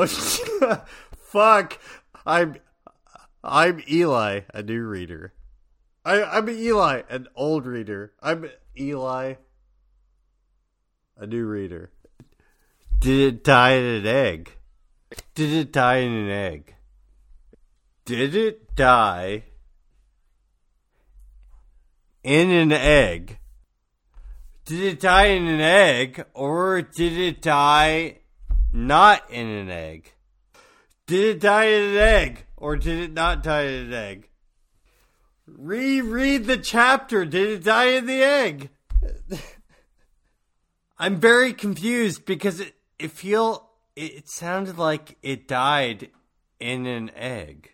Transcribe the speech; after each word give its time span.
Oh, 0.00 0.06
fuck! 1.16 1.76
I'm 2.24 2.56
I'm 3.42 3.82
Eli, 3.90 4.42
a 4.54 4.62
new 4.62 4.84
reader. 4.84 5.32
I, 6.04 6.22
I'm 6.22 6.48
Eli, 6.48 7.02
an 7.10 7.26
old 7.34 7.66
reader. 7.66 8.12
I'm 8.22 8.48
Eli, 8.78 9.34
a 11.16 11.26
new 11.26 11.46
reader. 11.46 11.90
Did 13.00 13.34
it 13.34 13.44
die 13.44 13.72
in 13.72 13.84
an 13.84 14.06
egg? 14.06 14.52
Did 15.34 15.52
it 15.52 15.72
die 15.72 15.96
in 15.96 16.12
an 16.12 16.30
egg? 16.30 16.74
Did 18.04 18.36
it 18.36 18.76
die 18.76 19.42
in 22.22 22.50
an 22.50 22.70
egg? 22.70 23.38
Did 24.64 24.80
it 24.80 25.00
die 25.00 25.26
in 25.26 25.46
an 25.48 25.60
egg, 25.60 26.24
or 26.34 26.82
did 26.82 27.18
it 27.18 27.42
die 27.42 28.18
not 28.72 29.30
in 29.30 29.46
an 29.46 29.70
egg? 29.70 30.12
Did 31.06 31.36
it 31.36 31.40
die 31.40 31.64
in 31.64 31.90
an 31.90 31.96
egg, 31.96 32.44
or 32.56 32.76
did 32.76 32.98
it 32.98 33.12
not 33.12 33.42
die 33.42 33.62
in 33.62 33.86
an 33.86 33.94
egg? 33.94 34.28
Reread 35.46 36.44
the 36.44 36.58
chapter. 36.58 37.24
Did 37.24 37.48
it 37.48 37.64
die 37.64 37.92
in 37.92 38.06
the 38.06 38.22
egg? 38.22 38.70
I'm 40.98 41.16
very 41.16 41.52
confused 41.52 42.26
because 42.26 42.60
it 42.60 42.74
it 42.98 43.12
feel 43.12 43.70
it 43.96 44.28
sounded 44.28 44.78
like 44.78 45.16
it 45.22 45.48
died 45.48 46.10
in 46.60 46.86
an 46.86 47.10
egg. 47.16 47.70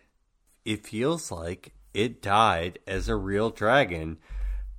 It 0.63 0.85
feels 0.85 1.31
like 1.31 1.73
it 1.93 2.21
died 2.21 2.79
as 2.87 3.09
a 3.09 3.15
real 3.15 3.49
dragon, 3.49 4.17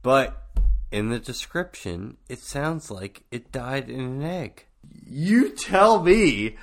but 0.03 0.43
in 0.91 1.09
the 1.09 1.19
description, 1.19 2.17
it 2.29 2.39
sounds 2.39 2.91
like 2.91 3.25
it 3.31 3.53
died 3.53 3.91
in 3.91 4.01
an 4.01 4.23
egg. 4.23 4.67
You 5.09 5.51
tell 5.51 6.03
me. 6.03 6.57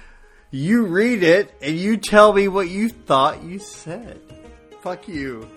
You 0.52 0.86
read 0.86 1.24
it 1.24 1.52
and 1.62 1.76
you 1.76 1.98
tell 1.98 2.32
me 2.32 2.48
what 2.48 2.70
you 2.70 2.90
thought 2.90 3.44
you 3.44 3.58
said. 3.58 4.22
Fuck 4.82 5.08
you. 5.08 5.50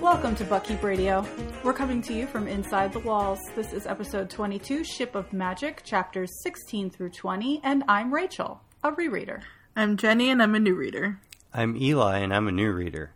Welcome 0.00 0.34
to 0.36 0.44
Buckkeep 0.44 0.82
Radio. 0.82 1.26
We're 1.62 1.72
coming 1.74 2.00
to 2.02 2.14
you 2.14 2.26
from 2.26 2.48
inside 2.48 2.92
the 2.92 3.00
walls. 3.00 3.38
This 3.54 3.72
is 3.72 3.86
episode 3.86 4.30
22, 4.30 4.82
Ship 4.82 5.14
of 5.14 5.32
Magic, 5.32 5.82
chapters 5.84 6.30
16 6.42 6.90
through 6.90 7.10
20, 7.10 7.60
and 7.62 7.84
I'm 7.86 8.12
Rachel, 8.12 8.62
a 8.82 8.92
rereader. 8.92 9.42
I'm 9.76 9.96
Jenny, 9.98 10.30
and 10.30 10.42
I'm 10.42 10.54
a 10.54 10.58
new 10.60 10.74
reader. 10.74 11.20
I'm 11.52 11.76
Eli 11.76 12.18
and 12.18 12.32
I'm 12.32 12.48
a 12.48 12.52
new 12.52 12.70
reader. 12.72 13.12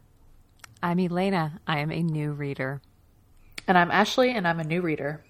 I'm 0.82 0.98
Elena. 1.00 1.60
I 1.66 1.78
am 1.78 1.90
a 1.90 2.02
new 2.02 2.32
reader. 2.32 2.82
And 3.66 3.78
I'm 3.78 3.90
Ashley, 3.90 4.30
and 4.30 4.46
I'm 4.46 4.60
a 4.60 4.64
new 4.64 4.82
reader. 4.82 5.24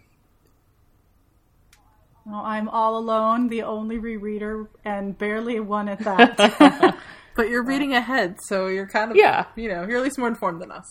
Well, 2.27 2.41
I'm 2.45 2.69
all 2.69 2.97
alone, 2.99 3.49
the 3.49 3.63
only 3.63 3.99
rereader, 3.99 4.67
and 4.85 5.17
barely 5.17 5.61
one 5.61 5.89
at 5.89 6.01
that. 6.01 6.99
But 7.37 7.49
you're 7.51 7.65
reading 7.65 7.93
ahead, 7.95 8.37
so 8.47 8.69
you're 8.69 8.87
kind 8.87 9.11
of 9.11 9.17
Yeah. 9.17 9.47
you 9.57 9.69
know, 9.69 9.85
you're 9.89 9.97
at 9.97 10.05
least 10.05 10.19
more 10.21 10.29
informed 10.29 10.63
than 10.63 10.71
us. 10.71 10.85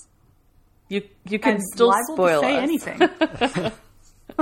You 0.93 1.01
you 1.27 1.39
can 1.39 1.59
still 1.73 1.91
spoil 2.11 2.41
to 2.41 2.47
say 2.47 2.57
us. 2.57 2.63
anything. 2.63 3.01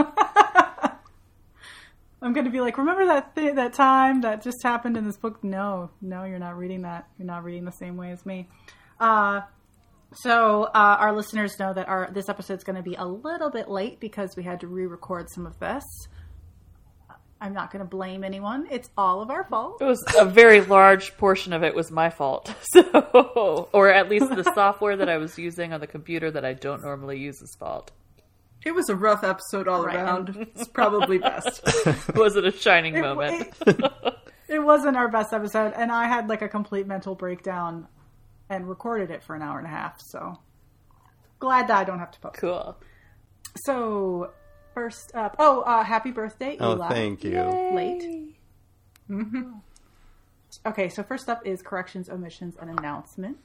I'm 2.23 2.33
going 2.33 2.43
to 2.45 2.51
be 2.51 2.59
like, 2.59 2.77
remember 2.77 3.05
that 3.05 3.35
th- 3.35 3.55
that 3.55 3.73
time 3.73 4.21
that 4.21 4.43
just 4.43 4.61
happened 4.61 4.97
in 4.97 5.05
this 5.05 5.15
book? 5.15 5.43
No, 5.45 5.91
no, 6.01 6.25
you're 6.25 6.39
not 6.39 6.57
reading 6.57 6.81
that. 6.81 7.07
You're 7.17 7.25
not 7.25 7.45
reading 7.45 7.63
the 7.63 7.71
same 7.71 7.95
way 7.95 8.11
as 8.11 8.25
me. 8.25 8.49
Uh, 8.99 9.41
so 10.13 10.63
uh, 10.63 10.97
our 10.99 11.15
listeners 11.15 11.57
know 11.57 11.73
that 11.73 11.87
our 11.87 12.11
this 12.13 12.27
episode's 12.27 12.65
going 12.65 12.75
to 12.75 12.83
be 12.83 12.95
a 12.95 13.05
little 13.05 13.49
bit 13.49 13.69
late 13.69 14.01
because 14.01 14.35
we 14.35 14.43
had 14.43 14.59
to 14.59 14.67
re-record 14.67 15.27
some 15.33 15.45
of 15.45 15.57
this. 15.59 15.83
I'm 17.41 17.53
not 17.53 17.71
going 17.71 17.83
to 17.83 17.89
blame 17.89 18.23
anyone. 18.23 18.67
It's 18.69 18.89
all 18.95 19.21
of 19.21 19.31
our 19.31 19.43
fault. 19.45 19.81
It 19.81 19.85
was 19.85 20.01
a 20.19 20.25
very 20.25 20.61
large 20.61 21.17
portion 21.17 21.53
of 21.53 21.63
it 21.63 21.73
was 21.75 21.89
my 21.91 22.09
fault. 22.11 22.53
So, 22.73 23.67
or 23.73 23.89
at 23.89 24.07
least 24.09 24.29
the 24.29 24.43
software 24.55 24.95
that 24.97 25.09
I 25.09 25.17
was 25.17 25.37
using 25.37 25.73
on 25.73 25.79
the 25.81 25.87
computer 25.87 26.29
that 26.31 26.45
I 26.45 26.53
don't 26.53 26.81
normally 26.83 27.17
use 27.19 27.41
is 27.41 27.55
fault. 27.59 27.91
It 28.63 28.75
was 28.75 28.89
a 28.89 28.95
rough 28.95 29.23
episode 29.23 29.67
all 29.67 29.83
Right. 29.83 29.95
around. 29.95 30.35
It's 30.55 30.67
probably 30.67 31.17
best. 31.17 31.61
Was 32.15 32.35
it 32.35 32.45
a 32.45 32.51
shining 32.51 32.95
It- 32.95 33.01
moment? 33.01 33.51
It, 33.65 33.81
it 34.47 34.59
wasn't 34.59 34.97
our 34.97 35.07
best 35.07 35.33
episode, 35.33 35.73
and 35.75 35.91
I 35.91 36.05
had 36.07 36.29
like 36.29 36.43
a 36.43 36.47
complete 36.47 36.85
mental 36.85 37.15
breakdown 37.15 37.87
and 38.51 38.69
recorded 38.69 39.09
it 39.09 39.23
for 39.23 39.35
an 39.35 39.41
hour 39.41 39.57
and 39.57 39.65
a 39.65 39.69
half. 39.71 39.99
So 39.99 40.37
glad 41.39 41.69
that 41.69 41.77
I 41.79 41.83
don't 41.85 41.97
have 41.97 42.11
to 42.11 42.19
post. 42.19 42.35
cool. 42.35 42.77
So 43.65 44.31
first 44.73 45.11
up, 45.15 45.35
oh, 45.39 45.61
uh, 45.61 45.83
happy 45.83 46.11
birthday, 46.11 46.57
Oh, 46.59 46.73
Eli. 46.73 46.89
thank 46.89 47.23
you. 47.23 47.41
Late. 47.73 48.35
Okay, 50.65 50.89
so 50.89 51.01
first 51.03 51.29
up 51.29 51.45
is 51.45 51.61
corrections, 51.61 52.09
omissions, 52.09 52.55
and 52.59 52.69
announcements. 52.77 53.41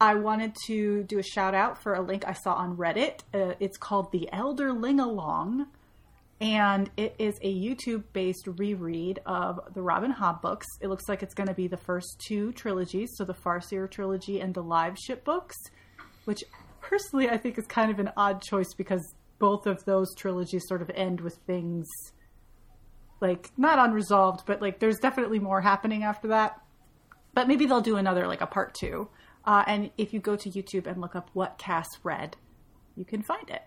I 0.00 0.14
wanted 0.14 0.54
to 0.66 1.02
do 1.04 1.18
a 1.18 1.22
shout 1.22 1.54
out 1.54 1.82
for 1.82 1.94
a 1.94 2.00
link 2.00 2.24
I 2.26 2.32
saw 2.32 2.54
on 2.54 2.76
Reddit. 2.76 3.20
Uh, 3.34 3.54
it's 3.60 3.76
called 3.76 4.10
The 4.12 4.28
Elder 4.32 4.72
Ling 4.72 4.98
Along, 4.98 5.66
and 6.40 6.90
it 6.96 7.14
is 7.18 7.38
a 7.42 7.54
YouTube 7.54 8.04
based 8.12 8.46
reread 8.46 9.20
of 9.26 9.60
the 9.74 9.82
Robin 9.82 10.12
Hobb 10.12 10.40
books. 10.40 10.66
It 10.80 10.88
looks 10.88 11.08
like 11.08 11.22
it's 11.22 11.34
going 11.34 11.48
to 11.48 11.54
be 11.54 11.68
the 11.68 11.76
first 11.76 12.18
two 12.26 12.52
trilogies, 12.52 13.10
so 13.16 13.24
the 13.24 13.34
Farseer 13.34 13.90
trilogy 13.90 14.40
and 14.40 14.54
the 14.54 14.62
Live 14.62 14.96
Ship 14.98 15.22
books, 15.22 15.56
which 16.24 16.42
personally 16.80 17.28
I 17.28 17.36
think 17.36 17.58
is 17.58 17.66
kind 17.66 17.90
of 17.90 17.98
an 17.98 18.10
odd 18.16 18.40
choice 18.42 18.72
because 18.74 19.14
both 19.40 19.66
of 19.66 19.84
those 19.84 20.14
trilogies 20.14 20.68
sort 20.68 20.82
of 20.82 20.90
end 20.94 21.20
with 21.20 21.34
things 21.46 21.88
like 23.20 23.50
not 23.56 23.78
unresolved, 23.78 24.44
but 24.46 24.62
like 24.62 24.78
there's 24.78 24.98
definitely 24.98 25.40
more 25.40 25.60
happening 25.60 26.04
after 26.04 26.28
that. 26.28 26.60
But 27.34 27.48
maybe 27.48 27.66
they'll 27.66 27.80
do 27.80 27.96
another 27.96 28.28
like 28.28 28.40
a 28.40 28.46
part 28.46 28.74
two. 28.74 29.08
Uh, 29.44 29.64
and 29.66 29.90
if 29.98 30.12
you 30.12 30.20
go 30.20 30.36
to 30.36 30.50
YouTube 30.50 30.86
and 30.86 31.00
look 31.00 31.16
up 31.16 31.30
what 31.32 31.58
Cass 31.58 31.88
read, 32.02 32.36
you 32.94 33.04
can 33.04 33.22
find 33.22 33.48
it. 33.50 33.62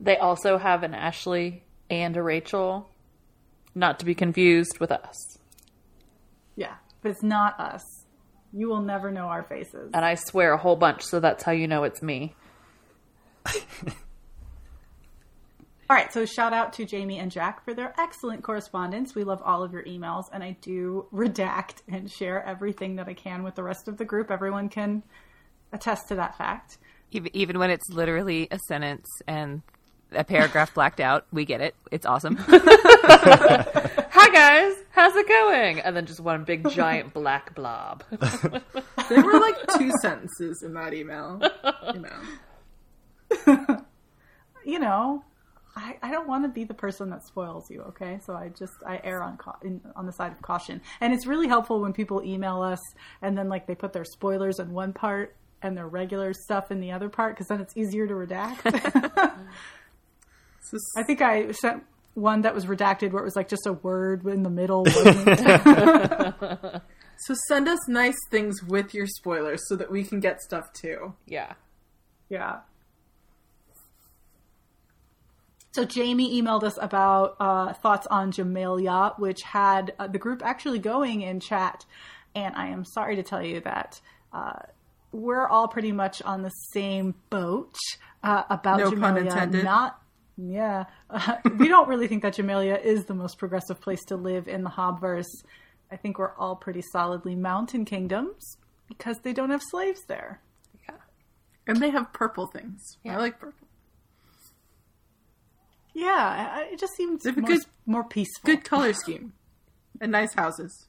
They 0.00 0.16
also 0.16 0.58
have 0.58 0.82
an 0.82 0.94
Ashley 0.94 1.64
and 1.90 2.16
a 2.16 2.22
Rachel, 2.22 2.88
not 3.74 3.98
to 3.98 4.04
be 4.04 4.14
confused 4.14 4.78
with 4.80 4.90
us. 4.90 5.38
Yeah, 6.56 6.74
but 7.02 7.10
it's 7.10 7.22
not 7.22 7.58
us. 7.60 7.82
You 8.52 8.68
will 8.68 8.82
never 8.82 9.10
know 9.10 9.26
our 9.26 9.42
faces. 9.42 9.90
And 9.92 10.04
I 10.04 10.14
swear 10.14 10.52
a 10.52 10.58
whole 10.58 10.76
bunch, 10.76 11.02
so 11.02 11.20
that's 11.20 11.42
how 11.42 11.52
you 11.52 11.68
know 11.68 11.84
it's 11.84 12.02
me. 12.02 12.34
All 15.90 15.96
right, 15.96 16.10
so 16.12 16.24
shout 16.24 16.54
out 16.54 16.72
to 16.74 16.86
Jamie 16.86 17.18
and 17.18 17.30
Jack 17.30 17.62
for 17.62 17.74
their 17.74 17.92
excellent 18.00 18.42
correspondence. 18.42 19.14
We 19.14 19.22
love 19.22 19.42
all 19.44 19.62
of 19.62 19.72
your 19.72 19.82
emails, 19.84 20.24
and 20.32 20.42
I 20.42 20.56
do 20.62 21.06
redact 21.12 21.82
and 21.88 22.10
share 22.10 22.42
everything 22.42 22.96
that 22.96 23.06
I 23.06 23.12
can 23.12 23.42
with 23.42 23.54
the 23.54 23.62
rest 23.62 23.86
of 23.86 23.98
the 23.98 24.04
group. 24.06 24.30
Everyone 24.30 24.70
can 24.70 25.02
attest 25.72 26.08
to 26.08 26.14
that 26.14 26.38
fact. 26.38 26.78
Even, 27.10 27.36
even 27.36 27.58
when 27.58 27.68
it's 27.68 27.86
literally 27.90 28.48
a 28.50 28.58
sentence 28.66 29.06
and 29.28 29.60
a 30.12 30.24
paragraph 30.24 30.72
blacked 30.74 31.00
out, 31.00 31.26
we 31.32 31.44
get 31.44 31.60
it. 31.60 31.74
It's 31.92 32.06
awesome. 32.06 32.36
Hi 34.16 34.30
guys, 34.30 34.74
how's 34.90 35.14
it 35.16 35.28
going? 35.28 35.80
And 35.80 35.94
then 35.94 36.06
just 36.06 36.20
one 36.20 36.44
big 36.44 36.66
giant 36.70 37.12
black 37.12 37.54
blob. 37.54 38.04
There 39.10 39.22
were 39.22 39.38
like 39.38 39.56
two 39.76 39.92
sentences 40.00 40.62
in 40.62 40.72
that 40.74 40.94
email. 40.94 41.42
You 41.92 42.00
know. 42.00 42.20
you 44.64 44.78
know, 44.78 45.24
I, 45.76 45.96
I 46.02 46.10
don't 46.10 46.28
want 46.28 46.44
to 46.44 46.48
be 46.48 46.64
the 46.64 46.74
person 46.74 47.10
that 47.10 47.26
spoils 47.26 47.70
you. 47.70 47.82
Okay, 47.82 48.20
so 48.24 48.34
I 48.34 48.48
just 48.48 48.72
I 48.86 49.00
err 49.04 49.22
on 49.22 49.36
cau- 49.36 49.58
in, 49.62 49.80
on 49.96 50.06
the 50.06 50.12
side 50.12 50.32
of 50.32 50.40
caution, 50.42 50.80
and 51.00 51.12
it's 51.12 51.26
really 51.26 51.48
helpful 51.48 51.80
when 51.80 51.92
people 51.92 52.22
email 52.24 52.62
us 52.62 52.80
and 53.22 53.36
then 53.36 53.48
like 53.48 53.66
they 53.66 53.74
put 53.74 53.92
their 53.92 54.04
spoilers 54.04 54.58
in 54.58 54.72
one 54.72 54.92
part 54.92 55.34
and 55.62 55.76
their 55.76 55.88
regular 55.88 56.32
stuff 56.32 56.70
in 56.70 56.80
the 56.80 56.92
other 56.92 57.08
part 57.08 57.34
because 57.34 57.48
then 57.48 57.60
it's 57.60 57.76
easier 57.76 58.06
to 58.06 58.14
redact. 58.14 59.30
So, 60.66 60.78
I 60.96 61.02
think 61.02 61.20
I 61.20 61.50
sent 61.52 61.84
one 62.14 62.40
that 62.40 62.54
was 62.54 62.64
redacted 62.64 63.12
where 63.12 63.20
it 63.20 63.26
was 63.26 63.36
like 63.36 63.48
just 63.48 63.66
a 63.66 63.74
word 63.74 64.24
in 64.24 64.42
the 64.42 64.48
middle. 64.48 64.86
So 67.16 67.34
send 67.48 67.68
us 67.68 67.78
nice 67.88 68.16
things 68.30 68.62
with 68.62 68.92
your 68.92 69.06
spoilers 69.06 69.62
so 69.68 69.76
that 69.76 69.90
we 69.90 70.04
can 70.04 70.20
get 70.20 70.40
stuff 70.42 70.72
too. 70.72 71.14
Yeah. 71.26 71.54
Yeah. 72.28 72.60
So 75.74 75.84
Jamie 75.84 76.40
emailed 76.40 76.62
us 76.62 76.78
about 76.80 77.34
uh, 77.40 77.72
thoughts 77.72 78.06
on 78.06 78.30
Jamaillia, 78.30 79.18
which 79.18 79.42
had 79.42 79.92
uh, 79.98 80.06
the 80.06 80.18
group 80.18 80.40
actually 80.44 80.78
going 80.78 81.22
in 81.22 81.40
chat, 81.40 81.84
and 82.32 82.54
I 82.54 82.68
am 82.68 82.84
sorry 82.84 83.16
to 83.16 83.24
tell 83.24 83.44
you 83.44 83.58
that 83.62 84.00
uh, 84.32 84.60
we're 85.10 85.48
all 85.48 85.66
pretty 85.66 85.90
much 85.90 86.22
on 86.22 86.42
the 86.42 86.50
same 86.50 87.16
boat 87.28 87.74
uh, 88.22 88.44
about 88.50 88.78
No 88.78 88.90
pun 88.92 89.00
Jamaillia 89.00 89.20
intended. 89.22 89.64
not 89.64 90.00
Yeah. 90.36 90.84
Uh, 91.10 91.38
we 91.58 91.66
don't 91.66 91.88
really 91.88 92.06
think 92.06 92.22
that 92.22 92.36
Jamaillia 92.36 92.80
is 92.80 93.06
the 93.06 93.14
most 93.14 93.38
progressive 93.38 93.80
place 93.80 94.04
to 94.04 94.16
live 94.16 94.46
in 94.46 94.62
the 94.62 94.70
Hobverse. 94.70 95.42
I 95.90 95.96
think 95.96 96.20
we're 96.20 96.36
all 96.36 96.54
pretty 96.54 96.82
solidly 96.92 97.34
mountain 97.34 97.84
kingdoms 97.84 98.58
because 98.86 99.18
they 99.24 99.32
don't 99.32 99.50
have 99.50 99.62
slaves 99.62 100.02
there. 100.06 100.40
Yeah. 100.88 100.96
And 101.66 101.78
they 101.78 101.90
have 101.90 102.12
purple 102.12 102.46
things. 102.46 102.96
Yeah. 103.02 103.16
I 103.16 103.20
like 103.20 103.40
purple. 103.40 103.63
Yeah, 105.94 106.06
I- 106.54 106.60
I- 106.60 106.64
it 106.72 106.78
just 106.78 106.94
seems 106.94 107.22
They 107.22 107.30
have 107.30 107.38
a 107.38 107.40
more, 107.42 107.48
good- 107.50 107.66
more 107.86 108.04
peaceful. 108.04 108.46
Good 108.46 108.64
color 108.64 108.92
scheme. 108.92 109.32
And 110.00 110.10
nice 110.12 110.34
houses. 110.34 110.88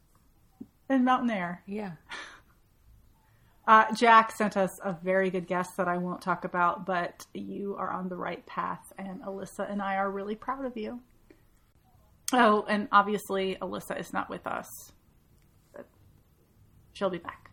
And 0.89 1.05
mountain 1.05 1.29
air. 1.29 1.61
Yeah. 1.65 1.93
Uh, 3.67 3.91
Jack 3.95 4.31
sent 4.31 4.55
us 4.57 4.69
a 4.83 4.93
very 4.93 5.31
good 5.31 5.47
guess 5.47 5.67
that 5.75 5.87
I 5.87 5.97
won't 5.97 6.21
talk 6.21 6.45
about, 6.45 6.85
but 6.85 7.25
you 7.33 7.75
are 7.79 7.89
on 7.89 8.09
the 8.09 8.15
right 8.15 8.45
path, 8.45 8.93
and 8.95 9.23
Alyssa 9.23 9.67
and 9.67 9.81
I 9.81 9.95
are 9.95 10.11
really 10.11 10.35
proud 10.35 10.65
of 10.65 10.77
you. 10.77 11.01
Oh, 12.31 12.63
and 12.69 12.87
obviously, 12.91 13.55
Alyssa 13.59 13.99
is 13.99 14.13
not 14.13 14.29
with 14.29 14.45
us, 14.45 14.67
but 15.73 15.87
she'll 16.93 17.09
be 17.09 17.17
back. 17.17 17.44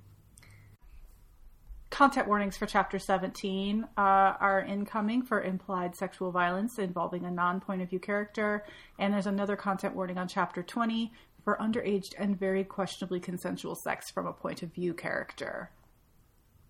Content 1.93 2.27
warnings 2.27 2.57
for 2.57 2.65
Chapter 2.65 2.99
17 2.99 3.85
uh, 3.85 4.01
are 4.01 4.65
incoming 4.67 5.23
for 5.23 5.43
implied 5.43 5.95
sexual 5.95 6.33
violence 6.33 6.79
involving 6.79 7.27
a 7.27 7.31
non 7.31 7.61
point 7.61 7.83
of 7.83 7.91
view 7.91 7.99
character, 7.99 8.65
and 8.99 9.13
there's 9.13 9.27
another 9.27 9.57
content 9.57 9.95
warning 9.95 10.17
on 10.17 10.27
Chapter 10.27 10.63
20 10.63 11.13
for 11.45 11.59
underage 11.61 12.07
and 12.19 12.39
very 12.39 12.65
questionably 12.65 13.21
consensual 13.21 13.75
sex 13.75 14.11
from 14.11 14.27
a 14.27 14.33
point 14.33 14.63
of 14.63 14.73
view 14.73 14.95
character. 14.95 15.71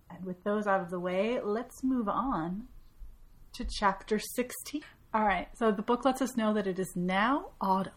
And 0.09 0.25
with 0.25 0.43
those 0.43 0.67
out 0.67 0.81
of 0.81 0.89
the 0.89 0.99
way, 0.99 1.39
let's 1.41 1.85
move 1.85 2.09
on 2.09 2.67
to 3.53 3.63
chapter 3.63 4.19
16. 4.19 4.81
All 5.13 5.23
right, 5.23 5.47
so 5.57 5.71
the 5.71 5.81
book 5.81 6.03
lets 6.03 6.21
us 6.21 6.35
know 6.35 6.53
that 6.53 6.67
it 6.67 6.79
is 6.79 6.97
now 6.97 7.51
autumn. 7.61 7.93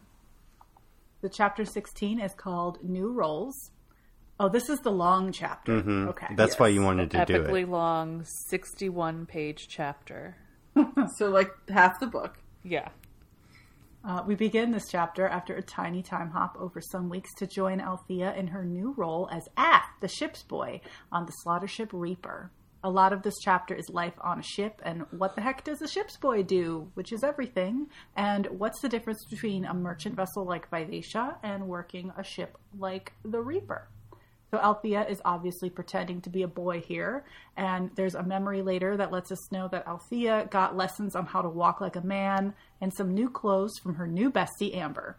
The 1.23 1.29
chapter 1.29 1.65
16 1.65 2.21
is 2.21 2.35
called 2.35 2.79
New 2.85 3.11
Roles. 3.11 3.73
Oh, 4.39 4.49
this 4.51 4.69
is 4.69 4.81
the 4.81 4.91
long 4.91 5.33
chapter. 5.33 5.77
Okay. 6.09 6.35
That's 6.35 6.59
why 6.59 6.69
you 6.69 6.83
wanted 6.83 7.11
to 7.13 7.25
do 7.25 7.37
it. 7.37 7.47
Epically 7.47 7.63
it. 7.63 7.69
long, 7.71 8.25
61 8.49 9.27
page 9.27 9.67
chapter. 9.69 10.37
So 11.17 11.31
like 11.31 11.51
half 11.71 12.01
the 12.01 12.07
book. 12.07 12.37
Yeah. 12.63 12.91
Uh, 14.07 14.23
we 14.27 14.35
begin 14.35 14.71
this 14.71 14.89
chapter 14.91 15.27
after 15.27 15.57
a 15.57 15.63
tiny 15.63 16.03
time 16.03 16.31
hop 16.31 16.57
over 16.61 16.81
some 16.81 17.09
weeks 17.09 17.35
to 17.39 17.47
join 17.47 17.81
Althea 17.81 18.35
in 18.35 18.49
her 18.49 18.65
new 18.65 18.95
role 18.97 19.29
as 19.33 19.49
Ath, 19.57 19.89
the 20.01 20.07
ship's 20.07 20.43
boy, 20.43 20.81
on 21.11 21.25
the 21.25 21.33
slaughter 21.33 21.67
ship 21.67 21.91
Reaper. 21.93 22.53
A 22.85 22.91
lot 22.91 23.13
of 23.13 23.23
this 23.23 23.35
chapter 23.43 23.75
is 23.75 23.89
life 23.89 24.13
on 24.21 24.39
a 24.39 24.45
ship 24.45 24.81
and 24.85 25.07
what 25.11 25.35
the 25.35 25.41
heck 25.41 25.65
does 25.65 25.83
a 25.83 25.89
ship's 25.89 26.17
boy 26.19 26.45
do, 26.45 26.91
which 26.95 27.11
is 27.11 27.25
everything, 27.25 27.87
and 28.15 28.47
what's 28.47 28.81
the 28.81 28.89
difference 28.89 29.25
between 29.29 29.65
a 29.65 29.75
merchant 29.75 30.15
vessel 30.15 30.45
like 30.45 30.71
Vivacia 30.71 31.39
and 31.43 31.67
working 31.67 32.13
a 32.17 32.23
ship 32.23 32.59
like 32.79 33.13
the 33.25 33.41
Reaper. 33.41 33.89
So 34.51 34.59
Althea 34.59 35.07
is 35.09 35.21
obviously 35.25 35.71
pretending 35.71 36.21
to 36.23 36.31
be 36.31 36.43
a 36.43 36.49
boy 36.49 36.81
here, 36.81 37.25
and 37.57 37.91
there's 37.97 38.15
a 38.15 38.23
memory 38.23 38.63
later 38.63 38.97
that 38.97 39.11
lets 39.11 39.33
us 39.33 39.51
know 39.51 39.69
that 39.69 39.89
Althea 39.89 40.47
got 40.51 40.77
lessons 40.77 41.17
on 41.17 41.27
how 41.27 41.43
to 41.43 41.49
walk 41.49 41.81
like 41.81 41.97
a 41.97 42.01
man 42.01 42.55
and 42.81 42.95
some 42.95 43.13
new 43.13 43.29
clothes 43.29 43.77
from 43.83 43.97
her 43.97 44.07
new 44.07 44.31
bestie 44.31 44.75
Amber. 44.75 45.17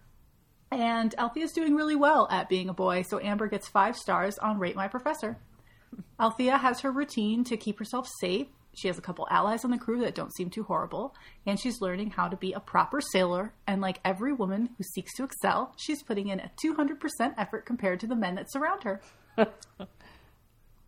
And 0.72 1.14
Althea's 1.18 1.54
doing 1.54 1.76
really 1.76 1.96
well 1.96 2.28
at 2.30 2.50
being 2.50 2.70
a 2.70 2.74
boy, 2.74 3.04
so 3.04 3.20
Amber 3.20 3.48
gets 3.48 3.68
five 3.68 3.98
stars 3.98 4.38
on 4.38 4.60
Rate 4.60 4.76
My 4.76 4.88
Professor. 4.88 5.38
Althea 6.20 6.58
has 6.58 6.82
her 6.82 6.92
routine 6.92 7.44
to 7.46 7.58
keep 7.58 7.80
herself 7.80 8.08
safe. 8.20 8.48
She 8.76 8.88
has 8.90 8.98
a 8.98 9.02
couple 9.02 9.28
allies 9.32 9.66
on 9.66 9.72
the 9.72 9.78
crew 9.78 10.02
that 10.02 10.14
don't 10.14 10.36
seem 10.36 10.50
too 10.50 10.64
horrible, 10.64 11.16
and 11.48 11.60
she's 11.60 11.82
learning 11.82 12.12
how 12.12 12.28
to 12.28 12.38
be 12.38 12.54
a 12.54 12.60
proper 12.60 13.02
sailor. 13.02 13.54
And 13.66 13.82
like 13.82 14.00
every 14.06 14.34
woman 14.34 14.70
who 14.78 14.84
seeks 14.84 15.16
to 15.16 15.24
excel, 15.24 15.74
she's 15.78 16.04
putting 16.04 16.28
in 16.28 16.40
a 16.40 16.52
200% 16.64 16.98
effort 17.38 17.66
compared 17.66 18.00
to 18.02 18.08
the 18.08 18.16
men 18.16 18.36
that 18.36 18.52
surround 18.52 18.84
her. 18.84 19.02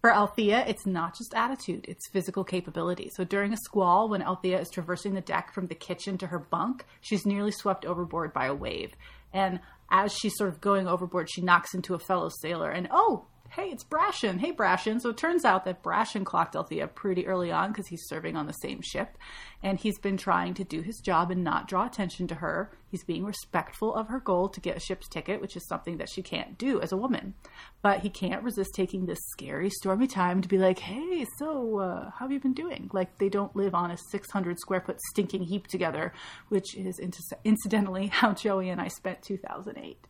For 0.01 0.13
Althea, 0.13 0.63
it's 0.65 0.85
not 0.85 1.17
just 1.17 1.33
attitude, 1.35 1.85
it's 1.87 2.09
physical 2.09 2.45
capability. 2.45 3.09
So 3.13 3.25
during 3.25 3.51
a 3.51 3.57
squall, 3.57 4.07
when 4.09 4.21
Althea 4.21 4.59
is 4.61 4.69
traversing 4.69 5.13
the 5.13 5.21
deck 5.21 5.53
from 5.53 5.67
the 5.67 5.75
kitchen 5.75 6.17
to 6.19 6.27
her 6.27 6.39
bunk, 6.39 6.85
she's 7.01 7.25
nearly 7.25 7.51
swept 7.51 7.85
overboard 7.85 8.31
by 8.33 8.45
a 8.45 8.55
wave. 8.55 8.93
And 9.33 9.59
as 9.91 10.13
she's 10.13 10.37
sort 10.37 10.51
of 10.51 10.61
going 10.61 10.87
overboard, 10.87 11.29
she 11.29 11.41
knocks 11.41 11.73
into 11.73 11.95
a 11.95 11.99
fellow 11.99 12.29
sailor, 12.41 12.71
and 12.71 12.87
oh, 12.91 13.25
hey, 13.51 13.69
it's 13.69 13.83
Brashen. 13.83 14.39
Hey, 14.39 14.51
Brashen. 14.51 15.01
So 15.01 15.09
it 15.09 15.17
turns 15.17 15.43
out 15.43 15.65
that 15.65 15.81
Brashen 15.81 16.23
clocked 16.23 16.55
Althea 16.55 16.87
pretty 16.87 17.25
early 17.25 17.51
on 17.51 17.71
because 17.71 17.87
he's 17.87 18.07
serving 18.07 18.35
on 18.35 18.45
the 18.45 18.53
same 18.53 18.81
ship. 18.81 19.17
And 19.63 19.79
he's 19.79 19.99
been 19.99 20.17
trying 20.17 20.53
to 20.53 20.63
do 20.63 20.81
his 20.81 20.99
job 20.99 21.31
and 21.31 21.43
not 21.43 21.67
draw 21.67 21.85
attention 21.85 22.27
to 22.27 22.35
her. 22.35 22.71
He's 22.89 23.03
being 23.03 23.25
respectful 23.25 23.93
of 23.93 24.07
her 24.07 24.19
goal 24.19 24.49
to 24.49 24.61
get 24.61 24.77
a 24.77 24.79
ship's 24.79 25.07
ticket, 25.09 25.41
which 25.41 25.57
is 25.57 25.67
something 25.67 25.97
that 25.97 26.09
she 26.09 26.21
can't 26.21 26.57
do 26.57 26.79
as 26.79 26.91
a 26.91 26.97
woman. 26.97 27.33
But 27.81 28.01
he 28.01 28.09
can't 28.09 28.43
resist 28.43 28.71
taking 28.75 29.05
this 29.05 29.19
scary, 29.31 29.69
stormy 29.69 30.07
time 30.07 30.41
to 30.41 30.47
be 30.47 30.57
like, 30.57 30.79
hey, 30.79 31.25
so 31.37 31.79
uh, 31.79 32.11
how 32.11 32.25
have 32.25 32.31
you 32.31 32.39
been 32.39 32.53
doing? 32.53 32.89
Like 32.93 33.17
they 33.17 33.29
don't 33.29 33.55
live 33.55 33.73
on 33.75 33.91
a 33.91 33.97
600 33.97 34.59
square 34.59 34.81
foot 34.81 34.99
stinking 35.11 35.43
heap 35.43 35.67
together, 35.67 36.13
which 36.49 36.77
is 36.77 36.99
inc- 36.99 37.33
incidentally 37.43 38.07
how 38.07 38.33
Joey 38.33 38.69
and 38.69 38.79
I 38.79 38.87
spent 38.87 39.21
2008. 39.23 40.08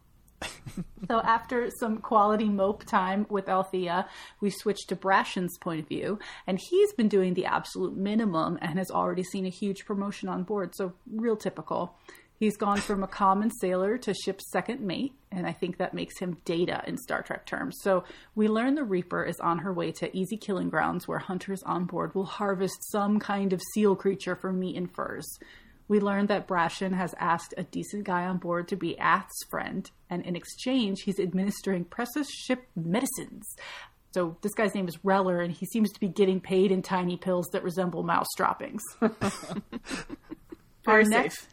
So 1.07 1.19
after 1.21 1.69
some 1.79 1.97
quality 1.97 2.47
mope 2.49 2.85
time 2.85 3.25
with 3.29 3.49
Althea, 3.49 4.07
we 4.41 4.51
switch 4.51 4.85
to 4.87 4.95
Brashen's 4.95 5.57
point 5.57 5.81
of 5.81 5.87
view, 5.87 6.19
and 6.45 6.59
he's 6.59 6.93
been 6.93 7.07
doing 7.07 7.33
the 7.33 7.45
absolute 7.45 7.97
minimum 7.97 8.59
and 8.61 8.77
has 8.77 8.91
already 8.91 9.23
seen 9.23 9.45
a 9.45 9.49
huge 9.49 9.85
promotion 9.85 10.29
on 10.29 10.43
board. 10.43 10.75
So 10.75 10.93
real 11.11 11.35
typical. 11.35 11.95
He's 12.39 12.55
gone 12.55 12.77
from 12.77 13.03
a 13.03 13.07
common 13.07 13.51
sailor 13.51 13.97
to 13.97 14.13
ship's 14.13 14.49
second 14.49 14.79
mate, 14.79 15.13
and 15.29 15.45
I 15.45 15.51
think 15.51 15.77
that 15.77 15.93
makes 15.93 16.19
him 16.19 16.37
data 16.45 16.81
in 16.87 16.97
Star 16.97 17.21
Trek 17.21 17.45
terms. 17.45 17.75
So 17.81 18.05
we 18.33 18.47
learn 18.47 18.75
the 18.75 18.85
Reaper 18.85 19.25
is 19.25 19.39
on 19.41 19.57
her 19.59 19.73
way 19.73 19.91
to 19.93 20.15
easy 20.15 20.37
killing 20.37 20.69
grounds 20.69 21.05
where 21.05 21.19
hunters 21.19 21.61
on 21.63 21.83
board 21.83 22.15
will 22.15 22.25
harvest 22.25 22.77
some 22.91 23.19
kind 23.19 23.51
of 23.51 23.61
seal 23.73 23.93
creature 23.93 24.37
for 24.37 24.53
meat 24.53 24.77
and 24.77 24.89
furs. 24.89 25.27
We 25.89 25.99
learned 25.99 26.29
that 26.29 26.47
Brashen 26.47 26.93
has 26.95 27.13
asked 27.19 27.53
a 27.57 27.63
decent 27.63 28.05
guy 28.05 28.23
on 28.25 28.37
board 28.37 28.67
to 28.69 28.77
be 28.77 28.95
Ath's 28.99 29.43
friend, 29.49 29.89
and 30.09 30.23
in 30.25 30.35
exchange, 30.37 31.01
he's 31.01 31.19
administering 31.19 31.83
precious 31.83 32.29
ship 32.29 32.63
medicines. 32.75 33.43
So 34.13 34.37
this 34.41 34.53
guy's 34.53 34.73
name 34.73 34.87
is 34.87 34.97
Reller, 34.97 35.43
and 35.43 35.51
he 35.53 35.65
seems 35.65 35.91
to 35.91 35.99
be 35.99 36.07
getting 36.07 36.39
paid 36.39 36.71
in 36.71 36.81
tiny 36.81 37.17
pills 37.17 37.47
that 37.53 37.63
resemble 37.63 38.03
mouse 38.03 38.27
droppings. 38.37 38.81
Very 39.01 39.13
Our 40.87 41.03
safe. 41.03 41.09
next- 41.11 41.47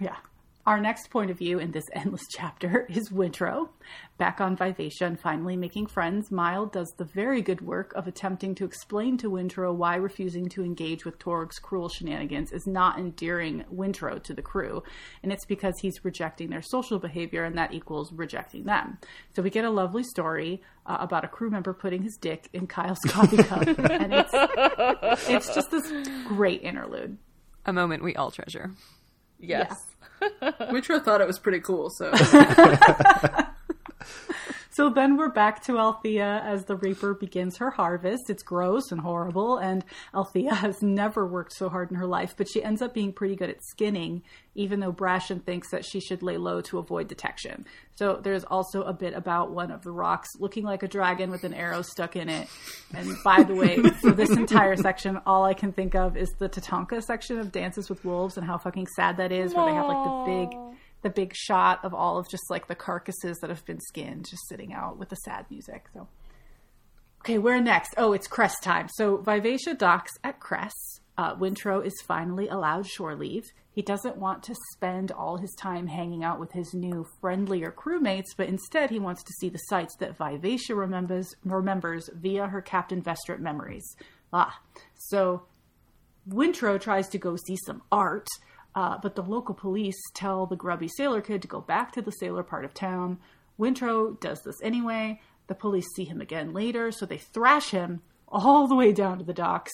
yeah. 0.00 0.16
Our 0.64 0.78
next 0.78 1.10
point 1.10 1.32
of 1.32 1.38
view 1.38 1.58
in 1.58 1.72
this 1.72 1.86
endless 1.92 2.22
chapter 2.30 2.86
is 2.88 3.10
Wintrow. 3.10 3.68
Back 4.16 4.40
on 4.40 4.54
Vivacia 4.54 5.06
and 5.06 5.18
finally 5.18 5.56
making 5.56 5.86
friends, 5.86 6.30
Mild 6.30 6.72
does 6.72 6.94
the 6.96 7.04
very 7.04 7.42
good 7.42 7.60
work 7.60 7.92
of 7.94 8.06
attempting 8.06 8.54
to 8.54 8.64
explain 8.64 9.18
to 9.18 9.30
Wintrow 9.30 9.74
why 9.74 9.96
refusing 9.96 10.48
to 10.50 10.62
engage 10.62 11.04
with 11.04 11.18
Torg's 11.18 11.58
cruel 11.58 11.88
shenanigans 11.88 12.52
is 12.52 12.64
not 12.64 12.96
endearing 12.96 13.64
Wintrow 13.72 14.22
to 14.22 14.34
the 14.34 14.42
crew. 14.42 14.84
And 15.24 15.32
it's 15.32 15.44
because 15.46 15.74
he's 15.80 16.04
rejecting 16.04 16.50
their 16.50 16.62
social 16.62 17.00
behavior, 17.00 17.42
and 17.42 17.58
that 17.58 17.74
equals 17.74 18.12
rejecting 18.12 18.62
them. 18.62 18.98
So 19.34 19.42
we 19.42 19.50
get 19.50 19.64
a 19.64 19.70
lovely 19.70 20.04
story 20.04 20.62
uh, 20.86 20.98
about 21.00 21.24
a 21.24 21.28
crew 21.28 21.50
member 21.50 21.74
putting 21.74 22.02
his 22.02 22.16
dick 22.20 22.48
in 22.52 22.68
Kyle's 22.68 23.00
coffee 23.08 23.38
cup. 23.38 23.66
and 23.66 24.14
it's, 24.14 25.28
it's 25.28 25.54
just 25.56 25.72
this 25.72 25.90
great 26.28 26.62
interlude. 26.62 27.18
A 27.66 27.72
moment 27.72 28.04
we 28.04 28.14
all 28.14 28.30
treasure. 28.30 28.70
Yes. 29.40 29.91
Wintrow 30.70 31.02
thought 31.02 31.20
it 31.20 31.26
was 31.26 31.38
pretty 31.38 31.60
cool, 31.60 31.90
so 31.90 32.10
So 34.74 34.88
then 34.88 35.18
we're 35.18 35.28
back 35.28 35.62
to 35.64 35.76
Althea 35.78 36.40
as 36.46 36.64
the 36.64 36.76
Reaper 36.76 37.12
begins 37.12 37.58
her 37.58 37.70
harvest. 37.70 38.30
It's 38.30 38.42
gross 38.42 38.90
and 38.90 39.02
horrible, 39.02 39.58
and 39.58 39.84
Althea 40.14 40.54
has 40.54 40.80
never 40.80 41.26
worked 41.26 41.52
so 41.52 41.68
hard 41.68 41.90
in 41.90 41.98
her 41.98 42.06
life, 42.06 42.34
but 42.38 42.48
she 42.48 42.64
ends 42.64 42.80
up 42.80 42.94
being 42.94 43.12
pretty 43.12 43.36
good 43.36 43.50
at 43.50 43.62
skinning, 43.62 44.22
even 44.54 44.80
though 44.80 44.90
Brashen 44.90 45.44
thinks 45.44 45.70
that 45.72 45.84
she 45.84 46.00
should 46.00 46.22
lay 46.22 46.38
low 46.38 46.62
to 46.62 46.78
avoid 46.78 47.08
detection. 47.08 47.66
So 47.96 48.18
there's 48.22 48.44
also 48.44 48.80
a 48.84 48.94
bit 48.94 49.12
about 49.12 49.50
one 49.50 49.70
of 49.70 49.82
the 49.82 49.90
rocks 49.90 50.30
looking 50.38 50.64
like 50.64 50.82
a 50.82 50.88
dragon 50.88 51.30
with 51.30 51.44
an 51.44 51.52
arrow 51.52 51.82
stuck 51.82 52.16
in 52.16 52.30
it. 52.30 52.48
And 52.94 53.14
by 53.22 53.42
the 53.42 53.54
way, 53.54 53.76
for 54.00 54.12
this 54.12 54.30
entire 54.30 54.76
section, 54.76 55.20
all 55.26 55.44
I 55.44 55.52
can 55.52 55.72
think 55.72 55.94
of 55.94 56.16
is 56.16 56.30
the 56.38 56.48
Tatanka 56.48 57.02
section 57.02 57.38
of 57.38 57.52
Dances 57.52 57.90
with 57.90 58.06
Wolves 58.06 58.38
and 58.38 58.46
how 58.46 58.56
fucking 58.56 58.86
sad 58.96 59.18
that 59.18 59.32
is, 59.32 59.52
where 59.52 59.66
they 59.66 59.74
have 59.74 59.86
like 59.86 60.02
the 60.02 60.46
big 60.46 60.78
the 61.02 61.10
big 61.10 61.34
shot 61.34 61.84
of 61.84 61.92
all 61.92 62.18
of 62.18 62.28
just 62.28 62.50
like 62.50 62.68
the 62.68 62.74
carcasses 62.74 63.38
that 63.38 63.50
have 63.50 63.64
been 63.64 63.80
skinned 63.80 64.28
just 64.28 64.48
sitting 64.48 64.72
out 64.72 64.98
with 64.98 65.08
the 65.08 65.16
sad 65.16 65.46
music. 65.50 65.86
So, 65.92 66.08
okay, 67.20 67.38
where 67.38 67.60
next? 67.60 67.94
Oh, 67.96 68.12
it's 68.12 68.26
Cress 68.26 68.58
time. 68.60 68.88
So, 68.94 69.18
Vivacia 69.18 69.74
docks 69.74 70.12
at 70.22 70.40
Cress. 70.40 70.72
Uh, 71.18 71.34
Wintrow 71.36 71.84
is 71.84 71.92
finally 72.06 72.48
allowed 72.48 72.86
shore 72.86 73.14
leave. 73.14 73.44
He 73.74 73.82
doesn't 73.82 74.16
want 74.16 74.42
to 74.44 74.54
spend 74.72 75.12
all 75.12 75.38
his 75.38 75.54
time 75.58 75.86
hanging 75.86 76.24
out 76.24 76.38
with 76.38 76.52
his 76.52 76.74
new, 76.74 77.06
friendlier 77.20 77.72
crewmates, 77.72 78.34
but 78.36 78.48
instead 78.48 78.90
he 78.90 78.98
wants 78.98 79.22
to 79.22 79.32
see 79.40 79.48
the 79.48 79.58
sights 79.58 79.96
that 79.96 80.16
Vivacia 80.16 80.74
remembers, 80.74 81.34
remembers 81.44 82.10
via 82.14 82.46
her 82.46 82.60
Captain 82.60 83.02
Vestrit 83.02 83.40
memories. 83.40 83.84
Ah, 84.32 84.60
so 84.94 85.42
Wintrow 86.28 86.80
tries 86.80 87.08
to 87.08 87.18
go 87.18 87.36
see 87.36 87.56
some 87.64 87.82
art, 87.90 88.26
Uh, 88.74 88.98
but 89.02 89.14
the 89.14 89.22
local 89.22 89.54
police 89.54 90.00
tell 90.14 90.46
the 90.46 90.56
grubby 90.56 90.88
sailor 90.88 91.20
kid 91.20 91.42
to 91.42 91.48
go 91.48 91.60
back 91.60 91.92
to 91.92 92.02
the 92.02 92.10
sailor 92.12 92.42
part 92.42 92.64
of 92.64 92.72
town. 92.72 93.18
Wintrow 93.58 94.18
does 94.20 94.40
this 94.42 94.56
anyway. 94.62 95.20
The 95.46 95.54
police 95.54 95.86
see 95.94 96.04
him 96.04 96.20
again 96.20 96.52
later, 96.52 96.90
so 96.90 97.04
they 97.04 97.18
thrash 97.18 97.70
him 97.70 98.00
all 98.28 98.66
the 98.66 98.74
way 98.74 98.92
down 98.92 99.18
to 99.18 99.24
the 99.24 99.34
docks. 99.34 99.72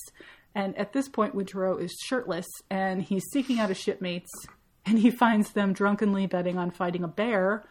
And 0.54 0.76
at 0.76 0.92
this 0.92 1.08
point, 1.08 1.36
Wintrow 1.36 1.80
is 1.80 1.96
shirtless 2.04 2.46
and 2.70 3.02
he's 3.02 3.24
seeking 3.32 3.60
out 3.60 3.68
his 3.68 3.78
shipmates 3.78 4.30
and 4.84 4.98
he 4.98 5.10
finds 5.10 5.52
them 5.52 5.72
drunkenly 5.72 6.26
betting 6.26 6.58
on 6.58 6.70
fighting 6.70 7.04
a 7.04 7.08
bear. 7.08 7.64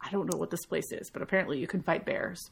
I 0.00 0.10
don't 0.10 0.30
know 0.30 0.38
what 0.38 0.50
this 0.50 0.66
place 0.66 0.92
is, 0.92 1.10
but 1.10 1.22
apparently 1.22 1.58
you 1.58 1.66
can 1.66 1.82
fight 1.82 2.04
bears. 2.04 2.50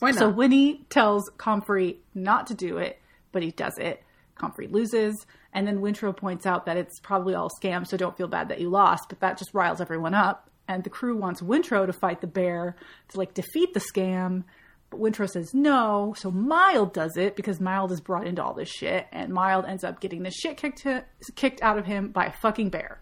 Why 0.00 0.10
not? 0.10 0.18
So 0.18 0.28
Winnie 0.28 0.84
tells 0.90 1.30
Comfrey 1.38 2.00
not 2.14 2.48
to 2.48 2.54
do 2.54 2.78
it, 2.78 3.00
but 3.32 3.42
he 3.42 3.50
does 3.50 3.78
it. 3.78 4.02
Comfrey 4.34 4.66
loses, 4.66 5.26
and 5.52 5.66
then 5.66 5.80
Wintrow 5.80 6.16
points 6.16 6.46
out 6.46 6.66
that 6.66 6.76
it's 6.76 6.98
probably 7.00 7.34
all 7.34 7.50
scam, 7.60 7.86
so 7.86 7.96
don't 7.96 8.16
feel 8.16 8.28
bad 8.28 8.48
that 8.48 8.60
you 8.60 8.68
lost, 8.68 9.04
but 9.08 9.20
that 9.20 9.38
just 9.38 9.54
riles 9.54 9.80
everyone 9.80 10.14
up. 10.14 10.50
And 10.66 10.82
the 10.82 10.90
crew 10.90 11.16
wants 11.16 11.42
Wintrow 11.42 11.86
to 11.86 11.92
fight 11.92 12.20
the 12.20 12.26
bear 12.26 12.76
to 13.08 13.18
like 13.18 13.34
defeat 13.34 13.74
the 13.74 13.80
scam, 13.80 14.44
but 14.90 15.00
Wintrow 15.00 15.28
says 15.28 15.54
no, 15.54 16.14
so 16.16 16.30
Mild 16.30 16.92
does 16.92 17.16
it 17.16 17.36
because 17.36 17.60
Mild 17.60 17.92
is 17.92 18.00
brought 18.00 18.26
into 18.26 18.42
all 18.42 18.54
this 18.54 18.68
shit, 18.68 19.06
and 19.12 19.32
Mild 19.32 19.66
ends 19.66 19.84
up 19.84 20.00
getting 20.00 20.22
the 20.22 20.30
shit 20.30 20.56
kicked 20.56 20.82
to, 20.82 21.04
kicked 21.34 21.62
out 21.62 21.78
of 21.78 21.86
him 21.86 22.08
by 22.08 22.26
a 22.26 22.32
fucking 22.32 22.70
bear. 22.70 23.00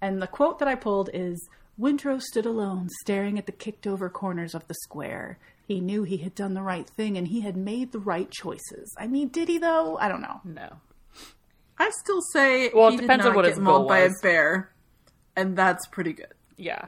And 0.00 0.20
the 0.20 0.26
quote 0.26 0.58
that 0.58 0.68
I 0.68 0.74
pulled 0.74 1.10
is 1.12 1.48
Wintrow 1.78 2.20
stood 2.20 2.46
alone, 2.46 2.88
staring 3.02 3.38
at 3.38 3.46
the 3.46 3.52
kicked 3.52 3.86
over 3.86 4.08
corners 4.08 4.54
of 4.54 4.66
the 4.66 4.74
square. 4.82 5.38
He 5.66 5.80
knew 5.80 6.04
he 6.04 6.18
had 6.18 6.34
done 6.34 6.54
the 6.54 6.62
right 6.62 6.88
thing 6.88 7.18
and 7.18 7.26
he 7.28 7.40
had 7.40 7.56
made 7.56 7.90
the 7.92 7.98
right 7.98 8.30
choices. 8.30 8.94
I 8.96 9.08
mean, 9.08 9.28
did 9.28 9.48
he 9.48 9.58
though? 9.58 9.98
I 9.98 10.08
don't 10.08 10.22
know. 10.22 10.40
No. 10.44 10.68
I 11.78 11.90
still 12.04 12.20
say 12.32 12.70
Well, 12.74 12.88
it 12.88 12.92
he 12.92 12.96
did 12.98 13.02
depends 13.02 13.26
on 13.26 13.34
what 13.34 13.42
get 13.42 13.50
his 13.50 13.58
mauled 13.58 13.82
goal 13.82 13.88
by 13.88 13.98
a 13.98 14.08
was. 14.08 14.20
bear, 14.22 14.72
and 15.34 15.58
that's 15.58 15.86
pretty 15.88 16.12
good. 16.12 16.32
Yeah. 16.56 16.86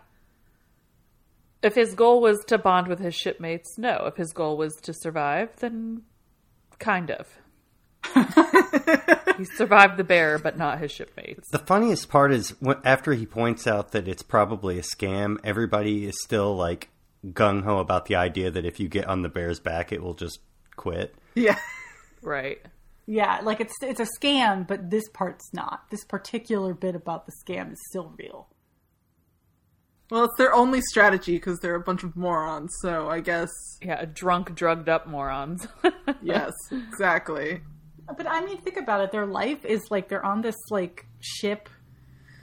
If 1.62 1.74
his 1.74 1.94
goal 1.94 2.20
was 2.20 2.38
to 2.46 2.56
bond 2.56 2.86
with 2.86 3.00
his 3.00 3.14
shipmates, 3.16 3.76
no. 3.76 4.04
If 4.06 4.16
his 4.16 4.32
goal 4.32 4.56
was 4.56 4.72
to 4.82 4.94
survive, 4.94 5.56
then 5.56 6.02
kind 6.78 7.10
of. 7.10 7.26
he 9.36 9.44
survived 9.56 9.96
the 9.96 10.04
bear, 10.04 10.38
but 10.38 10.56
not 10.56 10.78
his 10.78 10.92
shipmates. 10.92 11.50
The 11.50 11.58
funniest 11.58 12.08
part 12.08 12.32
is 12.32 12.50
when, 12.60 12.76
after 12.84 13.12
he 13.12 13.26
points 13.26 13.66
out 13.66 13.90
that 13.90 14.06
it's 14.06 14.22
probably 14.22 14.78
a 14.78 14.82
scam, 14.82 15.36
everybody 15.42 16.06
is 16.06 16.14
still 16.22 16.56
like 16.56 16.88
gung 17.26 17.62
ho 17.64 17.78
about 17.78 18.06
the 18.06 18.16
idea 18.16 18.50
that 18.50 18.64
if 18.64 18.78
you 18.80 18.88
get 18.88 19.06
on 19.06 19.22
the 19.22 19.28
bear's 19.28 19.60
back, 19.60 19.92
it 19.92 20.02
will 20.02 20.14
just 20.14 20.40
quit. 20.76 21.14
Yeah. 21.34 21.58
Right. 22.22 22.60
Yeah, 23.06 23.40
like 23.42 23.60
it's 23.60 23.72
it's 23.80 24.00
a 24.00 24.06
scam, 24.20 24.66
but 24.66 24.90
this 24.90 25.08
part's 25.14 25.52
not. 25.54 25.88
This 25.90 26.04
particular 26.04 26.74
bit 26.74 26.94
about 26.94 27.26
the 27.26 27.32
scam 27.44 27.72
is 27.72 27.78
still 27.88 28.12
real. 28.18 28.48
Well, 30.10 30.24
it's 30.24 30.36
their 30.38 30.54
only 30.54 30.80
strategy 30.80 31.34
because 31.34 31.58
they're 31.60 31.74
a 31.74 31.80
bunch 31.80 32.02
of 32.02 32.16
morons. 32.16 32.74
So 32.80 33.08
I 33.08 33.20
guess 33.20 33.48
Yeah, 33.82 34.04
drunk, 34.12 34.54
drugged 34.54 34.88
up 34.88 35.06
morons. 35.06 35.66
yes, 36.22 36.52
exactly. 36.70 37.60
But 38.16 38.26
I 38.26 38.40
mean, 38.44 38.58
think 38.58 38.78
about 38.78 39.02
it. 39.02 39.12
Their 39.12 39.26
life 39.26 39.64
is 39.64 39.90
like 39.90 40.08
they're 40.08 40.24
on 40.24 40.40
this 40.40 40.56
like 40.70 41.06
ship. 41.20 41.68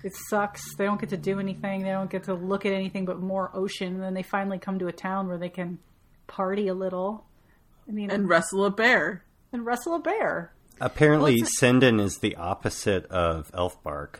It 0.05 0.13
sucks. 0.29 0.75
They 0.75 0.85
don't 0.85 1.01
get 1.01 1.09
to 1.09 1.17
do 1.17 1.39
anything. 1.39 1.81
They 1.81 1.89
don't 1.89 2.11
get 2.11 2.25
to 2.25 2.35
look 2.35 2.63
at 2.63 2.71
anything 2.73 3.05
but 3.05 3.19
more 3.19 3.49
ocean. 3.55 3.95
And 3.95 4.03
then 4.03 4.13
they 4.13 4.21
finally 4.21 4.59
come 4.59 4.77
to 4.77 4.87
a 4.87 4.91
town 4.91 5.27
where 5.27 5.39
they 5.39 5.49
can 5.49 5.79
party 6.27 6.67
a 6.67 6.75
little. 6.75 7.25
I 7.89 7.91
mean, 7.91 8.11
And 8.11 8.21
and, 8.21 8.29
wrestle 8.29 8.65
a 8.65 8.69
bear. 8.69 9.25
And 9.51 9.65
wrestle 9.65 9.95
a 9.95 9.99
bear. 9.99 10.53
Apparently, 10.79 11.41
Cindin 11.59 11.99
is 11.99 12.19
the 12.19 12.35
opposite 12.35 13.07
of 13.07 13.51
Elfbark. 13.51 14.17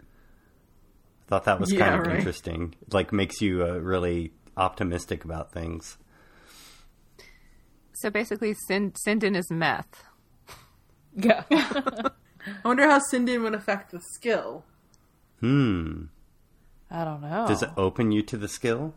I 0.00 0.02
thought 1.28 1.44
that 1.44 1.60
was 1.60 1.72
kind 1.72 1.94
of 1.94 2.08
right. 2.08 2.16
interesting. 2.16 2.74
Like, 2.90 3.12
makes 3.12 3.40
you 3.40 3.64
uh, 3.64 3.74
really 3.78 4.32
optimistic 4.56 5.24
about 5.24 5.52
things. 5.52 5.96
So 7.94 8.10
basically, 8.10 8.54
Sin- 8.66 8.94
Cindin 9.06 9.36
is 9.36 9.48
meth. 9.48 10.02
yeah. 11.14 11.44
I 11.50 12.10
wonder 12.64 12.88
how 12.88 12.98
Cindin 13.12 13.42
would 13.44 13.54
affect 13.54 13.92
the 13.92 14.00
skill. 14.14 14.64
Hmm. 15.40 16.04
I 16.90 17.04
don't 17.04 17.22
know. 17.22 17.46
Does 17.48 17.62
it 17.62 17.70
open 17.76 18.12
you 18.12 18.22
to 18.22 18.36
the 18.36 18.48
skill? 18.48 18.94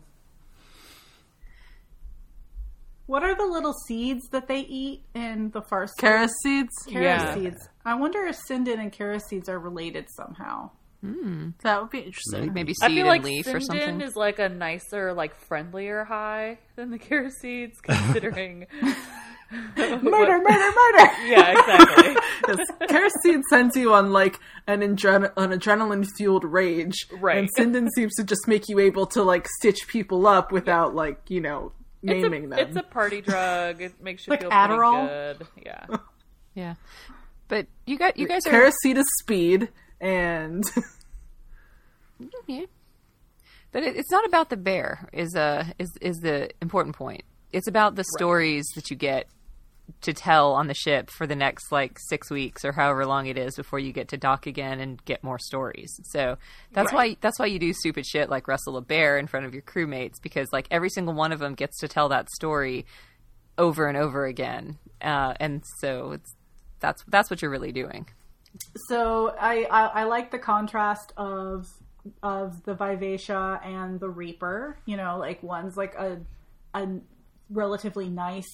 What 3.06 3.22
are 3.22 3.34
the 3.34 3.46
little 3.46 3.72
seeds 3.86 4.28
that 4.32 4.48
they 4.48 4.60
eat 4.60 5.02
in 5.14 5.50
the 5.50 5.62
farce? 5.62 5.92
Carris 5.98 6.32
seeds? 6.42 6.72
Kara 6.86 7.04
Yeah. 7.04 7.34
seeds. 7.34 7.68
I 7.84 7.94
wonder 7.94 8.24
if 8.26 8.36
Cindin 8.48 8.78
and 8.78 8.92
Kara 8.92 9.18
seeds 9.18 9.48
are 9.48 9.58
related 9.58 10.06
somehow. 10.14 10.70
Hmm. 11.00 11.50
That 11.62 11.80
would 11.80 11.90
be 11.90 11.98
interesting. 12.00 12.52
Maybe 12.52 12.74
I 12.82 12.88
seed 12.88 12.96
feel 12.96 13.00
and 13.02 13.08
like 13.08 13.22
leaf 13.22 13.46
or 13.46 13.60
Cindin 13.60 13.62
something. 13.66 14.00
is 14.00 14.16
like 14.16 14.38
a 14.40 14.48
nicer, 14.48 15.12
like 15.12 15.34
friendlier 15.36 16.04
high 16.04 16.58
than 16.76 16.90
the 16.90 16.98
Kara 16.98 17.30
seeds, 17.30 17.80
considering. 17.80 18.66
Murder, 19.76 19.96
murder, 20.02 20.42
murder! 20.42 21.10
yeah, 21.24 21.52
exactly. 21.58 22.16
Yes. 22.48 22.58
Carris 22.90 23.12
seed 23.22 23.40
sends 23.48 23.76
you 23.76 23.94
on 23.94 24.12
like 24.12 24.38
an, 24.66 24.80
adren- 24.80 25.32
an 25.38 25.50
adrenaline 25.58 26.06
fueled 26.16 26.44
rage. 26.44 27.06
Right. 27.18 27.38
And 27.38 27.48
Sinden 27.56 27.88
seems 27.96 28.14
to 28.16 28.24
just 28.24 28.46
make 28.46 28.68
you 28.68 28.78
able 28.78 29.06
to 29.06 29.22
like 29.22 29.48
stitch 29.58 29.88
people 29.88 30.26
up 30.26 30.52
without 30.52 30.94
like, 30.94 31.30
you 31.30 31.40
know, 31.40 31.72
It's 32.02 32.10
naming 32.22 32.44
a, 32.44 32.48
them. 32.48 32.58
it's 32.58 32.76
a 32.76 32.82
party 32.82 33.22
drug. 33.22 33.80
It 33.80 34.02
makes 34.02 34.26
you 34.26 34.32
Like 34.32 34.40
feel 34.42 34.50
Adderall? 34.50 35.08
good. 35.38 35.46
Yeah. 35.64 35.86
yeah, 36.54 36.74
but 37.48 37.68
you 37.86 37.96
got 37.96 38.18
you 38.18 38.28
guys 38.28 38.46
are 38.46 38.50
Carris 38.50 38.74
seed 38.82 38.98
is 38.98 39.06
speed 39.20 39.70
and 40.00 40.64
Yeah. 42.46 42.64
But 43.72 43.82
it, 43.82 43.96
it's 43.96 44.10
not 44.10 44.24
about 44.26 44.50
the 44.50 44.56
bear. 44.56 45.08
Is 45.12 45.34
uh 45.34 45.64
is 45.78 45.90
is 46.00 46.18
the 46.18 46.50
important 46.60 46.96
point. 46.96 47.22
It's 47.52 47.68
about 47.68 47.94
the 47.94 48.04
stories 48.16 48.66
that 48.74 48.90
you 48.90 48.96
get 48.96 49.26
to 50.02 50.12
tell 50.12 50.52
on 50.52 50.66
the 50.66 50.74
ship 50.74 51.08
for 51.08 51.26
the 51.26 51.34
next 51.34 51.72
like 51.72 51.98
six 52.08 52.30
weeks 52.30 52.62
or 52.62 52.72
however 52.72 53.06
long 53.06 53.26
it 53.26 53.38
is 53.38 53.56
before 53.56 53.78
you 53.78 53.90
get 53.90 54.08
to 54.08 54.18
dock 54.18 54.46
again 54.46 54.80
and 54.80 55.02
get 55.06 55.24
more 55.24 55.38
stories. 55.38 55.98
So 56.04 56.36
that's 56.72 56.92
why 56.92 57.16
that's 57.20 57.38
why 57.38 57.46
you 57.46 57.58
do 57.58 57.72
stupid 57.72 58.06
shit 58.06 58.28
like 58.28 58.48
wrestle 58.48 58.76
a 58.76 58.82
bear 58.82 59.18
in 59.18 59.26
front 59.26 59.46
of 59.46 59.54
your 59.54 59.62
crewmates 59.62 60.20
because 60.22 60.48
like 60.52 60.66
every 60.70 60.90
single 60.90 61.14
one 61.14 61.32
of 61.32 61.38
them 61.38 61.54
gets 61.54 61.78
to 61.80 61.88
tell 61.88 62.08
that 62.10 62.30
story 62.30 62.86
over 63.56 63.86
and 63.86 63.96
over 63.96 64.26
again. 64.26 64.78
Uh, 65.00 65.34
and 65.40 65.62
so 65.80 66.12
it's 66.12 66.34
that's 66.80 67.02
that's 67.08 67.30
what 67.30 67.42
you're 67.42 67.50
really 67.50 67.72
doing. 67.72 68.08
So 68.88 69.34
I, 69.38 69.66
I 69.70 69.86
I 69.86 70.04
like 70.04 70.30
the 70.30 70.38
contrast 70.38 71.12
of 71.16 71.66
of 72.22 72.62
the 72.64 72.74
Vivacia 72.74 73.60
and 73.64 74.00
the 74.00 74.08
Reaper. 74.08 74.78
You 74.86 74.96
know, 74.96 75.18
like 75.18 75.42
one's 75.42 75.76
like 75.76 75.94
a 75.94 76.20
a 76.74 76.88
relatively 77.50 78.08
nice, 78.08 78.52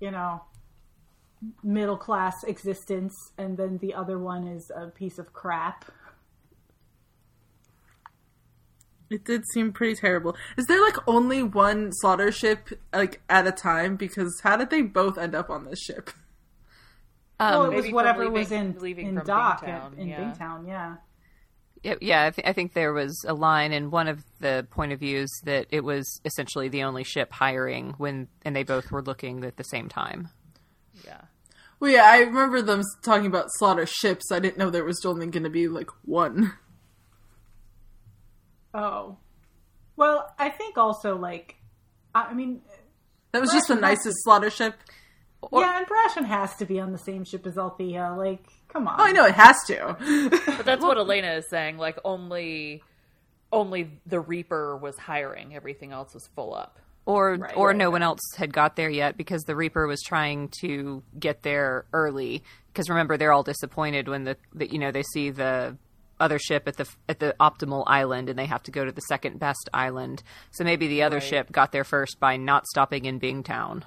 you 0.00 0.10
know, 0.10 0.42
middle 1.62 1.96
class 1.96 2.44
existence, 2.44 3.14
and 3.38 3.56
then 3.56 3.78
the 3.78 3.94
other 3.94 4.18
one 4.18 4.46
is 4.46 4.70
a 4.74 4.88
piece 4.88 5.18
of 5.18 5.32
crap. 5.32 5.84
it 9.10 9.24
did 9.24 9.46
seem 9.52 9.72
pretty 9.72 9.94
terrible. 9.94 10.36
Is 10.56 10.66
there 10.66 10.80
like 10.80 10.96
only 11.06 11.42
one 11.42 11.92
slaughter 11.92 12.32
ship 12.32 12.70
like 12.92 13.20
at 13.28 13.46
a 13.46 13.52
time? 13.52 13.96
Because 13.96 14.40
how 14.42 14.56
did 14.56 14.70
they 14.70 14.82
both 14.82 15.18
end 15.18 15.34
up 15.34 15.50
on 15.50 15.64
this 15.64 15.80
ship? 15.80 16.10
well, 17.40 17.62
um, 17.64 17.72
it 17.72 17.76
was 17.76 17.90
whatever 17.92 18.20
leaving- 18.24 18.32
was 18.32 18.52
in 18.52 18.78
leaving 18.78 19.06
in 19.08 19.16
from 19.16 19.26
dock 19.26 19.64
Bingtown, 19.64 19.92
at, 19.92 19.98
in 19.98 20.08
yeah. 20.08 20.20
Bingtown. 20.20 20.66
Yeah. 20.66 20.96
Yeah, 21.82 21.94
yeah 22.00 22.24
I, 22.26 22.30
th- 22.30 22.46
I 22.48 22.52
think 22.52 22.72
there 22.72 22.92
was 22.92 23.24
a 23.28 23.34
line 23.34 23.72
in 23.72 23.90
one 23.90 24.08
of 24.08 24.24
the 24.40 24.66
point 24.70 24.92
of 24.92 25.00
views 25.00 25.30
that 25.44 25.66
it 25.70 25.84
was 25.84 26.20
essentially 26.24 26.68
the 26.68 26.82
only 26.82 27.04
ship 27.04 27.32
hiring 27.32 27.94
when, 27.98 28.28
and 28.44 28.56
they 28.56 28.62
both 28.64 28.90
were 28.90 29.02
looking 29.02 29.44
at 29.44 29.56
the 29.56 29.64
same 29.64 29.88
time. 29.88 30.30
Yeah. 31.04 31.20
Well, 31.78 31.90
yeah, 31.90 32.04
I 32.10 32.20
remember 32.20 32.62
them 32.62 32.82
talking 33.04 33.26
about 33.26 33.46
slaughter 33.50 33.84
ships. 33.86 34.32
I 34.32 34.38
didn't 34.38 34.56
know 34.56 34.70
there 34.70 34.82
was 34.84 35.04
only 35.04 35.26
going 35.26 35.44
to 35.44 35.50
be 35.50 35.68
like 35.68 35.90
one. 36.04 36.54
Oh. 38.74 39.16
Well, 39.96 40.34
I 40.38 40.48
think 40.50 40.76
also 40.78 41.16
like, 41.16 41.56
I 42.14 42.24
I 42.26 42.34
mean, 42.34 42.62
That 43.32 43.40
was 43.40 43.50
just 43.52 43.68
the 43.68 43.74
nicest 43.74 44.16
slaughter 44.24 44.50
ship. 44.50 44.74
Yeah, 45.52 45.78
and 45.78 45.86
Brashen 45.86 46.24
has 46.26 46.54
to 46.56 46.66
be 46.66 46.80
on 46.80 46.92
the 46.92 46.98
same 46.98 47.24
ship 47.24 47.46
as 47.46 47.56
Althea. 47.58 48.14
Like, 48.16 48.44
come 48.68 48.88
on. 48.88 49.00
Oh, 49.00 49.04
I 49.04 49.12
know 49.12 49.24
it 49.26 49.34
has 49.34 49.56
to. 49.66 49.96
But 50.56 50.64
that's 50.66 50.82
what 50.82 50.96
Elena 50.98 51.32
is 51.34 51.48
saying. 51.48 51.78
Like 51.78 51.98
only, 52.04 52.82
only 53.52 53.90
the 54.06 54.20
Reaper 54.20 54.76
was 54.76 54.96
hiring. 54.98 55.54
Everything 55.54 55.92
else 55.92 56.14
was 56.14 56.26
full 56.34 56.54
up. 56.54 56.78
Or, 57.04 57.36
Right, 57.36 57.56
or 57.56 57.68
right, 57.68 57.76
no 57.76 57.90
one 57.90 58.02
else 58.02 58.18
had 58.36 58.52
got 58.52 58.74
there 58.74 58.90
yet 58.90 59.16
because 59.16 59.42
the 59.44 59.54
Reaper 59.54 59.86
was 59.86 60.02
trying 60.02 60.48
to 60.60 61.02
get 61.18 61.42
there 61.42 61.84
early. 61.92 62.42
Because 62.72 62.88
remember, 62.88 63.16
they're 63.16 63.32
all 63.32 63.44
disappointed 63.44 64.08
when 64.08 64.24
the, 64.24 64.36
the 64.52 64.66
you 64.70 64.78
know 64.78 64.90
they 64.90 65.04
see 65.04 65.30
the 65.30 65.76
other 66.18 66.38
ship 66.38 66.66
at 66.66 66.76
the 66.78 66.88
at 67.08 67.20
the 67.20 67.36
optimal 67.38 67.84
island 67.86 68.28
and 68.28 68.36
they 68.38 68.46
have 68.46 68.62
to 68.64 68.70
go 68.72 68.84
to 68.84 68.90
the 68.90 69.02
second 69.02 69.38
best 69.38 69.68
island. 69.72 70.22
So 70.50 70.64
maybe 70.64 70.88
the 70.88 71.02
other 71.04 71.16
Right. 71.18 71.22
ship 71.22 71.52
got 71.52 71.70
there 71.72 71.84
first 71.84 72.18
by 72.18 72.36
not 72.36 72.66
stopping 72.66 73.04
in 73.04 73.20
Bingtown. 73.20 73.82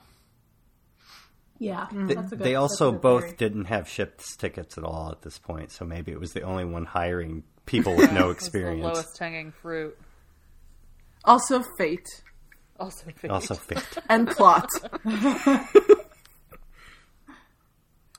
Yeah, 1.59 1.87
They, 1.91 2.15
that's 2.15 2.27
a 2.31 2.35
good- 2.37 2.39
they 2.45 2.53
that's 2.53 2.61
also 2.61 2.89
a 2.89 2.91
good 2.93 3.01
both 3.01 3.23
theory. 3.25 3.35
didn't 3.37 3.65
have 3.65 3.87
ships 3.89 4.35
tickets 4.37 4.77
at 4.77 4.83
all 4.85 5.09
at 5.11 5.21
this 5.23 5.37
point, 5.37 5.71
so 5.71 5.83
maybe 5.85 6.11
it 6.11 6.19
was 6.19 6.31
the 6.31 6.41
only 6.43 6.63
one 6.65 6.85
hiring 6.85 7.43
people 7.65 7.95
with 7.97 8.11
no 8.13 8.29
It's 8.29 8.39
the 8.43 8.45
experience. 8.45 8.83
lowest 8.83 9.17
hanging 9.19 9.51
fruit. 9.51 9.97
Also, 11.25 11.61
fate 11.77 12.07
Also, 12.79 13.05
fate. 13.11 13.29
Also, 13.29 13.55
fate. 13.55 13.85
and 14.09 14.29
plot. 14.29 14.69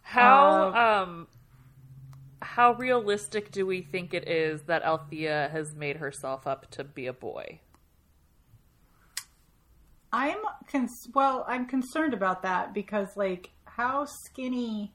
How 0.02 1.02
um 1.04 1.28
how 2.42 2.72
realistic 2.74 3.52
do 3.52 3.64
we 3.66 3.82
think 3.82 4.12
it 4.12 4.28
is 4.28 4.62
that 4.62 4.82
Althea 4.82 5.48
has 5.52 5.74
made 5.74 5.96
herself 5.98 6.46
up 6.46 6.70
to 6.72 6.82
be 6.84 7.06
a 7.06 7.12
boy? 7.12 7.60
I'm 10.12 10.38
cons- 10.70 11.08
well. 11.14 11.44
I'm 11.48 11.66
concerned 11.66 12.14
about 12.14 12.42
that 12.42 12.74
because, 12.74 13.08
like, 13.16 13.50
how 13.64 14.06
skinny 14.24 14.92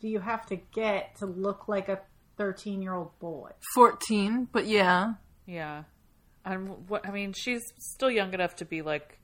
do 0.00 0.08
you 0.08 0.20
have 0.20 0.46
to 0.46 0.56
get 0.56 1.16
to 1.18 1.26
look 1.26 1.68
like 1.68 1.88
a 1.88 2.00
13 2.38 2.82
year 2.82 2.94
old 2.94 3.18
boy? 3.18 3.50
14, 3.74 4.48
but 4.52 4.66
yeah. 4.66 5.14
Yeah. 5.46 5.84
And 6.44 6.88
what 6.88 7.06
I 7.06 7.10
mean, 7.10 7.32
she's 7.32 7.62
still 7.78 8.10
young 8.10 8.34
enough 8.34 8.56
to 8.56 8.64
be 8.64 8.82
like 8.82 9.18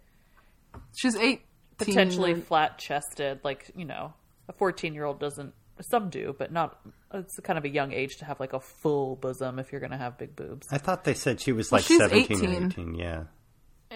She's 0.96 1.16
18. 1.16 1.40
potentially 1.78 2.34
flat 2.34 2.78
chested, 2.78 3.40
like, 3.42 3.70
you 3.74 3.84
know, 3.84 4.12
a 4.48 4.52
14 4.52 4.94
year 4.94 5.04
old 5.04 5.18
doesn't 5.20 5.54
some 5.90 6.10
do, 6.10 6.34
but 6.38 6.52
not 6.52 6.78
it's 7.12 7.38
kind 7.40 7.58
of 7.58 7.64
a 7.64 7.68
young 7.68 7.92
age 7.92 8.16
to 8.18 8.24
have 8.26 8.38
like 8.38 8.52
a 8.52 8.60
full 8.60 9.16
bosom 9.16 9.58
if 9.58 9.72
you're 9.72 9.80
going 9.80 9.90
to 9.92 9.96
have 9.98 10.18
big 10.18 10.36
boobs. 10.36 10.66
I 10.70 10.78
thought 10.78 11.04
they 11.04 11.14
said 11.14 11.40
she 11.40 11.52
was 11.52 11.72
like 11.72 11.84
she's 11.84 11.98
17 11.98 12.36
or 12.38 12.50
18. 12.50 12.64
18. 12.66 12.94
Yeah. 12.94 13.22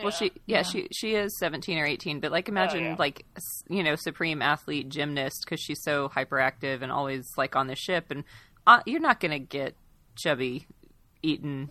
Well, 0.05 0.13
she 0.13 0.33
yeah, 0.47 0.63
she 0.63 0.89
she 0.93 1.15
is 1.15 1.37
seventeen 1.39 1.79
or 1.79 1.87
eighteen, 1.87 2.21
but 2.21 2.31
like 2.31 2.49
imagine 2.49 2.85
yeah. 2.85 2.97
like 2.99 3.25
you 3.69 3.83
know 3.83 3.97
supreme 3.97 4.41
athlete 4.43 4.89
gymnast 4.89 5.43
because 5.45 5.61
she's 5.61 5.83
so 5.83 6.09
hyperactive 6.09 6.83
and 6.83 6.93
always 6.93 7.27
like 7.37 7.57
on 7.57 7.67
the 7.67 7.75
ship, 7.77 8.11
and 8.11 8.25
uh, 8.67 8.81
you're 8.87 9.01
not 9.01 9.21
gonna 9.21 9.39
get 9.39 9.75
chubby 10.17 10.67
eating 11.23 11.71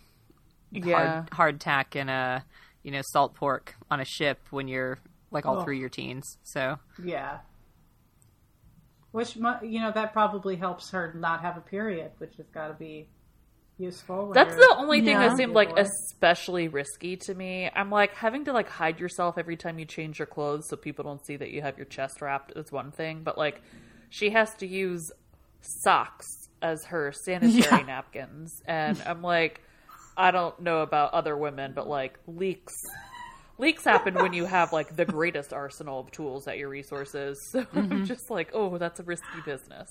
Yeah. 0.71 1.25
hard 1.31 1.59
hardtack 1.59 1.95
and 1.99 2.09
a 2.09 2.43
you 2.83 2.91
know 2.91 3.01
salt 3.11 3.35
pork 3.35 3.75
on 3.89 3.99
a 3.99 4.05
ship 4.05 4.39
when 4.49 4.67
you're 4.67 4.99
like 5.31 5.45
all 5.45 5.59
Oh. 5.59 5.63
through 5.63 5.75
your 5.77 5.89
teens. 5.89 6.37
So 6.43 6.77
Yeah. 7.03 7.39
Which, 9.11 9.35
you 9.35 9.79
know, 9.79 9.91
that 9.93 10.11
probably 10.11 10.55
helps 10.55 10.89
her 10.89 11.13
not 11.15 11.41
have 11.41 11.55
a 11.55 11.61
period, 11.61 12.11
which 12.17 12.35
has 12.37 12.47
got 12.49 12.69
to 12.69 12.73
be 12.73 13.07
useful. 13.77 14.31
That's 14.33 14.55
the 14.55 14.75
only 14.77 15.01
thing 15.01 15.15
Yeah. 15.19 15.29
that 15.29 15.37
seemed 15.37 15.53
like 15.53 15.77
especially 15.77 16.67
risky 16.67 17.17
to 17.17 17.33
me. 17.33 17.69
I'm 17.75 17.89
like 17.89 18.13
having 18.15 18.45
to 18.45 18.53
like 18.53 18.69
hide 18.69 18.99
yourself 18.99 19.37
every 19.37 19.57
time 19.57 19.79
you 19.79 19.85
change 19.85 20.19
your 20.19 20.25
clothes 20.25 20.67
so 20.69 20.75
people 20.77 21.03
don't 21.03 21.25
see 21.25 21.35
that 21.37 21.51
you 21.51 21.61
have 21.61 21.77
your 21.77 21.85
chest 21.85 22.21
wrapped 22.21 22.53
is 22.55 22.71
one 22.71 22.91
thing, 22.91 23.21
but 23.23 23.37
like 23.37 23.61
she 24.09 24.29
has 24.31 24.53
to 24.55 24.67
use 24.67 25.11
socks 25.61 26.49
as 26.61 26.85
her 26.85 27.11
sanitary 27.11 27.59
Yeah. 27.79 27.85
napkins 27.85 28.61
and 28.65 29.01
I'm 29.05 29.21
like 29.21 29.61
I 30.15 30.31
don't 30.31 30.59
know 30.61 30.81
about 30.81 31.13
other 31.13 31.35
women, 31.35 31.73
but 31.73 31.87
like 31.87 32.19
leaks 32.27 32.75
leaks 33.57 33.83
happen 33.83 34.15
when 34.15 34.33
you 34.33 34.45
have 34.45 34.73
like 34.73 34.95
the 34.95 35.05
greatest 35.05 35.53
arsenal 35.53 35.99
of 35.99 36.11
tools 36.11 36.47
at 36.47 36.57
your 36.57 36.69
resources. 36.69 37.39
So 37.51 37.65
I'm 37.73 37.89
mm-hmm. 37.89 38.03
just 38.05 38.29
like, 38.29 38.49
oh, 38.53 38.77
that's 38.77 38.99
a 38.99 39.03
risky 39.03 39.41
business. 39.45 39.89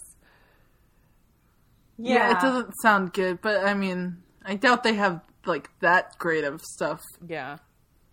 Yeah. 1.99 2.33
it 2.37 2.41
doesn't 2.41 2.73
sound 2.83 3.13
good, 3.13 3.41
but 3.43 3.65
I 3.65 3.75
mean, 3.75 4.19
I 4.45 4.57
doubt 4.57 4.83
they 4.83 4.95
have 4.95 5.21
like 5.47 5.71
that 5.81 6.19
great 6.19 6.45
of 6.45 6.61
stuff 6.63 7.01
Yeah. 7.27 7.59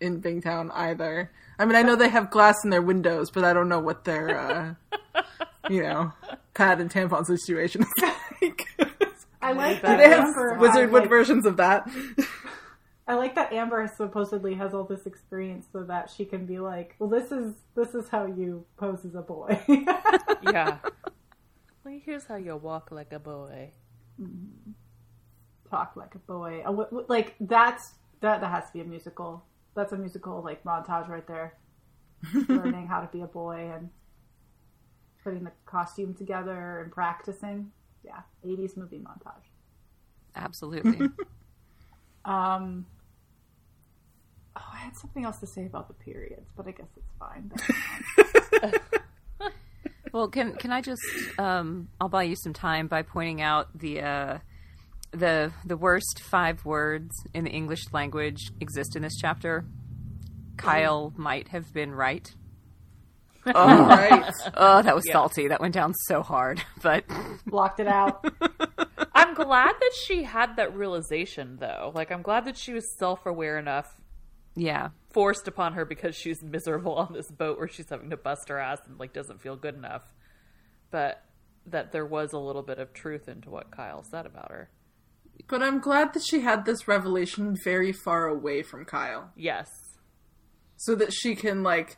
in 0.00 0.20
Bingtown 0.22 0.70
either. 0.74 1.30
I 1.58 1.64
mean, 1.64 1.76
I 1.76 1.82
know 1.82 1.96
they 1.96 2.08
have 2.08 2.30
glass 2.30 2.56
in 2.64 2.70
their 2.70 2.82
windows, 2.82 3.30
but 3.30 3.44
I 3.44 3.52
don't 3.52 3.68
know 3.68 3.80
what 3.80 4.04
their, 4.04 4.38
uh, 4.38 4.74
you 5.70 5.82
know, 5.82 6.12
pad 6.54 6.80
and 6.80 6.90
tampon 6.90 7.24
situation 7.26 7.82
is 7.82 8.10
like. 8.42 8.66
I 9.42 9.52
like 9.52 9.80
that. 9.82 9.96
Do 9.96 10.02
they 10.02 10.08
have 10.10 10.24
Amber 10.26 10.54
had, 10.54 10.60
Wizardwood 10.60 10.92
like- 11.02 11.08
versions 11.08 11.46
of 11.46 11.56
that? 11.58 11.88
I 13.08 13.14
like 13.14 13.34
that 13.34 13.52
Amber 13.52 13.90
supposedly 13.96 14.54
has 14.54 14.72
all 14.72 14.84
this 14.84 15.04
experience 15.04 15.66
so 15.72 15.82
that 15.82 16.10
she 16.16 16.24
can 16.24 16.46
be 16.46 16.60
like, 16.60 16.94
well, 17.00 17.08
this 17.10 17.32
is 17.32 17.54
this 17.74 17.92
is 17.94 18.08
how 18.08 18.24
you 18.26 18.64
pose 18.76 19.04
as 19.04 19.14
a 19.16 19.22
boy. 19.22 19.60
Yeah. 20.42 20.78
Well, 21.84 22.00
here's 22.04 22.24
how 22.26 22.36
you 22.36 22.56
walk 22.56 22.90
like 22.90 23.12
a 23.12 23.18
boy. 23.18 23.70
Talk 25.70 25.92
like 25.96 26.14
a 26.14 26.18
boy. 26.18 26.64
Like 27.08 27.34
that's 27.40 27.92
that 28.20 28.40
that 28.40 28.50
has 28.50 28.66
to 28.66 28.72
be 28.72 28.80
a 28.80 28.84
musical. 28.84 29.44
That's 29.74 29.92
a 29.92 29.96
musical 29.96 30.42
like 30.42 30.64
montage 30.64 31.08
right 31.08 31.26
there. 31.26 31.54
Learning 32.48 32.86
how 32.86 33.00
to 33.00 33.06
be 33.06 33.22
a 33.22 33.26
boy 33.26 33.70
and 33.74 33.88
putting 35.24 35.44
the 35.44 35.52
costume 35.66 36.14
together 36.14 36.80
and 36.82 36.92
practicing. 36.92 37.70
Yeah, 38.04 38.20
80s 38.44 38.76
movie 38.76 38.98
montage. 38.98 39.48
absolutely. 40.36 41.08
Um, 42.22 42.84
oh, 44.54 44.60
I 44.74 44.76
had 44.76 44.94
something 44.94 45.24
else 45.24 45.38
to 45.38 45.46
say 45.46 45.64
about 45.64 45.88
the 45.88 45.94
periods, 45.94 46.50
but 46.54 46.66
I 46.66 46.72
guess 46.72 46.88
it's 46.96 47.10
fine. 47.18 47.50
Well, 50.12 50.28
can 50.28 50.54
can 50.54 50.72
I 50.72 50.80
just 50.80 51.02
um, 51.38 51.88
I'll 52.00 52.08
buy 52.08 52.24
you 52.24 52.36
some 52.36 52.52
time 52.52 52.88
by 52.88 53.02
pointing 53.02 53.40
out 53.42 53.68
the 53.78 54.00
uh, 54.00 54.38
the 55.12 55.52
the 55.64 55.76
worst 55.76 56.22
five 56.30 56.64
words 56.64 57.10
in 57.34 57.44
the 57.44 57.50
English 57.50 57.92
language 57.92 58.50
exist 58.60 58.96
in 58.96 59.02
this 59.02 59.16
chapter. 59.20 59.64
Kyle 60.56 61.12
might 61.16 61.48
have 61.48 61.72
been 61.72 61.92
right. 61.92 62.28
All 63.46 63.54
right. 63.86 64.30
Oh, 64.54 64.82
that 64.82 64.94
was 64.94 65.10
salty. 65.10 65.48
That 65.48 65.60
went 65.60 65.74
down 65.74 65.94
so 66.06 66.22
hard. 66.22 66.62
But 66.82 67.04
Blocked 67.46 67.80
it 67.80 67.86
out. 67.86 68.24
I'm 69.14 69.34
glad 69.34 69.72
that 69.80 69.92
she 70.06 70.22
had 70.24 70.56
that 70.56 70.76
realization, 70.76 71.56
though. 71.58 71.92
Like, 71.94 72.10
I'm 72.12 72.22
glad 72.22 72.44
that 72.46 72.56
she 72.56 72.72
was 72.72 72.84
self 72.98 73.26
aware 73.26 73.58
enough, 73.58 73.99
yeah, 74.54 74.88
forced 75.12 75.48
upon 75.48 75.74
her 75.74 75.84
because 75.84 76.16
she's 76.16 76.42
miserable 76.42 76.94
on 76.94 77.12
this 77.12 77.30
boat 77.30 77.58
where 77.58 77.68
she's 77.68 77.88
having 77.88 78.10
to 78.10 78.16
bust 78.16 78.48
her 78.48 78.58
ass 78.58 78.80
and, 78.86 78.98
like, 78.98 79.12
doesn't 79.12 79.40
feel 79.40 79.56
good 79.56 79.74
enough. 79.74 80.02
But 80.90 81.22
that 81.66 81.92
there 81.92 82.06
was 82.06 82.32
a 82.32 82.38
little 82.38 82.62
bit 82.62 82.78
of 82.78 82.92
truth 82.92 83.28
into 83.28 83.50
what 83.50 83.70
Kyle 83.70 84.02
said 84.02 84.26
about 84.26 84.50
her. 84.50 84.70
But 85.48 85.62
I'm 85.62 85.80
glad 85.80 86.14
that 86.14 86.24
she 86.24 86.40
had 86.40 86.64
this 86.64 86.88
revelation 86.88 87.56
very 87.64 87.92
far 87.92 88.26
away 88.26 88.62
from 88.62 88.84
Kyle. 88.84 89.30
Yes. 89.36 89.68
So 90.76 90.94
that 90.94 91.12
she 91.12 91.34
can, 91.34 91.62
like, 91.62 91.96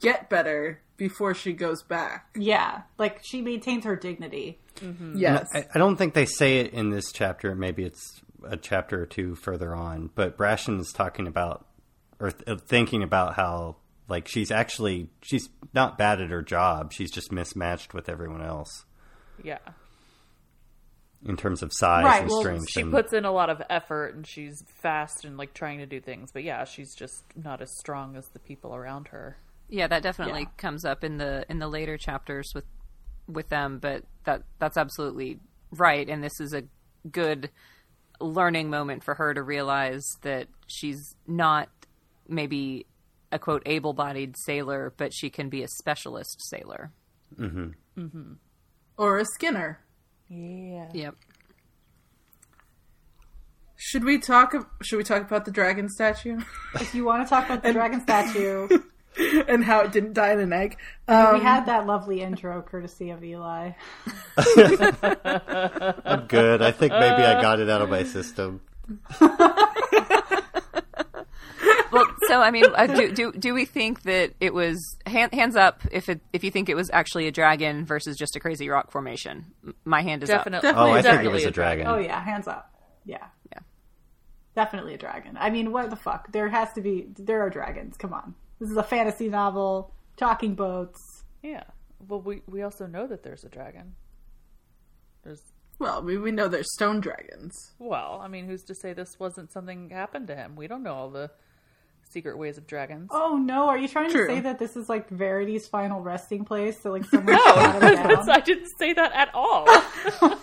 get 0.00 0.28
better 0.28 0.82
before 0.96 1.34
she 1.34 1.52
goes 1.52 1.82
back. 1.82 2.28
Yeah, 2.36 2.82
like 2.98 3.20
she 3.24 3.42
maintains 3.42 3.84
her 3.84 3.96
dignity. 3.96 4.60
Mm-hmm. 4.76 5.16
Yes. 5.16 5.48
I, 5.52 5.66
I 5.74 5.78
don't 5.78 5.96
think 5.96 6.14
they 6.14 6.26
say 6.26 6.58
it 6.58 6.72
in 6.72 6.90
this 6.90 7.10
chapter. 7.12 7.54
Maybe 7.54 7.82
it's 7.82 8.20
a 8.46 8.56
chapter 8.56 9.02
or 9.02 9.06
two 9.06 9.34
further 9.34 9.74
on. 9.74 10.10
But 10.14 10.36
Brashen 10.36 10.80
is 10.80 10.92
talking 10.92 11.26
about 11.26 11.66
or 12.20 12.30
th- 12.32 12.42
uh, 12.48 12.56
thinking 12.56 13.02
about 13.02 13.34
how 13.34 13.76
like 14.08 14.28
she's 14.28 14.50
actually 14.50 15.08
she's 15.22 15.48
not 15.74 15.96
bad 15.98 16.20
at 16.20 16.30
her 16.30 16.42
job. 16.42 16.92
She's 16.92 17.10
just 17.10 17.32
mismatched 17.32 17.94
with 17.94 18.08
everyone 18.08 18.42
else 18.42 18.84
Yeah. 19.42 19.58
in 21.24 21.36
terms 21.36 21.62
of 21.62 21.70
size 21.72 22.04
Right, 22.04 22.22
and 22.22 22.30
well, 22.30 22.40
strength. 22.40 22.66
She 22.70 22.80
and, 22.80 22.90
puts 22.90 23.12
in 23.12 23.24
a 23.24 23.30
lot 23.32 23.48
of 23.48 23.62
effort 23.70 24.14
and 24.14 24.26
she's 24.26 24.62
fast 24.82 25.24
and, 25.24 25.36
like, 25.36 25.54
trying 25.54 25.78
to 25.78 25.86
do 25.86 26.00
things. 26.00 26.30
But 26.32 26.42
yeah, 26.42 26.64
she's 26.64 26.94
just 26.94 27.22
not 27.36 27.62
as 27.62 27.70
strong 27.78 28.16
as 28.16 28.26
the 28.32 28.38
people 28.40 28.74
around 28.74 29.08
her. 29.08 29.36
yeah, 29.68 29.86
that 29.86 30.02
definitely 30.02 30.42
Yeah. 30.42 30.48
comes 30.58 30.84
up 30.84 31.02
in 31.04 31.16
the 31.18 31.46
in 31.48 31.58
the 31.58 31.68
later 31.68 31.96
chapters 31.96 32.50
with 32.54 32.64
with 33.28 33.48
them. 33.48 33.78
But 33.78 34.04
that 34.24 34.42
that's 34.58 34.76
absolutely 34.76 35.38
right, 35.70 36.06
and 36.08 36.22
this 36.22 36.38
is 36.40 36.52
a 36.52 36.64
good 37.10 37.50
learning 38.22 38.70
moment 38.70 39.04
for 39.04 39.14
her 39.14 39.34
to 39.34 39.42
realize 39.42 40.04
that 40.22 40.48
she's 40.66 41.14
not 41.26 41.68
maybe 42.28 42.86
a 43.30 43.38
quote 43.38 43.62
able-bodied 43.66 44.36
sailor, 44.44 44.92
but 44.96 45.12
she 45.12 45.30
can 45.30 45.48
be 45.48 45.62
a 45.62 45.68
specialist 45.68 46.36
sailor. 46.48 46.92
Mm-hmm. 47.38 47.70
Mm-hmm. 47.98 48.32
Or 48.96 49.18
a 49.18 49.24
Skinner. 49.24 49.80
Yeah. 50.28 50.88
Yep. 50.92 51.14
Should 53.76 54.04
we 54.04 54.18
talk? 54.18 54.54
Should 54.82 54.96
we 54.96 55.02
talk 55.02 55.22
about 55.22 55.44
the 55.44 55.50
dragon 55.50 55.88
statue 55.88 56.40
If 56.74 56.94
you 56.94 57.04
want 57.04 57.26
to 57.26 57.28
talk 57.28 57.46
about 57.46 57.64
the 57.64 57.72
dragon 57.72 58.00
statue, 58.00 58.68
and 59.48 59.64
how 59.64 59.80
it 59.80 59.92
didn't 59.92 60.12
die 60.14 60.32
in 60.32 60.40
an 60.40 60.52
egg? 60.52 60.76
we 61.08 61.14
Um, 61.14 61.40
had 61.40 61.66
that 61.66 61.86
lovely 61.86 62.20
intro 62.22 62.62
courtesy 62.62 63.10
of 63.10 63.22
Eli. 63.22 63.72
I'm 64.36 66.26
good. 66.26 66.62
I 66.62 66.70
think 66.72 66.92
maybe 66.92 67.22
I 67.22 67.40
got 67.40 67.60
it 67.60 67.68
out 67.70 67.82
of 67.82 67.90
my 67.90 68.04
system. 68.04 68.60
Well, 71.92 72.06
so 72.26 72.40
I 72.40 72.50
mean, 72.50 72.64
uh, 72.74 72.86
do, 72.86 73.12
do 73.12 73.32
do 73.32 73.52
we 73.52 73.66
think 73.66 74.04
that 74.04 74.32
it 74.40 74.54
was 74.54 74.96
hand, 75.04 75.34
hands 75.34 75.56
up 75.56 75.82
if 75.92 76.08
it 76.08 76.22
if 76.32 76.42
you 76.42 76.50
think 76.50 76.70
it 76.70 76.74
was 76.74 76.88
actually 76.90 77.26
a 77.26 77.30
dragon 77.30 77.84
versus 77.84 78.16
just 78.16 78.34
a 78.34 78.40
crazy 78.40 78.70
rock 78.70 78.90
formation? 78.90 79.44
My 79.84 80.00
hand 80.00 80.22
is 80.22 80.30
Definitely. 80.30 80.70
up. 80.70 80.76
Oh, 80.78 80.90
I 80.90 81.02
think 81.02 81.22
it 81.22 81.28
was 81.28 81.44
a 81.44 81.50
dragon. 81.50 81.86
Oh 81.86 81.98
yeah, 81.98 82.18
hands 82.24 82.48
up. 82.48 82.72
Yeah. 83.04 83.26
Yeah. 83.52 83.58
Definitely 84.56 84.94
a 84.94 84.98
dragon. 84.98 85.36
I 85.38 85.50
mean, 85.50 85.70
what 85.70 85.90
the 85.90 85.96
fuck? 85.96 86.32
There 86.32 86.48
has 86.48 86.72
to 86.72 86.80
be 86.80 87.08
there 87.18 87.42
are 87.42 87.50
dragons. 87.50 87.98
Come 87.98 88.14
on. 88.14 88.34
This 88.62 88.70
is 88.70 88.76
a 88.76 88.82
fantasy 88.84 89.28
novel, 89.28 89.92
talking 90.16 90.54
boats. 90.54 91.00
Yeah. 91.42 91.64
Well, 92.06 92.20
we 92.20 92.42
we 92.46 92.62
also 92.62 92.86
know 92.86 93.08
that 93.08 93.24
there's 93.24 93.42
a 93.42 93.48
dragon. 93.48 93.96
There's 95.24 95.42
Well, 95.80 96.00
we, 96.00 96.16
we 96.16 96.30
know 96.30 96.46
there's 96.46 96.72
stone 96.72 97.00
dragons. 97.00 97.52
well, 97.80 98.20
I 98.22 98.28
mean, 98.28 98.46
who's 98.46 98.62
to 98.64 98.74
say 98.76 98.92
this 98.92 99.18
wasn't 99.18 99.50
something 99.50 99.90
happened 99.90 100.28
to 100.28 100.36
him? 100.36 100.54
We 100.54 100.68
don't 100.68 100.84
know 100.84 100.94
all 100.94 101.10
the 101.10 101.32
secret 102.08 102.38
ways 102.38 102.56
of 102.56 102.68
dragons. 102.68 103.08
Oh 103.12 103.36
no, 103.36 103.68
are 103.68 103.76
you 103.78 103.88
trying 103.88 104.12
True. 104.12 104.28
to 104.28 104.32
say 104.34 104.40
that 104.42 104.60
this 104.60 104.76
is 104.76 104.88
like 104.88 105.08
Verity's 105.10 105.66
final 105.66 106.00
resting 106.00 106.44
place? 106.44 106.80
So 106.80 106.92
like 106.92 107.04
someone 107.06 107.34
No, 107.34 107.44
shot 107.44 107.82
him 107.82 107.96
down? 107.96 108.30
I 108.30 108.38
didn't 108.40 108.68
say 108.78 108.92
that 108.92 109.12
at 109.12 109.30
all. 109.34 109.66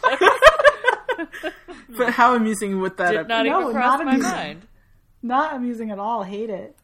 But 1.97 2.11
how 2.13 2.35
amusing 2.35 2.79
would 2.81 2.97
that 2.97 3.11
Did 3.11 3.17
have 3.17 3.27
not 3.27 3.45
No, 3.45 3.61
even 3.61 3.73
cross 3.73 3.97
not 3.99 4.05
my 4.05 4.11
amusing. 4.13 4.31
mind. 4.31 4.67
Not 5.21 5.55
amusing 5.55 5.91
at 5.91 5.99
all. 5.99 6.23
Hate 6.23 6.49
it. 6.49 6.75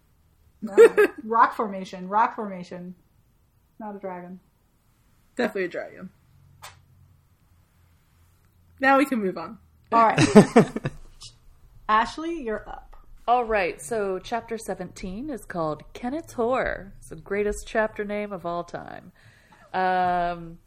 No. 0.65 1.08
rock 1.23 1.56
formation. 1.56 2.08
Rock 2.08 2.36
formation. 2.36 2.95
Not 3.80 3.95
a 3.95 3.99
dragon. 3.99 4.39
Definitely 5.36 5.65
a 5.65 5.69
dragon. 5.69 6.10
Now 8.80 8.97
we 8.97 9.06
can 9.06 9.19
move 9.19 9.38
on. 9.38 9.58
All 9.91 10.04
right. 10.04 10.19
Ashley, 11.89 12.41
you're 12.41 12.67
up. 12.67 12.95
All 13.28 13.43
right, 13.43 13.82
so 13.82 14.19
chapter 14.19 14.56
17 14.56 15.32
is 15.32 15.45
called 15.45 15.82
Kennit's 15.93 16.34
Horror. 16.34 16.93
It's 16.99 17.10
the 17.10 17.15
greatest 17.15 17.65
chapter 17.67 18.06
name 18.06 18.32
of 18.32 18.45
all 18.45 18.63
time. 18.63 19.12
Um, 19.73 20.60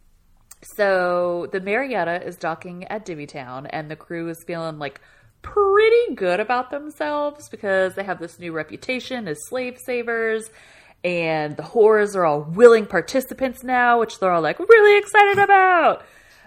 so 0.74 1.48
the 1.52 1.60
Marietta 1.60 2.26
is 2.26 2.36
docking 2.36 2.84
at 2.88 3.06
Divvytown, 3.06 3.68
and 3.70 3.88
the 3.88 3.94
crew 3.94 4.28
is 4.28 4.42
feeling 4.44 4.78
like 4.78 5.00
pretty 5.42 6.14
good 6.14 6.40
about 6.40 6.70
themselves 6.70 7.48
because 7.48 7.94
they 7.94 8.04
have 8.04 8.18
this 8.18 8.38
new 8.38 8.52
reputation 8.52 9.28
as 9.28 9.38
slave 9.48 9.78
savers, 9.84 10.50
and 11.04 11.56
the 11.56 11.62
whores 11.62 12.16
are 12.16 12.24
all 12.24 12.42
willing 12.42 12.86
participants 12.86 13.62
now, 13.62 14.00
which 14.00 14.18
they're 14.18 14.32
all 14.32 14.42
like 14.42 14.58
really 14.58 14.98
excited 14.98 15.38
about. 15.38 16.04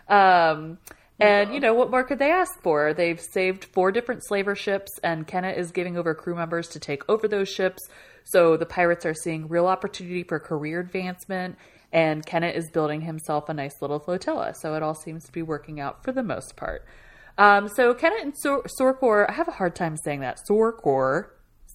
Um, 0.07 0.77
and 1.19 1.53
you 1.53 1.59
know 1.59 1.73
what 1.73 1.91
more 1.91 2.03
could 2.03 2.19
they 2.19 2.31
ask 2.31 2.59
for? 2.61 2.93
They've 2.93 3.21
saved 3.21 3.65
four 3.65 3.91
different 3.91 4.25
slaver 4.25 4.55
ships, 4.55 4.91
and 5.03 5.27
Kenna 5.27 5.51
is 5.51 5.71
giving 5.71 5.95
over 5.95 6.15
crew 6.15 6.35
members 6.35 6.67
to 6.69 6.79
take 6.79 7.07
over 7.07 7.27
those 7.27 7.47
ships. 7.47 7.81
So 8.23 8.57
the 8.57 8.65
pirates 8.65 9.05
are 9.05 9.13
seeing 9.13 9.47
real 9.47 9.67
opportunity 9.67 10.23
for 10.23 10.39
career 10.39 10.79
advancement, 10.79 11.57
and 11.93 12.25
Kenna 12.25 12.47
is 12.47 12.71
building 12.71 13.01
himself 13.01 13.49
a 13.49 13.53
nice 13.53 13.81
little 13.81 13.99
flotilla. 13.99 14.53
So 14.55 14.73
it 14.75 14.83
all 14.83 14.95
seems 14.95 15.23
to 15.25 15.31
be 15.31 15.43
working 15.43 15.79
out 15.79 16.03
for 16.03 16.11
the 16.11 16.23
most 16.23 16.55
part. 16.55 16.85
Um, 17.41 17.69
so 17.69 17.95
Kenna 17.95 18.17
and 18.21 18.37
Sor- 18.37 18.65
Sorcor, 18.79 19.27
I 19.27 19.33
have 19.33 19.47
a 19.47 19.51
hard 19.51 19.75
time 19.75 19.97
saying 19.97 20.19
that. 20.19 20.37
Sorcor, 20.47 21.29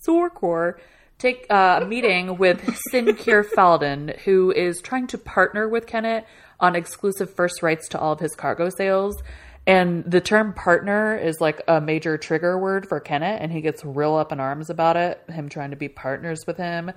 Sorcor, 0.06 0.74
take 1.18 1.44
uh, 1.50 1.80
a 1.82 1.84
meeting 1.84 2.38
with 2.38 2.62
Sincure 2.92 3.42
Faldin, 3.56 4.16
who 4.20 4.52
is 4.52 4.80
trying 4.80 5.08
to 5.08 5.18
partner 5.18 5.68
with 5.68 5.88
Kennit 5.88 6.24
on 6.60 6.76
exclusive 6.76 7.34
first 7.34 7.64
rights 7.64 7.88
to 7.88 7.98
all 7.98 8.12
of 8.12 8.20
his 8.20 8.36
cargo 8.36 8.68
sales. 8.68 9.20
And 9.66 10.04
the 10.04 10.20
term 10.20 10.54
partner 10.54 11.16
is 11.16 11.40
like 11.40 11.60
a 11.66 11.80
major 11.80 12.16
trigger 12.16 12.56
word 12.56 12.86
for 12.88 13.00
Kennit, 13.00 13.42
and 13.42 13.50
he 13.50 13.60
gets 13.60 13.84
real 13.84 14.14
up 14.14 14.30
in 14.30 14.38
arms 14.38 14.70
about 14.70 14.96
it, 14.96 15.20
him 15.28 15.48
trying 15.48 15.70
to 15.70 15.76
be 15.76 15.88
partners 15.88 16.44
with 16.46 16.58
him. 16.58 16.92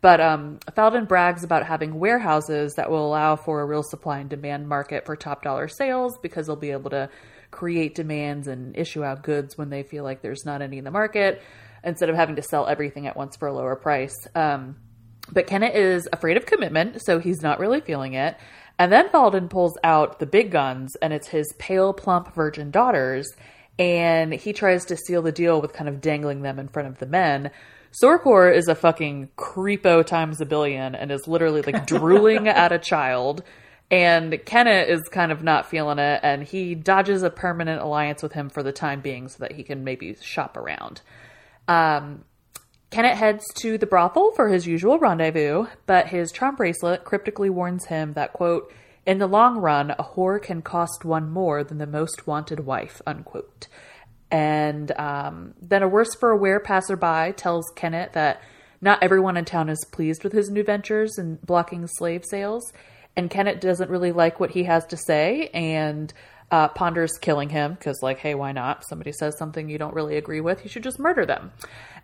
But 0.00 0.20
um, 0.20 0.60
Faldin 0.76 1.08
brags 1.08 1.42
about 1.42 1.66
having 1.66 1.98
warehouses 1.98 2.74
that 2.74 2.88
will 2.88 3.04
allow 3.04 3.34
for 3.34 3.62
a 3.62 3.66
real 3.66 3.82
supply 3.82 4.20
and 4.20 4.30
demand 4.30 4.68
market 4.68 5.06
for 5.06 5.16
top 5.16 5.42
dollar 5.42 5.66
sales 5.66 6.16
because 6.22 6.46
they'll 6.46 6.54
be 6.54 6.70
able 6.70 6.90
to 6.90 7.08
create 7.52 7.94
demands 7.94 8.48
and 8.48 8.76
issue 8.76 9.04
out 9.04 9.22
goods 9.22 9.56
when 9.56 9.70
they 9.70 9.84
feel 9.84 10.02
like 10.02 10.22
there's 10.22 10.44
not 10.44 10.60
any 10.60 10.78
in 10.78 10.84
the 10.84 10.90
market 10.90 11.40
instead 11.84 12.08
of 12.08 12.16
having 12.16 12.36
to 12.36 12.42
sell 12.42 12.66
everything 12.66 13.06
at 13.06 13.16
once 13.16 13.36
for 13.36 13.46
a 13.46 13.52
lower 13.52 13.76
price. 13.76 14.26
Um, 14.34 14.76
but 15.30 15.46
Kennit 15.46 15.74
is 15.74 16.08
afraid 16.12 16.36
of 16.36 16.46
commitment, 16.46 17.02
so 17.04 17.20
he's 17.20 17.42
not 17.42 17.60
really 17.60 17.80
feeling 17.80 18.14
it. 18.14 18.36
And 18.78 18.90
then 18.90 19.08
Faldin 19.10 19.48
pulls 19.48 19.78
out 19.84 20.18
the 20.18 20.26
big 20.26 20.50
guns, 20.50 20.96
and 20.96 21.12
it's 21.12 21.28
his 21.28 21.52
pale, 21.58 21.92
plump 21.92 22.34
virgin 22.34 22.70
daughters, 22.70 23.30
and 23.78 24.32
he 24.32 24.52
tries 24.52 24.86
to 24.86 24.96
seal 24.96 25.22
the 25.22 25.32
deal 25.32 25.60
with 25.60 25.72
kind 25.72 25.88
of 25.88 26.00
dangling 26.00 26.42
them 26.42 26.58
in 26.58 26.68
front 26.68 26.88
of 26.88 26.98
the 26.98 27.06
men. 27.06 27.50
Sorcor 28.02 28.54
is 28.54 28.68
a 28.68 28.74
fucking 28.74 29.30
creepo 29.36 30.04
times 30.04 30.40
a 30.40 30.46
billion 30.46 30.94
and 30.94 31.12
is 31.12 31.28
literally 31.28 31.62
like 31.62 31.86
drooling 31.86 32.48
at 32.48 32.72
a 32.72 32.78
child. 32.78 33.42
And 33.92 34.32
Kennit 34.46 34.88
is 34.88 35.02
kind 35.10 35.30
of 35.30 35.44
not 35.44 35.68
feeling 35.68 35.98
it, 35.98 36.20
and 36.22 36.42
he 36.42 36.74
dodges 36.74 37.22
a 37.22 37.28
permanent 37.28 37.82
alliance 37.82 38.22
with 38.22 38.32
him 38.32 38.48
for 38.48 38.62
the 38.62 38.72
time 38.72 39.02
being 39.02 39.28
so 39.28 39.36
that 39.40 39.52
he 39.52 39.62
can 39.62 39.84
maybe 39.84 40.16
shop 40.22 40.56
around. 40.56 41.02
Um, 41.68 42.24
Kennit 42.90 43.16
heads 43.16 43.44
to 43.56 43.76
the 43.76 43.86
brothel 43.86 44.32
for 44.32 44.48
his 44.48 44.66
usual 44.66 44.98
rendezvous, 44.98 45.66
but 45.84 46.08
his 46.08 46.32
charm 46.32 46.56
bracelet 46.56 47.04
cryptically 47.04 47.50
warns 47.50 47.84
him 47.84 48.14
that, 48.14 48.32
quote, 48.32 48.72
in 49.04 49.18
the 49.18 49.26
long 49.26 49.58
run, 49.58 49.90
a 49.90 50.02
whore 50.02 50.40
can 50.42 50.62
cost 50.62 51.04
one 51.04 51.30
more 51.30 51.62
than 51.62 51.76
the 51.76 51.86
most 51.86 52.26
wanted 52.26 52.60
wife, 52.60 53.02
unquote. 53.06 53.68
And 54.30 54.90
um, 54.98 55.52
then 55.60 55.82
a 55.82 55.88
worse 55.88 56.14
for 56.14 56.30
a 56.30 56.36
wear 56.36 56.60
passerby 56.60 57.34
tells 57.36 57.70
Kennit 57.76 58.14
that 58.14 58.40
not 58.80 59.02
everyone 59.02 59.36
in 59.36 59.44
town 59.44 59.68
is 59.68 59.84
pleased 59.90 60.24
with 60.24 60.32
his 60.32 60.50
new 60.50 60.64
ventures 60.64 61.18
in 61.18 61.36
blocking 61.44 61.86
slave 61.86 62.24
sales. 62.24 62.72
And 63.16 63.30
Kennit 63.30 63.60
doesn't 63.60 63.90
really 63.90 64.12
like 64.12 64.40
what 64.40 64.50
he 64.50 64.64
has 64.64 64.86
to 64.86 64.96
say 64.96 65.48
and 65.52 66.12
uh, 66.50 66.68
ponders 66.68 67.12
killing 67.20 67.48
him 67.48 67.74
because, 67.74 68.02
like, 68.02 68.18
hey, 68.18 68.34
why 68.34 68.52
not? 68.52 68.84
Somebody 68.86 69.12
says 69.12 69.36
something 69.38 69.68
you 69.68 69.78
don't 69.78 69.94
really 69.94 70.16
agree 70.16 70.40
with, 70.40 70.62
you 70.64 70.70
should 70.70 70.82
just 70.82 70.98
murder 70.98 71.24
them. 71.24 71.52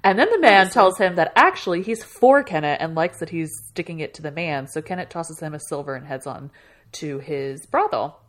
And 0.02 0.18
then 0.18 0.30
the 0.30 0.40
man 0.40 0.70
tells 0.70 0.96
him 0.96 1.16
that 1.16 1.32
actually 1.36 1.82
he's 1.82 2.04
for 2.04 2.42
Kennit 2.42 2.78
and 2.80 2.94
likes 2.94 3.18
that 3.20 3.30
he's 3.30 3.50
sticking 3.68 4.00
it 4.00 4.14
to 4.14 4.22
the 4.22 4.30
man. 4.30 4.66
So 4.68 4.80
Kennit 4.80 5.10
tosses 5.10 5.40
him 5.40 5.54
a 5.54 5.60
silver 5.68 5.94
and 5.94 6.06
heads 6.06 6.26
on 6.26 6.50
to 6.92 7.18
his 7.18 7.66
brothel. 7.66 8.20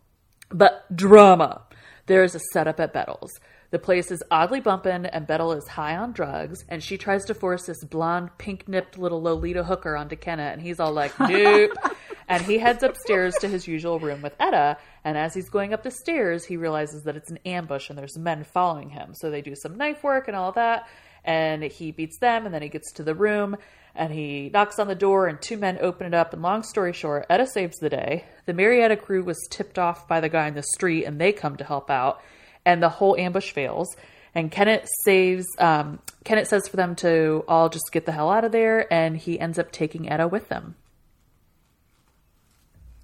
But 0.49 0.93
drama. 0.93 1.61
There 2.07 2.23
is 2.23 2.33
a 2.33 2.39
setup 2.53 2.79
at 2.79 2.93
Bettel's. 2.93 3.39
The 3.71 3.79
place 3.79 4.09
is 4.09 4.23
oddly 4.31 4.61
bumpin', 4.61 5.05
and 5.05 5.27
Bettel 5.27 5.55
is 5.55 5.67
high 5.67 5.95
on 5.95 6.11
drugs, 6.11 6.65
and 6.69 6.83
she 6.83 6.97
tries 6.97 7.25
to 7.25 7.35
force 7.35 7.65
this 7.65 7.83
blonde, 7.83 8.31
pink 8.39 8.67
nipped 8.67 8.97
little 8.97 9.21
Lolita 9.21 9.63
hooker 9.63 9.95
onto 9.95 10.15
Kennit, 10.15 10.53
and 10.53 10.61
he's 10.61 10.79
all 10.79 10.91
like, 10.91 11.17
nope. 11.19 11.71
and 12.27 12.43
he 12.43 12.57
heads 12.57 12.81
upstairs 12.81 13.35
to 13.41 13.47
his 13.47 13.67
usual 13.67 13.99
room 13.99 14.23
with 14.23 14.35
Etta, 14.39 14.77
and 15.03 15.17
as 15.17 15.35
he's 15.35 15.49
going 15.49 15.73
up 15.73 15.83
the 15.83 15.91
stairs, 15.91 16.45
he 16.45 16.57
realizes 16.57 17.03
that 17.03 17.15
it's 17.15 17.29
an 17.29 17.39
ambush 17.45 17.89
and 17.89 17.97
there's 17.97 18.17
men 18.17 18.43
following 18.43 18.89
him. 18.89 19.13
So 19.13 19.29
they 19.29 19.41
do 19.41 19.55
some 19.55 19.77
knife 19.77 20.03
work 20.03 20.27
and 20.27 20.35
all 20.35 20.51
that, 20.53 20.87
and 21.23 21.63
he 21.63 21.91
beats 21.91 22.17
them, 22.17 22.45
and 22.45 22.53
then 22.53 22.63
he 22.63 22.69
gets 22.69 22.91
to 22.93 23.03
the 23.03 23.15
room, 23.15 23.55
and 23.93 24.11
he 24.11 24.49
knocks 24.51 24.79
on 24.79 24.87
the 24.87 24.95
door, 24.95 25.27
and 25.27 25.39
two 25.39 25.57
men 25.57 25.77
open 25.81 26.07
it 26.07 26.13
up. 26.15 26.33
And 26.33 26.41
long 26.41 26.63
story 26.63 26.93
short, 26.93 27.27
Etta 27.29 27.45
saves 27.45 27.77
the 27.77 27.89
day. 27.89 28.25
The 28.45 28.53
Marietta 28.53 28.95
crew 28.97 29.23
was 29.23 29.47
tipped 29.51 29.77
off 29.77 30.07
by 30.07 30.21
the 30.21 30.29
guy 30.29 30.47
in 30.47 30.55
the 30.55 30.63
street, 30.63 31.05
and 31.05 31.19
they 31.19 31.33
come 31.33 31.57
to 31.57 31.63
help 31.63 31.89
out, 31.91 32.21
and 32.65 32.81
the 32.81 32.89
whole 32.89 33.15
ambush 33.15 33.51
fails. 33.51 33.95
And 34.35 34.51
Kennit 34.51 34.87
saves. 35.03 35.47
Um, 35.57 35.99
Kennit 36.23 36.47
says 36.47 36.67
for 36.67 36.77
them 36.77 36.95
to 36.97 37.43
all 37.47 37.69
just 37.69 37.91
get 37.91 38.05
the 38.05 38.11
hell 38.11 38.29
out 38.29 38.45
of 38.45 38.51
there, 38.51 38.91
and 38.93 39.17
he 39.17 39.39
ends 39.39 39.57
up 39.57 39.71
taking 39.71 40.09
Etta 40.09 40.27
with 40.27 40.49
them. 40.49 40.75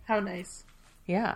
How 0.04 0.20
nice. 0.20 0.64
Yeah, 1.08 1.36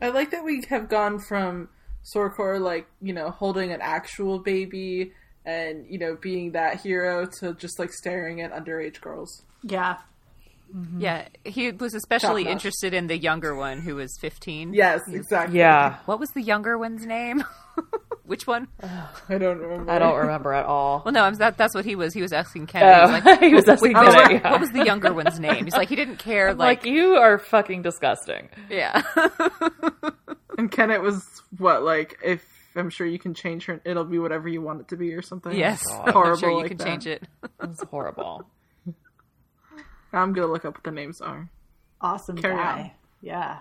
I 0.00 0.08
like 0.08 0.30
that 0.30 0.44
we 0.44 0.62
have 0.68 0.88
gone 0.88 1.18
from 1.18 1.68
Sorcor, 2.14 2.60
like, 2.60 2.86
you 3.00 3.12
know, 3.12 3.30
holding 3.30 3.72
an 3.72 3.80
actual 3.80 4.38
baby 4.38 5.12
and, 5.44 5.86
you 5.88 5.98
know, 5.98 6.16
being 6.20 6.52
that 6.52 6.80
hero 6.80 7.26
to 7.40 7.54
just, 7.54 7.78
like, 7.78 7.92
staring 7.92 8.40
at 8.40 8.52
underage 8.52 9.00
girls. 9.00 9.42
Yeah. 9.62 9.96
Mm-hmm. 10.74 11.00
Yeah, 11.00 11.28
he 11.44 11.70
was 11.72 11.94
especially 11.94 12.46
interested 12.48 12.92
in 12.94 13.06
the 13.06 13.16
younger 13.16 13.54
one 13.54 13.80
who 13.80 13.96
was 13.96 14.16
15. 14.20 14.74
Yes, 14.74 15.00
exactly. 15.08 15.58
yeah. 15.58 15.96
What 16.06 16.18
was 16.20 16.30
the 16.30 16.42
younger 16.42 16.76
one's 16.78 17.04
name? 17.06 17.44
Which 18.24 18.46
one? 18.46 18.66
I 19.28 19.38
don't 19.38 19.58
remember. 19.58 19.90
I 19.92 19.98
don't 19.98 20.16
remember 20.18 20.52
at 20.52 20.66
all. 20.66 21.02
Well, 21.04 21.12
no, 21.14 21.22
I'm, 21.22 21.34
that, 21.34 21.56
that's 21.56 21.74
what 21.74 21.84
he 21.84 21.94
was. 21.94 22.12
He 22.12 22.22
was 22.22 22.32
asking 22.32 22.66
Ken. 22.66 22.82
He 22.82 23.12
was 23.12 23.22
Oh, 23.24 23.30
like, 23.30 23.40
he 23.48 23.54
was 23.54 23.68
asking 23.68 23.92
what, 23.92 24.04
Ken, 24.06 24.14
what- 24.14 24.32
yeah. 24.32 24.50
what 24.50 24.60
was 24.60 24.70
the 24.72 24.84
younger 24.84 25.12
one's 25.12 25.38
name? 25.38 25.64
He's 25.64 25.74
like, 25.74 25.88
he 25.88 25.94
didn't 25.96 26.16
care. 26.16 26.52
Like, 26.54 26.84
Like, 26.84 26.92
you 26.92 27.14
are 27.16 27.38
fucking 27.38 27.82
disgusting. 27.82 28.48
yeah. 28.70 29.02
And 30.58 30.72
Kennit 30.72 31.02
was, 31.02 31.22
what, 31.58 31.82
like, 31.82 32.18
if 32.24 32.42
I'm 32.74 32.88
sure 32.88 33.06
you 33.06 33.18
can 33.18 33.34
change 33.34 33.66
her, 33.66 33.78
it'll 33.84 34.04
be 34.06 34.18
whatever 34.18 34.48
you 34.48 34.62
want 34.62 34.80
it 34.80 34.88
to 34.88 34.96
be 34.96 35.12
or 35.12 35.20
something. 35.20 35.54
yes. 35.54 35.82
Oh 35.90 36.10
horrible 36.12 36.30
I'm 36.32 36.38
sure 36.38 36.50
you 36.50 36.56
like 36.56 36.68
can 36.68 36.76
that. 36.78 36.84
change 36.86 37.06
it. 37.06 37.22
It's 37.62 37.82
horrible. 37.84 38.44
I'm 40.12 40.32
gonna 40.32 40.46
look 40.46 40.64
up 40.64 40.74
what 40.74 40.84
the 40.84 40.90
names 40.90 41.20
are. 41.20 41.48
Awesome 42.00 42.36
Carry 42.36 42.56
guy. 42.56 42.80
on. 42.80 42.90
Yeah. 43.22 43.58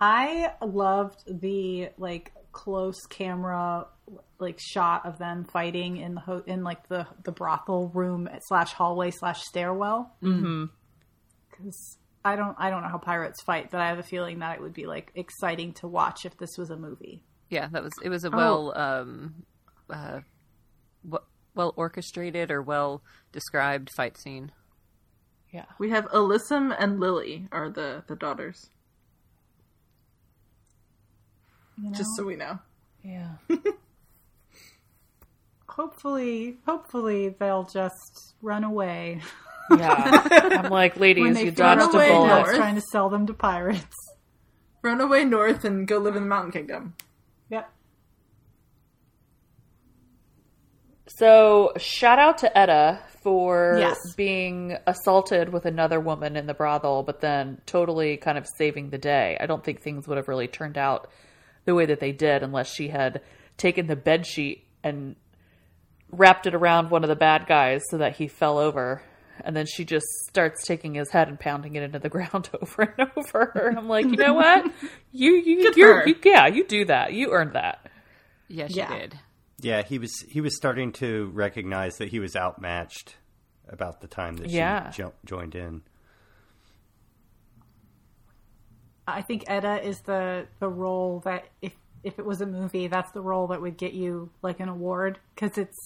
I 0.00 0.52
loved 0.60 1.22
the 1.40 1.90
like 1.96 2.32
close 2.50 3.00
camera 3.08 3.86
like 4.38 4.58
shot 4.60 5.06
of 5.06 5.18
them 5.18 5.44
fighting 5.44 5.96
in 5.98 6.14
the 6.14 6.20
ho- 6.20 6.42
in 6.46 6.64
like 6.64 6.88
the 6.88 7.06
the 7.24 7.32
brothel 7.32 7.88
room 7.94 8.28
slash 8.48 8.72
hallway 8.72 9.10
slash 9.10 9.40
stairwell. 9.42 10.14
Mm-hmm. 10.22 10.64
Because 11.50 11.98
I 12.24 12.34
don't 12.36 12.56
I 12.58 12.70
don't 12.70 12.82
know 12.82 12.88
how 12.88 12.98
pirates 12.98 13.42
fight, 13.44 13.70
but 13.70 13.80
I 13.80 13.88
have 13.88 13.98
a 13.98 14.02
feeling 14.02 14.40
that 14.40 14.56
it 14.56 14.62
would 14.62 14.74
be 14.74 14.86
like 14.86 15.12
exciting 15.14 15.72
to 15.74 15.86
watch 15.88 16.24
if 16.24 16.36
this 16.36 16.50
was 16.58 16.70
a 16.70 16.76
movie. 16.76 17.22
Yeah, 17.48 17.68
that 17.70 17.82
was, 17.82 17.92
it 18.02 18.08
was 18.08 18.24
a 18.24 18.30
Oh. 18.32 18.36
well, 18.36 18.78
um, 18.78 19.34
uh, 19.90 20.20
well 21.54 21.74
orchestrated 21.76 22.50
or 22.50 22.62
well 22.62 23.02
described 23.30 23.90
fight 23.94 24.16
scene. 24.18 24.50
Yeah. 25.52 25.66
We 25.78 25.90
have 25.90 26.06
Alyssum 26.06 26.74
and 26.78 26.98
Lily 26.98 27.46
are 27.52 27.70
the 27.70 28.02
the 28.06 28.16
daughters. 28.16 28.70
You 31.76 31.90
know? 31.90 31.96
Just 31.96 32.10
so 32.16 32.24
we 32.24 32.36
know. 32.36 32.58
Yeah. 33.02 33.32
hopefully, 35.68 36.58
hopefully 36.66 37.34
they'll 37.38 37.64
just 37.64 38.34
run 38.40 38.64
away 38.64 39.20
Yeah. 39.70 40.26
I'm 40.30 40.70
like, 40.70 40.96
ladies, 40.98 41.26
you 41.26 41.34
figure 41.34 41.64
out 41.64 41.78
dodged 41.78 41.94
a 41.94 41.96
away, 41.96 42.08
bullet. 42.08 42.28
North. 42.28 42.48
it's 42.48 42.56
trying 42.58 42.74
to 42.74 42.80
sell 42.92 43.08
them 43.08 43.26
to 43.26 43.34
pirates. 43.34 43.96
Run 44.82 45.00
away 45.00 45.24
north 45.24 45.64
and 45.64 45.86
go 45.86 45.98
live 45.98 46.16
in 46.16 46.24
the 46.24 46.28
Mountain 46.28 46.52
Kingdom. 46.52 46.94
Yep. 47.50 47.70
So, 51.08 51.72
shout 51.76 52.18
out 52.18 52.38
to 52.38 52.58
Etta 52.58 53.00
for 53.22 53.76
Yes. 53.78 53.98
being 54.16 54.76
assaulted 54.86 55.52
with 55.52 55.64
another 55.66 56.00
woman 56.00 56.36
in 56.36 56.46
the 56.46 56.54
brothel, 56.54 57.02
but 57.02 57.20
then 57.20 57.60
totally 57.66 58.16
kind 58.16 58.36
of 58.38 58.46
saving 58.58 58.90
the 58.90 58.98
day. 58.98 59.36
I 59.40 59.46
don't 59.46 59.62
think 59.64 59.80
things 59.80 60.06
would 60.08 60.16
have 60.16 60.28
really 60.28 60.48
turned 60.48 60.76
out 60.78 61.10
the 61.64 61.74
way 61.74 61.86
that 61.86 62.00
they 62.00 62.12
did 62.12 62.42
unless 62.42 62.72
she 62.72 62.88
had 62.88 63.20
taken 63.56 63.86
the 63.86 63.96
bed 63.96 64.26
sheet 64.26 64.64
and 64.82 65.16
wrapped 66.10 66.46
it 66.46 66.54
around 66.54 66.90
one 66.90 67.04
of 67.04 67.08
the 67.08 67.16
bad 67.16 67.46
guys 67.46 67.82
so 67.90 67.98
that 67.98 68.16
he 68.16 68.26
fell 68.28 68.58
over. 68.58 69.02
And 69.44 69.56
then 69.56 69.66
she 69.66 69.84
just 69.84 70.06
starts 70.28 70.64
taking 70.66 70.94
his 70.94 71.10
head 71.10 71.28
and 71.28 71.38
pounding 71.40 71.74
it 71.74 71.82
into 71.82 71.98
the 71.98 72.08
ground 72.10 72.50
over 72.60 72.94
and 72.98 73.10
over. 73.16 73.74
I'm 73.76 73.88
like, 73.88 74.04
you 74.06 74.16
know 74.16 74.34
what? 74.34 74.70
You 75.14 75.34
you 75.34 75.72
you're, 75.76 76.00
her. 76.00 76.08
you 76.08 76.16
yeah, 76.24 76.46
you 76.46 76.64
do 76.66 76.86
that. 76.86 77.12
You 77.12 77.32
earned 77.32 77.52
that. 77.52 77.86
Yes, 78.48 78.74
Yeah. 78.74 78.88
she 78.92 78.98
did. 79.00 79.18
Yeah, 79.62 79.82
he 79.82 79.98
was 79.98 80.12
he 80.28 80.40
was 80.40 80.56
starting 80.56 80.92
to 80.94 81.30
recognize 81.32 81.96
that 81.98 82.08
he 82.08 82.18
was 82.20 82.36
outmatched 82.36 83.16
about 83.68 84.00
the 84.00 84.08
time 84.08 84.36
that 84.36 84.50
Yeah. 84.50 84.90
she 84.90 85.02
jo- 85.02 85.14
joined 85.24 85.54
in. 85.54 85.82
I 89.06 89.22
think 89.22 89.44
Etta 89.48 89.82
is 89.82 90.00
the 90.02 90.46
the 90.60 90.68
role 90.68 91.20
that 91.24 91.48
if 91.60 91.72
if 92.04 92.18
it 92.18 92.24
was 92.26 92.40
a 92.40 92.46
movie, 92.46 92.88
that's 92.88 93.10
the 93.12 93.20
role 93.20 93.48
that 93.48 93.60
would 93.60 93.76
get 93.76 93.92
you 93.92 94.30
like 94.42 94.60
an 94.60 94.68
award 94.68 95.18
because 95.34 95.56
it's 95.58 95.78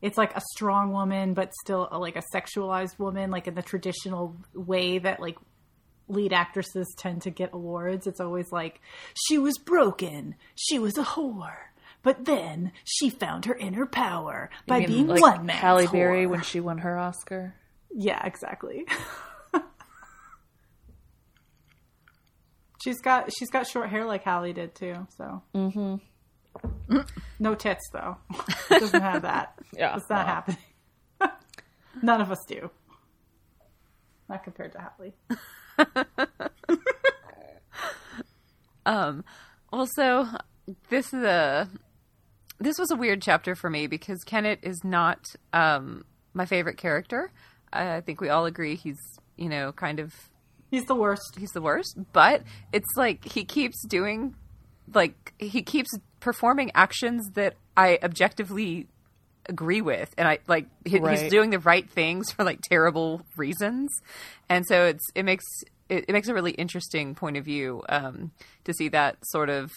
it's 0.00 0.16
like 0.16 0.34
a 0.36 0.40
strong 0.54 0.92
woman, 0.92 1.34
but 1.34 1.52
still 1.64 1.88
a, 1.90 1.98
like 1.98 2.16
a 2.16 2.22
sexualized 2.34 2.98
woman, 2.98 3.30
like 3.30 3.48
in 3.48 3.54
the 3.54 3.62
traditional 3.62 4.36
way 4.54 4.98
that 4.98 5.20
like 5.20 5.36
lead 6.08 6.32
actresses 6.32 6.86
tend 6.98 7.22
to 7.22 7.30
get 7.30 7.50
awards. 7.52 8.06
It's 8.06 8.20
always 8.20 8.50
like 8.52 8.80
she 9.26 9.38
was 9.38 9.58
broken, 9.58 10.34
she 10.54 10.78
was 10.78 10.96
a 10.98 11.02
whore, 11.04 11.56
but 12.02 12.24
then 12.24 12.72
she 12.84 13.10
found 13.10 13.44
her 13.46 13.54
inner 13.54 13.86
power 13.86 14.50
by 14.66 14.76
I 14.76 14.80
mean, 14.80 14.88
being 14.88 15.06
like 15.08 15.20
one 15.20 15.46
man. 15.46 15.56
Halle 15.56 15.86
Berry 15.86 16.26
when 16.26 16.42
she 16.42 16.60
won 16.60 16.78
her 16.78 16.98
Oscar. 16.98 17.54
Yeah, 17.90 18.24
exactly. 18.24 18.86
she's 22.82 23.00
got 23.00 23.32
she's 23.32 23.50
got 23.50 23.66
short 23.66 23.90
hair 23.90 24.04
like 24.04 24.22
Halle 24.24 24.52
did 24.52 24.74
too. 24.74 25.06
So 25.16 25.42
mm-hmm. 25.54 26.98
no 27.38 27.54
tits 27.54 27.88
though. 27.92 28.16
Doesn't 28.68 29.02
have 29.02 29.22
that. 29.22 29.54
Yeah, 29.76 29.96
it's 29.96 30.08
not 30.08 30.26
well. 30.26 30.26
happening. 30.26 30.58
None 32.02 32.20
of 32.22 32.32
us 32.32 32.44
do. 32.48 32.70
Not 34.28 34.42
compared 34.42 34.72
to 34.72 34.78
Halle. 38.86 39.14
Also, 39.70 40.26
this 40.88 41.12
is 41.12 41.22
a 41.22 41.68
this 42.58 42.78
was 42.78 42.90
a 42.90 42.96
weird 42.96 43.22
chapter 43.22 43.54
for 43.54 43.70
me 43.70 43.86
because 43.86 44.22
Kennit 44.24 44.58
is 44.62 44.82
not 44.84 45.20
um, 45.52 46.04
my 46.34 46.46
favorite 46.46 46.76
character. 46.76 47.30
I 47.72 48.00
think 48.00 48.20
we 48.20 48.28
all 48.28 48.46
agree 48.46 48.76
he's 48.76 48.98
you 49.36 49.48
know 49.48 49.72
kind 49.72 50.00
of 50.00 50.12
He's 50.70 50.84
the 50.84 50.94
worst. 50.94 51.36
he's 51.38 51.50
the 51.50 51.62
worst. 51.62 51.96
But 52.12 52.42
it's 52.72 52.88
like 52.96 53.24
he 53.24 53.44
keeps 53.44 53.86
doing 53.86 54.34
like 54.92 55.32
he 55.38 55.62
keeps 55.62 55.90
performing 56.20 56.70
actions 56.74 57.30
that 57.34 57.54
I 57.76 57.98
objectively 58.02 58.86
agree 59.46 59.80
with 59.80 60.12
and 60.18 60.28
I 60.28 60.38
like 60.46 60.66
he, 60.84 60.98
Right. 60.98 61.18
he's 61.18 61.30
doing 61.30 61.50
the 61.50 61.58
right 61.58 61.88
things 61.88 62.32
for 62.32 62.44
like 62.44 62.60
terrible 62.62 63.22
reasons. 63.36 63.90
And 64.48 64.66
so 64.66 64.84
it's 64.86 65.04
it 65.14 65.24
makes 65.24 65.44
it, 65.88 66.04
it 66.08 66.12
makes 66.12 66.28
a 66.28 66.34
really 66.34 66.52
interesting 66.52 67.14
point 67.14 67.36
of 67.38 67.44
view 67.46 67.82
um, 67.88 68.32
to 68.64 68.74
see 68.74 68.88
that 68.88 69.16
sort 69.24 69.48
of 69.48 69.70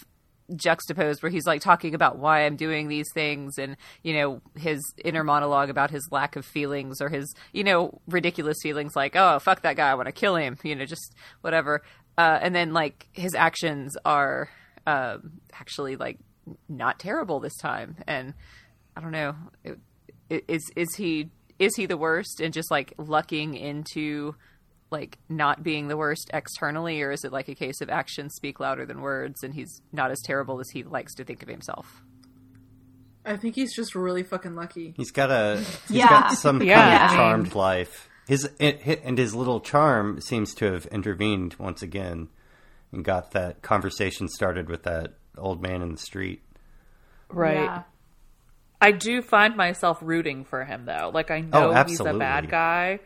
juxtaposed 0.55 1.21
where 1.23 1.31
he's 1.31 1.45
like 1.45 1.61
talking 1.61 1.95
about 1.95 2.17
why 2.17 2.45
I'm 2.45 2.55
doing 2.55 2.87
these 2.87 3.07
things 3.13 3.57
and 3.57 3.77
you 4.03 4.13
know 4.13 4.41
his 4.55 4.81
inner 5.03 5.23
monologue 5.23 5.69
about 5.69 5.91
his 5.91 6.07
lack 6.11 6.35
of 6.35 6.45
feelings 6.45 7.01
or 7.01 7.09
his 7.09 7.33
you 7.53 7.63
know 7.63 8.01
ridiculous 8.07 8.57
feelings 8.61 8.95
like 8.95 9.15
oh 9.15 9.39
fuck 9.39 9.61
that 9.61 9.75
guy 9.75 9.89
I 9.91 9.95
want 9.95 10.07
to 10.07 10.11
kill 10.11 10.35
him 10.35 10.57
you 10.63 10.75
know 10.75 10.85
just 10.85 11.15
whatever. 11.41 11.81
Uh, 12.17 12.39
and 12.41 12.53
then 12.53 12.73
like 12.73 13.07
his 13.13 13.33
actions 13.33 13.95
are 14.05 14.49
um, 14.85 15.39
actually 15.53 15.95
like 15.95 16.19
not 16.67 16.99
terrible 16.99 17.39
this 17.39 17.55
time. 17.57 17.95
And 18.07 18.33
I 18.95 19.01
don't 19.01 19.11
know 19.11 19.35
is 20.29 20.71
is 20.75 20.95
he 20.95 21.29
is 21.59 21.75
he 21.75 21.85
the 21.85 21.97
worst 21.97 22.41
and 22.41 22.53
just 22.53 22.71
like 22.71 22.93
lucking 22.97 23.53
into 23.53 24.35
like 24.91 25.17
not 25.29 25.63
being 25.63 25.87
the 25.87 25.97
worst 25.97 26.29
externally 26.33 27.01
or 27.01 27.11
is 27.11 27.23
it 27.23 27.31
like 27.31 27.47
a 27.47 27.55
case 27.55 27.81
of 27.81 27.89
actions 27.89 28.33
speak 28.35 28.59
louder 28.59 28.85
than 28.85 29.01
words 29.01 29.43
and 29.43 29.53
he's 29.53 29.81
not 29.91 30.11
as 30.11 30.19
terrible 30.23 30.59
as 30.59 30.69
he 30.69 30.83
likes 30.83 31.15
to 31.15 31.23
think 31.23 31.41
of 31.41 31.49
himself 31.49 32.03
I 33.23 33.37
think 33.37 33.53
he's 33.55 33.75
just 33.75 33.93
really 33.93 34.23
fucking 34.23 34.55
lucky. 34.55 34.95
He's 34.97 35.11
got 35.11 35.29
a 35.29 35.57
he's 35.87 35.91
Yeah. 35.97 36.09
got 36.09 36.31
some 36.33 36.61
Yeah, 36.63 36.75
kind 36.75 36.93
of 37.03 37.09
mean- 37.11 37.17
charmed 37.17 37.55
life. 37.55 38.09
His 38.27 38.49
and 38.59 39.17
his 39.17 39.35
little 39.35 39.59
charm 39.59 40.21
seems 40.21 40.55
to 40.55 40.65
have 40.71 40.85
intervened 40.87 41.55
once 41.59 41.81
again 41.81 42.29
and 42.91 43.03
got 43.03 43.31
that 43.31 43.61
conversation 43.61 44.27
started 44.27 44.69
with 44.69 44.83
that 44.83 45.13
old 45.37 45.61
man 45.61 45.81
in 45.81 45.91
the 45.91 45.97
street. 45.97 46.41
Right. 47.29 47.55
Yeah. 47.55 47.83
I 48.79 48.91
do 48.91 49.21
find 49.21 49.55
myself 49.55 49.99
rooting 50.01 50.43
for 50.45 50.63
him 50.65 50.85
though. 50.85 51.11
Like 51.13 51.29
I 51.29 51.37
oh, 51.37 51.41
know 51.41 51.73
Oh, 51.75 51.83
he's 51.83 51.99
a 51.99 52.13
bad 52.13 52.49
guy 52.49 52.99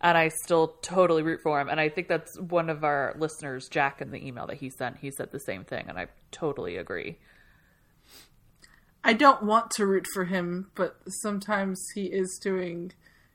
and 0.00 0.16
I 0.16 0.28
still 0.28 0.68
totally 0.82 1.22
root 1.22 1.40
for 1.42 1.60
him. 1.60 1.68
And 1.68 1.78
I 1.80 1.88
think 1.88 2.08
that's 2.08 2.38
one 2.40 2.70
of 2.70 2.84
our 2.84 3.14
listeners, 3.18 3.68
Jack, 3.68 4.00
in 4.00 4.10
the 4.10 4.26
email 4.26 4.46
that 4.46 4.56
he 4.58 4.70
sent, 4.70 4.96
he 4.98 5.10
said 5.10 5.30
the 5.32 5.40
same 5.40 5.64
thing 5.64 5.86
and 5.88 5.98
I 5.98 6.06
totally 6.32 6.76
agree. 6.76 7.18
I 9.02 9.12
don't 9.14 9.42
want 9.42 9.70
to 9.72 9.86
root 9.86 10.06
for 10.12 10.24
him, 10.26 10.70
but 10.74 10.96
sometimes 11.22 11.82
he 11.94 12.04
is 12.06 12.38
doing 12.42 12.92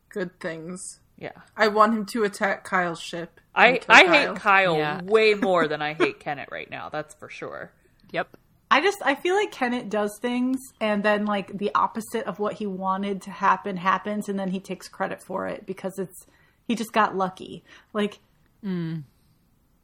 good 0.10 0.39
things. 0.39 0.80
Yeah. 1.17 1.32
I 1.58 1.69
want 1.69 1.93
him 1.95 2.06
to 2.08 2.23
attack 2.23 2.63
Kyle's 2.63 2.99
ship. 3.01 3.39
I, 3.56 3.80
I 3.89 4.04
Kyle. 4.04 4.12
hate 4.13 4.36
Kyle 4.36 4.78
Yeah. 4.78 5.01
way 5.04 5.34
more 5.34 5.67
than 5.67 5.82
I 5.82 5.93
hate 5.99 6.19
Kennit 6.19 6.49
right 6.51 6.69
now, 6.69 6.89
that's 6.89 7.15
for 7.15 7.30
sure. 7.30 7.71
yep 8.12 8.28
I 8.69 8.82
just 8.82 8.97
I 9.06 9.13
feel 9.15 9.36
like 9.36 9.51
Kennit 9.51 9.89
does 9.89 10.17
things 10.21 10.58
and 10.82 11.04
then 11.04 11.25
like 11.25 11.56
the 11.58 11.71
opposite 11.75 12.25
of 12.25 12.39
what 12.39 12.56
he 12.56 12.65
wanted 12.65 13.21
to 13.23 13.32
happen 13.32 13.78
happens 13.78 14.28
and 14.28 14.38
then 14.39 14.49
he 14.49 14.60
takes 14.60 14.88
credit 14.88 15.21
for 15.21 15.47
it 15.47 15.65
because 15.67 15.97
it's 15.99 16.25
he 16.67 16.75
just 16.75 16.91
got 16.93 17.15
lucky. 17.15 17.63
Like 17.93 18.19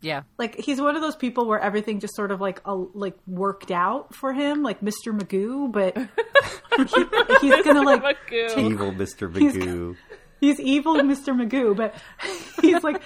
yeah 0.04 0.24
like 0.40 0.56
he's 0.60 0.82
one 0.82 0.96
of 0.96 1.02
those 1.04 1.16
people 1.16 1.46
where 1.48 1.60
everything 1.60 2.00
just 2.00 2.16
sort 2.16 2.32
of 2.32 2.42
like 2.42 2.60
a, 2.66 2.74
like 2.74 3.16
worked 3.28 3.70
out 3.72 4.16
for 4.16 4.34
him, 4.34 4.64
like 4.64 4.82
Mr. 4.82 5.16
Magoo, 5.18 5.72
but 5.72 5.96
he, 6.76 7.48
he's 7.48 7.64
gonna 7.64 7.84
like 7.84 8.02
Magoo. 8.04 8.50
take- 8.50 8.72
Evil 8.72 8.92
Mr. 8.92 9.32
Magoo. 9.32 9.96
he's 10.40 10.60
evil 10.60 10.96
Mr. 10.96 11.36
Magoo, 11.40 11.76
but 11.78 11.94
he's 12.62 12.84
like 12.84 13.00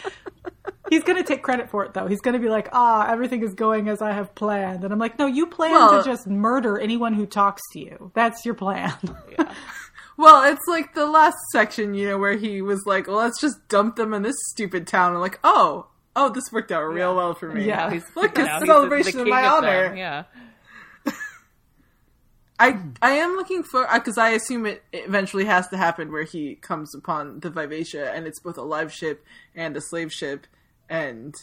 he's 0.89 1.03
gonna 1.03 1.23
take 1.23 1.43
credit 1.43 1.69
for 1.69 1.83
it 1.83 1.93
though. 1.93 2.07
He's 2.07 2.21
gonna 2.21 2.39
be 2.39 2.47
like, 2.47 2.69
ah, 2.71 3.05
everything 3.11 3.43
is 3.43 3.53
going 3.53 3.89
as 3.89 4.01
I 4.01 4.13
have 4.13 4.33
planned, 4.33 4.85
and 4.85 4.93
I'm 4.93 4.99
like, 4.99 5.19
no, 5.19 5.25
you 5.27 5.47
plan 5.47 5.71
Well- 5.71 6.01
to 6.01 6.09
just 6.09 6.27
murder 6.27 6.79
anyone 6.79 7.13
who 7.13 7.25
talks 7.25 7.61
to 7.73 7.79
you. 7.81 8.11
That's 8.13 8.45
your 8.45 8.53
plan. 8.55 8.93
Well, 10.17 10.51
it's 10.51 10.65
like 10.67 10.93
the 10.93 11.05
last 11.05 11.35
section, 11.51 11.93
you 11.93 12.07
know, 12.09 12.17
where 12.17 12.37
he 12.37 12.61
was 12.61 12.85
like, 12.85 13.07
well, 13.07 13.17
let's 13.17 13.39
just 13.41 13.67
dump 13.67 13.97
them 13.97 14.13
in 14.13 14.21
this 14.21 14.35
stupid 14.51 14.87
town. 14.87 15.13
I'm 15.13 15.19
like, 15.19 15.39
oh, 15.43 15.87
oh, 16.15 16.29
this 16.29 16.45
worked 16.51 16.71
out 16.71 16.83
real 16.83 17.15
well 17.15 17.33
for 17.33 17.49
me. 17.51 17.65
Yeah. 17.65 17.91
He's, 17.91 18.03
Look, 18.15 18.37
you 18.37 18.45
a 18.45 18.59
he's 18.59 18.67
celebration 18.67 19.17
the 19.17 19.21
of 19.21 19.25
king 19.25 19.33
my 19.33 19.41
them. 19.41 19.53
honor. 19.53 19.95
Yeah. 19.95 20.23
I 22.59 22.79
I 23.01 23.11
am 23.11 23.35
looking 23.35 23.63
for 23.63 23.85
uh, 23.89 23.99
because 23.99 24.17
I 24.17 24.29
assume 24.29 24.65
it 24.65 24.81
eventually 24.93 25.43
has 25.45 25.67
to 25.69 25.77
happen 25.77 26.11
where 26.11 26.23
he 26.23 26.55
comes 26.55 26.95
upon 26.95 27.41
the 27.41 27.49
Vivacia 27.49 28.13
and 28.13 28.25
it's 28.25 28.39
both 28.39 28.57
a 28.57 28.61
live 28.61 28.93
ship 28.93 29.25
and 29.53 29.75
a 29.75 29.81
slave 29.81 30.13
ship, 30.13 30.47
and 30.89 31.35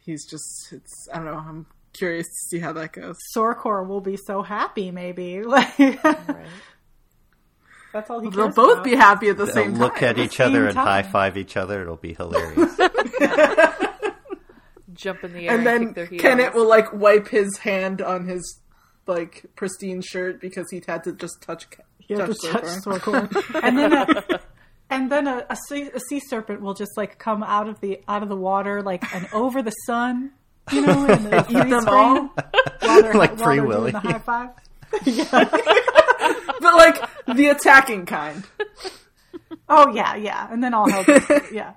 he's 0.00 0.24
just 0.24 0.72
it's 0.72 1.08
I 1.12 1.16
don't 1.16 1.26
know 1.26 1.44
I'm 1.46 1.66
curious 1.92 2.26
to 2.26 2.48
see 2.48 2.58
how 2.60 2.72
that 2.72 2.92
goes. 2.92 3.16
Sorcor 3.36 3.86
will 3.86 4.00
be 4.00 4.16
so 4.16 4.42
happy, 4.42 4.90
maybe. 4.90 5.42
Like 5.48 5.76
that's 7.92 8.10
all 8.10 8.20
he. 8.20 8.28
They'll 8.30 8.44
cares 8.44 8.54
both 8.54 8.72
about. 8.74 8.84
be 8.84 8.94
happy 8.96 9.28
at 9.28 9.36
the 9.36 9.44
They'll 9.46 9.54
same 9.54 9.72
time. 9.72 9.80
look 9.80 10.02
at 10.02 10.18
each 10.18 10.40
other 10.40 10.66
and 10.66 10.76
high 10.76 11.02
five 11.02 11.36
each 11.36 11.56
other. 11.56 11.82
It'll 11.82 11.96
be 11.96 12.14
hilarious. 12.14 12.76
Jump 14.94 15.22
in 15.24 15.32
the 15.32 15.48
air 15.48 15.56
and 15.56 15.58
and, 15.58 15.66
then 15.66 15.86
kick 15.86 15.94
their 15.94 16.06
heels. 16.06 16.22
Kennit 16.22 16.54
will 16.54 16.66
like 16.68 16.92
wipe 16.92 17.28
his 17.28 17.56
hand 17.58 18.02
on 18.02 18.26
his 18.26 18.60
like 19.06 19.44
pristine 19.54 20.02
shirt 20.02 20.40
because 20.40 20.66
he 20.70 20.82
had 20.86 21.04
to 21.04 21.12
just 21.12 21.40
touch 21.40 21.66
He 21.98 22.14
had 22.14 22.26
touch 22.26 22.38
to 22.40 22.48
touch 22.48 22.64
Sorcor. 22.64 23.28
Sorcor. 23.28 23.60
and 23.62 23.78
then 23.78 23.92
at, 23.92 24.42
and 24.90 25.12
then 25.12 25.28
a, 25.28 25.46
a, 25.50 25.56
sea, 25.68 25.88
a 25.94 26.00
sea 26.00 26.20
serpent 26.20 26.60
will 26.62 26.74
just 26.74 26.96
like 26.96 27.18
come 27.18 27.42
out 27.44 27.68
of 27.68 27.80
the 27.80 28.00
out 28.08 28.22
of 28.24 28.28
the 28.28 28.36
water 28.36 28.82
like 28.82 29.04
and 29.14 29.28
over 29.32 29.62
the 29.62 29.70
sun, 29.86 30.32
you 30.72 30.80
know, 30.84 31.06
and 31.06 31.26
the 31.32 31.44
freeze 31.44 31.70
them 31.70 31.82
frame 31.84 31.88
all? 31.88 32.28
while 32.80 33.02
they're, 33.02 33.14
Like 33.14 33.36
while 33.38 33.44
Free 33.44 33.56
they're 33.56 33.66
doing 33.66 33.68
Willy. 33.68 33.90
the 33.92 34.00
high 34.00 34.18
five. 34.18 34.50
but 36.60 36.74
like 36.74 37.00
the 37.36 37.48
attacking 37.48 38.06
kind. 38.06 38.44
Oh 39.68 39.92
yeah, 39.94 40.14
yeah, 40.16 40.48
and 40.50 40.62
then 40.62 40.74
I'll 40.74 40.88
help. 40.88 41.06
yeah, 41.52 41.74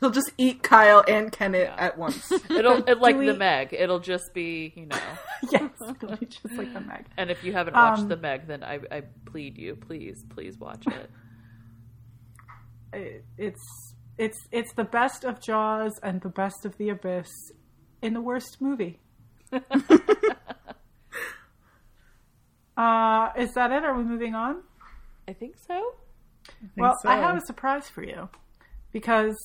He'll 0.00 0.10
just 0.10 0.30
eat 0.38 0.62
Kyle 0.62 1.02
and 1.08 1.32
Kennit 1.32 1.72
at 1.76 1.98
once. 1.98 2.30
It'll 2.50 2.84
it, 2.88 2.98
like 3.00 3.16
we- 3.16 3.26
the 3.26 3.34
Meg. 3.34 3.72
It'll 3.72 3.98
just 3.98 4.32
be 4.34 4.72
you 4.76 4.86
know. 4.86 4.96
yes, 5.50 5.70
just 5.80 6.56
like 6.56 6.72
the 6.72 6.80
Meg. 6.80 7.06
And 7.16 7.30
if 7.30 7.42
you 7.42 7.52
haven't 7.52 7.74
watched 7.74 8.02
Um, 8.02 8.08
the 8.08 8.16
Meg, 8.16 8.46
then 8.46 8.62
I, 8.62 8.80
I 8.90 9.02
plead 9.26 9.58
you, 9.58 9.74
please, 9.76 10.24
please 10.28 10.56
watch 10.58 10.84
it. 10.86 11.10
It, 12.92 13.24
it's 13.36 13.94
it's 14.18 14.38
it's 14.52 14.72
the 14.74 14.84
best 14.84 15.24
of 15.24 15.40
Jaws 15.40 15.98
and 16.02 16.20
the 16.20 16.28
best 16.28 16.64
of 16.64 16.76
the 16.78 16.90
Abyss 16.90 17.28
in 18.02 18.14
the 18.14 18.20
worst 18.20 18.58
movie. 18.60 19.00
uh, 22.76 23.27
is 23.38 23.52
that 23.54 23.70
it? 23.72 23.84
Are 23.84 23.96
we 23.96 24.04
moving 24.04 24.34
on? 24.34 24.62
I 25.26 25.32
think 25.32 25.56
so. 25.66 25.94
well, 26.76 26.96
so. 27.02 27.08
I 27.08 27.16
have 27.16 27.36
a 27.36 27.40
surprise 27.46 27.88
for 27.88 28.02
you 28.02 28.28
because 28.92 29.36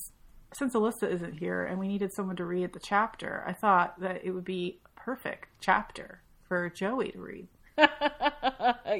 since 0.54 0.74
Alyssa 0.74 1.10
isn't 1.12 1.34
here 1.38 1.64
and 1.64 1.78
we 1.78 1.88
needed 1.88 2.12
someone 2.14 2.36
to 2.36 2.44
read 2.44 2.72
the 2.72 2.80
chapter, 2.80 3.44
I 3.46 3.52
thought 3.52 4.00
that 4.00 4.24
it 4.24 4.30
would 4.30 4.44
be 4.44 4.78
a 4.84 5.00
perfect 5.00 5.48
chapter 5.60 6.20
for 6.48 6.68
Joey 6.70 7.12
to 7.12 7.18
read. 7.20 7.48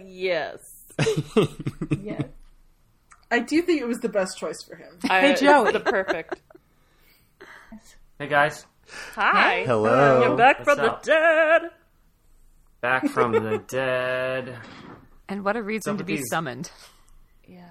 Yes. 0.06 0.58
Yes. 2.02 2.24
I 3.30 3.38
do 3.40 3.62
think 3.62 3.80
it 3.80 3.86
was 3.86 3.98
the 3.98 4.08
best 4.08 4.36
choice 4.38 4.62
for 4.62 4.76
him. 4.76 4.98
I, 5.08 5.26
it's 5.28 5.40
Joey. 5.40 5.72
the 5.72 5.80
perfect. 5.80 6.40
Hey 8.18 8.28
guys, 8.28 8.66
Hi. 9.14 9.64
Hello. 9.66 10.22
You're 10.22 10.36
back 10.36 10.58
What's 10.66 10.78
from 10.78 10.88
up? 10.88 11.02
the 11.02 11.10
dead. 11.10 11.70
back 12.80 13.08
from 13.08 13.32
the 13.32 13.58
dead. 13.66 14.56
And 15.34 15.44
what 15.44 15.56
a 15.56 15.62
reason 15.64 15.94
up 15.94 15.98
to 15.98 16.04
be 16.04 16.18
these- 16.18 16.28
summoned. 16.30 16.70
Yeah. 17.48 17.68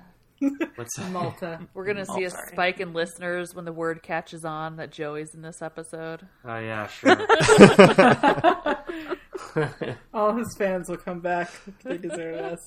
What's 0.76 0.99
up? 0.99 1.10
Malta. 1.12 1.62
We're 1.73 1.86
gonna 1.86 2.06
see 2.13 2.26
a 2.26 2.30
spike 2.30 2.82
in 2.82 2.91
listeners 2.91 3.56
when 3.56 3.63
the 3.63 3.71
word 3.71 4.04
catches 4.04 4.43
on 4.43 4.76
that 4.76 4.91
Joey's 4.91 5.34
in 5.34 5.41
this 5.41 5.62
episode. 5.62 6.28
Oh 6.43 6.60
yeah, 6.60 6.88
sure. 6.88 7.15
All 10.13 10.36
his 10.36 10.54
fans 10.58 10.89
will 10.89 10.97
come 10.97 11.21
back. 11.21 11.49
They 11.86 11.97
deserve 11.97 12.52
us. 12.52 12.60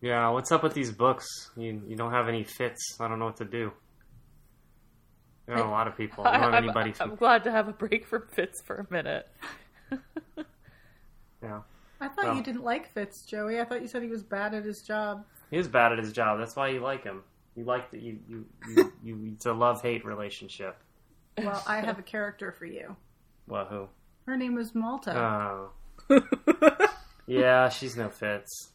yeah, 0.00 0.28
what's 0.30 0.50
up 0.50 0.64
with 0.64 0.74
these 0.74 0.90
books? 0.90 1.28
You 1.56 1.80
you 1.86 1.94
don't 1.94 2.10
have 2.10 2.28
any 2.28 2.42
Fitz. 2.42 2.96
I 2.98 3.06
don't 3.06 3.20
know 3.20 3.26
what 3.26 3.36
to 3.36 3.44
do. 3.44 3.70
There 5.46 5.56
are 5.56 5.64
a 5.64 5.70
lot 5.70 5.86
of 5.86 5.96
people. 5.96 6.26
I 6.26 6.32
don't 6.32 6.42
have 6.42 6.54
I'm, 6.54 6.64
anybody. 6.64 6.94
I'm 6.98 7.14
glad 7.14 7.44
to 7.44 7.52
have 7.52 7.68
a 7.68 7.72
break 7.72 8.08
from 8.08 8.24
Fitz 8.32 8.60
for 8.66 8.78
a 8.78 8.86
minute. 8.92 9.28
yeah. 11.40 11.60
I 12.00 12.08
thought 12.08 12.24
Well. 12.24 12.36
you 12.36 12.42
didn't 12.42 12.64
like 12.64 12.92
Fitz, 12.92 13.22
Joey. 13.26 13.60
I 13.60 13.64
thought 13.64 13.82
you 13.82 13.88
said 13.88 14.02
he 14.02 14.08
was 14.08 14.22
bad 14.22 14.54
at 14.54 14.64
his 14.64 14.82
job. 14.82 15.24
He 15.50 15.58
is 15.58 15.68
bad 15.68 15.92
at 15.92 15.98
his 15.98 16.12
job. 16.12 16.38
That's 16.38 16.56
why 16.56 16.68
you 16.68 16.80
like 16.80 17.04
him. 17.04 17.22
You 17.56 17.64
like 17.64 17.90
that. 17.90 18.00
You 18.00 18.18
you, 18.28 18.46
you 18.68 18.92
you. 19.02 19.32
It's 19.34 19.46
a 19.46 19.52
love 19.52 19.82
hate 19.82 20.04
relationship. 20.04 20.76
Well, 21.38 21.62
I 21.66 21.80
have 21.80 21.98
a 21.98 22.02
character 22.14 22.52
for 22.52 22.64
you. 22.66 22.96
Well, 23.46 23.64
who? 23.66 23.88
Her 24.26 24.36
name 24.36 24.56
is 24.58 24.74
Malta. 24.74 25.70
Oh. 26.08 26.88
yeah, 27.26 27.68
she's 27.68 27.96
no 27.96 28.08
Fitz. 28.08 28.70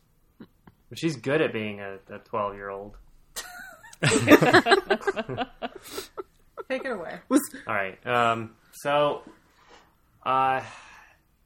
But 0.90 1.00
she's 1.00 1.16
good 1.16 1.42
at 1.42 1.52
being 1.54 1.80
a 1.80 1.98
twelve 2.26 2.54
year 2.56 2.70
old. 2.70 2.96
Take 6.70 6.84
it 6.86 6.92
away. 6.92 7.20
All 7.68 7.74
right. 7.74 8.06
Um, 8.08 8.52
so, 8.74 9.22
uh, 10.26 10.62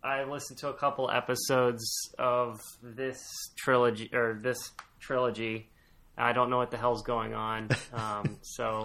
I 0.03 0.23
listened 0.23 0.59
to 0.59 0.69
a 0.69 0.73
couple 0.73 1.09
episodes 1.11 1.83
of 2.17 2.59
this 2.81 3.19
trilogy 3.57 4.09
or 4.13 4.39
this 4.41 4.57
trilogy. 4.99 5.69
I 6.17 6.31
don't 6.31 6.49
know 6.49 6.57
what 6.57 6.71
the 6.71 6.77
hell's 6.77 7.03
going 7.03 7.33
on. 7.33 7.69
Um, 7.93 8.37
so, 8.41 8.83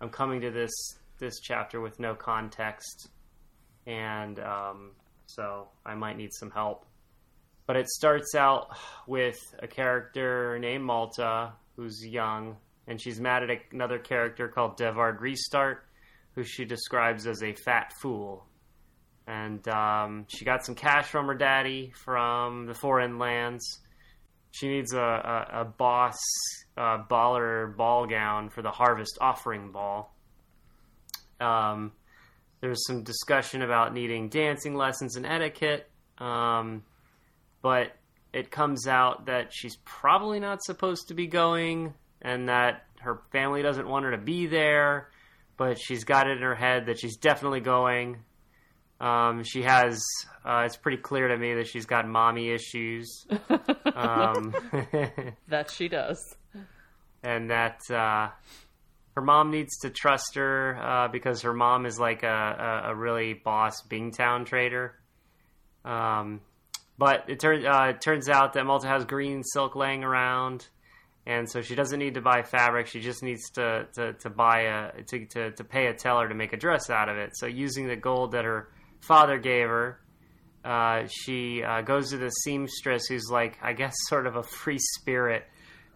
I'm 0.00 0.10
coming 0.10 0.40
to 0.42 0.50
this 0.50 0.72
this 1.18 1.40
chapter 1.40 1.80
with 1.80 1.98
no 2.00 2.14
context, 2.14 3.08
and 3.86 4.38
um, 4.40 4.90
so 5.26 5.68
I 5.86 5.94
might 5.94 6.16
need 6.16 6.30
some 6.32 6.50
help. 6.50 6.84
But 7.66 7.76
it 7.76 7.88
starts 7.88 8.34
out 8.34 8.76
with 9.06 9.38
a 9.60 9.66
character 9.66 10.58
named 10.58 10.84
Malta 10.84 11.52
who's 11.76 12.04
young, 12.04 12.56
and 12.86 13.00
she's 13.00 13.20
mad 13.20 13.48
at 13.48 13.58
another 13.72 13.98
character 13.98 14.48
called 14.48 14.76
Devard 14.76 15.20
Restart, 15.20 15.86
who 16.34 16.44
she 16.44 16.64
describes 16.64 17.26
as 17.26 17.42
a 17.42 17.54
fat 17.54 17.92
fool. 18.02 18.44
And 19.26 19.66
um, 19.68 20.26
she 20.28 20.44
got 20.44 20.64
some 20.64 20.74
cash 20.74 21.06
from 21.06 21.26
her 21.26 21.34
daddy 21.34 21.92
from 22.04 22.66
the 22.66 22.74
foreign 22.74 23.18
lands. 23.18 23.80
She 24.50 24.68
needs 24.68 24.92
a, 24.92 25.00
a, 25.00 25.60
a 25.60 25.64
boss 25.64 26.16
uh, 26.76 26.98
baller 27.10 27.74
ball 27.76 28.06
gown 28.06 28.50
for 28.50 28.62
the 28.62 28.70
harvest 28.70 29.18
offering 29.20 29.72
ball. 29.72 30.14
Um, 31.40 31.92
there's 32.60 32.86
some 32.86 33.02
discussion 33.02 33.62
about 33.62 33.92
needing 33.92 34.28
dancing 34.28 34.74
lessons 34.74 35.16
and 35.16 35.26
etiquette, 35.26 35.90
um, 36.18 36.82
but 37.62 37.96
it 38.32 38.50
comes 38.50 38.86
out 38.86 39.26
that 39.26 39.52
she's 39.52 39.76
probably 39.84 40.40
not 40.40 40.62
supposed 40.62 41.08
to 41.08 41.14
be 41.14 41.26
going 41.26 41.94
and 42.22 42.48
that 42.48 42.84
her 43.00 43.20
family 43.32 43.62
doesn't 43.62 43.86
want 43.86 44.04
her 44.04 44.12
to 44.12 44.18
be 44.18 44.46
there, 44.46 45.10
but 45.56 45.78
she's 45.78 46.04
got 46.04 46.26
it 46.26 46.38
in 46.38 46.42
her 46.42 46.54
head 46.54 46.86
that 46.86 46.98
she's 46.98 47.16
definitely 47.16 47.60
going. 47.60 48.18
Um, 49.00 49.42
she 49.44 49.62
has, 49.62 50.02
uh, 50.44 50.62
it's 50.64 50.76
pretty 50.76 50.98
clear 50.98 51.28
to 51.28 51.36
me 51.36 51.54
that 51.54 51.66
she's 51.66 51.84
got 51.86 52.06
mommy 52.08 52.50
issues. 52.50 53.26
um, 53.94 54.54
That 55.48 55.70
she 55.70 55.88
does. 55.88 56.18
and 57.22 57.50
that 57.50 57.80
uh, 57.90 58.28
her 59.16 59.22
mom 59.22 59.50
needs 59.50 59.78
to 59.80 59.90
trust 59.90 60.36
her 60.36 60.78
uh, 60.80 61.08
because 61.08 61.42
her 61.42 61.52
mom 61.52 61.86
is 61.86 61.98
like 61.98 62.22
a, 62.22 62.82
a, 62.86 62.90
a 62.92 62.94
really 62.94 63.34
boss 63.34 63.82
Bingtown 63.82 64.46
trader. 64.46 64.94
Um, 65.84 66.40
but 66.96 67.24
it, 67.28 67.40
turns 67.40 67.64
uh, 67.64 67.92
it 67.94 68.00
turns 68.00 68.28
out 68.28 68.52
that 68.54 68.64
Malta 68.64 68.86
has 68.88 69.04
green 69.04 69.42
silk 69.42 69.74
laying 69.76 70.04
around, 70.04 70.66
and 71.26 71.50
so 71.50 71.60
she 71.60 71.74
doesn't 71.74 71.98
need 71.98 72.14
to 72.14 72.20
buy 72.20 72.42
fabric. 72.42 72.86
She 72.86 73.00
just 73.00 73.22
needs 73.22 73.50
to, 73.50 73.86
to, 73.94 74.12
to 74.14 74.30
buy 74.30 74.60
a 74.60 75.02
to, 75.02 75.26
to, 75.26 75.50
to 75.50 75.64
pay 75.64 75.88
a 75.88 75.94
teller 75.94 76.28
to 76.28 76.34
make 76.34 76.52
a 76.52 76.56
dress 76.56 76.88
out 76.90 77.08
of 77.08 77.16
it. 77.16 77.30
So 77.36 77.46
using 77.46 77.88
the 77.88 77.96
gold 77.96 78.32
that 78.32 78.44
her 78.44 78.68
father 79.06 79.38
gave 79.38 79.68
her, 79.68 80.00
uh, 80.64 81.06
she 81.08 81.62
uh, 81.62 81.82
goes 81.82 82.10
to 82.10 82.16
the 82.16 82.30
seamstress, 82.30 83.06
who's 83.06 83.28
like 83.30 83.58
I 83.62 83.72
guess 83.72 83.94
sort 84.08 84.26
of 84.26 84.36
a 84.36 84.42
free 84.42 84.78
spirit 84.78 85.44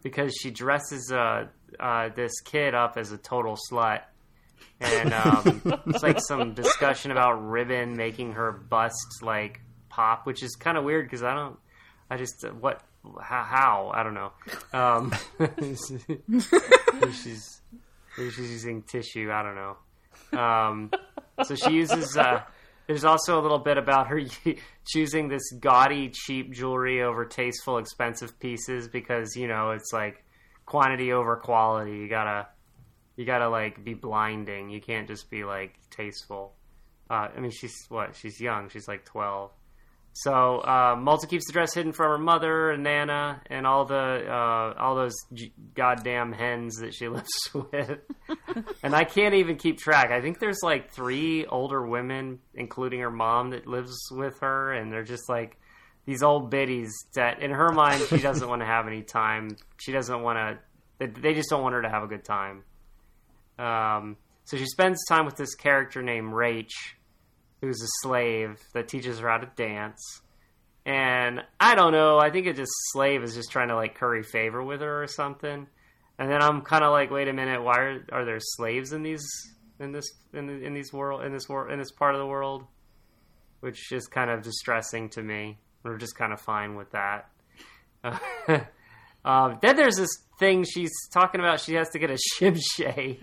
because 0.03 0.35
she 0.41 0.51
dresses 0.51 1.11
uh, 1.13 1.47
uh, 1.81 2.09
this 2.15 2.41
kid 2.41 2.75
up 2.75 2.97
as 2.97 3.13
a 3.13 3.19
total 3.19 3.57
slut. 3.71 4.03
And 4.81 5.13
um, 5.13 5.63
it's 5.87 6.03
like 6.03 6.21
some 6.21 6.55
discussion 6.55 7.11
about 7.11 7.33
ribbon 7.49 7.97
making 7.97 8.33
her 8.33 8.53
bust 8.53 9.23
like 9.23 9.61
pop, 9.89 10.27
which 10.27 10.43
is 10.43 10.55
kind 10.55 10.79
of 10.79 10.85
weird 10.85 11.07
because 11.07 11.23
I 11.23 11.35
don't, 11.35 11.59
I 12.11 12.17
just 12.17 12.45
uh, 12.45 12.51
what 12.51 12.83
how, 13.21 13.43
how 13.43 13.91
I 13.95 14.03
don't 14.03 14.15
know. 14.15 14.33
Um, 14.73 15.13
maybe 15.39 15.77
she's 17.13 17.61
maybe 18.17 18.31
she's 18.31 18.51
using 18.51 18.83
tissue. 18.83 19.31
I 19.33 19.43
don't 19.43 19.57
know. 19.57 20.39
Um, 20.39 20.91
so 21.45 21.55
she 21.55 21.73
uses. 21.73 22.17
Uh, 22.17 22.43
there's 22.89 23.05
also 23.05 23.39
a 23.39 23.43
little 23.43 23.59
bit 23.59 23.77
about 23.77 24.09
her 24.09 24.23
choosing 24.87 25.29
this 25.29 25.53
gaudy, 25.61 26.09
cheap 26.09 26.53
jewelry 26.53 27.03
over 27.03 27.27
tasteful, 27.27 27.77
expensive 27.79 28.41
pieces 28.41 28.89
because 28.89 29.37
you 29.37 29.47
know 29.47 29.71
it's 29.71 29.93
like 29.93 30.25
quantity 30.65 31.13
over 31.13 31.37
quality. 31.37 31.93
You 31.93 32.09
gotta, 32.09 32.49
you 33.15 33.27
gotta 33.27 33.49
like 33.49 33.85
be 33.85 33.93
blinding. 33.93 34.71
You 34.71 34.81
can't 34.81 35.07
just 35.07 35.31
be 35.31 35.45
like 35.45 35.79
tasteful. 35.91 36.55
Uh, 37.11 37.29
I 37.37 37.41
mean, 37.41 37.51
she's 37.51 37.77
what? 37.91 38.17
She's 38.17 38.41
young. 38.41 38.71
She's 38.71 38.89
like 38.89 39.05
twelve. 39.05 39.51
So 40.23 40.59
uh, 40.59 40.97
Malta 40.99 41.29
keeps 41.29 41.47
the 41.47 41.53
dress 41.53 41.75
hidden 41.75 41.93
from 41.93 42.11
her 42.11 42.19
mother 42.19 42.71
and 42.73 42.83
Nana 42.83 43.41
and 43.47 43.65
all 43.67 43.85
the 43.85 44.25
uh, 44.29 44.75
all 44.77 44.97
those 44.97 45.15
g- 45.33 45.53
goddamn 45.75 46.33
hens 46.33 46.77
that 46.79 46.93
she 46.93 47.07
lives 47.19 47.29
with. 47.55 47.99
and 48.83 48.97
I 48.97 49.05
can't 49.05 49.35
even 49.35 49.57
keep 49.57 49.79
track. 49.79 50.11
I 50.11 50.21
think 50.21 50.41
there's 50.41 50.59
like 50.63 50.91
three 50.91 51.47
older 51.47 51.87
women, 51.87 52.41
including 52.55 52.99
her 53.01 53.11
mom, 53.13 53.51
that 53.51 53.69
lives 53.69 53.97
with 54.11 54.41
her, 54.41 54.73
and 54.73 54.91
they're 54.93 55.05
just 55.05 55.29
like 55.29 55.57
these 56.05 56.23
old 56.23 56.51
biddies 56.51 56.93
that, 57.15 57.41
in 57.41 57.51
her 57.53 57.71
mind, 57.71 58.03
she 58.09 58.19
doesn't 58.19 58.49
want 58.49 58.61
to 58.63 58.67
have 58.67 58.89
any 58.89 59.03
time. 59.03 59.57
She 59.77 59.93
doesn't 59.93 60.21
want 60.23 60.39
to. 60.39 60.59
They, 60.99 61.07
they 61.07 61.35
just 61.35 61.49
don't 61.49 61.63
want 61.63 61.75
her 61.75 61.83
to 61.83 61.89
have 61.91 62.03
a 62.03 62.09
good 62.09 62.25
time. 62.25 62.65
Um, 63.59 64.17
so 64.45 64.57
she 64.57 64.67
spends 64.67 65.05
time 65.07 65.27
with 65.27 65.37
this 65.37 65.55
character 65.55 66.03
named 66.03 66.33
Rache, 66.33 66.97
who's 67.61 67.83
a 67.83 67.89
slave 68.03 68.59
that 68.75 68.89
teaches 68.89 69.19
her 69.19 69.29
how 69.29 69.39
to 69.39 69.51
dance. 69.57 70.01
and 70.87 71.43
I 71.61 71.75
don't 71.75 71.93
know. 71.93 72.19
I 72.19 72.31
think 72.31 72.47
it 72.47 72.57
just 72.57 72.71
slave 72.93 73.23
is 73.23 73.35
just 73.35 73.51
trying 73.51 73.69
to 73.69 73.75
like 73.77 73.95
curry 73.95 74.23
favor 74.23 74.63
with 74.63 74.81
her 74.81 75.03
or 75.03 75.07
something. 75.07 75.67
And 76.19 76.31
then 76.31 76.43
I'm 76.43 76.63
kind 76.63 76.83
of 76.83 76.93
like, 76.93 77.11
wait 77.11 77.29
a 77.29 77.33
minute, 77.33 77.63
why 77.63 77.79
are, 77.79 78.05
are 78.13 78.25
there 78.25 78.39
slaves 78.41 78.93
in 78.93 79.03
these 79.03 79.27
in 79.81 79.93
this 79.93 80.07
in, 80.33 80.47
the, 80.47 80.55
in 80.65 80.75
these 80.75 80.93
world 80.93 81.25
in 81.25 81.33
this 81.33 81.49
world 81.49 81.71
in 81.73 81.79
this 81.79 81.93
part 81.93 82.15
of 82.15 82.21
the 82.21 82.27
world? 82.27 82.65
Which 83.61 83.93
is 83.93 84.07
kind 84.07 84.31
of 84.31 84.43
distressing 84.43 85.09
to 85.11 85.23
me. 85.23 85.59
We're 85.83 85.99
just 85.99 86.17
kind 86.17 86.33
of 86.33 86.41
fine 86.41 86.75
with 86.77 86.91
that. 86.93 87.29
um, 89.25 89.59
then 89.63 89.77
there's 89.77 89.97
this 89.97 90.11
thing 90.39 90.65
she's 90.65 90.93
talking 91.13 91.41
about. 91.41 91.61
She 91.61 91.75
has 91.75 91.89
to 91.91 91.99
get 91.99 92.11
a 92.11 92.19
shimshay. 92.41 93.19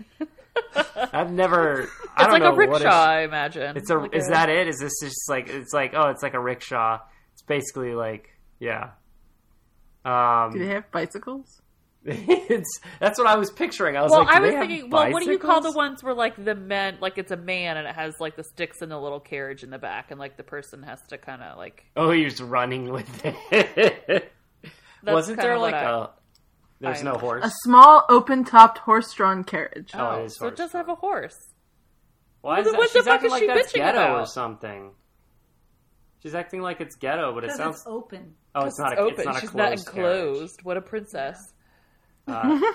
I've 1.12 1.30
never. 1.32 1.82
I 1.82 1.84
It's 1.84 2.22
don't 2.22 2.30
like 2.32 2.42
know 2.42 2.48
a 2.48 2.54
what 2.54 2.58
rickshaw, 2.80 3.04
I 3.04 3.20
imagine. 3.22 3.76
it's 3.76 3.90
a. 3.90 3.96
Like 3.98 4.14
is 4.14 4.28
a- 4.28 4.30
that 4.32 4.48
it? 4.48 4.68
Is 4.68 4.78
this 4.78 4.92
just 5.02 5.28
like 5.28 5.48
it's 5.48 5.72
like 5.72 5.92
oh 5.94 6.08
it's 6.08 6.22
like 6.22 6.34
a 6.34 6.40
rickshaw? 6.40 7.00
It's 7.34 7.42
basically 7.42 7.94
like 7.94 8.28
yeah. 8.58 8.90
Um, 10.04 10.52
Do 10.52 10.58
they 10.60 10.68
have 10.68 10.90
bicycles? 10.92 11.60
it's 12.08 12.80
that's 13.00 13.18
what 13.18 13.26
I 13.26 13.34
was 13.36 13.50
picturing. 13.50 13.96
I 13.96 14.02
was 14.02 14.12
Well, 14.12 14.20
like, 14.20 14.28
do 14.28 14.34
I 14.36 14.40
was 14.40 14.50
thinking, 14.54 14.90
well, 14.90 15.10
what 15.10 15.24
do 15.24 15.30
you 15.32 15.38
call 15.40 15.60
the 15.60 15.72
ones 15.72 16.04
where 16.04 16.14
like 16.14 16.42
the 16.42 16.54
men, 16.54 16.98
like 17.00 17.18
it's 17.18 17.32
a 17.32 17.36
man 17.36 17.76
and 17.76 17.86
it 17.88 17.94
has 17.96 18.14
like 18.20 18.36
the 18.36 18.44
sticks 18.44 18.80
and 18.80 18.92
the 18.92 18.98
little 18.98 19.18
carriage 19.18 19.64
in 19.64 19.70
the 19.70 19.78
back, 19.78 20.12
and 20.12 20.20
like 20.20 20.36
the 20.36 20.44
person 20.44 20.84
has 20.84 21.00
to 21.08 21.18
kind 21.18 21.42
of 21.42 21.58
like. 21.58 21.84
Oh, 21.96 22.12
he's 22.12 22.40
running 22.40 22.92
with 22.92 23.08
it. 23.50 24.32
Wasn't 25.02 25.38
there 25.40 25.58
like 25.58 25.74
I- 25.74 26.04
a? 26.04 26.08
There's 26.80 27.00
I- 27.00 27.04
no 27.04 27.14
horse. 27.14 27.44
A 27.44 27.50
small, 27.64 28.04
open-topped, 28.08 28.78
horse-drawn 28.78 29.44
carriage. 29.44 29.90
Oh, 29.94 30.22
it 30.22 30.26
is 30.26 30.36
so 30.36 30.46
it 30.46 30.48
horse 30.50 30.58
does 30.58 30.72
have 30.72 30.88
a 30.88 30.94
horse. 30.94 31.36
Why 32.42 32.60
is 32.60 32.64
Well, 32.64 32.74
that? 32.74 32.78
what 32.78 32.92
the 32.92 32.98
She's 32.98 33.04
fuck 33.06 33.14
acting 33.14 33.26
is 33.26 33.32
like 33.32 33.40
she 33.40 33.46
that's 33.48 33.72
bitching 33.72 33.76
ghetto 33.76 33.98
or 34.00 34.04
about? 34.10 34.28
something. 34.28 34.90
She's 36.22 36.34
acting 36.34 36.60
like 36.60 36.80
it's 36.80 36.96
ghetto, 36.96 37.32
but 37.34 37.44
it 37.44 37.48
Because 37.48 37.56
sounds. 37.58 37.76
it's 37.76 37.86
open. 37.86 38.34
oh, 38.54 38.66
it's 38.66 38.78
not 38.78 38.92
a. 38.92 38.96
open. 39.00 39.14
It's 39.18 39.24
not 39.26 39.36
a 39.36 39.40
She's 39.40 39.50
closed 39.50 39.86
not 39.86 39.94
carriage. 39.94 40.26
enclosed. 40.28 40.60
What 40.64 40.76
a 40.76 40.80
princess. 40.82 41.38
Uh, 42.28 42.60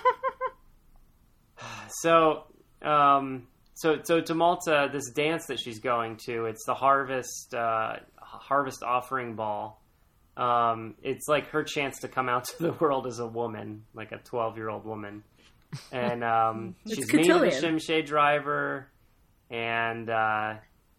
so, 2.00 2.44
um, 2.82 3.46
so, 3.74 3.96
so 4.02 4.20
to 4.20 4.34
Malta, 4.34 4.88
this 4.92 5.10
dance 5.10 5.46
that 5.46 5.60
she's 5.60 5.78
going 5.80 6.16
to, 6.26 6.46
it's 6.46 6.64
the 6.66 6.74
harvest, 6.74 7.54
uh, 7.54 7.94
harvest 8.20 8.82
offering 8.82 9.34
ball. 9.34 9.81
Um, 10.36 10.94
it's 11.02 11.28
like 11.28 11.48
her 11.50 11.62
chance 11.62 11.98
to 12.00 12.08
come 12.08 12.28
out 12.28 12.44
to 12.56 12.62
the 12.62 12.72
world 12.72 13.06
as 13.06 13.18
a 13.18 13.26
woman, 13.26 13.84
like 13.94 14.12
a 14.12 14.18
twelve-year-old 14.18 14.84
woman, 14.86 15.22
and 15.92 16.24
um, 16.24 16.74
she's 16.86 17.12
meeting 17.12 17.28
the 17.28 17.38
cotillion. 17.38 17.62
Shimshay 17.62 18.06
driver, 18.06 18.88
and 19.50 20.08
uh, 20.08 20.54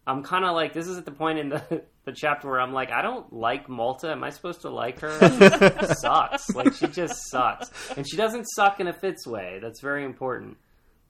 I'm 0.06 0.22
kind 0.22 0.44
of 0.44 0.54
like, 0.54 0.72
this 0.72 0.86
is 0.86 0.98
at 0.98 1.04
the 1.04 1.10
point 1.12 1.38
in 1.38 1.48
the 1.48 1.82
the 2.04 2.12
chapter 2.12 2.48
where 2.48 2.60
I'm 2.60 2.72
like, 2.72 2.92
I 2.92 3.02
don't 3.02 3.32
like 3.32 3.68
Malta. 3.68 4.10
Am 4.10 4.22
I 4.22 4.30
supposed 4.30 4.60
to 4.62 4.70
like 4.70 5.00
her? 5.00 5.18
She 5.18 5.94
sucks. 5.94 6.50
Like 6.54 6.74
she 6.74 6.86
just 6.86 7.14
sucks, 7.30 7.70
and 7.96 8.06
she 8.08 8.16
doesn't 8.16 8.44
suck 8.44 8.78
in 8.80 8.86
a 8.88 8.92
Fitz 8.92 9.26
way. 9.26 9.58
That's 9.62 9.80
very 9.80 10.04
important. 10.04 10.58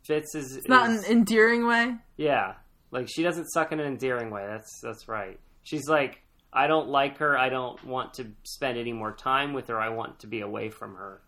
Fitz 0.07 0.35
is 0.35 0.57
It's 0.57 0.69
not 0.69 0.89
an 0.89 1.03
endearing 1.11 1.67
way. 1.67 1.95
yeah, 2.17 2.55
like 2.91 3.09
she 3.09 3.23
doesn't 3.23 3.47
suck 3.49 3.73
in 3.73 3.81
an 3.81 3.87
endearing 3.87 4.31
way. 4.31 4.47
That's 4.49 4.81
that's 4.83 5.09
right. 5.09 5.39
She's 5.63 5.89
like, 5.89 6.23
I 6.55 6.69
don't 6.69 6.89
like 6.89 7.19
her. 7.19 7.37
I 7.37 7.49
don't 7.49 7.83
want 7.85 8.15
to 8.15 8.31
spend 8.45 8.79
any 8.79 8.93
more 8.93 9.13
time 9.13 9.53
with 9.53 9.69
her. 9.69 9.81
I 9.81 9.89
want 9.89 10.21
to 10.21 10.27
be 10.29 10.41
away 10.41 10.71
from 10.71 10.95
her. 10.95 11.21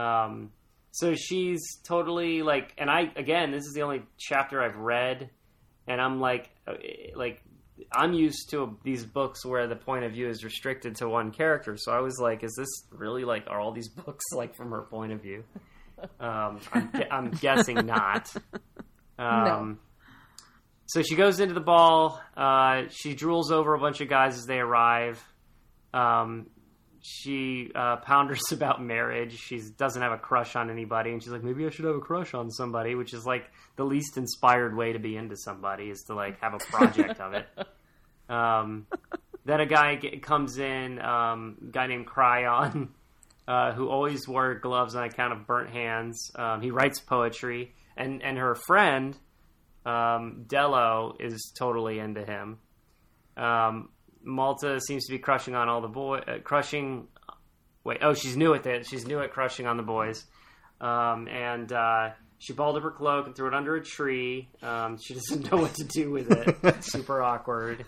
Um, 0.00 0.52
so 0.92 1.14
she's 1.14 1.60
totally 1.84 2.42
like, 2.42 2.72
and 2.78 2.88
I 2.88 3.10
again, 3.16 3.50
this 3.50 3.64
is 3.64 3.72
the 3.74 3.82
only 3.82 4.02
chapter 4.16 4.62
I've 4.62 4.76
read, 4.76 5.30
and 5.86 6.00
I'm 6.00 6.20
like, 6.20 6.50
uh, 6.66 6.74
like 7.16 7.42
I'm 7.92 8.12
used 8.12 8.50
to 8.50 8.78
these 8.84 9.04
books 9.04 9.44
where 9.44 9.66
the 9.66 9.76
point 9.76 10.04
of 10.04 10.12
view 10.12 10.28
is 10.28 10.44
restricted 10.44 10.96
to 10.96 11.08
one 11.08 11.30
character. 11.30 11.76
So 11.76 11.92
I 11.92 12.00
was 12.00 12.18
like, 12.20 12.44
is 12.44 12.54
this 12.56 12.68
really 12.90 13.24
like 13.24 13.44
are 13.48 13.60
all 13.60 13.72
these 13.72 13.88
books 14.04 14.24
like 14.32 14.54
from 14.54 14.70
her 14.70 14.82
point 14.82 15.12
of 15.12 15.20
view? 15.20 15.44
Um, 16.20 16.60
I'm, 16.72 16.90
I'm 17.10 17.30
guessing 17.30 17.86
not. 17.86 18.32
Um, 19.20 19.80
So 20.88 21.02
she 21.02 21.16
goes 21.16 21.38
into 21.38 21.52
the 21.52 21.60
ball. 21.60 22.18
Uh, 22.34 22.84
she 22.90 23.14
drools 23.14 23.50
over 23.50 23.74
a 23.74 23.78
bunch 23.78 24.00
of 24.00 24.08
guys 24.08 24.38
as 24.38 24.46
they 24.46 24.58
arrive. 24.58 25.22
Um, 25.92 26.46
she 27.02 27.70
uh, 27.74 27.96
pounders 27.96 28.40
about 28.52 28.82
marriage. 28.82 29.38
She 29.38 29.60
doesn't 29.76 30.00
have 30.00 30.12
a 30.12 30.18
crush 30.18 30.56
on 30.56 30.70
anybody, 30.70 31.10
and 31.10 31.22
she's 31.22 31.30
like, 31.30 31.44
maybe 31.44 31.66
I 31.66 31.70
should 31.70 31.84
have 31.84 31.94
a 31.94 32.00
crush 32.00 32.32
on 32.32 32.50
somebody, 32.50 32.94
which 32.94 33.12
is 33.12 33.26
like 33.26 33.50
the 33.76 33.84
least 33.84 34.16
inspired 34.16 34.74
way 34.74 34.94
to 34.94 34.98
be 34.98 35.14
into 35.14 35.36
somebody 35.36 35.90
is 35.90 36.04
to 36.04 36.14
like 36.14 36.40
have 36.40 36.54
a 36.54 36.58
project 36.58 37.20
of 37.20 37.34
it. 37.34 37.46
Um, 38.30 38.86
then 39.46 39.58
a 39.60 39.64
guy 39.64 39.94
get, 39.94 40.22
comes 40.22 40.58
in, 40.58 41.00
um, 41.00 41.56
a 41.62 41.70
guy 41.72 41.86
named 41.86 42.06
Cryon, 42.06 42.88
uh, 43.48 43.72
who 43.72 43.88
always 43.88 44.28
wore 44.28 44.56
gloves 44.56 44.94
on 44.94 45.04
account 45.04 45.32
of 45.32 45.46
burnt 45.46 45.70
hands. 45.70 46.30
Um, 46.34 46.60
he 46.60 46.70
writes 46.70 47.00
poetry, 47.00 47.72
and 47.96 48.22
and 48.22 48.36
her 48.36 48.54
friend 48.54 49.16
um, 49.84 50.44
Delo 50.46 51.16
is 51.18 51.52
totally 51.58 51.98
into 51.98 52.24
him. 52.24 52.58
Um, 53.36 53.90
Malta 54.22 54.80
seems 54.80 55.06
to 55.06 55.12
be 55.12 55.18
crushing 55.18 55.54
on 55.54 55.68
all 55.68 55.80
the 55.80 55.88
boy, 55.88 56.18
uh, 56.18 56.38
crushing. 56.42 57.08
Wait, 57.84 57.98
oh, 58.02 58.14
she's 58.14 58.36
new 58.36 58.54
at 58.54 58.66
it. 58.66 58.86
She's 58.86 59.06
new 59.06 59.20
at 59.20 59.32
crushing 59.32 59.66
on 59.66 59.76
the 59.76 59.82
boys, 59.82 60.24
um, 60.80 61.28
and 61.28 61.72
uh, 61.72 62.10
she 62.38 62.52
balled 62.52 62.76
up 62.76 62.82
her 62.82 62.90
cloak 62.90 63.26
and 63.26 63.34
threw 63.34 63.48
it 63.48 63.54
under 63.54 63.76
a 63.76 63.82
tree. 63.82 64.48
Um, 64.62 64.98
she 64.98 65.14
doesn't 65.14 65.50
know 65.50 65.58
what 65.58 65.74
to 65.74 65.84
do 65.84 66.10
with 66.10 66.30
it. 66.30 66.84
Super 66.84 67.22
awkward. 67.22 67.84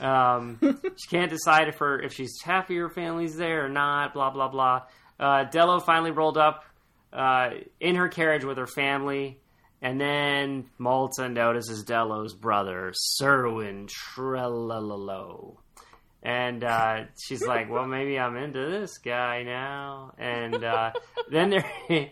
Um, 0.00 0.58
she 0.60 1.08
can't 1.08 1.30
decide 1.30 1.68
if 1.68 1.78
her 1.78 2.00
if 2.00 2.12
she's 2.12 2.38
happy 2.42 2.76
her 2.76 2.90
family's 2.90 3.36
there 3.36 3.64
or 3.64 3.68
not. 3.68 4.14
Blah 4.14 4.30
blah 4.30 4.48
blah. 4.48 4.82
Uh, 5.18 5.44
Delo 5.44 5.80
finally 5.80 6.10
rolled 6.10 6.36
up 6.36 6.64
uh, 7.12 7.50
in 7.80 7.96
her 7.96 8.08
carriage 8.08 8.44
with 8.44 8.58
her 8.58 8.66
family. 8.66 9.40
And 9.82 10.00
then 10.00 10.64
Malta 10.78 11.28
notices 11.28 11.84
Delo's 11.84 12.34
brother, 12.34 12.92
Cerwin 13.20 13.88
Trellalalo. 13.88 15.56
And 16.22 16.64
uh, 16.64 17.04
she's 17.22 17.42
like, 17.46 17.70
well, 17.70 17.86
maybe 17.86 18.18
I'm 18.18 18.36
into 18.36 18.66
this 18.70 18.98
guy 18.98 19.42
now. 19.42 20.12
And 20.18 20.64
uh, 20.64 20.92
then 21.30 21.50
there, 21.50 21.70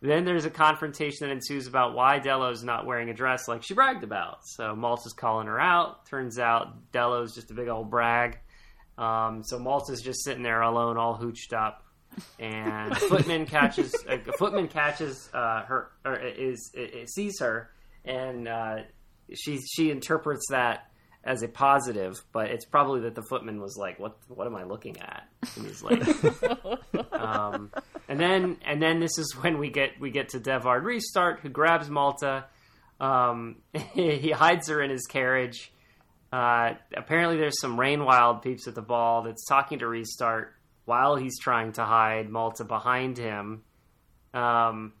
then 0.00 0.24
there's 0.24 0.46
a 0.46 0.50
confrontation 0.50 1.28
that 1.28 1.32
ensues 1.32 1.66
about 1.66 1.94
why 1.94 2.18
Delo's 2.18 2.64
not 2.64 2.86
wearing 2.86 3.10
a 3.10 3.14
dress 3.14 3.46
like 3.46 3.62
she 3.62 3.74
bragged 3.74 4.02
about. 4.02 4.38
So 4.44 4.74
Malta's 4.74 5.12
calling 5.12 5.46
her 5.46 5.60
out. 5.60 6.06
Turns 6.06 6.38
out 6.38 6.92
Delo's 6.92 7.34
just 7.34 7.50
a 7.50 7.54
big 7.54 7.68
old 7.68 7.90
brag. 7.90 8.38
Um, 8.98 9.42
so 9.44 9.58
Malta's 9.58 10.00
just 10.00 10.24
sitting 10.24 10.42
there 10.42 10.62
alone, 10.62 10.96
all 10.96 11.18
hooched 11.18 11.52
up 11.52 11.85
and 12.38 12.96
Footman 13.08 13.46
catches 13.46 13.94
uh, 14.08 14.18
Footman 14.38 14.68
catches 14.68 15.28
uh, 15.32 15.62
her 15.62 15.90
or 16.04 16.16
is, 16.16 16.70
is 16.74 17.14
sees 17.14 17.40
her, 17.40 17.70
and 18.04 18.48
uh, 18.48 18.76
she 19.34 19.58
she 19.58 19.90
interprets 19.90 20.46
that 20.50 20.90
as 21.26 21.42
a 21.42 21.48
positive, 21.48 22.14
but 22.32 22.46
it's 22.46 22.64
probably 22.64 23.00
that 23.00 23.16
the 23.16 23.22
footman 23.22 23.60
was 23.60 23.76
like, 23.76 23.98
"What 23.98 24.16
what 24.28 24.46
am 24.46 24.54
I 24.54 24.62
looking 24.62 24.98
at?" 25.00 25.24
And 25.56 25.66
he's 25.66 25.82
like, 25.82 26.02
um, 27.12 27.72
and 28.08 28.20
then 28.20 28.56
and 28.64 28.80
then 28.80 29.00
this 29.00 29.18
is 29.18 29.36
when 29.40 29.58
we 29.58 29.68
get 29.68 30.00
we 30.00 30.10
get 30.10 30.30
to 30.30 30.40
Devard 30.40 30.84
Restart, 30.84 31.40
who 31.40 31.48
grabs 31.48 31.90
Malta. 31.90 32.44
Um, 33.00 33.56
he 33.92 34.30
hides 34.30 34.68
her 34.68 34.80
in 34.80 34.90
his 34.90 35.06
carriage. 35.06 35.72
Uh, 36.32 36.74
apparently, 36.96 37.36
there's 37.38 37.60
some 37.60 37.78
rain 37.78 38.04
wild 38.04 38.42
peeps 38.42 38.68
at 38.68 38.74
the 38.74 38.82
ball 38.82 39.22
that's 39.22 39.44
talking 39.46 39.80
to 39.80 39.88
Restart 39.88 40.54
while 40.86 41.16
he's 41.16 41.38
trying 41.38 41.72
to 41.72 41.84
hide 41.84 42.30
Malta 42.30 42.64
behind 42.64 43.18
him, 43.18 43.62
um, 44.32 44.92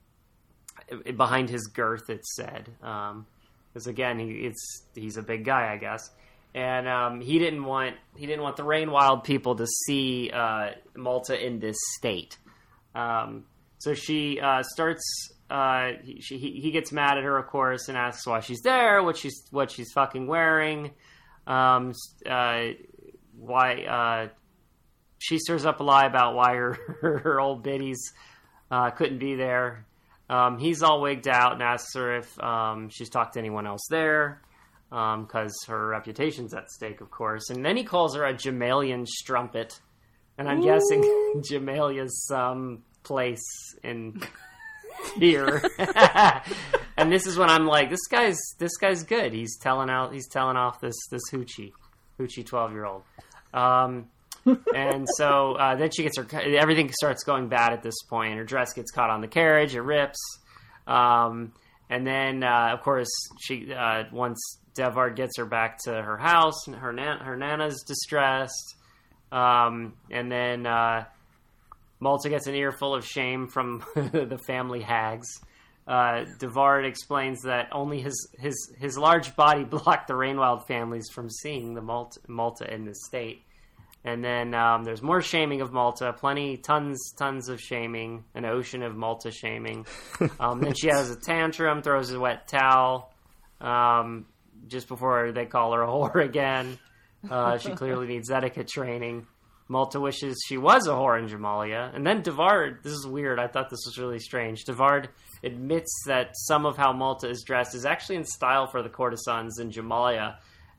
behind 1.16 1.48
his 1.48 1.68
girth. 1.68 2.10
It's 2.10 2.36
said 2.36 2.68
because 2.78 3.86
again, 3.86 4.18
he 4.18 4.46
it's 4.46 4.82
he's 4.94 5.16
a 5.16 5.22
big 5.22 5.44
guy, 5.44 5.72
I 5.72 5.78
guess, 5.78 6.10
and 6.54 6.86
um, 6.86 7.20
he 7.20 7.38
didn't 7.38 7.64
want 7.64 7.96
he 8.16 8.26
didn't 8.26 8.42
want 8.42 8.56
the 8.56 8.64
rain 8.64 8.90
wild 8.90 9.24
people 9.24 9.56
to 9.56 9.66
see 9.66 10.30
uh, 10.30 10.72
Malta 10.94 11.42
in 11.42 11.60
this 11.60 11.76
state. 11.96 12.36
Um, 12.94 13.44
so 13.78 13.94
she 13.94 14.40
uh, 14.40 14.62
starts. 14.62 15.02
Uh, 15.48 15.92
he, 16.02 16.20
she, 16.20 16.38
he 16.38 16.60
he 16.60 16.70
gets 16.72 16.90
mad 16.90 17.18
at 17.18 17.24
her, 17.24 17.38
of 17.38 17.46
course, 17.46 17.88
and 17.88 17.96
asks 17.96 18.26
why 18.26 18.40
she's 18.40 18.62
there, 18.62 19.02
what 19.02 19.16
she's 19.16 19.44
what 19.50 19.70
she's 19.70 19.92
fucking 19.92 20.26
wearing, 20.26 20.90
um, 21.46 21.92
uh, 22.28 22.68
why 23.38 23.84
uh, 23.84 24.28
she 25.18 25.38
stirs 25.38 25.64
up 25.64 25.80
a 25.80 25.82
lie 25.82 26.06
about 26.06 26.34
why 26.34 26.54
her 26.54 26.72
her 27.24 27.40
old 27.40 27.62
biddies 27.62 28.12
uh, 28.70 28.90
couldn't 28.90 29.18
be 29.18 29.34
there. 29.34 29.84
Um, 30.28 30.58
he's 30.58 30.82
all 30.82 31.00
wigged 31.00 31.28
out 31.28 31.52
and 31.52 31.62
asks 31.62 31.94
her 31.94 32.16
if 32.16 32.40
um, 32.42 32.88
she's 32.88 33.08
talked 33.08 33.34
to 33.34 33.38
anyone 33.38 33.66
else 33.66 33.86
there 33.88 34.42
because 34.90 35.54
her 35.68 35.88
reputation's 35.88 36.54
at 36.54 36.70
stake, 36.70 37.00
of 37.00 37.10
course. 37.10 37.50
And 37.50 37.64
then 37.64 37.76
he 37.76 37.84
calls 37.84 38.14
her 38.16 38.24
a 38.24 38.34
Jamaillian 38.34 39.06
strumpet, 39.06 39.78
and 40.38 40.48
I'm 40.48 40.62
guessing 40.62 41.02
Jamaillia's 41.50 42.26
some 42.26 42.82
place 43.02 43.44
in 43.82 44.20
here. 45.16 45.62
and 46.96 47.12
this 47.12 47.26
is 47.26 47.36
when 47.36 47.48
I'm 47.48 47.66
like, 47.66 47.90
this 47.90 48.06
guy's 48.06 48.38
this 48.58 48.76
guy's 48.76 49.02
good. 49.02 49.32
He's 49.32 49.56
telling 49.58 49.90
out. 49.90 50.12
He's 50.12 50.28
telling 50.28 50.56
off 50.56 50.80
this 50.80 50.96
this 51.10 51.22
hoochie, 51.32 51.72
hoochie 52.18 52.46
twelve 52.46 52.72
year 52.72 52.84
old. 52.84 53.02
Um, 53.52 54.06
and 54.74 55.06
so 55.16 55.54
uh, 55.54 55.76
then 55.76 55.90
she 55.90 56.02
gets 56.02 56.16
her 56.18 56.26
everything 56.56 56.90
starts 56.92 57.24
going 57.24 57.48
bad 57.48 57.72
at 57.72 57.82
this 57.82 58.02
point. 58.08 58.36
Her 58.36 58.44
dress 58.44 58.72
gets 58.72 58.90
caught 58.90 59.10
on 59.10 59.20
the 59.20 59.28
carriage, 59.28 59.74
it 59.74 59.80
rips, 59.80 60.18
um, 60.86 61.52
and 61.90 62.06
then 62.06 62.42
uh, 62.42 62.70
of 62.72 62.82
course 62.82 63.08
she 63.40 63.72
uh, 63.72 64.04
once 64.12 64.38
Devard 64.74 65.16
gets 65.16 65.36
her 65.38 65.46
back 65.46 65.78
to 65.84 65.90
her 65.90 66.16
house, 66.16 66.66
her 66.66 66.92
nan- 66.92 67.20
her 67.20 67.36
nana's 67.36 67.82
distressed, 67.86 68.76
um, 69.32 69.94
and 70.10 70.30
then 70.30 70.66
uh, 70.66 71.04
Malta 72.00 72.28
gets 72.28 72.46
an 72.46 72.54
earful 72.54 72.94
of 72.94 73.06
shame 73.06 73.48
from 73.48 73.82
the 73.94 74.38
family 74.46 74.80
hags. 74.80 75.28
Uh, 75.86 76.24
Devard 76.38 76.84
explains 76.84 77.42
that 77.42 77.68
only 77.70 78.00
his, 78.00 78.28
his, 78.38 78.72
his 78.78 78.98
large 78.98 79.36
body 79.36 79.64
blocked 79.70 80.08
the 80.08 80.14
Rainwild 80.14 80.66
families 80.66 81.08
from 81.12 81.30
seeing 81.30 81.74
the 81.74 81.80
Malta, 81.80 82.20
Malta 82.26 82.72
in 82.72 82.84
this 82.84 83.04
state. 83.06 83.42
And 84.06 84.22
then 84.22 84.54
um, 84.54 84.84
there's 84.84 85.02
more 85.02 85.20
shaming 85.20 85.62
of 85.62 85.72
Malta, 85.72 86.12
plenty, 86.12 86.56
tons, 86.56 87.12
tons 87.18 87.48
of 87.48 87.60
shaming, 87.60 88.22
an 88.36 88.44
ocean 88.44 88.84
of 88.84 88.96
Malta 88.96 89.32
shaming. 89.32 89.84
Um, 90.38 90.60
then 90.60 90.74
she 90.74 90.88
has 90.88 91.10
a 91.10 91.16
tantrum, 91.16 91.82
throws 91.82 92.10
a 92.10 92.20
wet 92.20 92.46
towel, 92.46 93.12
um, 93.60 94.26
just 94.68 94.86
before 94.86 95.32
they 95.32 95.44
call 95.46 95.72
her 95.72 95.82
a 95.82 95.86
whore 95.86 96.24
again. 96.24 96.78
Uh, 97.28 97.58
she 97.58 97.70
clearly 97.72 98.06
needs 98.06 98.30
etiquette 98.30 98.68
training. 98.68 99.26
Malta 99.68 99.98
wishes 99.98 100.36
she 100.46 100.56
was 100.56 100.86
a 100.86 100.92
whore 100.92 101.18
in 101.18 101.28
Jamaillia. 101.28 101.94
And 101.94 102.06
then 102.06 102.22
Devard, 102.22 102.82
this 102.82 102.92
is 102.92 103.06
weird, 103.06 103.38
I 103.40 103.48
thought 103.48 103.70
this 103.70 103.84
was 103.86 103.98
really 103.98 104.20
strange. 104.20 104.64
Devard 104.64 105.08
admits 105.42 105.90
that 106.06 106.30
some 106.34 106.64
of 106.64 106.76
how 106.76 106.92
Malta 106.92 107.28
is 107.28 107.42
dressed 107.42 107.74
is 107.74 107.84
actually 107.84 108.16
in 108.16 108.24
style 108.24 108.66
for 108.66 108.82
the 108.82 108.88
courtesans 108.88 109.58
in 109.58 109.70
Jamaillia. 109.70 110.36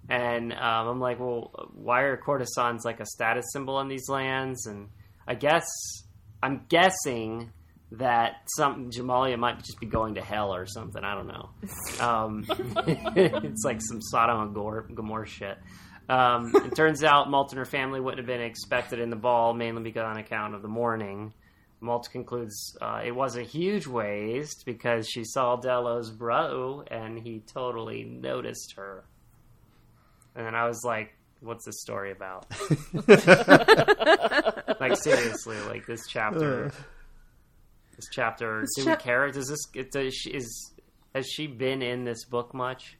And 0.10 0.54
um, 0.54 0.88
I'm 0.88 1.00
like, 1.00 1.20
well, 1.20 1.52
why 1.74 2.02
are 2.02 2.18
courtesans 2.18 2.86
like 2.86 3.00
a 3.00 3.06
status 3.06 3.46
symbol 3.52 3.80
in 3.82 3.88
these 3.90 4.08
lands? 4.10 4.66
And 4.66 4.90
I 5.28 5.36
guess, 5.36 5.66
I'm 6.42 6.66
guessing 6.70 7.52
that 7.92 8.42
some 8.56 8.90
Jamaillia 8.90 9.38
might 9.38 9.60
just 9.60 9.80
be 9.80 9.86
going 9.86 10.16
to 10.16 10.22
hell 10.22 10.54
or 10.54 10.66
something. 10.66 11.04
I 11.04 11.16
don't 11.16 11.28
know. 11.28 11.50
Um, 12.06 12.46
it's 13.16 13.64
like 13.64 13.82
some 13.82 14.02
Sodom 14.02 14.42
and 14.42 14.96
Gomorrah 14.96 15.28
shit. 15.28 15.58
Um, 16.10 16.54
it 16.56 16.76
turns 16.76 17.04
out 17.04 17.30
Malta 17.30 17.52
and 17.52 17.60
her 17.60 17.66
family 17.66 18.00
wouldn't 18.00 18.20
have 18.20 18.28
been 18.28 18.46
expected 18.46 19.00
in 19.00 19.10
the 19.10 19.18
ball, 19.18 19.54
mainly 19.54 19.84
because 19.84 20.04
on 20.04 20.18
account 20.18 20.56
of 20.56 20.62
the 20.62 20.68
mourning. 20.68 21.34
Malta 21.80 22.10
concludes 22.10 22.76
uh, 22.82 23.02
it 23.06 23.12
was 23.12 23.36
a 23.36 23.44
huge 23.44 23.88
waste 23.88 24.64
because 24.66 25.08
she 25.08 25.24
saw 25.24 25.58
Delo's 25.58 26.10
bro 26.10 26.84
and 26.88 27.20
he 27.20 27.44
totally 27.54 28.04
noticed 28.04 28.74
her. 28.78 29.04
And 30.38 30.46
then 30.46 30.56
I 30.56 30.66
was 30.68 30.84
like, 30.86 31.14
what's 31.42 31.66
this 31.66 31.82
story 31.82 32.12
about? 32.12 32.46
like 34.80 34.96
seriously, 34.98 35.58
like 35.68 35.86
this 35.86 36.02
chapter. 36.08 36.68
Uh. 36.68 36.72
This 37.96 38.06
chapter. 38.14 38.62
This 38.62 38.70
do 38.76 38.84
chap- 38.86 39.00
we 39.00 39.04
care? 39.04 39.32
Does 39.32 39.48
this? 39.48 39.60
It, 39.74 39.92
does 39.92 40.14
she, 40.14 40.30
is 40.30 40.72
has 41.16 41.28
she 41.28 41.48
been 41.48 41.82
in 41.82 42.04
this 42.06 42.24
book 42.26 42.54
much? 42.54 42.98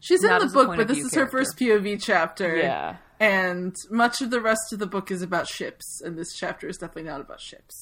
She's 0.00 0.22
in 0.22 0.30
the 0.38 0.46
book, 0.46 0.76
but 0.76 0.86
this 0.86 0.98
view 0.98 1.06
is 1.06 1.14
her 1.16 1.28
first 1.28 1.58
POV 1.58 2.00
chapter. 2.00 2.56
Yeah. 2.56 2.96
And 3.18 3.74
much 3.90 4.20
of 4.20 4.30
the 4.30 4.40
rest 4.40 4.72
of 4.72 4.78
the 4.78 4.86
book 4.86 5.10
is 5.10 5.22
about 5.22 5.48
ships, 5.48 6.00
and 6.04 6.16
this 6.16 6.36
chapter 6.36 6.68
is 6.68 6.76
definitely 6.76 7.10
not 7.10 7.20
about 7.20 7.40
ships. 7.40 7.74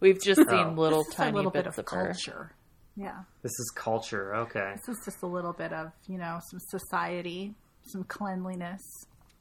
We've 0.00 0.20
just 0.20 0.40
Oh. 0.40 0.50
seen 0.50 0.74
little 0.74 1.04
This 1.04 1.14
tiny 1.14 1.30
a 1.30 1.34
little 1.36 1.52
bit 1.52 1.66
bits 1.66 1.78
of 1.78 1.84
of, 1.86 1.92
her. 1.92 2.06
culture. 2.06 2.50
Yeah, 2.96 3.20
This 3.42 3.52
is 3.52 3.72
culture. 3.76 4.34
Okay. 4.34 4.72
this 4.74 4.88
is 4.98 5.02
just 5.04 5.22
a 5.22 5.26
little 5.26 5.52
bit 5.52 5.72
of 5.72 5.92
you 6.08 6.18
know 6.18 6.40
some 6.50 6.58
society, 6.68 7.54
some 7.86 8.04
cleanliness. 8.04 8.82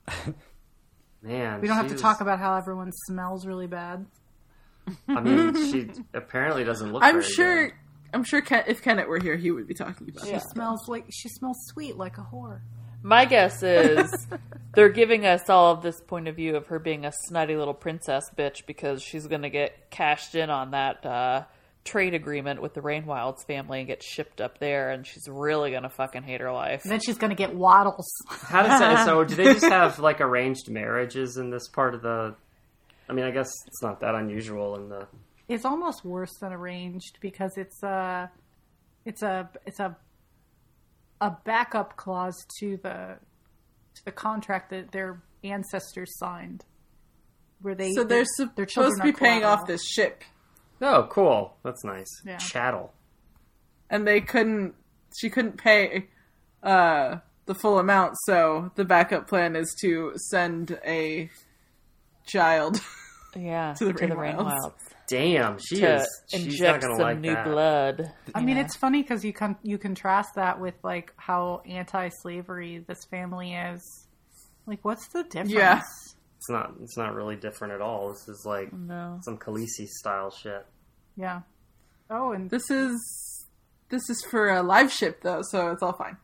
Man, 1.23 1.61
We 1.61 1.67
don't 1.67 1.77
have 1.77 1.85
to 1.87 1.91
she's- 1.91 2.01
talk 2.01 2.21
about 2.21 2.39
how 2.39 2.55
everyone 2.55 2.91
smells 3.05 3.45
really 3.45 3.67
bad. 3.67 4.05
I 5.07 5.19
mean, 5.21 5.53
she 5.71 5.89
apparently 6.13 6.63
doesn't 6.63 6.91
look. 6.91 7.03
I'm 7.03 7.21
very 7.21 7.31
sure. 7.33 7.65
good. 7.67 7.75
I'm 8.13 8.23
sure 8.23 8.41
Ken, 8.41 8.63
if 8.67 8.81
Kenneth 8.81 9.07
were 9.07 9.19
here, 9.19 9.37
he 9.37 9.51
would 9.51 9.67
be 9.67 9.73
talking 9.75 10.09
about 10.09 10.27
Yeah. 10.27 10.37
it. 10.37 10.43
Smells 10.51 10.87
like 10.89 11.05
she 11.11 11.29
smells 11.29 11.57
sweet 11.67 11.95
like 11.95 12.17
a 12.17 12.21
whore. 12.21 12.61
My 13.03 13.25
guess 13.25 13.61
is 13.63 14.27
they're 14.73 14.89
giving 14.89 15.25
us 15.25 15.49
all 15.49 15.71
of 15.71 15.81
this 15.83 16.01
point 16.01 16.27
of 16.27 16.35
view 16.35 16.55
of 16.55 16.67
her 16.67 16.79
being 16.79 17.05
a 17.05 17.11
snotty 17.27 17.55
little 17.55 17.73
princess 17.75 18.23
bitch 18.37 18.65
because 18.65 19.01
she's 19.03 19.27
going 19.27 19.43
to 19.43 19.49
get 19.49 19.91
cashed 19.91 20.33
in 20.35 20.49
on 20.49 20.71
that 20.71 21.05
uh, 21.05 21.43
trade 21.83 22.13
agreement 22.13 22.61
with 22.61 22.73
the 22.73 22.81
Rainwilds 22.81 23.43
family 23.45 23.79
and 23.79 23.87
get 23.87 24.03
shipped 24.03 24.39
up 24.41 24.59
there, 24.59 24.91
and 24.91 25.05
she's 25.05 25.27
really 25.27 25.71
going 25.71 25.83
to 25.83 25.89
fucking 25.89 26.23
hate 26.23 26.41
her 26.41 26.51
life. 26.51 26.83
And 26.83 26.91
then 26.91 26.99
she's 26.99 27.17
gonna 27.17 27.35
get 27.35 27.55
waddles. 27.55 28.07
How 28.29 28.61
does 28.61 28.79
that? 28.79 29.05
So, 29.05 29.23
do 29.25 29.35
they 29.35 29.45
just 29.53 29.65
have 29.65 29.97
like 29.99 30.21
arranged 30.21 30.69
marriages 30.69 31.37
in 31.37 31.49
this 31.49 31.67
part 31.67 31.95
of 31.95 32.01
the? 32.01 32.35
I 33.09 33.13
mean, 33.13 33.25
I 33.25 33.31
guess 33.31 33.51
it's 33.67 33.81
not 33.81 33.99
that 34.01 34.15
unusual 34.15 34.75
in 34.75 34.89
the. 34.89 35.07
It's 35.49 35.65
almost 35.65 36.05
worse 36.05 36.31
than 36.39 36.53
arranged 36.53 37.17
because 37.19 37.51
it's 37.57 37.83
a, 37.83 38.31
it's 39.03 39.21
a, 39.21 39.49
it's 39.65 39.81
a, 39.81 39.97
a 41.19 41.35
backup 41.43 41.97
clause 41.97 42.37
to 42.59 42.77
the, 42.77 43.17
to 43.95 44.05
the 44.05 44.11
contract 44.13 44.69
that 44.69 44.91
their 44.93 45.21
ancestors 45.43 46.17
signed, 46.19 46.63
where 47.61 47.75
they 47.75 47.91
So 47.91 48.05
they're 48.05 48.23
their- 48.37 48.47
their 48.55 48.67
supposed 48.69 48.97
to 48.97 49.03
be 49.03 49.11
paying 49.11 49.43
off 49.43 49.67
this 49.67 49.83
ship, 49.85 50.23
Oh, 50.81 51.07
cool. 51.09 51.55
That's 51.63 51.83
nice. 51.83 52.07
Yeah. 52.25 52.37
Chattel. 52.37 52.93
and 53.89 54.07
they 54.07 54.21
couldn't. 54.21 54.73
She 55.19 55.29
couldn't 55.29 55.57
pay 55.57 56.07
uh, 56.63 57.17
the 57.45 57.53
full 57.55 57.77
amount, 57.79 58.15
so 58.25 58.71
the 58.75 58.85
backup 58.85 59.27
plan 59.27 59.55
is 59.55 59.75
to 59.81 60.13
send 60.15 60.79
a 60.85 61.29
child. 62.25 62.81
Yeah, 63.33 63.73
To 63.77 63.85
the 63.85 63.93
to 63.93 64.07
the 64.07 64.15
Rainwilds. 64.17 64.51
Rainwilds 64.51 64.75
Damn, 65.07 65.57
she 65.57 65.77
to 65.77 65.95
is. 66.01 66.21
She's 66.27 66.41
not 66.41 66.47
inject 66.49 66.81
gonna 66.81 66.95
some 66.95 67.01
like 67.01 67.19
new 67.21 67.33
that. 67.33 67.45
blood. 67.45 68.11
I 68.35 68.41
mean, 68.41 68.57
it's 68.57 68.75
funny 68.75 69.01
because 69.03 69.23
you 69.23 69.31
con- 69.31 69.55
you 69.63 69.77
contrast 69.77 70.35
that 70.35 70.59
with 70.59 70.73
like 70.83 71.13
how 71.15 71.61
anti-slavery 71.65 72.83
this 72.85 73.05
family 73.05 73.53
is. 73.53 73.81
Like, 74.67 74.83
what's 74.83 75.07
the 75.13 75.23
difference? 75.23 75.49
Yeah. 75.53 75.81
It's 76.41 76.49
not. 76.49 76.73
It's 76.81 76.97
not 76.97 77.13
really 77.13 77.35
different 77.35 77.73
at 77.73 77.81
all. 77.81 78.09
This 78.09 78.27
is 78.27 78.43
like 78.47 78.73
no. 78.73 79.19
some 79.23 79.37
Khaleesi 79.37 79.85
style 79.87 80.31
shit. 80.31 80.65
Yeah. 81.15 81.41
Oh, 82.09 82.31
and 82.31 82.49
This 82.49 82.69
is 82.71 83.45
this 83.89 84.09
is 84.09 84.25
for 84.29 84.49
a 84.49 84.63
live 84.63 84.91
ship 84.91 85.21
though, 85.21 85.41
so 85.43 85.69
it's 85.71 85.83
all 85.83 85.93
fine. 85.93 86.17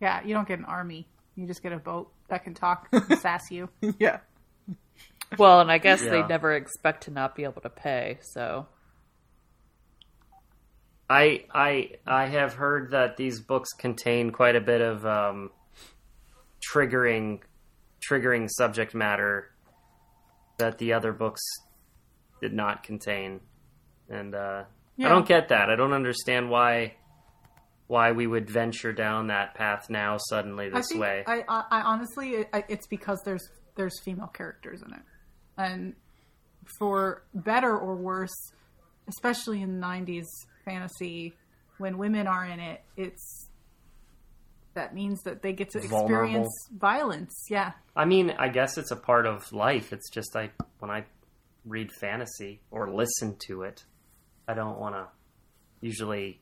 yeah, 0.00 0.20
you 0.24 0.34
don't 0.34 0.48
get 0.48 0.58
an 0.58 0.64
army. 0.64 1.06
You 1.36 1.46
just 1.46 1.62
get 1.62 1.72
a 1.72 1.76
boat 1.78 2.10
that 2.28 2.42
can 2.44 2.54
talk, 2.54 2.88
and 2.92 3.18
sass 3.20 3.50
you. 3.52 3.68
yeah. 4.00 4.18
Well, 5.38 5.60
and 5.60 5.70
I 5.70 5.78
guess 5.78 6.02
Yeah. 6.02 6.10
they 6.10 6.22
never 6.26 6.52
expect 6.54 7.04
to 7.04 7.10
not 7.12 7.36
be 7.36 7.44
able 7.44 7.62
to 7.62 7.70
pay. 7.70 8.18
So 8.34 8.66
I 11.08 11.44
I 11.54 11.90
I 12.06 12.26
have 12.26 12.54
heard 12.54 12.90
that 12.90 13.16
these 13.16 13.38
books 13.40 13.70
contain 13.78 14.32
quite 14.32 14.56
a 14.56 14.60
bit 14.60 14.80
of 14.80 15.06
um, 15.06 15.50
triggering 16.68 17.40
triggering 18.10 18.48
subject 18.50 18.94
matter 18.94 19.51
that 20.58 20.78
the 20.78 20.92
other 20.92 21.12
books 21.12 21.40
did 22.40 22.52
not 22.52 22.82
contain, 22.82 23.40
and 24.08 24.34
uh, 24.34 24.64
Yeah. 24.96 25.06
I 25.06 25.08
don't 25.10 25.26
get 25.26 25.48
that. 25.48 25.70
I 25.70 25.76
don't 25.76 25.92
understand 25.92 26.50
why 26.50 26.96
why 27.88 28.12
we 28.12 28.26
would 28.26 28.48
venture 28.48 28.92
down 28.92 29.26
that 29.26 29.54
path 29.54 29.90
now 29.90 30.16
suddenly 30.16 30.66
I 30.66 30.70
this 30.78 30.88
think 30.88 31.00
way. 31.02 31.24
I, 31.26 31.44
I, 31.46 31.64
I 31.70 31.80
honestly, 31.82 32.30
it, 32.30 32.48
I- 32.52 32.64
it's 32.68 32.86
because 32.86 33.20
there's 33.24 33.46
there's 33.76 34.00
female 34.00 34.28
characters 34.28 34.82
in 34.82 34.92
it, 34.94 35.02
and 35.58 35.94
for 36.78 37.24
better 37.34 37.76
or 37.76 37.94
worse, 37.96 38.34
especially 39.08 39.60
in 39.62 39.80
the 39.80 39.86
'90s 39.86 40.26
fantasy, 40.64 41.34
when 41.78 41.98
women 41.98 42.26
are 42.26 42.44
in 42.46 42.60
it, 42.60 42.82
it's 42.96 43.48
that 44.74 44.94
means 44.94 45.22
that 45.22 45.42
they 45.42 45.52
get 45.52 45.70
to 45.70 45.80
Vulnerable. 45.80 46.24
experience 46.26 46.68
violence. 46.76 47.46
Yeah, 47.50 47.72
I 47.96 48.04
mean, 48.04 48.30
I 48.38 48.48
guess 48.48 48.78
it's 48.78 48.90
a 48.90 48.96
part 48.96 49.26
of 49.26 49.52
life. 49.52 49.92
It's 49.92 50.10
just 50.10 50.34
I 50.36 50.50
when 50.78 50.90
I 50.90 51.04
read 51.64 51.90
fantasy 52.00 52.60
or 52.70 52.90
listen 52.90 53.36
to 53.46 53.62
it, 53.62 53.84
I 54.48 54.54
don't 54.54 54.78
want 54.78 54.94
to 54.96 55.06
usually 55.80 56.40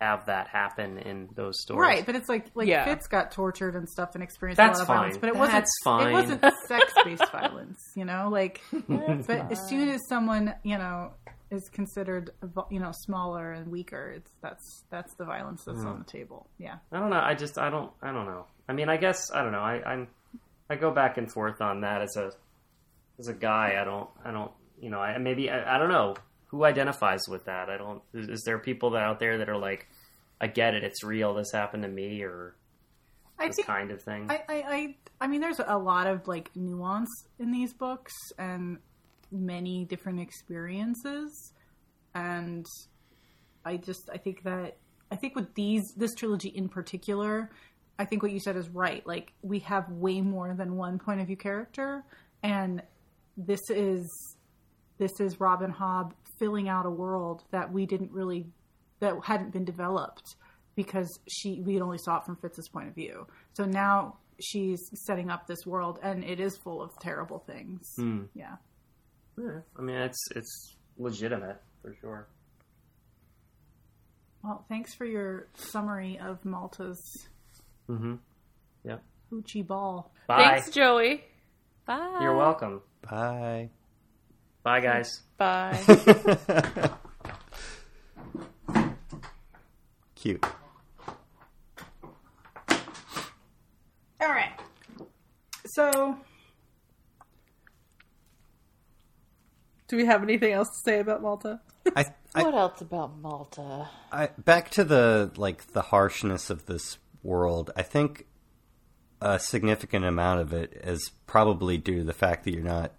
have 0.00 0.26
that 0.26 0.48
happen 0.48 0.98
in 0.98 1.28
those 1.34 1.60
stories. 1.62 1.80
right. 1.80 2.04
But 2.06 2.16
it's 2.16 2.28
like 2.28 2.46
like 2.54 2.68
Yeah. 2.68 2.84
Fitz 2.84 3.06
got 3.06 3.30
tortured 3.30 3.74
and 3.76 3.88
stuff 3.88 4.10
and 4.14 4.22
experienced 4.22 4.56
That's 4.58 4.78
a 4.78 4.82
lot 4.82 4.82
of 4.82 4.86
violence, 4.96 5.18
but 5.18 5.28
it 5.28 5.36
wasn't. 5.36 5.64
Fine. 5.84 6.08
It 6.08 6.12
wasn't 6.12 6.44
sex 6.68 6.92
based 7.04 7.30
violence. 7.32 7.78
You 7.96 8.04
know, 8.04 8.28
like 8.30 8.60
but 8.88 9.52
as 9.52 9.68
soon 9.68 9.88
as 9.88 10.00
someone 10.08 10.54
you 10.62 10.76
know 10.78 11.12
is 11.54 11.68
considered 11.70 12.30
you 12.70 12.78
know 12.80 12.92
smaller 12.92 13.52
and 13.52 13.70
weaker, 13.70 14.10
it's 14.16 14.30
that's 14.42 14.84
that's 14.90 15.14
the 15.14 15.24
violence 15.24 15.64
that's 15.64 15.80
Hmm. 15.80 15.86
on 15.88 15.98
the 16.00 16.04
table. 16.04 16.48
Yeah. 16.58 16.76
I 16.92 16.98
don't 17.00 17.10
know. 17.10 17.20
I 17.20 17.34
just 17.34 17.58
I 17.58 17.70
don't 17.70 17.90
I 18.02 18.12
don't 18.12 18.26
know. 18.26 18.46
I 18.68 18.72
mean, 18.72 18.88
I 18.88 18.96
guess 18.96 19.30
I 19.32 19.42
don't 19.42 19.52
know. 19.52 19.60
I 19.60 19.82
I'm 19.84 20.08
I 20.68 20.76
go 20.76 20.90
back 20.90 21.16
and 21.18 21.30
forth 21.30 21.60
on 21.60 21.80
that 21.82 22.02
as 22.02 22.16
a 22.16 22.32
as 23.18 23.28
a 23.28 23.34
guy. 23.34 23.78
I 23.80 23.84
don't 23.84 24.08
I 24.24 24.30
don't 24.32 24.50
you 24.80 24.90
know. 24.90 24.98
I 25.00 25.16
maybe 25.18 25.48
I, 25.50 25.76
I 25.76 25.78
don't 25.78 25.88
know 25.90 26.14
who 26.46 26.64
identifies 26.64 27.22
with 27.28 27.46
that. 27.46 27.68
I 27.70 27.76
don't. 27.76 28.02
Is, 28.12 28.28
is 28.28 28.42
there 28.44 28.58
people 28.58 28.90
that 28.90 29.02
out 29.02 29.18
there 29.18 29.38
that 29.38 29.48
are 29.48 29.56
like, 29.56 29.88
I 30.40 30.46
get 30.46 30.74
it. 30.74 30.84
It's 30.84 31.02
real. 31.02 31.34
This 31.34 31.50
happened 31.52 31.82
to 31.82 31.88
me, 31.88 32.22
or 32.22 32.54
I 33.38 33.48
this 33.48 33.56
think- 33.56 33.66
kind 33.66 33.90
of 33.90 34.00
thing. 34.02 34.26
I, 34.30 34.42
I, 34.48 34.54
I, 34.54 34.96
I 35.22 35.26
mean, 35.26 35.40
there's 35.40 35.58
a 35.64 35.76
lot 35.78 36.06
of 36.06 36.28
like 36.28 36.54
nuance 36.54 37.10
in 37.40 37.50
these 37.50 37.72
books 37.72 38.12
and 38.38 38.78
many 39.34 39.84
different 39.84 40.20
experiences, 40.20 41.52
and 42.14 42.64
I 43.64 43.76
just 43.76 44.08
I 44.12 44.18
think 44.18 44.42
that 44.44 44.76
I 45.10 45.16
think 45.16 45.34
with 45.34 45.54
these 45.54 45.92
this 45.96 46.14
trilogy 46.14 46.48
in 46.48 46.68
particular, 46.68 47.50
I 47.98 48.04
think 48.04 48.22
what 48.22 48.32
you 48.32 48.40
said 48.40 48.56
is 48.56 48.68
right. 48.68 49.06
Like 49.06 49.32
we 49.42 49.60
have 49.60 49.90
way 49.90 50.20
more 50.20 50.54
than 50.54 50.76
one 50.76 50.98
point 50.98 51.20
of 51.20 51.26
view 51.26 51.36
character, 51.36 52.04
and 52.42 52.82
this 53.36 53.60
is 53.70 54.08
this 54.98 55.20
is 55.20 55.40
Robin 55.40 55.72
Hobb 55.72 56.12
filling 56.38 56.68
out 56.68 56.86
a 56.86 56.90
world 56.90 57.44
that 57.50 57.72
we 57.72 57.86
didn't 57.86 58.12
really 58.12 58.46
that 59.00 59.14
hadn't 59.24 59.52
been 59.52 59.64
developed 59.64 60.36
because 60.76 61.08
she 61.28 61.60
we 61.60 61.80
only 61.80 61.98
saw 61.98 62.18
it 62.18 62.24
from 62.24 62.36
Fitz's 62.36 62.68
point 62.68 62.88
of 62.88 62.94
view. 62.94 63.26
So 63.52 63.64
now 63.64 64.18
she's 64.40 64.80
setting 65.06 65.30
up 65.30 65.46
this 65.46 65.66
world 65.66 65.98
and 66.02 66.24
it 66.24 66.40
is 66.40 66.56
full 66.56 66.82
of 66.82 66.90
terrible 67.00 67.38
things. 67.46 67.86
Hmm. 67.96 68.22
Yeah. 68.34 68.56
Yeah, 69.38 69.60
I 69.78 69.82
mean, 69.82 69.96
it's 69.96 70.28
it's 70.34 70.76
legitimate 70.98 71.60
for 71.82 71.94
sure. 72.00 72.28
Well, 74.42 74.64
thanks 74.68 74.94
for 74.94 75.04
your 75.06 75.48
summary 75.54 76.18
of 76.18 76.44
Malta's 76.44 77.26
Mm-hmm. 77.88 78.14
Yep. 78.84 79.02
hoochie 79.32 79.66
ball. 79.66 80.12
Bye. 80.26 80.42
Thanks, 80.44 80.70
Joey. 80.70 81.24
Bye. 81.86 82.18
You're 82.20 82.36
welcome. 82.36 82.80
Bye. 83.10 83.70
Bye, 84.62 84.80
guys. 84.80 85.20
Bye. 85.36 85.78
Cute. 90.14 90.44
All 94.20 94.28
right. 94.28 94.52
So 95.66 96.16
Do 99.88 99.96
we 99.96 100.06
have 100.06 100.22
anything 100.22 100.52
else 100.52 100.68
to 100.70 100.78
say 100.78 101.00
about 101.00 101.22
Malta? 101.22 101.60
I, 101.94 102.06
I, 102.34 102.42
what 102.42 102.54
else 102.54 102.80
about 102.80 103.18
Malta? 103.18 103.88
I, 104.10 104.30
back 104.38 104.70
to 104.70 104.84
the 104.84 105.30
like 105.36 105.72
the 105.72 105.82
harshness 105.82 106.48
of 106.48 106.66
this 106.66 106.98
world. 107.22 107.70
I 107.76 107.82
think 107.82 108.26
a 109.20 109.38
significant 109.38 110.04
amount 110.04 110.40
of 110.40 110.52
it 110.52 110.72
is 110.84 111.10
probably 111.26 111.76
due 111.78 111.98
to 111.98 112.04
the 112.04 112.12
fact 112.12 112.44
that 112.44 112.54
you're 112.54 112.62
not. 112.62 112.92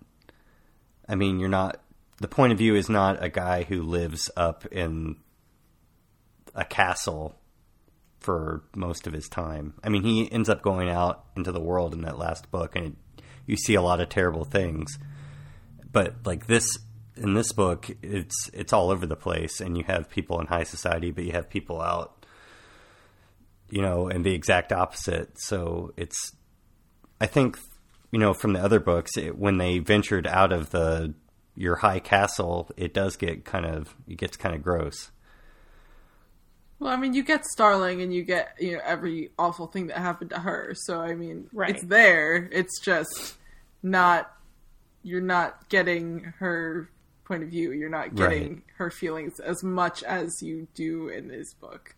I 1.08 1.16
mean, 1.16 1.40
you're 1.40 1.50
not. 1.50 1.82
The 2.20 2.28
point 2.28 2.54
of 2.54 2.58
view 2.58 2.76
is 2.76 2.90
not 2.90 3.24
a 3.24 3.30
guy 3.30 3.64
who 3.64 3.82
lives 3.82 4.30
up 4.38 4.66
in 4.68 5.18
a 6.54 6.64
castle 6.64 7.36
for 8.20 8.64
most 8.76 9.06
of 9.06 9.14
his 9.14 9.28
time. 9.28 9.74
I 9.84 9.90
mean, 9.90 10.04
he 10.04 10.32
ends 10.32 10.50
up 10.50 10.62
going 10.62 10.90
out 10.90 11.26
into 11.36 11.52
the 11.52 11.60
world 11.60 11.94
in 11.94 12.02
that 12.02 12.18
last 12.18 12.50
book, 12.50 12.76
and 12.76 12.86
it, 12.86 13.24
you 13.46 13.58
see 13.58 13.76
a 13.76 13.82
lot 13.82 14.02
of 14.02 14.10
terrible 14.10 14.46
things. 14.46 14.98
But 15.96 16.26
like 16.26 16.46
this, 16.48 16.68
in 17.16 17.36
this 17.36 17.54
book, 17.54 17.90
it's 18.02 18.50
it's 18.54 18.74
all 18.74 18.90
over 18.92 19.06
the 19.06 19.16
place, 19.16 19.62
and 19.62 19.78
you 19.78 19.86
have 19.86 20.10
people 20.10 20.42
in 20.42 20.48
high 20.48 20.66
society, 20.66 21.10
but 21.10 21.24
you 21.24 21.32
have 21.32 21.50
people 21.50 21.82
out, 21.82 22.26
you 23.70 23.82
know, 23.82 24.10
and 24.10 24.26
the 24.26 24.34
exact 24.34 24.74
opposite. 24.74 25.40
So 25.40 25.94
it's, 25.96 26.34
I 27.22 27.28
think, 27.28 27.58
you 28.12 28.20
know, 28.20 28.34
from 28.34 28.52
the 28.52 28.60
other 28.62 28.82
books, 28.82 29.16
it, 29.16 29.38
when 29.38 29.58
they 29.58 29.80
ventured 29.80 30.28
out 30.28 30.52
of 30.52 30.72
the 30.72 31.14
your 31.56 31.78
high 31.78 32.00
castle, 32.00 32.70
it 32.76 32.94
does 32.94 33.16
get 33.16 33.46
kind 33.46 33.66
of 33.66 33.96
it 34.06 34.18
gets 34.18 34.36
kind 34.36 34.54
of 34.54 34.62
gross. 34.62 35.12
Well, 36.78 36.92
I 36.92 36.98
mean, 36.98 37.14
you 37.14 37.24
get 37.24 37.46
Starling 37.46 38.02
and 38.02 38.14
you 38.14 38.24
get 38.24 38.50
you 38.60 38.74
know 38.74 38.82
every 38.84 39.32
awful 39.40 39.68
thing 39.68 39.88
that 39.88 39.98
happened 39.98 40.32
to 40.32 40.40
her. 40.42 40.74
So 40.76 41.00
I 41.00 41.16
mean, 41.16 41.48
Right. 41.54 41.70
it's 41.74 41.86
there. 41.86 42.50
It's 42.52 42.82
just 42.82 43.38
not. 43.82 44.30
You're 45.06 45.22
not 45.22 45.70
getting 45.70 46.34
her 46.40 46.90
point 47.26 47.44
of 47.44 47.50
view. 47.50 47.72
You're 47.72 47.90
not 47.90 48.16
getting 48.16 48.54
Right. 48.56 48.64
her 48.78 48.90
feelings 48.90 49.40
as 49.40 49.64
much 49.64 50.02
as 50.04 50.42
you 50.42 50.68
do 50.74 51.08
in 51.10 51.28
this 51.28 51.54
book. 51.54 51.96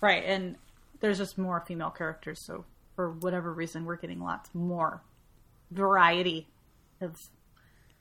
right, 0.00 0.22
and 0.24 0.56
there's 1.00 1.18
just 1.18 1.38
more 1.38 1.60
female 1.66 1.90
characters. 1.90 2.44
So 2.44 2.64
for 2.94 3.10
whatever 3.10 3.52
reason, 3.52 3.84
we're 3.84 3.96
getting 3.96 4.20
lots 4.20 4.52
more 4.54 5.02
variety 5.70 6.48
of 7.00 7.14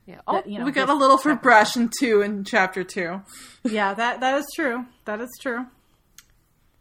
Yeah. 0.05 0.21
Oh, 0.27 0.33
that, 0.35 0.47
you 0.47 0.59
know. 0.59 0.65
we 0.65 0.71
got 0.71 0.89
a 0.89 0.93
little 0.93 1.17
for 1.17 1.29
type 1.31 1.39
of- 1.39 1.51
Brashen 1.51 1.91
too 1.99 2.21
in 2.21 2.43
chapter 2.43 2.83
two. 2.83 3.21
Yeah, 3.63 3.93
that 3.93 4.19
that 4.21 4.37
is 4.39 4.45
true. 4.55 4.85
That 5.05 5.19
is 5.21 5.29
true. 5.41 5.65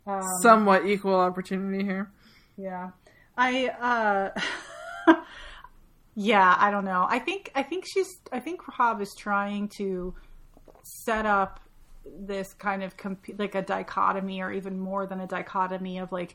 Um, 0.07 0.23
Somewhat 0.43 0.87
equal 0.87 1.17
opportunity 1.19 1.83
here. 1.85 2.11
Yeah. 2.57 2.91
I 3.37 3.69
uh 5.09 5.15
Yeah, 6.19 6.57
I 6.59 6.71
don't 6.71 6.87
know. 6.87 7.07
I 7.09 7.19
think 7.19 7.51
I 7.55 7.63
think 7.63 7.85
she's 7.87 8.09
I 8.33 8.41
think 8.41 8.61
Rob 8.79 9.01
is 9.03 9.15
trying 9.19 9.69
to 9.77 10.15
set 10.83 11.27
up 11.27 11.61
this 12.19 12.53
kind 12.55 12.83
of 12.83 12.97
comp- 12.97 13.39
like 13.39 13.55
a 13.55 13.63
dichotomy 13.63 14.41
or 14.41 14.51
even 14.51 14.79
more 14.81 15.07
than 15.07 15.21
a 15.21 15.27
dichotomy 15.27 15.99
of 15.99 16.11
like 16.13 16.35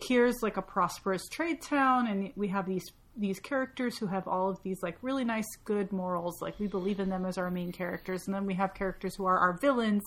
here's 0.00 0.36
like 0.42 0.56
a 0.58 0.62
prosperous 0.62 1.26
trade 1.28 1.60
town 1.62 2.06
and 2.06 2.30
we 2.36 2.48
have 2.48 2.66
these 2.66 2.84
these 3.16 3.40
characters 3.40 3.96
who 3.96 4.06
have 4.06 4.28
all 4.28 4.50
of 4.50 4.62
these 4.62 4.82
like 4.82 4.98
really 5.00 5.24
nice 5.24 5.46
good 5.64 5.90
morals 5.90 6.42
like 6.42 6.60
we 6.60 6.66
believe 6.66 7.00
in 7.00 7.08
them 7.08 7.24
as 7.24 7.38
our 7.38 7.50
main 7.50 7.72
characters 7.72 8.26
and 8.26 8.34
then 8.34 8.44
we 8.44 8.52
have 8.52 8.74
characters 8.74 9.14
who 9.16 9.24
are 9.24 9.38
our 9.38 9.58
villains 9.58 10.02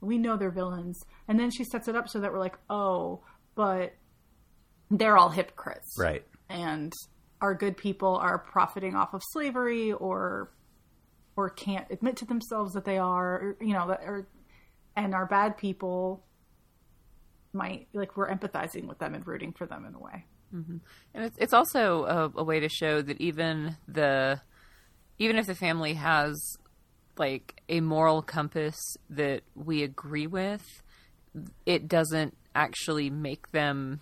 we 0.00 0.16
know 0.16 0.36
they're 0.36 0.52
villains 0.52 0.96
and 1.26 1.40
then 1.40 1.50
she 1.50 1.64
sets 1.64 1.88
it 1.88 1.96
up 1.96 2.08
so 2.08 2.20
that 2.20 2.32
we're 2.32 2.38
like 2.38 2.56
oh 2.70 3.20
but 3.56 3.92
they're 4.92 5.16
all 5.18 5.30
hypocrites 5.30 5.92
Right. 5.98 6.24
and 6.48 6.92
our 7.42 7.54
good 7.54 7.76
people 7.76 8.16
are 8.16 8.38
profiting 8.38 8.94
off 8.94 9.12
of 9.12 9.20
slavery 9.32 9.92
or 9.92 10.50
or 11.36 11.50
can't 11.50 11.86
admit 11.90 12.16
to 12.16 12.24
themselves 12.24 12.72
that 12.72 12.84
they 12.84 12.98
are 12.98 13.56
you 13.60 13.74
know 13.74 13.88
that 13.88 14.00
or 14.06 14.26
and 14.96 15.14
our 15.14 15.26
bad 15.26 15.56
people 15.56 16.24
might 17.52 17.88
like 17.92 18.16
we're 18.16 18.30
empathizing 18.30 18.86
with 18.86 18.98
them 18.98 19.14
and 19.14 19.26
rooting 19.26 19.52
for 19.52 19.66
them 19.66 19.84
in 19.84 19.94
a 19.94 19.98
way. 19.98 20.24
Mm-hmm. 20.54 20.76
And 21.14 21.24
it's, 21.24 21.36
it's 21.38 21.52
also 21.52 22.04
a, 22.04 22.40
a 22.40 22.44
way 22.44 22.60
to 22.60 22.68
show 22.68 23.02
that 23.02 23.20
even 23.20 23.76
the 23.88 24.40
even 25.18 25.36
if 25.36 25.46
the 25.46 25.54
family 25.54 25.94
has 25.94 26.56
like 27.18 27.60
a 27.68 27.80
moral 27.80 28.22
compass 28.22 28.96
that 29.10 29.42
we 29.54 29.82
agree 29.82 30.26
with, 30.26 30.82
it 31.66 31.88
doesn't 31.88 32.36
actually 32.54 33.10
make 33.10 33.50
them 33.52 34.00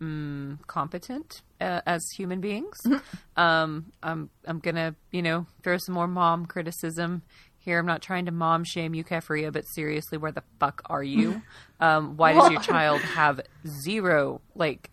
mm, 0.00 0.58
competent 0.66 1.42
uh, 1.60 1.80
as 1.86 2.04
human 2.16 2.40
beings. 2.40 2.80
um, 3.36 3.92
I'm 4.02 4.30
I'm 4.46 4.58
gonna 4.58 4.94
you 5.10 5.22
know 5.22 5.46
throw 5.62 5.76
some 5.78 5.94
more 5.94 6.08
mom 6.08 6.46
criticism 6.46 7.22
here. 7.58 7.78
I'm 7.78 7.86
not 7.86 8.02
trying 8.02 8.26
to 8.26 8.32
mom 8.32 8.64
shame 8.64 8.94
you, 8.94 9.04
Keffria, 9.04 9.52
but 9.52 9.64
seriously, 9.64 10.18
where 10.18 10.32
the 10.32 10.42
fuck 10.58 10.82
are 10.86 11.02
you? 11.02 11.42
um, 11.80 12.16
why 12.16 12.32
does 12.32 12.50
your 12.50 12.60
child 12.60 13.00
have 13.00 13.40
zero 13.66 14.40
like 14.54 14.90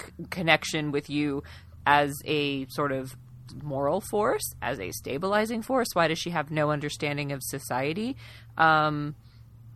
c- 0.00 0.12
connection 0.30 0.92
with 0.92 1.10
you 1.10 1.42
as 1.86 2.14
a 2.24 2.66
sort 2.68 2.92
of 2.92 3.16
moral 3.62 4.00
force, 4.00 4.54
as 4.62 4.78
a 4.80 4.90
stabilizing 4.92 5.62
force? 5.62 5.88
Why 5.92 6.08
does 6.08 6.18
she 6.18 6.30
have 6.30 6.50
no 6.50 6.70
understanding 6.70 7.32
of 7.32 7.42
society? 7.42 8.16
Um, 8.56 9.14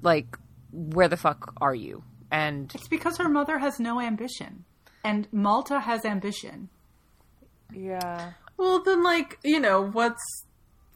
like, 0.02 0.36
where 0.72 1.08
the 1.08 1.16
fuck 1.16 1.52
are 1.60 1.74
you? 1.74 2.02
And 2.34 2.74
it's 2.74 2.88
because 2.88 3.16
her 3.18 3.28
mother 3.28 3.58
has 3.58 3.78
no 3.78 4.00
ambition 4.00 4.64
and 5.04 5.28
malta 5.30 5.78
has 5.80 6.04
ambition 6.04 6.68
Yeah. 7.72 8.32
Well, 8.56 8.82
then, 8.82 9.02
like 9.02 9.38
you 9.42 9.60
know, 9.60 9.82
what's 9.82 10.46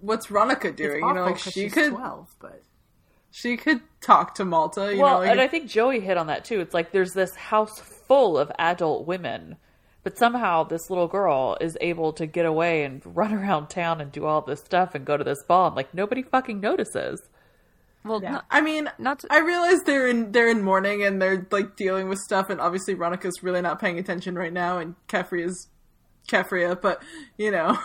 what's 0.00 0.28
Ronica 0.28 0.74
doing? 0.74 0.98
it's 0.98 1.02
You 1.02 1.14
know, 1.14 1.24
like 1.24 1.38
she 1.38 1.68
could 1.68 1.90
12 1.90 2.34
but 2.40 2.62
she 3.30 3.56
could 3.56 3.82
talk 4.00 4.34
to 4.36 4.44
Malta. 4.44 4.94
You 4.94 5.02
well, 5.02 5.14
know, 5.14 5.18
like, 5.20 5.30
and 5.30 5.40
I 5.40 5.48
think 5.48 5.68
Joey 5.68 6.00
hit 6.00 6.16
on 6.16 6.28
that 6.28 6.44
too. 6.44 6.60
It's 6.60 6.74
like 6.74 6.92
there's 6.92 7.12
this 7.12 7.34
house 7.34 7.78
full 7.78 8.38
of 8.38 8.50
adult 8.58 9.06
women, 9.06 9.56
but 10.02 10.16
somehow 10.16 10.64
this 10.64 10.88
little 10.88 11.08
girl 11.08 11.56
is 11.60 11.76
able 11.80 12.12
to 12.14 12.26
get 12.26 12.46
away 12.46 12.84
and 12.84 13.02
run 13.04 13.32
around 13.38 13.68
town 13.68 14.00
and 14.00 14.10
do 14.10 14.24
all 14.24 14.40
this 14.40 14.60
stuff 14.60 14.94
and 14.94 15.04
go 15.04 15.16
to 15.16 15.24
this 15.24 15.42
ball. 15.44 15.68
And, 15.68 15.76
like 15.76 15.94
nobody 15.94 16.22
fucking 16.22 16.60
notices. 16.60 17.20
Well, 18.08 18.22
Yeah. 18.22 18.32
not, 18.32 18.44
I 18.50 18.60
mean, 18.60 18.90
not 18.98 19.20
to, 19.20 19.28
I 19.30 19.38
realize 19.38 19.80
they're 19.84 20.08
in 20.08 20.32
they're 20.32 20.48
in 20.48 20.62
mourning 20.62 21.02
and 21.04 21.20
they're 21.20 21.46
like 21.50 21.76
dealing 21.76 22.08
with 22.08 22.18
stuff, 22.18 22.50
and 22.50 22.60
obviously 22.60 22.94
Ronica's 22.94 23.42
really 23.42 23.60
not 23.62 23.80
paying 23.80 23.98
attention 23.98 24.34
right 24.34 24.52
now, 24.52 24.78
and 24.78 24.94
Keffria's 25.08 25.68
Keffria, 26.28 26.80
but 26.80 27.02
you 27.36 27.50
know, 27.50 27.78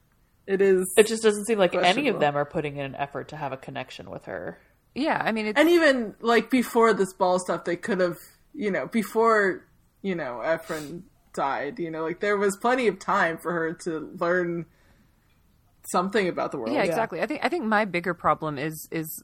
it 0.46 0.60
is. 0.60 0.92
It 0.96 1.06
just 1.06 1.22
doesn't 1.22 1.46
seem 1.46 1.58
like 1.58 1.74
any 1.74 2.08
of 2.08 2.20
them 2.20 2.36
are 2.36 2.44
putting 2.44 2.76
in 2.76 2.84
an 2.84 2.94
effort 2.94 3.28
to 3.28 3.36
have 3.36 3.52
a 3.52 3.56
connection 3.56 4.10
with 4.10 4.24
her. 4.26 4.58
yeah. 4.94 5.20
I 5.24 5.32
mean, 5.32 5.46
it's, 5.46 5.58
and 5.60 5.68
even 5.68 6.14
like 6.20 6.50
before 6.50 6.92
this 6.94 7.12
ball 7.12 7.38
stuff, 7.38 7.64
they 7.64 7.76
could 7.76 8.00
have, 8.00 8.16
you 8.54 8.70
know, 8.70 8.86
before 8.86 9.66
you 10.02 10.14
know 10.14 10.40
Ephron 10.40 11.04
died, 11.34 11.78
you 11.78 11.90
know, 11.90 12.02
like 12.02 12.20
there 12.20 12.36
was 12.36 12.56
plenty 12.56 12.88
of 12.88 12.98
time 12.98 13.38
for 13.38 13.52
her 13.52 13.72
to 13.84 14.10
learn 14.18 14.66
something 15.90 16.28
about 16.28 16.52
the 16.52 16.58
world. 16.58 16.72
yeah, 16.72 16.82
exactly. 16.82 17.20
I 17.20 17.26
think 17.26 17.40
I 17.42 17.48
think 17.48 17.64
my 17.64 17.84
bigger 17.84 18.14
problem 18.14 18.58
is 18.58 18.88
is 18.90 19.22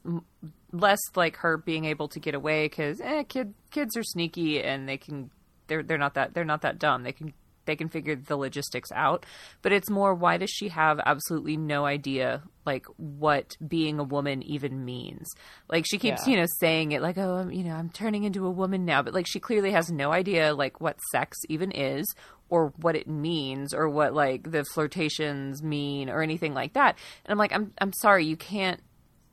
less 0.72 1.00
like 1.14 1.36
her 1.38 1.56
being 1.56 1.84
able 1.84 2.08
to 2.08 2.20
get 2.20 2.34
away 2.34 2.66
because 2.66 3.00
eh, 3.00 3.22
kid 3.24 3.54
kids 3.70 3.96
are 3.96 4.02
sneaky 4.02 4.62
and 4.62 4.88
they 4.88 4.96
can 4.96 5.30
they're 5.66 5.82
they're 5.82 5.98
not 5.98 6.14
that 6.14 6.34
they're 6.34 6.44
not 6.44 6.62
that 6.62 6.78
dumb. 6.78 7.02
They 7.02 7.12
can 7.12 7.32
they 7.66 7.76
can 7.76 7.88
figure 7.88 8.16
the 8.16 8.36
logistics 8.36 8.90
out. 8.92 9.26
But 9.62 9.72
it's 9.72 9.90
more 9.90 10.14
why 10.14 10.36
does 10.38 10.50
she 10.50 10.68
have 10.68 10.98
absolutely 11.04 11.56
no 11.56 11.84
idea 11.84 12.42
like 12.64 12.86
what 12.96 13.56
being 13.66 13.98
a 13.98 14.04
woman 14.04 14.42
even 14.42 14.84
means? 14.84 15.28
Like 15.68 15.84
she 15.86 15.98
keeps 15.98 16.26
Yeah. 16.26 16.32
you 16.32 16.40
know 16.40 16.46
saying 16.58 16.92
it 16.92 17.02
like 17.02 17.18
oh 17.18 17.34
I'm, 17.36 17.52
you 17.52 17.64
know 17.64 17.74
I'm 17.74 17.90
turning 17.90 18.24
into 18.24 18.46
a 18.46 18.50
woman 18.50 18.84
now, 18.84 19.02
but 19.02 19.14
like 19.14 19.26
she 19.28 19.40
clearly 19.40 19.72
has 19.72 19.90
no 19.90 20.12
idea 20.12 20.54
like 20.54 20.80
what 20.80 20.98
sex 21.12 21.36
even 21.48 21.70
is 21.72 22.06
or 22.48 22.72
what 22.76 22.94
it 22.96 23.08
means 23.08 23.74
or 23.74 23.88
what 23.88 24.14
like 24.14 24.50
the 24.50 24.64
flirtations 24.72 25.62
mean 25.62 26.08
or 26.08 26.22
anything 26.22 26.54
like 26.54 26.74
that. 26.74 26.96
And 27.24 27.32
I'm 27.32 27.38
like 27.38 27.52
I'm 27.52 27.72
I'm 27.78 27.92
sorry 27.92 28.24
you 28.24 28.36
can't 28.36 28.80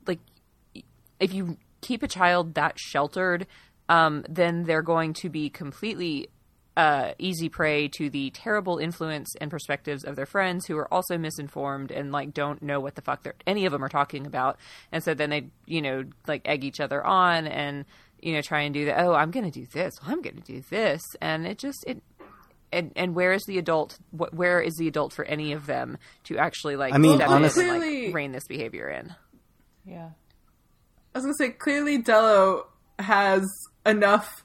like 0.06 0.18
if 1.20 1.32
you 1.32 1.56
keep 1.80 2.02
a 2.02 2.08
child 2.08 2.54
that 2.54 2.78
sheltered, 2.78 3.46
um, 3.88 4.24
then 4.28 4.64
they're 4.64 4.82
going 4.82 5.12
to 5.12 5.28
be 5.28 5.50
completely 5.50 6.28
uh, 6.76 7.12
easy 7.18 7.48
prey 7.48 7.88
to 7.88 8.10
the 8.10 8.30
terrible 8.30 8.78
influence 8.78 9.34
and 9.40 9.50
perspectives 9.50 10.04
of 10.04 10.16
their 10.16 10.26
friends 10.26 10.66
who 10.66 10.76
are 10.76 10.92
also 10.92 11.16
misinformed 11.16 11.90
and 11.90 12.10
like 12.10 12.34
don't 12.34 12.62
know 12.62 12.80
what 12.80 12.96
the 12.96 13.02
fuck 13.02 13.22
they're 13.22 13.34
any 13.46 13.64
of 13.64 13.72
them 13.72 13.84
are 13.84 13.88
talking 13.88 14.26
about. 14.26 14.58
And 14.90 15.02
so 15.02 15.14
then 15.14 15.30
they, 15.30 15.46
you 15.66 15.80
know, 15.82 16.04
like 16.26 16.42
egg 16.44 16.64
each 16.64 16.80
other 16.80 17.04
on 17.04 17.46
and 17.46 17.84
you 18.20 18.32
know 18.32 18.42
try 18.42 18.62
and 18.62 18.74
do 18.74 18.86
that. 18.86 19.00
Oh, 19.00 19.14
I'm 19.14 19.30
going 19.30 19.44
to 19.44 19.56
do 19.56 19.66
this. 19.72 19.94
Well, 20.02 20.12
I'm 20.12 20.22
going 20.22 20.36
to 20.36 20.42
do 20.42 20.62
this, 20.70 21.02
and 21.20 21.46
it 21.46 21.58
just 21.58 21.84
it. 21.86 22.02
And, 22.72 22.90
and 22.96 23.14
where 23.14 23.32
is 23.32 23.44
the 23.44 23.58
adult? 23.58 23.98
What, 24.10 24.34
where 24.34 24.60
is 24.60 24.74
the 24.74 24.88
adult 24.88 25.12
for 25.12 25.24
any 25.26 25.52
of 25.52 25.66
them 25.66 25.96
to 26.24 26.38
actually 26.38 26.74
like 26.74 26.92
I 26.92 26.98
mean, 26.98 27.18
step 27.18 27.28
in 27.28 27.34
and, 27.34 27.44
honestly- 27.44 28.06
like 28.06 28.14
rein 28.14 28.32
this 28.32 28.48
behavior 28.48 28.88
in? 28.88 29.14
Yeah. 29.84 30.08
I 31.14 31.18
was 31.18 31.24
gonna 31.24 31.34
say 31.34 31.50
clearly 31.50 31.98
Delo 31.98 32.66
has 32.98 33.46
enough 33.86 34.43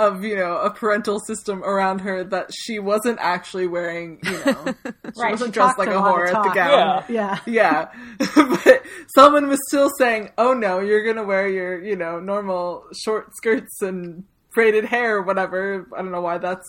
of 0.00 0.24
you 0.24 0.36
know 0.36 0.56
a 0.58 0.70
parental 0.70 1.18
system 1.20 1.62
around 1.64 2.00
her 2.00 2.24
that 2.24 2.50
she 2.52 2.78
wasn't 2.78 3.18
actually 3.20 3.66
wearing 3.66 4.18
you 4.24 4.32
know 4.44 4.64
she 4.84 5.20
Right, 5.20 5.30
wasn't 5.32 5.48
she 5.48 5.52
dressed 5.52 5.78
like 5.78 5.88
a 5.88 5.98
a 5.98 6.02
whore 6.02 6.26
at 6.26 6.42
the 6.42 6.48
talk. 6.48 6.54
gown. 6.54 7.04
Yeah. 7.08 7.38
Yeah. 7.46 7.46
Yeah, 7.46 7.88
but 8.64 8.82
someone 9.14 9.48
was 9.48 9.58
still 9.68 9.90
saying, 9.98 10.30
"Oh 10.38 10.52
no, 10.54 10.80
you're 10.80 11.04
gonna 11.04 11.26
wear 11.26 11.48
your 11.48 11.82
you 11.82 11.96
know 11.96 12.18
normal 12.20 12.84
short 13.04 13.34
skirts 13.36 13.82
and 13.82 14.24
braided 14.54 14.84
hair 14.86 15.16
or 15.18 15.22
whatever." 15.22 15.86
I 15.96 16.02
don't 16.02 16.10
know 16.12 16.20
why 16.22 16.38
that's 16.38 16.66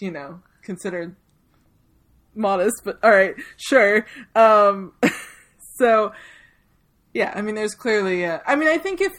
you 0.00 0.10
know 0.10 0.40
considered 0.62 1.16
modest, 2.34 2.82
but 2.84 2.98
all 3.02 3.10
right, 3.10 3.34
sure. 3.56 4.06
Um, 4.34 4.92
so 5.76 6.12
yeah, 7.12 7.32
I 7.34 7.42
mean, 7.42 7.54
there's 7.54 7.74
clearly. 7.74 8.24
A, 8.24 8.42
I 8.46 8.56
mean, 8.56 8.68
I 8.68 8.78
think 8.78 9.00
if 9.00 9.12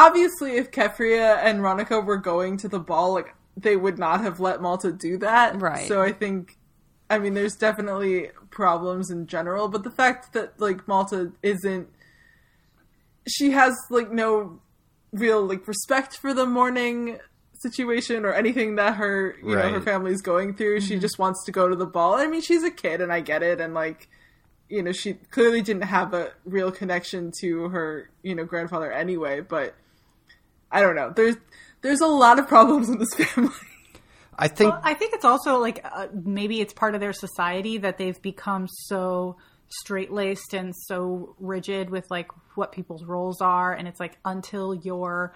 obviously 0.00 0.56
if 0.56 0.70
Keffria 0.70 1.38
and 1.42 1.60
Ronica 1.60 2.04
were 2.04 2.16
going 2.16 2.56
to 2.58 2.68
the 2.68 2.80
ball, 2.80 3.12
like 3.12 3.34
they 3.56 3.76
would 3.76 3.98
not 3.98 4.20
have 4.22 4.40
let 4.40 4.62
Malta 4.62 4.92
do 4.92 5.18
that. 5.18 5.60
Right. 5.60 5.86
So 5.86 6.02
I 6.02 6.12
think, 6.12 6.56
I 7.10 7.18
mean, 7.18 7.34
there's 7.34 7.56
definitely 7.56 8.30
problems 8.50 9.10
in 9.10 9.26
general, 9.26 9.68
but 9.68 9.84
the 9.84 9.90
fact 9.90 10.32
that 10.32 10.58
like 10.58 10.88
Malta 10.88 11.32
isn't, 11.42 11.88
she 13.28 13.50
has 13.50 13.74
like 13.90 14.10
no 14.10 14.60
real 15.12 15.44
like 15.44 15.66
respect 15.68 16.16
for 16.16 16.32
the 16.32 16.46
mourning 16.46 17.18
situation 17.60 18.24
or 18.24 18.32
anything 18.32 18.76
that 18.76 18.94
her 18.94 19.36
you 19.42 19.54
know 19.54 19.60
her 19.60 19.74
Right. 19.74 19.84
family's 19.84 20.22
going 20.22 20.54
through. 20.54 20.80
She 20.80 20.94
mm-hmm. 20.94 21.00
just 21.02 21.18
wants 21.18 21.44
to 21.44 21.52
go 21.52 21.68
to 21.68 21.76
the 21.76 21.86
ball. 21.86 22.14
I 22.14 22.26
mean, 22.26 22.40
she's 22.40 22.64
a 22.64 22.70
kid, 22.70 23.02
and 23.02 23.12
I 23.12 23.20
get 23.20 23.42
it, 23.42 23.60
and 23.60 23.74
like 23.74 24.08
you 24.70 24.82
know, 24.82 24.92
she 24.92 25.14
clearly 25.14 25.60
didn't 25.62 25.82
have 25.82 26.14
a 26.14 26.30
real 26.44 26.70
connection 26.70 27.32
to 27.40 27.68
her, 27.70 28.08
you 28.22 28.36
know, 28.36 28.44
grandfather 28.44 28.90
anyway, 28.90 29.40
but 29.40 29.74
I 30.70 30.80
don't 30.80 30.94
know. 30.94 31.12
There's 31.14 31.36
there's 31.82 32.00
a 32.00 32.06
lot 32.06 32.38
of 32.38 32.48
problems 32.48 32.88
in 32.88 32.98
this 32.98 33.14
family. 33.14 33.54
I 34.38 34.48
think 34.48 34.72
Well, 34.72 34.80
I 34.82 34.94
think 34.94 35.14
it's 35.14 35.24
also 35.24 35.58
like 35.58 35.84
uh, 35.84 36.08
maybe 36.12 36.60
it's 36.60 36.72
part 36.72 36.94
of 36.94 37.00
their 37.00 37.12
society 37.12 37.78
that 37.78 37.98
they've 37.98 38.20
become 38.22 38.66
so 38.68 39.36
straight 39.68 40.10
laced 40.10 40.54
and 40.54 40.74
so 40.86 41.36
rigid 41.38 41.90
with 41.90 42.10
like 42.10 42.28
what 42.56 42.72
people's 42.72 43.04
roles 43.04 43.40
are, 43.40 43.72
and 43.72 43.86
it's 43.86 44.00
like 44.00 44.18
until 44.24 44.74
you're 44.74 45.34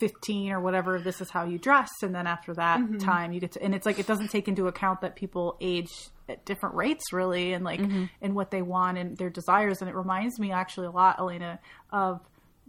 15 0.00 0.52
or 0.52 0.60
whatever, 0.60 0.98
this 0.98 1.20
is 1.20 1.30
how 1.30 1.44
you 1.44 1.58
dress, 1.58 1.90
and 2.02 2.14
then 2.14 2.26
after 2.26 2.54
that 2.54 2.80
time 3.00 3.32
you 3.32 3.40
get 3.40 3.52
to, 3.52 3.62
and 3.62 3.74
it's 3.74 3.86
like 3.86 3.98
it 3.98 4.06
doesn't 4.06 4.28
take 4.28 4.48
into 4.48 4.66
account 4.68 5.02
that 5.02 5.16
people 5.16 5.56
age 5.60 5.90
at 6.28 6.44
different 6.44 6.74
rates 6.74 7.12
really, 7.12 7.52
and 7.52 7.64
like 7.64 7.80
and 8.22 8.34
what 8.34 8.50
they 8.50 8.62
want 8.62 8.98
and 8.98 9.16
their 9.16 9.30
desires, 9.30 9.80
and 9.80 9.90
it 9.90 9.94
reminds 9.94 10.38
me 10.38 10.50
actually 10.52 10.86
a 10.86 10.90
lot, 10.90 11.18
Elena, 11.18 11.58
of 11.90 12.20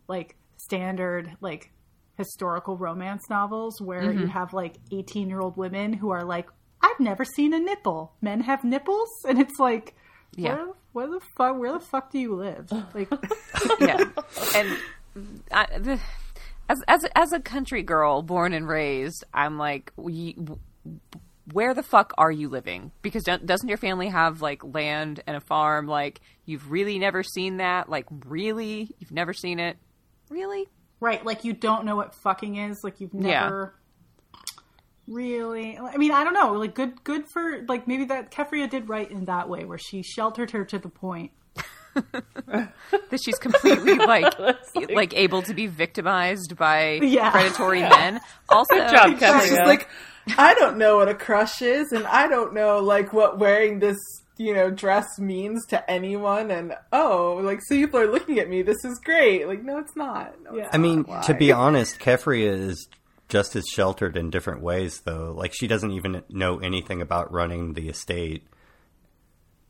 like 0.07 0.35
standard 0.57 1.31
like 1.41 1.71
historical 2.17 2.77
romance 2.77 3.23
novels 3.29 3.79
where 3.81 4.11
you 4.11 4.21
mm-hmm. 4.21 4.27
have 4.27 4.53
like 4.53 4.75
18 4.91 5.29
year 5.29 5.39
old 5.39 5.55
women 5.55 5.93
who 5.93 6.09
are 6.09 6.23
like 6.23 6.49
i've 6.81 6.99
never 6.99 7.23
seen 7.23 7.53
a 7.53 7.59
nipple 7.59 8.13
men 8.21 8.41
have 8.41 8.63
nipples 8.63 9.09
and 9.27 9.39
it's 9.39 9.59
like 9.59 9.95
Yeah. 10.35 10.55
where, 10.55 10.67
where 10.93 11.07
the 11.07 11.19
fuck 11.37 11.59
where 11.59 11.73
the 11.73 11.79
fuck 11.79 12.11
do 12.11 12.19
you 12.19 12.35
live 12.35 12.71
like 12.93 13.09
yeah, 13.79 14.03
and 14.55 14.77
I, 15.51 15.79
the, 15.79 15.99
as 16.69 16.83
as 16.87 17.05
as 17.15 17.33
a 17.33 17.39
country 17.39 17.83
girl 17.83 18.21
born 18.21 18.53
and 18.53 18.67
raised, 18.67 19.23
I'm 19.33 19.57
like, 19.57 19.91
we, 19.95 20.37
where 21.51 21.73
the 21.73 21.83
fuck 21.83 22.13
are 22.17 22.31
you 22.31 22.49
living? 22.49 22.91
Because 23.01 23.23
don't, 23.23 23.45
doesn't 23.45 23.69
your 23.69 23.77
family 23.77 24.09
have 24.09 24.41
like 24.41 24.63
land 24.63 25.21
and 25.27 25.37
a 25.37 25.41
farm? 25.41 25.87
Like, 25.87 26.21
you've 26.45 26.69
really 26.69 26.99
never 26.99 27.23
seen 27.23 27.57
that? 27.57 27.89
Like, 27.89 28.05
really, 28.25 28.93
you've 28.99 29.11
never 29.11 29.33
seen 29.33 29.59
it? 29.59 29.77
Really? 30.29 30.67
Right 30.99 31.23
like 31.25 31.43
you 31.43 31.53
don't 31.53 31.85
know 31.85 31.95
what 31.95 32.15
fucking 32.15 32.55
is 32.57 32.79
like 32.83 32.99
you've 32.99 33.13
Yeah. 33.13 33.43
never 33.43 33.75
really 35.07 35.77
i 35.77 35.95
mean 35.95 36.11
i 36.11 36.23
don't 36.25 36.33
know 36.33 36.51
like 36.53 36.75
good 36.75 37.01
good 37.05 37.23
for 37.31 37.63
like 37.69 37.87
maybe 37.87 38.03
that 38.05 38.29
keffria 38.29 38.69
did 38.69 38.89
right 38.89 39.09
in 39.09 39.23
that 39.23 39.47
way 39.47 39.63
where 39.63 39.77
she 39.77 40.01
sheltered 40.03 40.51
her 40.51 40.65
to 40.65 40.77
the 40.79 40.89
point 40.89 41.31
That 41.95 43.19
she's 43.23 43.37
completely 43.39 43.95
like 43.95 44.33
like 44.89 45.13
able 45.15 45.41
to 45.43 45.53
be 45.53 45.67
victimized 45.67 46.55
by 46.57 46.99
Yeah. 47.01 47.31
predatory 47.31 47.79
men. 47.81 48.19
Also, 48.49 48.75
job, 48.77 49.09
She's 49.11 49.19
Keffria. 49.19 49.47
just 49.49 49.65
like, 49.65 49.89
I 50.37 50.53
don't 50.53 50.77
know 50.77 50.97
what 50.97 51.07
a 51.09 51.15
crush 51.15 51.61
is, 51.63 51.91
and 51.91 52.05
I 52.05 52.27
don't 52.27 52.53
know 52.53 52.79
like 52.79 53.13
what 53.13 53.39
wearing 53.39 53.79
this 53.79 53.97
you 54.39 54.53
know 54.53 54.69
dress 54.69 55.19
means 55.19 55.65
to 55.67 55.89
anyone. 55.89 56.51
And 56.51 56.73
oh, 56.91 57.39
like 57.43 57.59
so 57.63 57.75
people 57.75 57.99
are 57.99 58.11
looking 58.11 58.39
at 58.39 58.49
me. 58.49 58.61
This 58.61 58.83
is 58.85 58.99
great. 59.03 59.47
Like 59.47 59.63
no, 59.63 59.77
it's 59.79 59.95
not. 59.95 60.35
No, 60.43 60.55
it's 60.55 60.69
I 60.73 60.77
mean, 60.77 61.05
not. 61.07 61.23
to 61.23 61.33
be 61.33 61.51
honest, 61.51 61.99
Keffria 61.99 62.51
is 62.51 62.87
just 63.29 63.55
as 63.57 63.65
sheltered 63.67 64.15
in 64.15 64.29
different 64.29 64.61
ways, 64.61 65.01
though. 65.01 65.33
Like, 65.37 65.53
she 65.53 65.67
doesn't 65.67 65.91
even 65.91 66.23
know 66.29 66.59
anything 66.59 67.01
about 67.01 67.29
running 67.33 67.73
the 67.73 67.89
estate. 67.89 68.47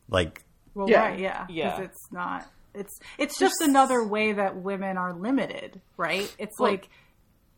Like, 0.09 0.43
Well, 0.75 0.87
Yeah. 0.89 1.01
right, 1.07 1.19
yeah, 1.19 1.45
because 1.47 1.55
Yeah. 1.55 1.81
it's 1.81 2.11
not. 2.11 2.47
It's 2.75 2.99
it's 3.17 3.39
just 3.39 3.61
another 3.61 4.03
way 4.03 4.33
that 4.33 4.55
women 4.57 4.95
are 4.97 5.11
limited, 5.13 5.81
right? 5.97 6.31
It's 6.37 6.59
like 6.59 6.89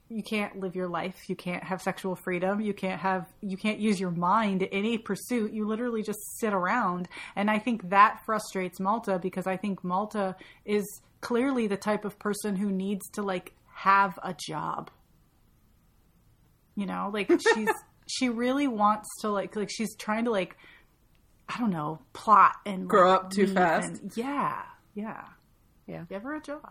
you 0.09 0.23
can't 0.23 0.59
live 0.59 0.75
your 0.75 0.87
life, 0.87 1.29
you 1.29 1.35
can't 1.35 1.63
have 1.63 1.81
sexual 1.81 2.15
freedom, 2.15 2.59
you 2.61 2.73
can't 2.73 2.99
have 2.99 3.27
you 3.41 3.57
can't 3.57 3.79
use 3.79 3.99
your 3.99 4.11
mind 4.11 4.63
in 4.63 4.69
any 4.69 4.97
pursuit. 4.97 5.53
You 5.53 5.67
literally 5.67 6.01
just 6.01 6.19
sit 6.39 6.53
around, 6.53 7.07
and 7.35 7.49
I 7.49 7.59
think 7.59 7.89
that 7.89 8.21
frustrates 8.25 8.79
Malta 8.79 9.19
because 9.19 9.45
I 9.47 9.55
think 9.57 9.83
Malta 9.83 10.35
is 10.65 10.85
clearly 11.21 11.67
the 11.67 11.77
type 11.77 12.05
of 12.05 12.17
person 12.17 12.55
who 12.55 12.71
needs 12.71 13.07
to 13.11 13.21
like 13.21 13.53
have 13.73 14.17
a 14.23 14.35
job. 14.47 14.89
You 16.75 16.85
know, 16.85 17.09
like 17.13 17.29
she's 17.53 17.69
she 18.07 18.29
really 18.29 18.67
wants 18.67 19.07
to 19.21 19.29
like 19.29 19.55
like 19.55 19.69
she's 19.71 19.95
trying 19.95 20.25
to 20.25 20.31
like 20.31 20.55
I 21.47 21.57
don't 21.59 21.71
know, 21.71 21.99
plot 22.13 22.53
and 22.65 22.87
Grow 22.87 23.09
like, 23.11 23.19
up 23.25 23.31
too 23.31 23.47
fast. 23.47 24.01
and- 24.01 24.17
yeah, 24.17 24.61
yeah, 24.93 25.21
Yeah. 25.87 26.05
Give 26.09 26.21
her 26.23 26.35
a 26.35 26.41
job. 26.41 26.69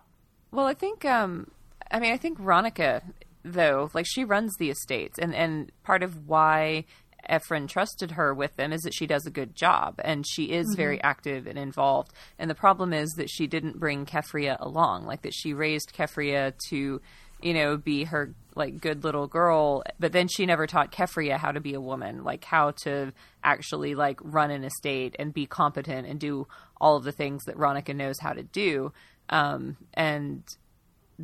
Well, 0.51 0.67
I 0.67 0.75
think 0.75 1.05
um 1.05 1.51
I 1.91 2.01
mean 2.01 2.13
I 2.13 2.17
think 2.17 2.39
Veronica 2.39 3.03
though, 3.45 3.91
like 3.95 4.07
she 4.07 4.25
runs 4.25 4.55
the 4.57 4.71
estates 4.71 5.19
and 5.19 5.35
and 5.35 5.73
part 5.83 6.03
of 6.03 6.27
why 6.29 6.85
Ephron 7.29 7.67
trusted 7.67 8.13
her 8.13 8.33
with 8.33 8.57
them 8.57 8.73
is 8.73 8.83
that 8.83 8.95
she 8.95 9.07
does 9.07 9.27
a 9.27 9.31
good 9.31 9.55
job 9.55 9.97
and 10.03 10.27
she 10.27 10.45
is 10.45 10.75
very 10.77 11.03
active 11.03 11.47
and 11.47 11.59
involved. 11.59 12.13
And 12.39 12.51
the 12.51 12.55
problem 12.55 12.93
is 12.93 13.11
that 13.17 13.31
she 13.31 13.47
didn't 13.47 13.79
bring 13.79 14.07
Keffria 14.07 14.57
along, 14.61 15.07
like 15.07 15.23
that 15.23 15.35
she 15.35 15.53
raised 15.53 15.93
Keffria 15.93 16.55
to, 16.69 17.01
you 17.43 17.55
know, 17.55 17.77
be 17.77 18.05
her 18.05 18.35
like 18.55 18.81
good 18.81 19.05
little 19.05 19.27
girl, 19.27 19.85
but 20.01 20.13
then 20.13 20.27
she 20.27 20.47
never 20.47 20.67
taught 20.67 20.91
Keffria 20.91 21.39
how 21.39 21.53
to 21.53 21.61
be 21.61 21.75
a 21.75 21.81
woman, 21.81 22.25
like 22.25 22.45
how 22.45 22.73
to 22.83 23.13
actually 23.45 23.95
like 23.95 24.19
run 24.23 24.51
an 24.51 24.65
estate 24.65 25.15
and 25.19 25.33
be 25.33 25.47
competent 25.47 26.07
and 26.07 26.19
do 26.19 26.47
all 26.81 26.97
of 26.97 27.05
the 27.05 27.13
things 27.13 27.45
that 27.45 27.57
Ronica 27.57 27.95
knows 27.95 28.19
how 28.21 28.33
to 28.33 28.43
do. 28.43 28.93
Um, 29.29 29.77
and 29.95 30.43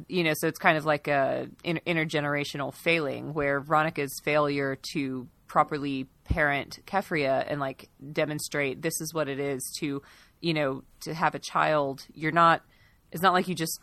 you 0.08 0.24
know, 0.24 0.32
so 0.34 0.48
it's 0.48 0.58
kind 0.58 0.76
of 0.76 0.84
like 0.84 1.08
a 1.08 1.48
inter- 1.62 1.80
intergenerational 1.86 2.74
failing 2.74 3.32
where 3.32 3.60
Veronica's 3.60 4.20
failure 4.24 4.76
to 4.92 5.28
properly 5.46 6.08
parent 6.24 6.80
Keffria 6.86 7.44
and 7.46 7.60
like 7.60 7.88
demonstrate 8.12 8.82
this 8.82 9.00
is 9.00 9.14
what 9.14 9.28
it 9.28 9.38
is 9.38 9.62
to, 9.78 10.02
you 10.40 10.54
know, 10.54 10.82
to 11.00 11.14
have 11.14 11.34
a 11.34 11.38
child. 11.38 12.06
You're 12.12 12.32
not. 12.32 12.62
It's 13.12 13.22
not 13.22 13.32
like 13.32 13.46
you 13.46 13.54
just 13.54 13.80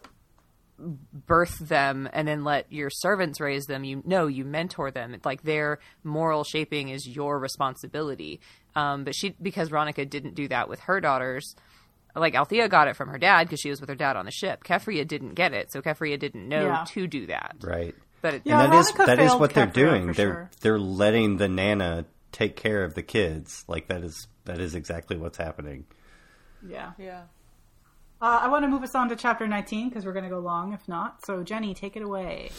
birth 0.78 1.60
them 1.60 2.10
and 2.12 2.28
then 2.28 2.44
let 2.44 2.72
your 2.72 2.90
servants 2.90 3.40
raise 3.40 3.66
them. 3.66 3.84
You 3.84 4.02
know 4.06 4.28
you 4.28 4.44
mentor 4.44 4.92
them. 4.92 5.14
It's 5.14 5.26
like 5.26 5.44
their 5.44 5.80
moral 6.04 6.44
shaping 6.44 6.90
is 6.90 7.08
your 7.08 7.40
responsibility. 7.40 8.42
Um, 8.76 9.04
but 9.04 9.16
she 9.16 9.36
because 9.42 9.70
Veronica 9.70 10.06
didn't 10.06 10.36
do 10.36 10.48
that 10.50 10.68
with 10.68 10.82
her 10.82 11.00
daughters. 11.00 11.56
Like 12.16 12.36
Althea 12.36 12.68
got 12.68 12.88
it 12.88 12.96
from 12.96 13.10
her 13.10 13.18
dad 13.18 13.46
because 13.48 13.60
she 13.60 13.70
was 13.70 13.80
with 13.80 13.90
her 13.90 13.96
dad 13.96 14.16
on 14.16 14.26
the 14.26 14.32
ship. 14.32 14.64
Keffria 14.64 15.08
didn't 15.08 15.34
get 15.36 15.54
it, 15.54 15.72
so 15.72 15.82
Keffria 15.82 16.20
didn't 16.20 16.48
know 16.48 16.66
Yeah. 16.68 16.86
to 16.90 17.08
do 17.08 17.28
that. 17.28 17.56
Right. 17.62 17.96
But 18.22 18.36
it, 18.36 18.42
Yeah. 18.46 18.62
and 18.64 18.74
that 18.74 18.78
is 18.80 18.92
Veronica 18.92 19.06
that 19.16 19.20
is 19.24 19.30
failed 19.30 19.40
what 19.42 19.54
they're 19.54 19.68
Kefra, 19.68 19.74
doing. 19.74 20.06
They're 20.14 20.34
sure. 20.34 20.50
they're 20.62 20.80
letting 20.80 21.38
the 21.38 21.48
nana 21.48 22.06
take 22.32 22.56
care 22.56 22.84
of 22.84 22.94
the 22.94 23.04
kids. 23.04 23.64
Like 23.68 23.88
that 23.88 24.04
is 24.04 24.28
that 24.46 24.60
is 24.60 24.76
exactly 24.76 25.18
what's 25.18 25.38
happening. 25.38 25.86
Yeah. 26.68 26.92
Yeah. 26.98 27.22
Uh, 28.22 28.40
I 28.44 28.48
want 28.50 28.64
to 28.64 28.68
move 28.70 28.84
us 28.84 28.94
on 28.94 29.10
to 29.10 29.16
chapter 29.16 29.48
19 29.48 29.90
because 29.90 30.06
we're 30.06 30.14
going 30.14 30.26
to 30.26 30.30
go 30.30 30.38
long 30.40 30.74
if 30.74 30.88
not. 30.88 31.26
So, 31.26 31.42
Jenny, 31.42 31.74
take 31.74 31.96
it 31.96 32.04
away. 32.04 32.52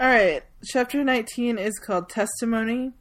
All 0.00 0.08
right, 0.08 0.42
chapter 0.64 1.04
19 1.04 1.56
is 1.58 1.78
called 1.78 2.08
Testimony. 2.08 2.92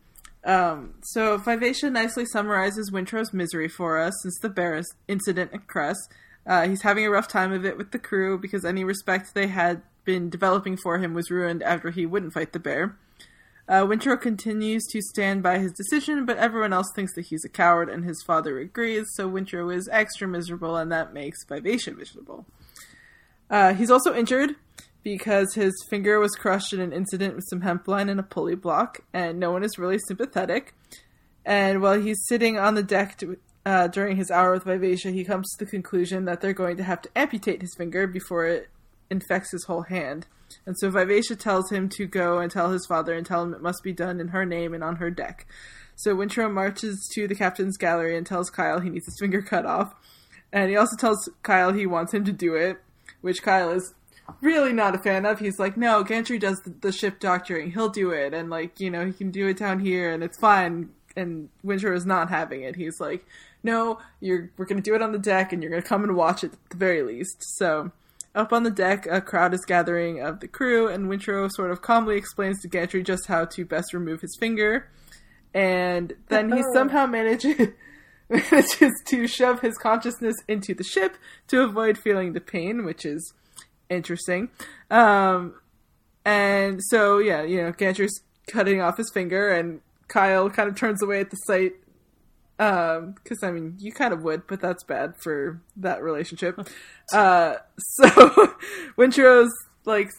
Um, 0.43 0.95
so 1.01 1.37
Vivacia 1.37 1.89
nicely 1.89 2.25
summarizes 2.25 2.91
Wintrow's 2.91 3.33
misery 3.33 3.67
for 3.67 3.99
us 3.99 4.13
since 4.21 4.39
the 4.39 4.49
bear 4.49 4.81
incident 5.07 5.51
at 5.53 5.67
Cress. 5.67 5.97
Uh, 6.45 6.67
he's 6.67 6.81
having 6.81 7.05
a 7.05 7.09
rough 7.09 7.27
time 7.27 7.51
of 7.51 7.65
it 7.65 7.77
with 7.77 7.91
the 7.91 7.99
crew 7.99 8.39
because 8.39 8.63
any 8.63 8.83
respect 8.83 9.33
they 9.33 9.47
had 9.47 9.81
been 10.05 10.29
developing 10.29 10.77
for 10.77 10.97
him 10.97 11.13
was 11.13 11.29
ruined 11.29 11.61
after 11.61 11.91
he 11.91 12.05
wouldn't 12.05 12.33
fight 12.33 12.53
the 12.53 12.59
bear. 12.59 12.97
Uh, 13.67 13.85
Wintrow 13.85 14.19
continues 14.19 14.83
to 14.87 14.99
stand 14.99 15.43
by 15.43 15.59
his 15.59 15.71
decision, 15.71 16.25
but 16.25 16.37
everyone 16.37 16.73
else 16.73 16.91
thinks 16.95 17.13
that 17.13 17.27
he's 17.27 17.45
a 17.45 17.49
coward, 17.49 17.87
and 17.87 18.03
his 18.03 18.23
father 18.25 18.57
agrees, 18.57 19.05
so 19.13 19.29
Wintrow 19.29 19.71
is 19.71 19.87
extra 19.91 20.27
miserable, 20.27 20.75
and 20.75 20.91
that 20.91 21.13
makes 21.13 21.45
Vivacia 21.45 21.91
miserable. 21.91 22.47
Uh, 23.47 23.75
he's 23.75 23.91
also 23.91 24.15
injured 24.15 24.55
because 25.03 25.53
his 25.53 25.73
finger 25.89 26.19
was 26.19 26.35
crushed 26.35 26.73
in 26.73 26.79
an 26.79 26.93
incident 26.93 27.35
with 27.35 27.45
some 27.49 27.61
hemp 27.61 27.87
line 27.87 28.09
and 28.09 28.19
a 28.19 28.23
pulley 28.23 28.55
block, 28.55 28.99
and 29.13 29.39
no 29.39 29.51
one 29.51 29.63
is 29.63 29.77
really 29.77 29.99
sympathetic. 30.07 30.73
And 31.45 31.81
while 31.81 31.99
he's 31.99 32.25
sitting 32.27 32.57
on 32.57 32.75
the 32.75 32.83
deck 32.83 33.17
to, 33.19 33.37
uh, 33.65 33.87
during 33.87 34.17
his 34.17 34.29
hour 34.29 34.53
with 34.53 34.65
Vivacia, 34.65 35.11
he 35.11 35.23
comes 35.23 35.49
to 35.51 35.65
the 35.65 35.71
conclusion 35.71 36.25
that 36.25 36.41
they're 36.41 36.53
going 36.53 36.77
to 36.77 36.83
have 36.83 37.01
to 37.03 37.09
amputate 37.15 37.61
his 37.61 37.75
finger 37.75 38.07
before 38.07 38.45
it 38.45 38.69
infects 39.09 39.51
his 39.51 39.65
whole 39.65 39.83
hand. 39.83 40.27
And 40.65 40.77
so 40.77 40.89
Vivacia 40.89 41.35
tells 41.35 41.71
him 41.71 41.89
to 41.89 42.05
go 42.05 42.39
and 42.39 42.51
tell 42.51 42.71
his 42.71 42.85
father 42.85 43.13
and 43.13 43.25
tell 43.25 43.43
him 43.43 43.53
it 43.53 43.61
must 43.61 43.83
be 43.83 43.93
done 43.93 44.19
in 44.19 44.29
her 44.29 44.45
name 44.45 44.73
and 44.73 44.83
on 44.83 44.97
her 44.97 45.09
deck. 45.09 45.47
So 45.95 46.15
Wintrow 46.15 46.51
marches 46.51 47.09
to 47.13 47.27
the 47.27 47.35
captain's 47.35 47.77
gallery 47.77 48.17
and 48.17 48.25
tells 48.25 48.49
Kyle 48.49 48.79
he 48.79 48.89
needs 48.89 49.05
his 49.05 49.17
finger 49.19 49.41
cut 49.41 49.65
off. 49.65 49.93
And 50.51 50.69
he 50.69 50.75
also 50.75 50.95
tells 50.95 51.29
Kyle 51.43 51.73
he 51.73 51.85
wants 51.85 52.13
him 52.13 52.25
to 52.25 52.31
do 52.31 52.55
it, 52.55 52.77
which 53.21 53.43
Kyle 53.43 53.71
is 53.71 53.93
really 54.41 54.73
not 54.73 54.95
a 54.95 54.99
fan 54.99 55.25
of. 55.25 55.39
He's 55.39 55.59
like, 55.59 55.77
no, 55.77 56.03
Gantry 56.03 56.39
does 56.39 56.59
the, 56.61 56.73
the 56.81 56.91
ship 56.91 57.19
doctoring. 57.19 57.71
He'll 57.71 57.89
do 57.89 58.11
it. 58.11 58.33
And, 58.33 58.49
like, 58.49 58.79
you 58.79 58.89
know, 58.89 59.05
he 59.05 59.13
can 59.13 59.31
do 59.31 59.47
it 59.47 59.57
down 59.57 59.79
here 59.79 60.11
and 60.11 60.23
it's 60.23 60.39
fine. 60.39 60.89
And 61.15 61.49
Wintrow 61.65 61.95
is 61.95 62.05
not 62.05 62.29
having 62.29 62.63
it. 62.63 62.75
He's 62.75 62.99
like, 62.99 63.25
no, 63.63 63.99
you're 64.19 64.49
we're 64.57 64.65
going 64.65 64.81
to 64.81 64.89
do 64.89 64.95
it 64.95 65.01
on 65.01 65.11
the 65.11 65.19
deck 65.19 65.51
and 65.51 65.61
you're 65.61 65.71
going 65.71 65.81
to 65.81 65.87
come 65.87 66.03
and 66.03 66.15
watch 66.15 66.43
it 66.43 66.53
at 66.53 66.69
the 66.69 66.77
very 66.77 67.03
least. 67.03 67.43
So 67.57 67.91
up 68.35 68.53
on 68.53 68.63
the 68.63 68.71
deck, 68.71 69.05
a 69.09 69.21
crowd 69.21 69.53
is 69.53 69.65
gathering 69.65 70.21
of 70.21 70.39
the 70.39 70.47
crew, 70.47 70.87
and 70.87 71.09
Wintrow 71.09 71.49
sort 71.51 71.71
of 71.71 71.81
calmly 71.81 72.15
explains 72.15 72.61
to 72.61 72.67
Gantry 72.67 73.03
just 73.03 73.27
how 73.27 73.45
to 73.45 73.65
best 73.65 73.93
remove 73.93 74.21
his 74.21 74.37
finger. 74.39 74.87
And 75.53 76.13
then 76.27 76.51
he 76.51 76.63
somehow 76.73 77.07
manages 77.07 77.69
manages 78.29 78.91
to 79.07 79.27
shove 79.27 79.61
his 79.61 79.77
consciousness 79.77 80.35
into 80.47 80.75
the 80.75 80.83
ship 80.83 81.17
to 81.47 81.63
avoid 81.63 81.97
feeling 81.97 82.33
the 82.33 82.41
pain, 82.41 82.85
which 82.85 83.03
is 83.03 83.33
interesting. 83.89 84.49
Um, 84.89 85.55
and 86.25 86.81
so, 86.83 87.17
yeah, 87.19 87.43
you 87.43 87.61
know, 87.61 87.71
Gantry's 87.71 88.21
cutting 88.47 88.81
off 88.81 88.97
his 88.97 89.11
finger, 89.13 89.49
and 89.49 89.81
Kyle 90.07 90.49
kind 90.49 90.69
of 90.69 90.75
turns 90.75 91.01
away 91.01 91.19
at 91.19 91.29
the 91.29 91.37
sight. 91.37 91.73
Because, 92.57 93.41
I 93.41 93.51
mean, 93.51 93.75
you 93.79 93.93
kind 93.93 94.13
of 94.13 94.21
would, 94.23 94.45
but 94.47 94.59
that's 94.59 94.83
bad 94.83 95.13
for 95.23 95.61
that 95.77 96.03
relationship. 96.03 96.59
uh, 97.13 97.55
so, 97.77 98.07
Wintrow's, 98.97 99.53
like, 99.85 100.09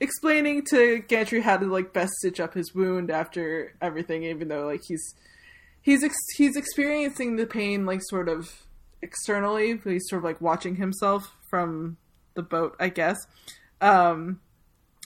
explaining 0.00 0.64
to 0.70 0.98
Gantry 1.08 1.42
how 1.42 1.56
to, 1.56 1.66
like, 1.66 1.92
best 1.92 2.12
stitch 2.14 2.40
up 2.40 2.54
his 2.54 2.74
wound 2.74 3.10
after 3.10 3.74
everything, 3.80 4.24
even 4.24 4.48
though, 4.48 4.66
like, 4.66 4.82
he's 4.86 5.14
he's 5.86 6.02
ex- 6.02 6.16
he's 6.36 6.56
experiencing 6.56 7.36
the 7.36 7.46
pain 7.46 7.86
like 7.86 8.00
sort 8.02 8.28
of 8.28 8.66
externally 9.02 9.74
but 9.74 9.92
he's 9.92 10.06
sort 10.08 10.18
of 10.18 10.24
like 10.24 10.40
watching 10.40 10.74
himself 10.76 11.32
from 11.48 11.96
the 12.36 12.42
boat 12.42 12.76
i 12.78 12.88
guess 12.88 13.16
um 13.80 14.40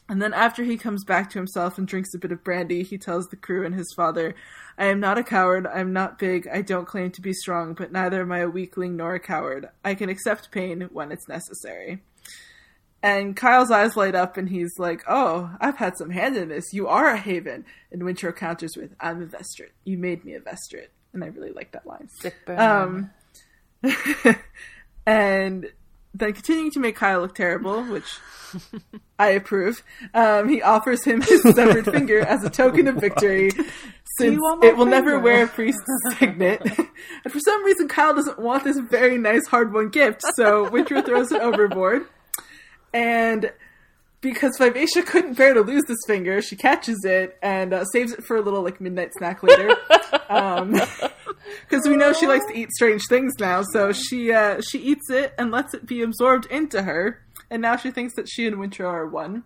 and 0.09 0.21
then 0.21 0.35
after 0.35 0.65
he 0.65 0.77
comes 0.77 1.05
back 1.05 1.31
to 1.31 1.39
himself 1.39 1.79
and 1.79 1.87
drinks 1.87 2.15
a 2.15 2.19
bit 2.19 2.33
of 2.33 2.45
brandy 2.45 2.83
he 2.83 2.99
tells 2.99 3.27
the 3.29 3.37
crew 3.37 3.65
and 3.65 3.75
his 3.75 3.93
father 3.97 4.35
i 4.77 4.87
am 4.87 5.01
not 5.01 5.19
a 5.19 5.25
coward 5.25 5.67
i'm 5.67 5.93
not 5.93 6.19
big 6.19 6.47
i 6.49 6.61
don't 6.61 6.87
claim 6.87 7.11
to 7.11 7.21
be 7.21 7.33
strong 7.33 7.75
but 7.75 7.93
neither 7.93 8.21
am 8.21 8.33
i 8.33 8.39
a 8.41 8.49
weakling 8.49 8.97
nor 8.97 9.15
a 9.15 9.21
coward 9.21 9.69
i 9.85 9.95
can 9.95 10.09
accept 10.09 10.51
pain 10.51 10.89
when 10.93 11.11
it's 11.11 11.29
necessary 11.29 12.01
and 13.03 13.35
Kyle's 13.35 13.71
eyes 13.71 13.97
light 13.97 14.15
up 14.15 14.37
and 14.37 14.49
he's 14.49 14.79
like, 14.79 15.03
Oh, 15.09 15.51
I've 15.61 15.77
had 15.77 15.97
some 15.97 16.11
hand 16.11 16.37
in 16.37 16.49
this. 16.49 16.73
You 16.73 16.87
are 16.89 17.09
a 17.09 17.17
Haven. 17.17 17.65
And 17.91 18.03
Wintrow 18.03 18.35
counters 18.35 18.77
with, 18.77 18.95
I'm 19.01 19.23
a 19.23 19.27
Vestrit. 19.27 19.71
You 19.85 19.97
made 19.97 20.25
me 20.25 20.35
a 20.35 20.41
Vestrit. 20.41 20.89
And 21.13 21.25
I 21.25 21.29
really 21.29 21.53
like 21.53 21.73
that 21.73 21.87
line. 21.87 22.09
Sick 22.21 22.35
burn. 22.45 22.61
Um, 22.61 23.11
and 25.07 25.71
then 26.15 26.33
continuing 26.33 26.71
to 26.73 26.81
make 26.81 26.97
Kyle 26.97 27.21
look 27.21 27.35
terrible, 27.35 27.83
which 27.85 28.19
I 29.19 29.29
approve, 29.31 29.83
um, 30.15 30.49
he 30.49 30.63
offers 30.63 31.05
him 31.05 31.21
his 31.21 31.43
severed 31.43 31.85
finger 31.93 32.21
as 32.21 32.45
a 32.45 32.51
token 32.51 32.89
of 32.89 32.97
victory. 32.97 33.51
Since 34.19 34.41
it 34.63 34.77
will 34.77 34.87
never 34.87 35.19
wear 35.19 35.45
a 35.45 35.49
priest's 35.49 35.85
signet. 36.19 36.61
and 37.25 37.33
for 37.33 37.39
some 37.39 37.65
reason, 37.65 37.89
Kyle 37.89 38.15
doesn't 38.15 38.39
want 38.39 38.65
this 38.65 38.79
very 38.79 39.19
nice 39.19 39.47
hard 39.47 39.73
won 39.73 39.89
gift, 39.89 40.23
so 40.35 40.69
Wintrow 40.69 41.05
throws 41.05 41.33
it 41.33 41.41
overboard. 41.41 42.07
And 42.93 43.53
because 44.21 44.57
Vivacia 44.59 45.03
couldn't 45.03 45.35
bear 45.35 45.55
to 45.55 45.63
lose 45.63 45.85
this 45.85 45.99
finger, 46.07 46.43
she 46.43 46.57
catches 46.57 47.05
it 47.05 47.39
and 47.43 47.73
uh, 47.73 47.85
saves 47.93 48.13
it 48.13 48.25
for 48.25 48.37
a 48.37 48.43
little 48.43 48.63
like 48.63 48.81
midnight 48.81 49.13
snack 49.15 49.43
later. 49.43 49.77
Because 51.69 51.87
we 51.87 51.97
know 51.97 52.13
she 52.13 52.27
likes 52.27 52.47
to 52.47 52.57
eat 52.57 52.71
strange 52.73 53.03
things 53.09 53.33
now, 53.39 53.63
so 53.73 53.93
she 53.93 54.33
uh, 54.33 54.61
she 54.61 54.79
eats 54.79 55.11
it 55.11 55.35
and 55.39 55.51
lets 55.51 55.75
it 55.75 55.87
be 55.87 56.03
absorbed 56.03 56.47
into 56.47 56.83
her. 56.83 57.23
And 57.51 57.63
now 57.63 57.77
she 57.77 57.91
thinks 57.91 58.15
that 58.15 58.29
she 58.29 58.47
and 58.47 58.57
Wintrow 58.57 58.89
are 58.89 59.07
one. 59.07 59.45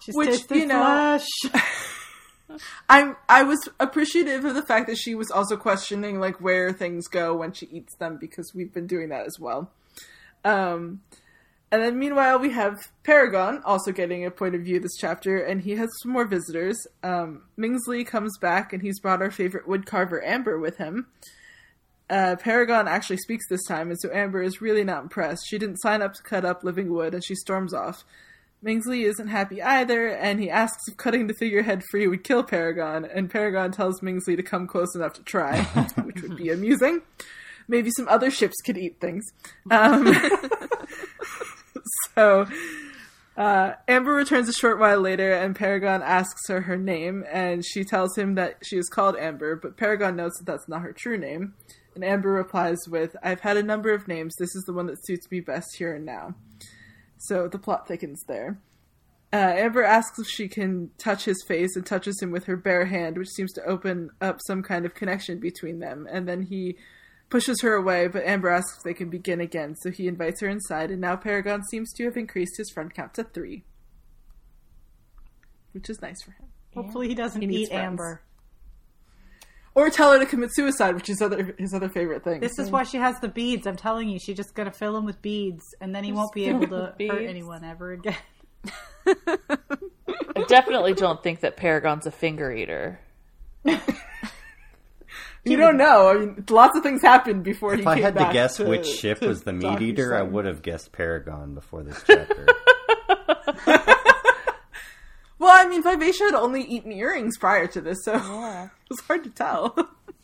She's 0.00 0.14
Which, 0.14 0.50
you 0.50 0.66
know-. 0.66 1.20
I'm 2.88 3.16
I 3.28 3.42
was 3.42 3.68
appreciative 3.80 4.44
of 4.44 4.54
the 4.54 4.62
fact 4.62 4.86
that 4.88 4.98
she 4.98 5.14
was 5.14 5.30
also 5.30 5.56
questioning 5.56 6.20
like 6.20 6.40
where 6.40 6.72
things 6.72 7.08
go 7.08 7.34
when 7.34 7.52
she 7.52 7.66
eats 7.66 7.96
them 7.96 8.18
because 8.20 8.52
we've 8.54 8.72
been 8.72 8.86
doing 8.86 9.08
that 9.08 9.26
as 9.26 9.38
well. 9.38 9.70
Um, 10.44 11.00
and 11.72 11.82
then 11.82 11.98
meanwhile 11.98 12.38
we 12.38 12.50
have 12.50 12.78
Paragon 13.02 13.62
also 13.64 13.90
getting 13.90 14.24
a 14.24 14.30
point 14.30 14.54
of 14.54 14.62
view 14.62 14.78
this 14.78 14.96
chapter, 14.96 15.38
and 15.38 15.62
he 15.62 15.72
has 15.72 15.88
some 16.02 16.12
more 16.12 16.26
visitors. 16.26 16.86
Um, 17.02 17.42
Mingsley 17.58 18.06
comes 18.06 18.38
back 18.38 18.72
and 18.72 18.82
he's 18.82 19.00
brought 19.00 19.22
our 19.22 19.30
favorite 19.30 19.66
woodcarver 19.66 20.24
Amber 20.24 20.58
with 20.60 20.76
him. 20.76 21.08
Uh, 22.10 22.36
Paragon 22.36 22.86
actually 22.86 23.16
speaks 23.16 23.48
this 23.48 23.64
time, 23.64 23.88
and 23.88 23.98
so 23.98 24.10
Amber 24.12 24.42
is 24.42 24.60
really 24.60 24.84
not 24.84 25.02
impressed. 25.02 25.46
She 25.48 25.56
didn't 25.56 25.80
sign 25.80 26.02
up 26.02 26.12
to 26.12 26.22
cut 26.22 26.44
up 26.44 26.62
living 26.62 26.92
wood, 26.92 27.14
and 27.14 27.24
she 27.24 27.34
storms 27.34 27.72
off. 27.72 28.04
Mingsley 28.62 29.04
isn't 29.06 29.28
happy 29.28 29.60
either, 29.62 30.08
and 30.08 30.38
he 30.38 30.50
asks 30.50 30.86
if 30.86 30.96
cutting 30.96 31.26
the 31.26 31.34
figurehead 31.34 31.82
free 31.90 32.06
would 32.06 32.22
kill 32.22 32.44
Paragon, 32.44 33.04
and 33.04 33.30
Paragon 33.30 33.72
tells 33.72 34.00
Mingsley 34.00 34.36
to 34.36 34.42
come 34.42 34.66
close 34.66 34.94
enough 34.94 35.14
to 35.14 35.22
try, 35.22 35.62
which 36.04 36.22
would 36.22 36.36
be 36.36 36.50
amusing. 36.50 37.00
Maybe 37.66 37.90
some 37.96 38.08
other 38.08 38.30
ships 38.30 38.60
could 38.64 38.76
eat 38.76 39.00
things. 39.00 39.24
Um, 39.70 40.14
so, 42.14 42.46
uh, 43.36 43.72
Amber 43.88 44.12
returns 44.12 44.48
a 44.48 44.52
short 44.52 44.78
while 44.78 45.00
later, 45.00 45.32
and 45.32 45.56
Paragon 45.56 46.02
asks 46.02 46.48
her 46.48 46.62
her 46.62 46.76
name, 46.76 47.24
and 47.30 47.64
she 47.64 47.84
tells 47.84 48.16
him 48.16 48.34
that 48.34 48.58
she 48.62 48.76
is 48.76 48.88
called 48.88 49.16
Amber, 49.16 49.56
but 49.56 49.76
Paragon 49.76 50.16
notes 50.16 50.38
that 50.38 50.44
that's 50.44 50.68
not 50.68 50.82
her 50.82 50.92
true 50.92 51.18
name. 51.18 51.54
And 51.94 52.04
Amber 52.04 52.32
replies 52.32 52.78
with, 52.88 53.16
I've 53.22 53.40
had 53.40 53.56
a 53.56 53.62
number 53.62 53.92
of 53.92 54.08
names. 54.08 54.34
This 54.38 54.54
is 54.54 54.64
the 54.64 54.72
one 54.72 54.86
that 54.86 55.04
suits 55.04 55.30
me 55.30 55.40
best 55.40 55.76
here 55.76 55.94
and 55.94 56.06
now. 56.06 56.34
So 57.18 57.48
the 57.48 57.58
plot 57.58 57.86
thickens 57.86 58.22
there. 58.26 58.58
Uh, 59.32 59.54
Amber 59.56 59.82
asks 59.82 60.18
if 60.18 60.26
she 60.26 60.48
can 60.48 60.90
touch 60.98 61.24
his 61.24 61.42
face 61.46 61.74
and 61.74 61.86
touches 61.86 62.20
him 62.20 62.30
with 62.30 62.44
her 62.44 62.56
bare 62.56 62.84
hand, 62.84 63.16
which 63.16 63.30
seems 63.30 63.52
to 63.54 63.64
open 63.64 64.10
up 64.20 64.40
some 64.46 64.62
kind 64.62 64.84
of 64.84 64.94
connection 64.94 65.38
between 65.38 65.78
them. 65.78 66.06
And 66.10 66.28
then 66.28 66.42
he 66.42 66.76
pushes 67.32 67.62
her 67.62 67.72
away, 67.74 68.06
but 68.08 68.24
Amber 68.24 68.50
asks 68.50 68.76
if 68.76 68.82
they 68.84 68.92
can 68.92 69.08
begin 69.08 69.40
again, 69.40 69.74
so 69.74 69.90
he 69.90 70.06
invites 70.06 70.42
her 70.42 70.48
inside, 70.48 70.90
and 70.90 71.00
now 71.00 71.16
Paragon 71.16 71.64
seems 71.64 71.90
to 71.94 72.04
have 72.04 72.16
increased 72.18 72.58
his 72.58 72.70
friend 72.70 72.92
count 72.92 73.14
to 73.14 73.24
three. 73.24 73.64
Which 75.72 75.88
is 75.88 76.02
nice 76.02 76.22
for 76.22 76.32
him. 76.32 76.48
Hopefully, 76.74 77.08
he 77.08 77.14
doesn't 77.14 77.40
He 77.40 77.62
eat 77.62 77.68
friends. 77.70 77.82
Amber. 77.84 78.22
or 79.74 79.88
tell 79.88 80.12
her 80.12 80.18
to 80.18 80.26
commit 80.26 80.54
suicide, 80.54 80.94
which 80.94 81.08
is 81.08 81.22
other 81.22 81.54
his 81.58 81.72
other 81.72 81.88
favorite 81.88 82.22
thing. 82.22 82.40
This 82.40 82.58
is 82.58 82.70
why 82.70 82.82
she 82.82 82.98
has 82.98 83.18
the 83.20 83.28
beads. 83.28 83.66
I'm 83.66 83.76
telling 83.76 84.10
you, 84.10 84.18
she's 84.18 84.36
just 84.36 84.54
gonna 84.54 84.70
fill 84.70 84.94
him 84.94 85.06
with 85.06 85.22
beads, 85.22 85.64
and 85.80 85.94
then 85.94 86.04
he 86.04 86.12
won't 86.12 86.34
be 86.34 86.44
able 86.44 86.66
to 86.68 86.94
hurt 87.00 87.22
anyone 87.26 87.64
ever 87.64 87.92
again. 87.92 88.16
I 89.06 90.44
definitely 90.48 90.92
don't 90.92 91.22
think 91.22 91.40
that 91.40 91.56
Paragon's 91.56 92.06
a 92.06 92.10
finger 92.10 92.52
eater. 92.52 93.00
you 95.44 95.56
don't 95.56 95.76
know. 95.76 96.08
I 96.08 96.14
mean, 96.18 96.44
lots 96.50 96.76
of 96.76 96.82
things 96.82 97.02
happened 97.02 97.42
before 97.44 97.74
he 97.74 97.80
If 97.82 97.86
I 97.86 97.94
came 97.94 98.02
had 98.04 98.14
to 98.18 98.30
guess 98.32 98.56
to- 98.58 98.64
which 98.66 98.86
ship 98.86 99.20
was 99.22 99.42
the 99.42 99.52
meat 99.52 99.62
Dr. 99.62 99.82
eater, 99.84 100.14
I 100.16 100.22
would 100.22 100.44
have 100.44 100.62
guessed 100.62 100.92
Paragon 100.92 101.54
before 101.54 101.82
this 101.82 102.02
chapter. 102.06 102.46
Well, 105.38 105.50
I 105.50 105.68
mean, 105.68 105.82
Vivacia 105.82 106.24
had 106.24 106.34
only 106.34 106.62
eaten 106.62 106.92
earrings 106.92 107.36
prior 107.36 107.66
to 107.66 107.80
this, 107.80 107.98
so 108.04 108.12
Yeah. 108.12 108.64
it 108.84 108.90
was 108.90 109.00
hard 109.00 109.24
to 109.24 109.30
tell. 109.30 109.76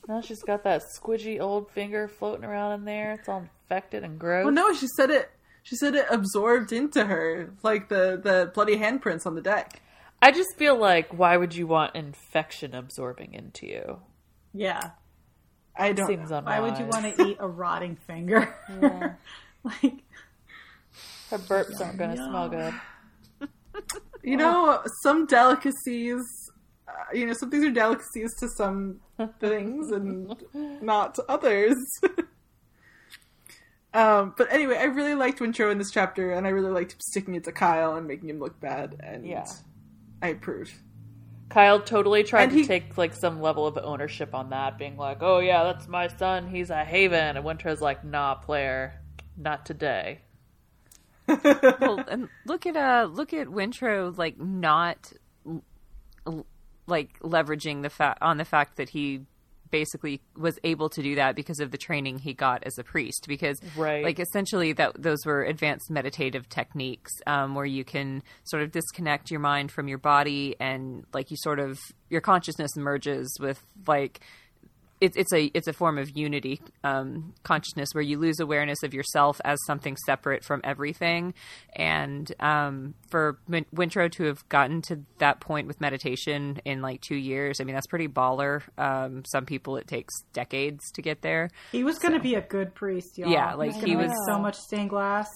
Now 0.06 0.20
she's 0.20 0.42
got 0.44 0.62
that 0.62 0.82
squidgy 0.96 1.40
old 1.40 1.70
finger 1.72 2.06
floating 2.06 2.44
around 2.44 2.72
in 2.80 2.84
there. 2.84 3.14
It's 3.14 3.28
all 3.28 3.40
infected 3.40 4.04
and 4.04 4.18
gross. 4.18 4.44
well, 4.44 4.54
no, 4.54 4.72
she 4.72 4.86
said 4.96 5.10
it. 5.10 5.28
She 5.64 5.74
said 5.76 5.96
it 5.96 6.06
absorbed 6.08 6.72
into 6.72 7.04
her, 7.04 7.50
like 7.64 7.88
the 7.88 8.18
the 8.22 8.50
bloody 8.54 8.76
handprints 8.78 9.26
on 9.26 9.34
the 9.34 9.42
deck. 9.42 9.82
I 10.22 10.30
just 10.30 10.56
feel 10.56 10.76
like 10.78 11.08
why 11.12 11.36
would 11.36 11.54
you 11.54 11.66
want 11.66 11.94
infection 11.96 12.74
absorbing 12.74 13.34
into 13.34 13.66
you? 13.66 13.98
Yeah. 14.54 14.90
I 15.78 15.92
don't. 15.92 16.06
Seems 16.08 16.30
know. 16.30 16.40
Why 16.40 16.60
would 16.60 16.78
you 16.78 16.86
want 16.86 17.14
to 17.16 17.22
eat 17.28 17.36
a 17.40 17.46
rotting 17.48 17.96
finger? 17.96 18.54
like, 19.64 20.02
Her 21.30 21.38
burps 21.38 21.80
aren't 21.80 21.96
going 21.98 22.10
to 22.10 22.16
smell 22.16 22.48
good. 22.48 22.74
You 24.24 24.36
know, 24.36 24.82
some 25.02 25.26
delicacies. 25.26 26.22
Uh, 26.88 26.92
you 27.14 27.26
know, 27.26 27.32
some 27.34 27.50
things 27.50 27.64
are 27.64 27.70
delicacies 27.70 28.34
to 28.40 28.48
some 28.56 29.00
things 29.40 29.90
and 29.92 30.34
not 30.82 31.14
to 31.14 31.24
others. 31.28 31.76
um, 33.94 34.34
but 34.36 34.52
anyway, 34.52 34.76
I 34.78 34.84
really 34.84 35.14
liked 35.14 35.38
Wintrow 35.38 35.70
in 35.70 35.78
this 35.78 35.90
chapter, 35.90 36.32
and 36.32 36.46
I 36.46 36.50
really 36.50 36.70
liked 36.70 36.96
sticking 37.02 37.34
it 37.34 37.44
to 37.44 37.52
Kyle 37.52 37.94
and 37.96 38.06
making 38.06 38.28
him 38.28 38.38
look 38.40 38.58
bad. 38.60 38.96
And 39.00 39.26
Yeah. 39.26 39.46
I 40.20 40.28
approve. 40.28 40.72
Kyle 41.48 41.80
totally 41.80 42.24
tried 42.24 42.44
And 42.44 42.52
to 42.52 42.58
he- 42.58 42.66
take 42.66 42.98
like 42.98 43.14
some 43.14 43.40
level 43.40 43.66
of 43.66 43.78
ownership 43.78 44.34
on 44.34 44.50
that, 44.50 44.78
being 44.78 44.96
like, 44.96 45.18
"Oh 45.22 45.38
yeah, 45.38 45.64
that's 45.64 45.88
my 45.88 46.08
son. 46.08 46.48
He's 46.48 46.70
a 46.70 46.84
Haven." 46.84 47.36
And 47.36 47.44
Wintrow's 47.44 47.80
like, 47.80 48.04
"Nah, 48.04 48.34
player, 48.34 49.00
not 49.36 49.64
today." 49.64 50.20
well, 51.28 52.04
and 52.08 52.28
look 52.46 52.64
at 52.66 52.76
uh 52.76 53.08
look 53.10 53.32
at 53.34 53.48
Wintrow 53.48 54.16
like 54.16 54.38
not 54.38 55.12
l- 56.26 56.46
like 56.86 57.18
leveraging 57.20 57.82
the 57.82 57.90
fact 57.90 58.18
on 58.22 58.38
the 58.38 58.44
fact 58.46 58.76
that 58.76 58.90
he 58.90 59.22
basically 59.70 60.20
was 60.36 60.58
able 60.64 60.88
to 60.90 61.02
do 61.02 61.14
that 61.16 61.36
because 61.36 61.60
of 61.60 61.70
the 61.70 61.78
training 61.78 62.18
he 62.18 62.32
got 62.34 62.62
as 62.64 62.78
a 62.78 62.84
priest 62.84 63.26
because 63.28 63.58
Right. 63.76 64.04
like 64.04 64.18
essentially 64.20 64.72
that 64.74 65.00
those 65.00 65.24
were 65.24 65.42
advanced 65.42 65.90
meditative 65.90 66.48
techniques 66.48 67.12
um, 67.26 67.54
where 67.54 67.64
you 67.66 67.84
can 67.84 68.22
sort 68.44 68.62
of 68.62 68.70
disconnect 68.72 69.30
your 69.30 69.40
mind 69.40 69.70
from 69.70 69.88
your 69.88 69.98
body 69.98 70.56
and 70.60 71.04
like 71.12 71.30
you 71.30 71.36
sort 71.36 71.58
of 71.58 71.78
your 72.10 72.20
consciousness 72.20 72.76
merges 72.76 73.36
with 73.40 73.64
like 73.86 74.20
it's 75.00 75.16
it's 75.16 75.32
a 75.32 75.44
it's 75.54 75.68
a 75.68 75.72
form 75.72 75.98
of 75.98 76.16
unity 76.16 76.60
um, 76.84 77.32
consciousness 77.42 77.90
where 77.92 78.02
you 78.02 78.18
lose 78.18 78.40
awareness 78.40 78.82
of 78.82 78.92
yourself 78.94 79.40
as 79.44 79.58
something 79.66 79.96
separate 80.06 80.44
from 80.44 80.60
everything, 80.64 81.34
and 81.74 82.32
um, 82.40 82.94
for 83.08 83.38
Win- 83.48 83.66
Wintrow 83.74 84.10
to 84.12 84.24
have 84.24 84.48
gotten 84.48 84.82
to 84.82 85.00
that 85.18 85.40
point 85.40 85.66
with 85.66 85.80
meditation 85.80 86.60
in 86.64 86.82
like 86.82 87.00
two 87.00 87.16
years, 87.16 87.60
I 87.60 87.64
mean 87.64 87.74
that's 87.74 87.86
pretty 87.86 88.08
baller. 88.08 88.62
Um, 88.76 89.24
some 89.26 89.46
people 89.46 89.76
it 89.76 89.86
takes 89.86 90.14
decades 90.32 90.90
to 90.92 91.02
get 91.02 91.22
there. 91.22 91.50
he 91.72 91.84
was 91.84 91.98
going 91.98 92.14
to 92.14 92.20
be 92.20 92.34
a 92.34 92.40
good 92.40 92.74
priest, 92.74 93.18
y'all. 93.18 93.30
Yeah, 93.30 93.54
like, 93.54 93.74
he 93.74 93.94
gonna 93.94 94.08
was- 94.08 94.26
so 94.26 94.38
much 94.38 94.56
stained 94.56 94.90
glass. 94.90 95.28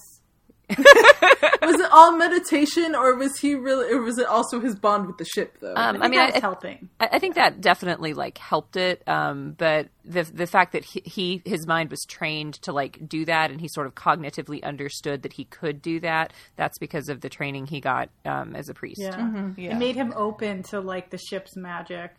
Was 0.77 1.79
it 1.79 1.89
all 1.91 2.17
meditation, 2.17 2.95
or 2.95 3.15
was 3.15 3.37
he 3.39 3.55
really? 3.55 3.91
Or 3.93 4.01
was 4.01 4.17
it 4.17 4.27
also 4.27 4.59
his 4.59 4.75
bond 4.75 5.07
with 5.07 5.17
the 5.17 5.25
ship, 5.25 5.57
though? 5.61 5.73
Um, 5.75 6.01
I, 6.01 6.05
I 6.05 6.07
mean, 6.09 6.19
that's 6.19 6.37
I, 6.37 6.39
helping. 6.39 6.89
I, 6.99 7.09
I 7.13 7.19
think 7.19 7.35
that 7.35 7.61
definitely 7.61 8.13
like 8.13 8.37
helped 8.37 8.75
it. 8.75 9.07
Um, 9.07 9.55
but 9.57 9.89
the 10.03 10.23
the 10.23 10.47
fact 10.47 10.73
that 10.73 10.83
he, 10.83 11.01
he 11.05 11.41
his 11.45 11.65
mind 11.65 11.89
was 11.89 12.03
trained 12.07 12.55
to 12.63 12.73
like 12.73 13.07
do 13.07 13.25
that, 13.25 13.51
and 13.51 13.61
he 13.61 13.67
sort 13.69 13.87
of 13.87 13.95
cognitively 13.95 14.61
understood 14.63 15.23
that 15.23 15.33
he 15.33 15.45
could 15.45 15.81
do 15.81 15.99
that. 16.01 16.33
That's 16.57 16.77
because 16.79 17.09
of 17.09 17.21
the 17.21 17.29
training 17.29 17.67
he 17.67 17.79
got 17.79 18.09
um, 18.25 18.55
as 18.55 18.69
a 18.69 18.73
priest. 18.73 19.01
Yeah. 19.01 19.51
Yeah. 19.57 19.71
It 19.71 19.77
made 19.77 19.95
him 19.95 20.13
open 20.15 20.63
to 20.63 20.79
like 20.79 21.09
the 21.09 21.17
ship's 21.17 21.55
magic. 21.55 22.11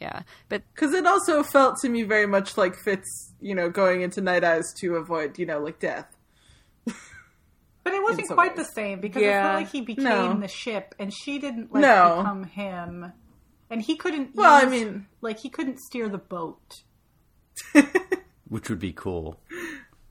Yeah. 0.00 0.22
But 0.48 0.62
Because 0.74 0.92
it 0.94 1.06
also 1.06 1.42
felt 1.42 1.76
to 1.82 1.88
me 1.88 2.02
very 2.02 2.26
much 2.26 2.56
like 2.56 2.76
Fitz, 2.76 3.32
you 3.40 3.54
know, 3.54 3.70
going 3.70 4.02
into 4.02 4.20
Nighteyes 4.20 4.74
to 4.80 4.96
avoid, 4.96 5.38
you 5.38 5.46
know, 5.46 5.58
like 5.58 5.78
death. 5.78 6.14
But 7.86 7.94
it 7.94 8.02
wasn't 8.02 8.28
quite 8.30 8.56
ways. 8.56 8.66
the 8.66 8.72
same 8.72 9.00
because 9.00 9.22
it's 9.22 9.28
Yeah. 9.28 9.42
not 9.44 9.54
like 9.54 9.70
he 9.70 9.80
became 9.80 10.04
No. 10.04 10.34
the 10.40 10.48
ship 10.48 10.94
and 10.98 11.14
she 11.14 11.38
didn't 11.38 11.72
like 11.72 11.82
No. 11.82 12.16
become 12.18 12.42
him. 12.44 13.12
And 13.70 13.80
he 13.80 13.96
couldn't 13.96 14.34
Well, 14.34 14.52
I 14.52 14.68
mean- 14.68 15.06
like 15.20 15.38
he 15.38 15.48
couldn't 15.48 15.78
steer 15.78 16.08
the 16.08 16.18
boat. 16.18 16.82
Which 18.48 18.68
would 18.68 18.80
be 18.80 18.92
cool. 18.92 19.40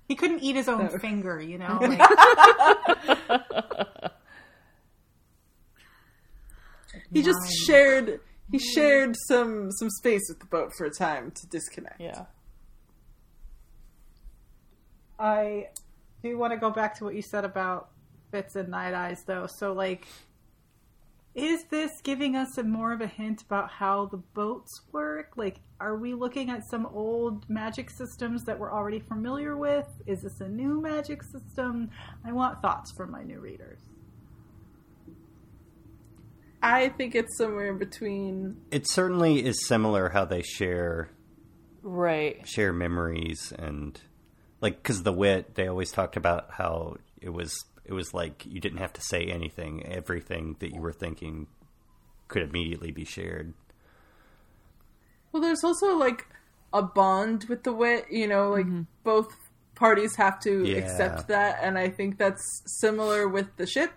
He 0.08 0.16
couldn't 0.16 0.40
eat 0.40 0.56
his 0.56 0.70
own 0.70 0.88
finger, 1.00 1.42
you 1.42 1.58
know? 1.58 1.78
Like, 1.82 2.00
He 7.12 7.22
just 7.22 7.40
shared 7.66 8.20
he 8.52 8.60
shared 8.60 9.16
some 9.28 9.72
some 9.72 9.90
space 9.90 10.22
with 10.30 10.40
the 10.40 10.46
boat 10.46 10.72
for 10.78 10.86
a 10.86 10.92
time 10.92 11.32
to 11.32 11.48
disconnect. 11.48 12.00
Yeah. 12.00 12.26
I 15.20 15.68
do 16.26 16.38
want 16.38 16.54
to 16.54 16.58
go 16.58 16.70
back 16.72 16.98
to 16.98 17.04
what 17.04 17.16
you 17.16 17.22
said 17.22 17.46
about 17.46 17.90
Fitz 18.32 18.56
and 18.56 18.70
Nighteyes, 18.70 19.24
though. 19.26 19.48
So, 19.48 19.74
like, 19.74 20.08
is 21.36 21.66
this 21.66 21.92
giving 22.02 22.36
us 22.36 22.58
a 22.58 22.64
more 22.64 22.94
of 22.94 23.02
a 23.02 23.08
hint 23.08 23.42
about 23.44 23.70
how 23.70 24.08
the 24.08 24.18
boats 24.18 24.82
work? 24.92 25.34
Like, 25.36 25.58
are 25.80 25.98
we 25.98 26.14
looking 26.14 26.50
at 26.50 26.64
some 26.70 26.86
old 26.88 27.48
magic 27.50 27.90
systems 27.90 28.44
that 28.46 28.58
we're 28.60 28.72
already 28.72 29.00
familiar 29.00 29.56
with? 29.56 29.88
Is 30.08 30.22
this 30.22 30.40
a 30.40 30.48
new 30.48 30.82
magic 30.82 31.22
system? 31.24 31.92
I 32.26 32.32
want 32.32 32.62
thoughts 32.62 32.92
from 32.96 33.12
my 33.12 33.24
new 33.24 33.40
readers. 33.40 33.80
I 36.64 36.90
think 36.90 37.14
it's 37.14 37.38
somewhere 37.38 37.70
in 37.70 37.78
between. 37.78 38.58
It 38.72 38.90
certainly 38.90 39.46
is 39.46 39.68
similar 39.68 40.10
how 40.10 40.26
they 40.26 40.42
share 40.42 41.12
Right. 41.84 42.48
share 42.48 42.74
memories 42.74 43.54
and 43.60 44.02
like 44.62 44.82
because 44.82 45.03
the 45.03 45.12
wit 45.14 45.56
they 45.56 45.68
always 45.68 45.91
talked 45.91 46.16
about 46.18 46.51
how 46.51 46.97
it 47.22 47.30
was 47.30 47.53
it 47.86 47.93
was 47.93 48.14
like 48.14 48.45
you 48.45 48.60
didn't 48.60 48.80
have 48.80 48.93
to 48.93 49.01
say 49.01 49.26
anything 49.26 49.86
everything 49.86 50.56
that 50.60 50.74
you 50.74 50.82
were 50.82 50.93
thinking 50.93 51.47
could 52.28 52.41
immediately 52.41 52.91
be 52.91 53.06
shared 53.06 53.53
Well, 55.32 55.41
there's 55.41 55.64
also 55.64 55.95
like 55.97 56.26
a 56.74 56.82
bond 56.82 57.45
with 57.49 57.64
the 57.64 57.74
wit, 57.74 58.06
you 58.10 58.28
know, 58.28 58.51
like 58.51 58.66
mm-hmm. 58.66 58.82
both 59.03 59.28
parties 59.76 60.16
have 60.16 60.39
to 60.41 60.64
Yeah. 60.66 60.78
accept 60.78 61.28
that, 61.28 61.60
and 61.62 61.78
I 61.78 61.89
think 61.89 62.18
that's 62.18 62.41
similar 62.80 63.28
with 63.28 63.56
the 63.58 63.68
ship. 63.68 63.91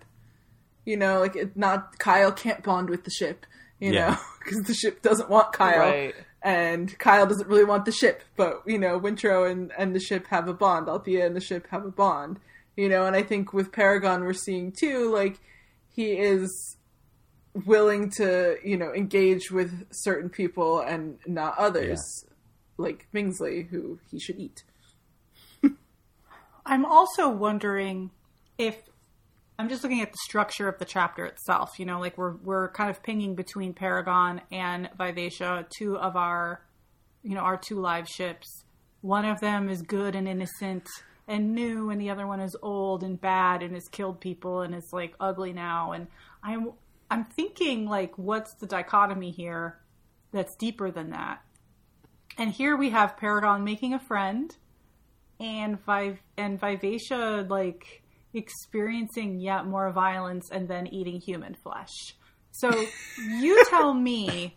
You 0.85 0.97
know, 0.97 1.21
like 1.21 1.37
it 1.37 1.57
not 1.57 1.99
Kyle 1.99 2.33
can't 2.33 2.63
bond 2.63 2.91
with 2.91 3.05
the 3.05 3.11
ship, 3.11 3.47
you 3.79 3.93
Yeah. 3.93 4.11
know, 4.11 4.17
because 4.45 4.63
the 4.63 4.75
ship 4.75 5.03
doesn't 5.03 5.31
want 5.31 5.53
Kyle, 5.53 5.79
Right. 5.79 6.15
And 6.43 6.97
Kyle 6.99 7.27
doesn't 7.27 7.49
really 7.49 7.65
want 7.65 7.85
the 7.85 7.93
ship, 7.93 8.23
but 8.37 8.63
you 8.67 8.79
know, 8.79 8.99
Wintrow 8.99 9.51
and 9.51 9.73
and 9.77 9.95
the 9.95 10.01
ship 10.01 10.29
have 10.29 10.49
a 10.49 10.55
bond. 10.55 10.89
Althea 10.89 11.27
and 11.27 11.35
the 11.35 11.41
ship 11.41 11.67
have 11.71 11.85
a 11.85 11.91
bond, 11.91 12.39
you 12.77 12.89
know, 12.89 13.07
and 13.07 13.17
I 13.17 13.23
think 13.23 13.53
with 13.53 13.73
Paragon 13.73 14.23
we're 14.23 14.33
seeing 14.33 14.73
too, 14.73 15.13
like 15.13 15.41
he 15.89 16.13
is 16.13 16.77
willing 17.67 18.11
to 18.11 18.57
you 18.65 18.77
know 18.77 18.93
engage 18.93 19.51
with 19.51 19.87
certain 19.91 20.29
people 20.29 20.81
and 20.81 21.19
not 21.27 21.57
others 21.59 22.25
like 22.77 23.07
Mingsley 23.13 23.69
who 23.69 23.99
he 24.11 24.19
should 24.21 24.39
eat 24.39 24.63
I'm 26.67 26.85
also 26.85 27.29
wondering 27.29 28.11
if 28.59 28.77
I'm 29.59 29.69
just 29.69 29.83
looking 29.83 30.03
at 30.03 30.13
the 30.13 30.19
structure 30.19 30.69
of 30.69 30.79
the 30.79 30.85
chapter 30.85 31.27
itself. 31.27 31.79
You 31.79 31.87
know, 31.87 31.99
like 31.99 32.17
we're 32.17 32.37
we're 32.37 32.71
kind 32.71 32.91
of 32.91 33.03
pinging 33.03 33.35
between 33.35 33.75
Paragon 33.75 34.41
and 34.53 34.89
Vivacia, 34.97 35.67
two 35.77 35.99
of 35.99 36.15
our, 36.15 36.63
you 37.25 37.35
know, 37.35 37.41
our 37.41 37.57
two 37.57 37.81
live 37.81 38.09
ships. 38.09 38.65
One 39.01 39.25
of 39.25 39.41
them 39.41 39.69
is 39.69 39.83
good 39.83 40.15
and 40.15 40.29
innocent 40.29 40.89
and 41.27 41.55
new, 41.55 41.91
and 41.91 42.01
the 42.01 42.11
other 42.11 42.27
one 42.27 42.41
is 42.41 42.57
old 42.63 43.03
and 43.03 43.21
bad 43.21 43.63
and 43.63 43.75
has 43.75 43.89
killed 43.89 44.21
people 44.21 44.63
and 44.63 44.75
is 44.75 44.91
like 44.93 45.15
ugly 45.19 45.53
now. 45.53 45.91
And 45.91 46.07
I'm 46.43 46.73
I'm 47.11 47.25
thinking 47.25 47.87
like, 47.87 48.17
what's 48.17 48.55
the 48.55 48.67
dichotomy 48.67 49.33
here 49.33 49.79
that's 50.31 50.55
deeper 50.55 50.93
than 50.93 51.11
that? 51.11 51.43
And 52.37 52.53
here 52.53 52.77
we 52.77 52.91
have 52.91 53.17
Paragon 53.17 53.65
making 53.65 53.93
a 53.93 53.99
friend 53.99 54.55
and 55.41 55.85
Viv- 55.85 56.23
and 56.37 56.61
Vivacia 56.61 57.45
like 57.49 58.03
experiencing 58.35 59.41
yet 59.41 59.67
more 59.67 59.91
violence 59.93 60.51
and 60.51 60.69
then 60.69 60.87
eating 60.89 61.21
human 61.21 61.55
flesh. 61.63 62.15
So 62.53 62.71
you 63.41 63.65
tell 63.71 63.95
me 63.95 64.57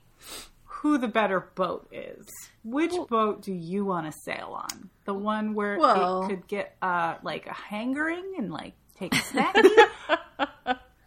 who 0.66 0.98
the 0.98 1.08
better 1.08 1.40
boat 1.56 1.88
is. 1.92 2.26
Which 2.64 2.94
boat 3.10 3.42
do 3.44 3.54
you 3.54 3.86
want 3.86 4.12
to 4.12 4.18
sail 4.26 4.54
on? 4.58 4.90
The 5.06 5.14
one 5.14 5.54
where 5.54 5.78
Well- 5.78 6.24
it 6.24 6.30
could 6.30 6.48
get 6.48 6.76
uh 6.82 7.16
like 7.24 7.46
a 7.48 7.54
hangering 7.54 8.34
and 8.38 8.52
like 8.52 8.74
take 9.00 9.14
a 9.14 9.18
snacky, 9.18 10.48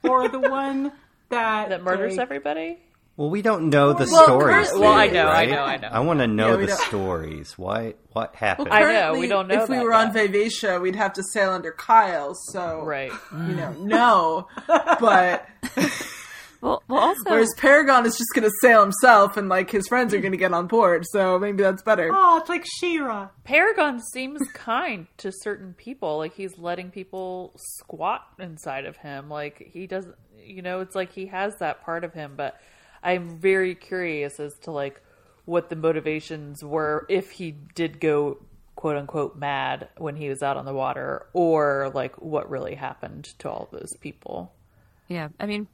or 0.02 0.28
the 0.28 0.40
one 0.40 0.92
that 1.30 1.68
That 1.70 1.82
murders 1.82 2.16
like, 2.16 2.24
everybody. 2.24 2.78
Well, 3.16 3.30
we 3.30 3.42
don't 3.42 3.70
know 3.70 3.92
the 3.92 4.08
Well, 4.10 4.24
stories. 4.24 4.54
currently- 4.68 4.80
Well, 4.80 4.92
I 4.92 5.04
yet, 5.04 5.12
know, 5.12 5.28
I 5.28 5.44
know, 5.46 5.62
I 5.62 5.76
know. 5.76 5.88
I 5.92 6.00
want 6.00 6.18
to 6.18 6.26
know 6.26 6.50
Yeah, 6.52 6.56
the 6.56 6.66
don't- 6.66 6.78
stories. 6.80 7.56
Why? 7.56 7.94
What 8.12 8.34
happened? 8.34 8.68
I 8.72 8.80
know, 8.92 9.18
we 9.18 9.28
don't 9.28 9.46
know 9.46 9.62
If 9.62 9.68
we 9.68 9.76
that 9.76 9.84
were 9.84 9.94
on 9.94 10.06
yet. 10.14 10.14
Vivacia, 10.32 10.80
we'd 10.80 10.96
have 10.96 11.12
to 11.14 11.22
sail 11.32 11.50
under 11.52 11.70
Kyle. 11.70 12.34
So 12.34 12.82
Right. 12.84 13.12
you 13.32 13.54
know, 13.54 13.72
no. 13.78 14.48
But 14.66 15.46
Well, 16.60 16.82
well, 16.88 16.98
also 17.00 17.20
whereas 17.26 17.52
Paragon 17.58 18.06
is 18.06 18.16
just 18.16 18.30
going 18.34 18.44
to 18.48 18.52
sail 18.62 18.80
himself, 18.80 19.36
and 19.36 19.50
like 19.50 19.70
his 19.70 19.86
friends 19.86 20.14
are 20.14 20.20
going 20.20 20.32
to 20.32 20.38
get 20.38 20.54
on 20.54 20.66
board. 20.66 21.04
So 21.10 21.38
maybe 21.38 21.62
that's 21.62 21.82
better. 21.82 22.10
Oh, 22.10 22.38
it's 22.38 22.48
like 22.48 22.64
Shira. 22.80 23.30
Paragon 23.44 24.00
seems 24.12 24.40
kind 24.54 25.06
to 25.18 25.30
certain 25.30 25.74
people. 25.74 26.16
Like 26.16 26.32
he's 26.34 26.56
letting 26.56 26.90
people 26.90 27.52
squat 27.56 28.22
inside 28.38 28.86
of 28.86 28.96
him. 28.96 29.28
Like 29.28 29.58
he 29.74 29.86
doesn't, 29.86 30.14
you 30.42 30.62
know, 30.62 30.80
it's 30.80 30.94
like 30.94 31.12
he 31.12 31.26
has 31.26 31.52
that 31.60 31.84
part 31.84 32.02
of 32.02 32.14
him. 32.14 32.32
But 32.34 32.58
I'm 33.04 33.38
very 33.38 33.74
curious 33.74 34.40
as 34.40 34.54
to 34.62 34.70
like 34.70 35.00
what 35.44 35.68
the 35.68 35.76
motivations 35.76 36.64
were 36.64 37.06
if 37.08 37.30
he 37.32 37.52
did 37.74 38.00
go 38.00 38.38
quote 38.74 38.96
unquote 38.96 39.36
mad 39.36 39.88
when 39.98 40.16
he 40.16 40.28
was 40.28 40.42
out 40.42 40.56
on 40.56 40.64
the 40.64 40.74
water, 40.74 41.26
or 41.32 41.90
like 41.94 42.20
what 42.20 42.50
really 42.50 42.74
happened 42.74 43.24
to 43.38 43.48
all 43.48 43.68
those 43.70 43.94
people. 44.00 44.52
Yeah, 45.08 45.28
I 45.38 45.46
mean, 45.46 45.68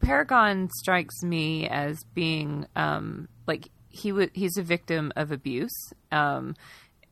Paragon 0.00 0.70
strikes 0.78 1.22
me 1.22 1.68
as 1.68 1.98
being 2.14 2.66
um, 2.76 3.28
like 3.46 3.68
he 3.88 4.12
would 4.12 4.30
he's 4.32 4.56
a 4.56 4.62
victim 4.62 5.12
of 5.16 5.30
abuse. 5.30 5.92
Um, 6.10 6.54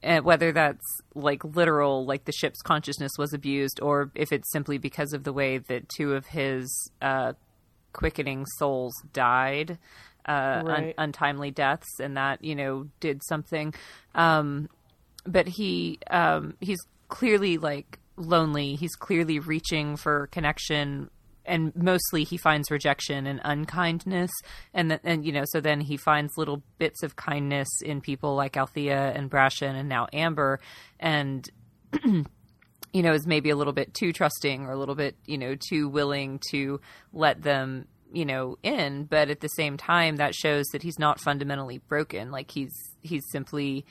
and 0.03 0.25
whether 0.25 0.51
that's 0.51 1.01
like 1.15 1.45
literal, 1.45 2.07
like 2.07 2.25
the 2.25 2.33
ship's 2.33 2.63
consciousness 2.63 3.13
was 3.19 3.35
abused, 3.35 3.81
or 3.83 4.11
if 4.15 4.33
it's 4.33 4.51
simply 4.51 4.79
because 4.79 5.13
of 5.13 5.25
the 5.25 5.33
way 5.33 5.59
that 5.59 5.89
two 5.89 6.15
of 6.15 6.27
his 6.27 6.91
uh, 7.03 7.35
quickening 7.93 8.47
souls 8.59 8.95
died, 9.13 9.79
uh, 10.27 10.63
un- 10.67 10.95
untimely 10.99 11.51
deaths, 11.51 12.01
and 12.01 12.17
that 12.17 12.45
you 12.45 12.55
know 12.55 12.89
did 13.01 13.23
something. 13.29 13.75
Um, 14.15 14.69
but 15.27 15.49
he 15.49 15.99
um, 16.11 16.55
he's 16.61 16.81
clearly 17.09 17.59
like 17.59 17.99
lonely. 18.17 18.77
He's 18.77 18.95
clearly 18.95 19.39
reaching 19.39 19.97
for 19.97 20.29
connection, 20.29 21.11
and 21.45 21.75
mostly 21.75 22.25
he 22.25 22.37
finds 22.37 22.71
rejection 22.71 23.27
and 23.27 23.41
unkindness. 23.45 24.31
And 24.73 24.91
th- 24.91 25.01
and 25.05 25.25
you 25.25 25.33
know, 25.33 25.45
so 25.47 25.61
then 25.61 25.81
he 25.81 25.97
finds 25.97 26.37
little 26.37 26.63
bits 26.79 27.03
of 27.03 27.17
kindness 27.17 27.69
in 27.85 28.01
people 28.01 28.35
like 28.35 28.57
Althea 28.57 29.13
and 29.15 29.31
Brashen 29.31 29.75
and 29.75 29.89
now 29.89 30.07
Amber, 30.13 30.61
and 30.99 31.49
you 32.93 33.03
know 33.03 33.13
is 33.13 33.27
maybe 33.27 33.51
a 33.51 33.57
little 33.57 33.73
bit 33.73 33.95
too 33.95 34.13
trusting 34.13 34.65
or 34.67 34.73
a 34.73 34.77
little 34.77 34.95
bit 34.95 35.17
you 35.27 35.39
know 35.39 35.55
too 35.69 35.89
willing 35.89 36.41
to 36.51 36.81
let 37.13 37.43
them 37.43 37.87
you 38.13 38.25
know 38.25 38.57
in 38.63 39.05
but 39.05 39.31
at 39.31 39.41
the 39.41 39.49
same 39.49 39.77
time 39.77 40.17
that 40.17 40.35
shows 40.35 40.67
that 40.73 40.83
he's 40.83 40.99
not 40.99 41.21
fundamentally 41.21 41.79
broken 41.79 42.31
like 42.31 42.51
he's 42.51 42.73
he's 43.03 43.23
simply 43.31 43.85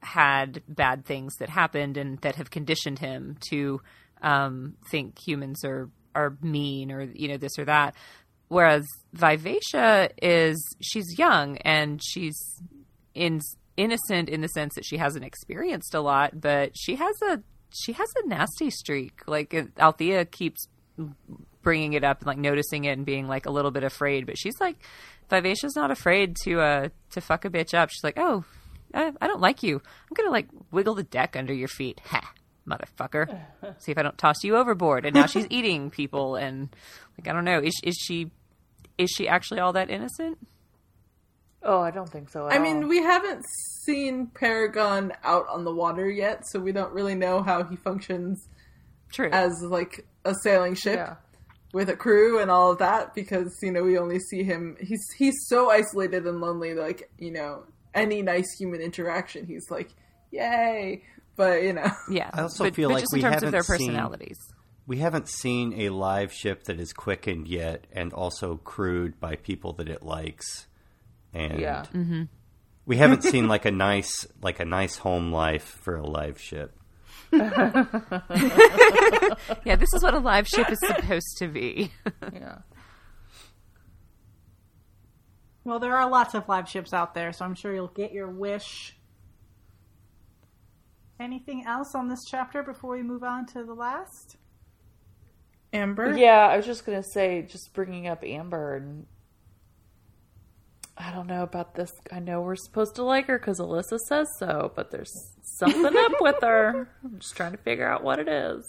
had 0.00 0.62
bad 0.68 1.04
things 1.04 1.34
that 1.38 1.48
happened 1.48 1.96
and 1.96 2.18
that 2.20 2.36
have 2.36 2.50
conditioned 2.50 2.98
him 2.98 3.36
to 3.50 3.80
um, 4.22 4.74
think 4.90 5.18
humans 5.26 5.64
are 5.64 5.90
are 6.14 6.36
mean 6.42 6.90
or 6.90 7.02
you 7.02 7.28
know 7.28 7.36
this 7.36 7.58
or 7.58 7.64
that. 7.64 7.94
Whereas 8.48 8.86
Vivacia 9.12 10.10
is 10.22 10.56
she's 10.80 11.18
young 11.18 11.58
and 11.58 12.00
she's 12.02 12.38
in 13.14 13.40
innocent 13.76 14.28
in 14.28 14.40
the 14.40 14.48
sense 14.48 14.74
that 14.74 14.84
she 14.84 14.96
hasn't 14.96 15.24
experienced 15.24 15.94
a 15.94 16.00
lot, 16.00 16.40
but 16.40 16.72
she 16.74 16.96
has 16.96 17.14
a 17.22 17.42
she 17.70 17.92
has 17.92 18.08
a 18.22 18.28
nasty 18.28 18.70
streak. 18.70 19.22
Like 19.26 19.54
Althea 19.78 20.24
keeps 20.24 20.68
bringing 21.62 21.92
it 21.92 22.04
up 22.04 22.20
and 22.20 22.26
like 22.26 22.38
noticing 22.38 22.84
it 22.84 22.92
and 22.92 23.04
being 23.04 23.28
like 23.28 23.46
a 23.46 23.50
little 23.50 23.70
bit 23.70 23.84
afraid, 23.84 24.26
but 24.26 24.38
she's 24.38 24.58
like 24.60 24.76
Vivacia's 25.30 25.76
not 25.76 25.90
afraid 25.90 26.36
to 26.44 26.60
uh 26.60 26.88
to 27.10 27.20
fuck 27.20 27.44
a 27.44 27.50
bitch 27.50 27.74
up. 27.74 27.90
She's 27.90 28.04
like, 28.04 28.18
oh, 28.18 28.44
I, 28.94 29.12
I 29.20 29.26
don't 29.26 29.40
like 29.40 29.62
you. 29.62 29.76
I'm 29.76 30.14
gonna 30.14 30.30
like 30.30 30.48
wiggle 30.70 30.94
the 30.94 31.02
deck 31.02 31.36
under 31.36 31.52
your 31.52 31.68
feet. 31.68 32.00
Ha, 32.06 32.32
motherfucker. 32.66 33.40
See 33.78 33.92
if 33.92 33.98
I 33.98 34.02
don't 34.02 34.18
toss 34.18 34.42
you 34.42 34.56
overboard. 34.56 35.04
And 35.04 35.14
now 35.14 35.26
she's 35.26 35.46
eating 35.50 35.90
people 35.90 36.36
and 36.36 36.74
like 37.18 37.28
I 37.28 37.32
don't 37.32 37.44
know. 37.44 37.60
Is 37.60 37.78
is 37.82 37.96
she 37.96 38.30
is 38.96 39.10
she 39.10 39.28
actually 39.28 39.60
all 39.60 39.72
that 39.74 39.90
innocent? 39.90 40.38
Oh, 41.62 41.80
I 41.80 41.90
don't 41.90 42.08
think 42.08 42.30
so. 42.30 42.46
At 42.46 42.52
I 42.52 42.56
all. 42.56 42.62
mean, 42.62 42.88
we 42.88 43.02
haven't 43.02 43.44
seen 43.84 44.28
Paragon 44.28 45.12
out 45.24 45.46
on 45.48 45.64
the 45.64 45.74
water 45.74 46.08
yet, 46.08 46.46
so 46.46 46.60
we 46.60 46.72
don't 46.72 46.92
really 46.92 47.14
know 47.14 47.42
how 47.42 47.64
he 47.64 47.76
functions 47.76 48.48
True. 49.12 49.30
as 49.32 49.62
like 49.62 50.06
a 50.24 50.34
sailing 50.42 50.74
ship 50.74 50.96
yeah. 50.96 51.14
with 51.72 51.88
a 51.88 51.96
crew 51.96 52.40
and 52.40 52.50
all 52.50 52.70
of 52.70 52.78
that 52.78 53.14
because 53.14 53.56
you 53.62 53.72
know 53.72 53.82
we 53.82 53.96
only 53.96 54.18
see 54.18 54.42
him 54.42 54.76
he's 54.80 55.00
he's 55.16 55.34
so 55.46 55.70
isolated 55.70 56.26
and 56.26 56.40
lonely 56.40 56.74
like 56.74 57.10
you 57.18 57.30
know 57.30 57.64
any 57.94 58.20
nice 58.20 58.52
human 58.58 58.82
interaction 58.82 59.46
he's 59.46 59.64
like 59.70 59.88
yay 60.30 61.02
but 61.38 61.62
you 61.62 61.72
know 61.72 61.90
yeah. 62.10 62.28
I 62.34 62.42
also 62.42 62.64
but, 62.64 62.74
feel 62.74 62.90
but 62.90 62.94
like 62.96 63.02
just 63.04 63.14
we 63.14 63.20
in 63.20 63.30
terms 63.30 63.42
of 63.42 63.52
their 63.52 63.62
haven't 63.62 63.78
seen- 63.78 63.86
personalities. 63.88 64.38
We 64.86 64.98
haven't 64.98 65.28
seen 65.28 65.74
a 65.82 65.90
live 65.90 66.32
ship 66.32 66.64
that 66.64 66.80
is 66.80 66.94
quickened 66.94 67.46
yet, 67.46 67.86
and 67.92 68.10
also 68.14 68.56
crewed 68.56 69.20
by 69.20 69.36
people 69.36 69.74
that 69.74 69.86
it 69.86 70.02
likes. 70.02 70.66
And 71.34 71.60
Yeah. 71.60 71.84
Mm-hmm. 71.92 72.22
we 72.86 72.96
haven't 72.96 73.22
seen 73.22 73.48
like 73.48 73.64
a 73.64 73.70
nice, 73.70 74.26
like 74.42 74.60
a 74.60 74.64
nice 74.64 74.96
home 74.96 75.32
life 75.32 75.64
for 75.64 75.96
a 75.96 76.06
live 76.06 76.40
ship. 76.40 76.74
Yeah, 79.64 79.76
this 79.76 79.92
is 79.94 80.02
what 80.02 80.14
a 80.14 80.18
live 80.18 80.46
ship 80.48 80.70
is 80.70 80.78
supposed 80.80 81.36
to 81.38 81.48
be. 81.48 81.92
Yeah. 82.32 82.58
Well, 85.64 85.78
there 85.80 85.94
are 85.96 86.08
lots 86.08 86.34
of 86.34 86.48
live 86.48 86.68
ships 86.68 86.94
out 86.94 87.14
there, 87.14 87.32
so 87.32 87.44
I'm 87.44 87.54
sure 87.54 87.74
you'll 87.74 87.88
get 87.88 88.12
your 88.12 88.28
wish. 88.30 88.96
Anything 91.20 91.64
else 91.66 91.94
on 91.94 92.08
this 92.08 92.24
chapter 92.30 92.62
before 92.62 92.92
we 92.92 93.02
move 93.02 93.22
on 93.22 93.44
to 93.48 93.64
the 93.64 93.74
last? 93.74 94.36
Amber 95.72 96.16
Yeah, 96.16 96.46
I 96.46 96.56
was 96.56 96.64
just 96.64 96.86
gonna 96.86 97.02
say, 97.02 97.42
just 97.42 97.74
bringing 97.74 98.06
up 98.06 98.24
Amber, 98.24 98.76
and 98.76 99.06
I 100.98 101.12
don't 101.12 101.26
know 101.28 101.42
about 101.42 101.74
this. 101.74 101.92
I 102.10 102.18
know 102.18 102.40
we're 102.40 102.56
supposed 102.56 102.96
to 102.96 103.04
like 103.04 103.26
her 103.26 103.38
because 103.38 103.60
Alyssa 103.60 103.98
says 104.08 104.28
so, 104.38 104.72
but 104.74 104.90
there's 104.90 105.12
something 105.42 105.96
up 105.96 106.12
with 106.20 106.36
her. 106.42 106.88
I'm 107.04 107.18
just 107.20 107.36
trying 107.36 107.52
to 107.52 107.58
figure 107.58 107.88
out 107.88 108.02
what 108.02 108.18
it 108.18 108.28
is. 108.28 108.68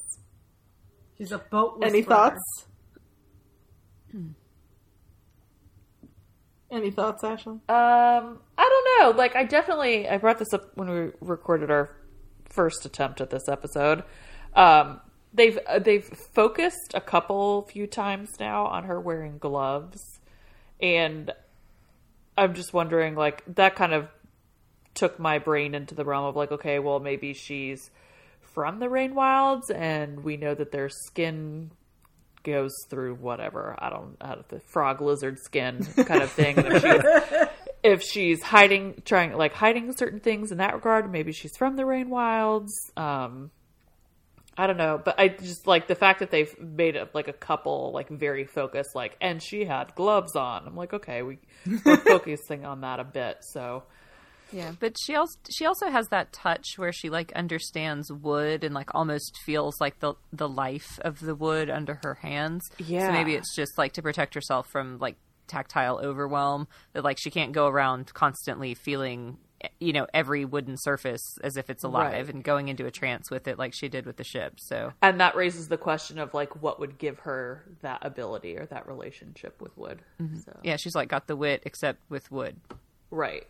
She's 1.18 1.32
a 1.32 1.40
boat. 1.40 1.80
any 1.84 2.02
thoughts 2.02 2.68
any 6.72 6.92
thoughts 6.92 7.24
Ashley 7.24 7.54
Um, 7.54 7.60
I 7.68 8.38
don't 8.58 9.00
know. 9.00 9.18
Like, 9.18 9.36
I 9.36 9.44
definitely 9.44 10.08
I 10.08 10.18
brought 10.18 10.40
this 10.40 10.54
up 10.54 10.72
when 10.76 10.90
we 10.90 11.12
recorded 11.20 11.72
our 11.72 11.90
first 12.46 12.86
attempt 12.86 13.22
at 13.22 13.30
this 13.30 13.48
episode. 13.48 14.04
Um, 14.56 15.02
they've 15.34 15.58
uh, 15.68 15.80
they've 15.80 16.06
focused 16.06 16.94
a 16.94 17.02
couple 17.02 17.64
few 17.64 17.88
times 17.88 18.40
now 18.40 18.66
on 18.66 18.84
her 18.84 19.00
wearing 19.00 19.38
gloves, 19.38 20.20
and 20.80 21.32
I'm 22.40 22.54
just 22.54 22.74
wondering, 22.74 23.16
like, 23.16 23.44
that 23.56 23.76
kind 23.76 23.94
of 23.94 24.08
took 24.94 25.20
my 25.20 25.40
brain 25.40 25.76
into 25.76 25.96
the 25.96 26.04
realm 26.04 26.26
of 26.26 26.36
like, 26.36 26.52
okay, 26.52 26.80
well, 26.80 27.00
maybe 27.00 27.34
she's 27.34 27.90
from 28.42 28.80
the 28.80 28.90
Rain 28.90 29.16
Wilds, 29.16 29.70
and 29.70 30.24
we 30.24 30.38
know 30.38 30.54
that 30.54 30.72
their 30.72 30.90
skin 30.90 31.72
goes 32.44 32.74
through 32.90 33.16
whatever 33.16 33.76
I 33.80 33.90
don't 33.90 34.18
know 34.22 34.44
the 34.48 34.62
frog 34.62 35.02
lizard 35.02 35.40
skin 35.40 35.86
kind 36.06 36.24
of 36.24 36.32
thing. 36.32 36.56
If 36.58 36.82
she's, 36.82 37.48
if 37.84 38.04
she's 38.04 38.44
hiding, 38.44 39.02
trying 39.06 39.34
like 39.34 39.54
hiding 39.54 39.92
certain 39.96 40.20
things 40.20 40.52
in 40.52 40.58
that 40.58 40.74
regard, 40.74 41.12
maybe 41.12 41.32
she's 41.32 41.56
from 41.58 41.76
the 41.76 41.86
Rain 41.86 42.10
Wilds. 42.10 42.74
Um, 42.98 43.52
I 44.60 44.68
don't 44.68 44.76
know, 44.76 45.02
but 45.02 45.18
I 45.18 45.30
just 45.30 45.68
like 45.68 45.88
the 45.88 45.96
fact 45.96 46.20
that 46.20 46.32
they've 46.32 46.54
made 46.60 46.98
up 46.98 47.16
like 47.16 47.30
a 47.30 47.34
couple 47.34 47.94
like 47.94 48.10
very 48.10 48.44
focused 48.44 48.90
like, 48.94 49.16
and 49.22 49.42
she 49.42 49.64
had 49.64 49.96
gloves 49.96 50.36
on. 50.36 50.68
I'm 50.68 50.76
like, 50.76 50.94
okay, 50.94 51.22
we 51.22 51.40
we're 51.86 51.96
focusing 52.06 52.66
on 52.66 52.82
that 52.82 53.00
a 53.00 53.06
bit. 53.06 53.38
So 53.54 53.84
Yeah, 54.52 54.74
but 54.78 54.98
she 55.02 55.16
also 55.16 55.38
she 55.50 55.66
also 55.66 55.90
has 55.90 56.10
that 56.10 56.34
touch 56.34 56.74
where 56.76 56.92
she 56.92 57.10
like 57.10 57.32
understands 57.38 58.12
wood 58.12 58.66
and 58.66 58.76
like 58.76 58.94
almost 58.94 59.32
feels 59.46 59.80
like 59.80 59.98
the 60.02 60.16
the 60.34 60.50
life 60.50 61.00
of 61.06 61.22
the 61.22 61.36
wood 61.36 61.70
under 61.70 62.02
her 62.04 62.16
hands. 62.16 62.70
Yeah. 62.80 63.08
So 63.08 63.14
maybe 63.14 63.36
it's 63.36 63.56
just 63.56 63.78
like 63.78 63.94
to 63.94 64.02
protect 64.02 64.34
herself 64.34 64.68
from 64.68 65.00
like 65.00 65.16
tactile 65.48 66.02
overwhelm 66.04 66.68
that 66.92 67.06
like 67.06 67.18
she 67.18 67.32
can't 67.32 67.54
go 67.54 67.68
around 67.68 68.14
constantly 68.14 68.76
feeling 68.76 69.38
you 69.80 69.94
know 69.94 70.08
every 70.14 70.46
wooden 70.46 70.78
surface 70.78 71.38
as 71.44 71.58
if 71.58 71.70
it's 71.70 71.84
alive 71.84 72.28
Right. 72.28 72.34
and 72.36 72.44
going 72.44 72.68
into 72.70 72.86
a 72.86 72.92
trance 72.92 73.30
with 73.30 73.48
it 73.48 73.58
like 73.60 73.74
she 73.74 73.90
did 73.90 74.06
with 74.06 74.18
the 74.18 74.24
ship. 74.24 74.60
So 74.60 74.94
and 75.02 75.20
that 75.20 75.36
raises 75.36 75.68
the 75.68 75.78
question 75.78 76.18
of 76.20 76.34
like 76.34 76.62
what 76.62 76.80
would 76.80 76.98
give 76.98 77.20
her 77.20 77.64
that 77.82 78.00
ability 78.06 78.58
or 78.58 78.66
that 78.68 78.88
relationship 78.88 79.62
with 79.62 79.78
wood. 79.78 80.02
Mm-hmm. 80.22 80.40
So 80.40 80.60
yeah, 80.64 80.78
she's 80.78 80.96
like 80.96 81.10
got 81.10 81.28
the 81.28 81.36
wit 81.36 81.64
except 81.66 82.00
with 82.10 82.32
wood. 82.32 82.56
Right. 83.12 83.48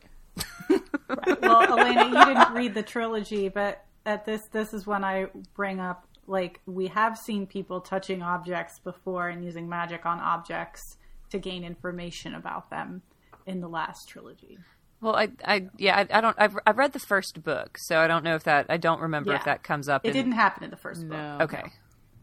well, 1.41 1.63
Elena, 1.79 2.07
you 2.07 2.25
didn't 2.25 2.53
read 2.53 2.73
the 2.73 2.83
trilogy, 2.83 3.49
but 3.49 3.83
at 4.05 4.25
this 4.25 4.41
this 4.51 4.73
is 4.73 4.87
when 4.87 5.03
I 5.03 5.27
bring 5.55 5.79
up 5.79 6.05
like 6.27 6.61
we 6.65 6.87
have 6.87 7.17
seen 7.17 7.45
people 7.47 7.81
touching 7.81 8.21
objects 8.21 8.79
before 8.79 9.27
and 9.29 9.43
using 9.43 9.67
magic 9.67 10.05
on 10.05 10.19
objects 10.19 10.97
to 11.31 11.39
gain 11.39 11.63
information 11.63 12.35
about 12.35 12.69
them 12.69 13.01
in 13.45 13.61
the 13.61 13.67
last 13.67 14.07
trilogy. 14.07 14.57
Well, 15.01 15.15
I, 15.15 15.29
I, 15.45 15.67
yeah, 15.77 15.97
I, 15.97 16.17
I 16.17 16.21
don't. 16.21 16.35
I've, 16.37 16.57
I've 16.67 16.77
read 16.77 16.91
the 16.91 16.99
first 16.99 17.41
book, 17.41 17.77
so 17.77 17.99
I 17.99 18.07
don't 18.07 18.23
know 18.23 18.35
if 18.35 18.43
that. 18.43 18.65
I 18.69 18.77
don't 18.77 18.99
remember 18.99 19.33
if 19.33 19.45
that 19.45 19.63
comes 19.63 19.87
up. 19.87 20.05
It 20.05 20.09
in, 20.09 20.13
didn't 20.13 20.31
happen 20.33 20.63
in 20.63 20.71
the 20.71 20.77
first 20.77 21.07
book. 21.07 21.17
No. 21.17 21.37
Okay. 21.41 21.63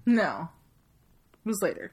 No. 0.05 0.49
It 1.45 1.49
was 1.49 1.63
later. 1.63 1.93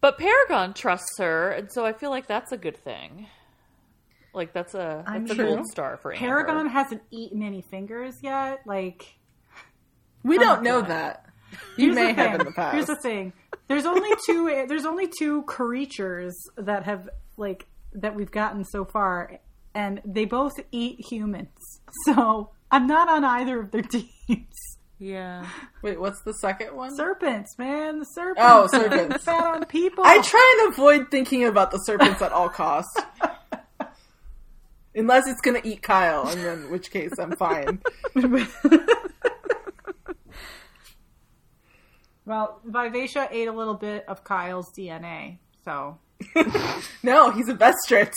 But 0.00 0.18
Paragon 0.18 0.74
trusts 0.74 1.18
her, 1.18 1.52
and 1.52 1.72
so 1.72 1.86
I 1.86 1.92
feel 1.92 2.10
like 2.10 2.26
that's 2.26 2.50
a 2.50 2.56
good 2.56 2.76
thing. 2.76 3.28
Like 4.34 4.52
that's 4.52 4.74
a 4.74 5.04
I'm 5.06 5.26
a 5.26 5.34
sure. 5.34 5.44
gold 5.44 5.66
star 5.66 5.98
for 5.98 6.12
Amber. 6.12 6.26
Paragon 6.26 6.68
hasn't 6.68 7.02
eaten 7.10 7.42
any 7.42 7.62
fingers 7.62 8.16
yet. 8.22 8.62
Like 8.66 9.18
We 10.24 10.38
don't 10.38 10.62
know 10.62 10.82
that. 10.82 11.26
You 11.76 11.92
Here's 11.92 11.94
may 11.94 12.12
have 12.14 12.40
in 12.40 12.46
the 12.46 12.52
past. 12.52 12.74
Here's 12.74 12.86
the 12.86 12.96
thing. 12.96 13.32
There's 13.68 13.86
only 13.86 14.10
two. 14.26 14.64
There's 14.68 14.84
only 14.84 15.08
two 15.18 15.42
creatures 15.44 16.36
that 16.56 16.84
have 16.84 17.08
like 17.36 17.66
that 17.94 18.14
we've 18.14 18.30
gotten 18.30 18.64
so 18.64 18.84
far, 18.84 19.38
and 19.74 20.00
they 20.04 20.24
both 20.24 20.54
eat 20.70 21.00
humans. 21.10 21.48
So 22.06 22.50
I'm 22.70 22.86
not 22.86 23.08
on 23.10 23.22
either 23.24 23.60
of 23.60 23.70
their 23.70 23.82
teams. 24.28 24.56
Yeah. 24.98 25.46
Wait, 25.82 26.00
what's 26.00 26.22
the 26.22 26.32
second 26.32 26.74
one? 26.74 26.96
Serpents, 26.96 27.58
man, 27.58 27.98
the 27.98 28.04
serpents. 28.04 28.40
Oh, 28.42 28.66
serpents. 28.68 29.24
Fat 29.24 29.44
on 29.44 29.64
people. 29.66 30.04
I 30.06 30.22
try 30.22 30.60
and 30.62 30.72
avoid 30.72 31.10
thinking 31.10 31.44
about 31.44 31.70
the 31.70 31.78
serpents 31.78 32.22
at 32.22 32.32
all 32.32 32.48
costs. 32.48 32.96
Unless 34.94 35.26
it's 35.26 35.40
gonna 35.40 35.60
eat 35.64 35.82
Kyle, 35.82 36.28
and 36.28 36.40
then 36.42 36.62
in 36.64 36.70
which 36.70 36.90
case 36.90 37.12
I'm 37.18 37.32
fine. 37.36 37.80
Well, 42.24 42.60
Vivacia 42.64 43.28
ate 43.30 43.48
a 43.48 43.52
little 43.52 43.74
bit 43.74 44.04
of 44.08 44.24
Kyle's 44.24 44.70
DNA, 44.76 45.38
so 45.64 45.98
No, 47.02 47.30
he's 47.30 47.48
a 47.48 47.54
Vestrit. 47.54 48.12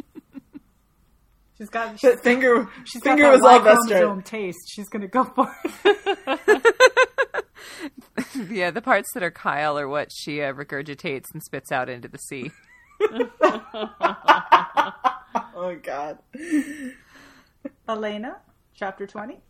she's 1.58 1.68
got. 1.70 1.98
That 2.00 2.22
finger, 2.22 2.68
She's 2.84 3.02
got 3.02 3.10
finger 3.10 3.24
that 3.24 3.32
was 3.32 3.42
all 3.42 3.58
Y 3.58 3.58
chromosome 3.62 4.20
Vestrit. 4.20 4.24
taste. 4.26 4.60
She's 4.74 4.88
gonna 4.88 5.08
go 5.08 5.24
for 5.24 5.54
it. 5.64 6.76
Yeah, 8.50 8.70
the 8.70 8.82
parts 8.82 9.08
that 9.14 9.22
are 9.22 9.30
Kyle 9.30 9.78
are 9.78 9.88
what 9.88 10.10
she 10.12 10.42
uh, 10.42 10.52
regurgitates 10.52 11.26
and 11.32 11.42
spits 11.42 11.70
out 11.72 11.88
into 11.88 12.08
the 12.08 12.18
sea. 12.18 12.50
Oh 15.54 15.76
god. 15.82 16.18
Elena, 17.88 18.36
chapter 18.74 19.06
twenty. 19.06 19.40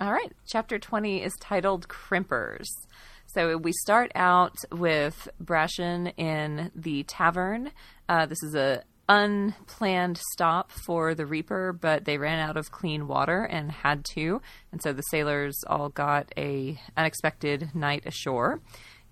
All 0.00 0.12
right, 0.12 0.32
chapter 0.46 0.78
20 0.78 1.22
is 1.22 1.34
titled 1.40 1.86
Crimpers. 1.88 2.64
So 3.32 3.56
we 3.56 3.70
start 3.72 4.10
out 4.16 4.56
with 4.72 5.28
Brashen 5.42 6.12
in 6.18 6.72
the 6.74 7.04
tavern. 7.04 7.70
Uh, 8.08 8.26
this 8.26 8.42
is 8.42 8.56
a 8.56 8.82
unplanned 9.08 10.18
stop 10.32 10.72
for 10.72 11.14
the 11.14 11.26
Reaper, 11.26 11.72
but 11.72 12.04
they 12.06 12.18
ran 12.18 12.40
out 12.40 12.56
of 12.56 12.72
clean 12.72 13.06
water 13.06 13.44
and 13.44 13.70
had 13.70 14.04
to, 14.14 14.40
and 14.72 14.82
so 14.82 14.92
the 14.92 15.02
sailors 15.02 15.56
all 15.68 15.90
got 15.90 16.32
a 16.36 16.80
unexpected 16.96 17.72
night 17.72 18.04
ashore. 18.04 18.60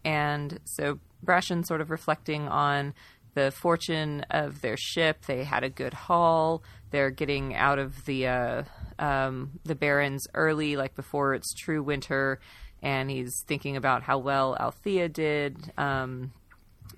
And 0.04 0.58
so 0.64 0.98
Brashen 1.24 1.64
sort 1.64 1.80
of 1.80 1.90
reflecting 1.90 2.48
on 2.48 2.94
the 3.34 3.52
fortune 3.52 4.24
of 4.30 4.62
their 4.62 4.76
ship. 4.76 5.26
They 5.26 5.44
had 5.44 5.62
a 5.62 5.70
good 5.70 5.94
haul. 5.94 6.64
They're 6.90 7.10
getting 7.10 7.54
out 7.54 7.78
of 7.78 8.04
the 8.04 8.26
uh, 8.26 8.62
um, 8.98 9.60
the 9.64 9.76
Barrens 9.76 10.26
early, 10.34 10.76
like 10.76 10.96
before 10.96 11.34
it's 11.34 11.54
true 11.54 11.84
winter. 11.84 12.40
And 12.82 13.10
he's 13.10 13.42
thinking 13.46 13.76
about 13.76 14.02
how 14.02 14.18
well 14.18 14.56
Althea 14.58 15.08
did. 15.08 15.72
Um, 15.76 16.32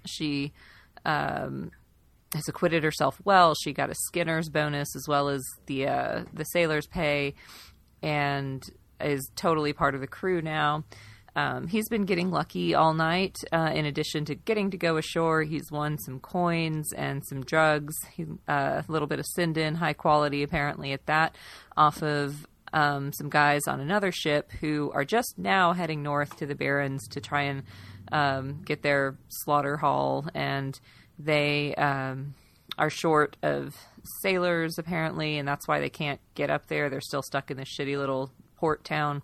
she 0.06 0.52
um, 1.04 1.70
has 2.34 2.48
acquitted 2.48 2.84
herself 2.84 3.20
well. 3.24 3.54
She 3.54 3.72
got 3.72 3.90
a 3.90 3.94
Skinner's 3.94 4.48
bonus 4.48 4.94
as 4.94 5.06
well 5.08 5.28
as 5.28 5.42
the 5.66 5.88
uh, 5.88 6.24
the 6.32 6.44
sailor's 6.44 6.86
pay, 6.86 7.34
and 8.02 8.62
is 9.00 9.30
totally 9.36 9.72
part 9.72 9.94
of 9.94 10.00
the 10.00 10.06
crew 10.06 10.42
now. 10.42 10.84
Um, 11.36 11.68
he's 11.68 11.88
been 11.88 12.06
getting 12.06 12.30
lucky 12.30 12.74
all 12.74 12.92
night. 12.92 13.36
Uh, 13.52 13.70
in 13.72 13.86
addition 13.86 14.24
to 14.26 14.34
getting 14.34 14.70
to 14.72 14.76
go 14.76 14.96
ashore, 14.96 15.42
he's 15.42 15.70
won 15.70 15.96
some 15.98 16.18
coins 16.18 16.92
and 16.92 17.24
some 17.26 17.44
drugs. 17.44 17.94
He, 18.12 18.26
uh, 18.48 18.82
a 18.86 18.92
little 18.92 19.06
bit 19.06 19.20
of 19.20 19.26
Cindin, 19.36 19.76
high 19.76 19.92
quality 19.92 20.42
apparently 20.42 20.92
at 20.92 21.06
that, 21.06 21.36
off 21.76 22.02
of 22.02 22.46
um, 22.72 23.12
some 23.12 23.28
guys 23.28 23.62
on 23.66 23.80
another 23.80 24.12
ship 24.12 24.50
who 24.60 24.90
are 24.94 25.04
just 25.04 25.34
now 25.38 25.72
heading 25.72 26.02
north 26.02 26.36
to 26.36 26.46
the 26.46 26.54
Barrens 26.54 27.06
to 27.08 27.20
try 27.20 27.42
and 27.42 27.62
um, 28.12 28.62
get 28.64 28.82
their 28.82 29.16
slaughter 29.28 29.76
haul, 29.76 30.26
and 30.34 30.78
they 31.18 31.74
um, 31.74 32.34
are 32.78 32.90
short 32.90 33.36
of 33.42 33.76
sailors 34.22 34.78
apparently, 34.78 35.38
and 35.38 35.46
that's 35.46 35.68
why 35.68 35.80
they 35.80 35.90
can't 35.90 36.20
get 36.34 36.50
up 36.50 36.66
there. 36.68 36.88
They're 36.88 37.00
still 37.00 37.22
stuck 37.22 37.50
in 37.50 37.56
this 37.56 37.68
shitty 37.68 37.96
little 37.96 38.30
port 38.56 38.84
town, 38.84 39.22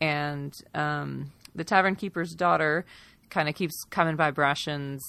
and 0.00 0.52
um, 0.74 1.32
the 1.54 1.64
tavern 1.64 1.96
keeper's 1.96 2.34
daughter 2.34 2.84
kind 3.30 3.48
of 3.48 3.54
keeps 3.54 3.84
coming 3.90 4.16
by 4.16 4.30
Brashen's 4.30 5.02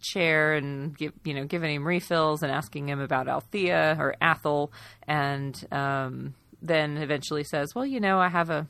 chair 0.00 0.54
and 0.54 0.96
give, 0.96 1.12
you 1.24 1.34
know 1.34 1.44
giving 1.44 1.74
him 1.74 1.86
refills 1.86 2.42
and 2.42 2.50
asking 2.50 2.88
him 2.88 3.00
about 3.00 3.28
Althea 3.28 3.96
or 3.98 4.14
Athel, 4.20 4.72
and 5.06 5.64
um, 5.70 6.34
then 6.64 6.96
eventually 6.96 7.44
says, 7.44 7.74
"Well, 7.74 7.86
you 7.86 8.00
know, 8.00 8.18
I 8.18 8.28
have 8.28 8.50
a 8.50 8.66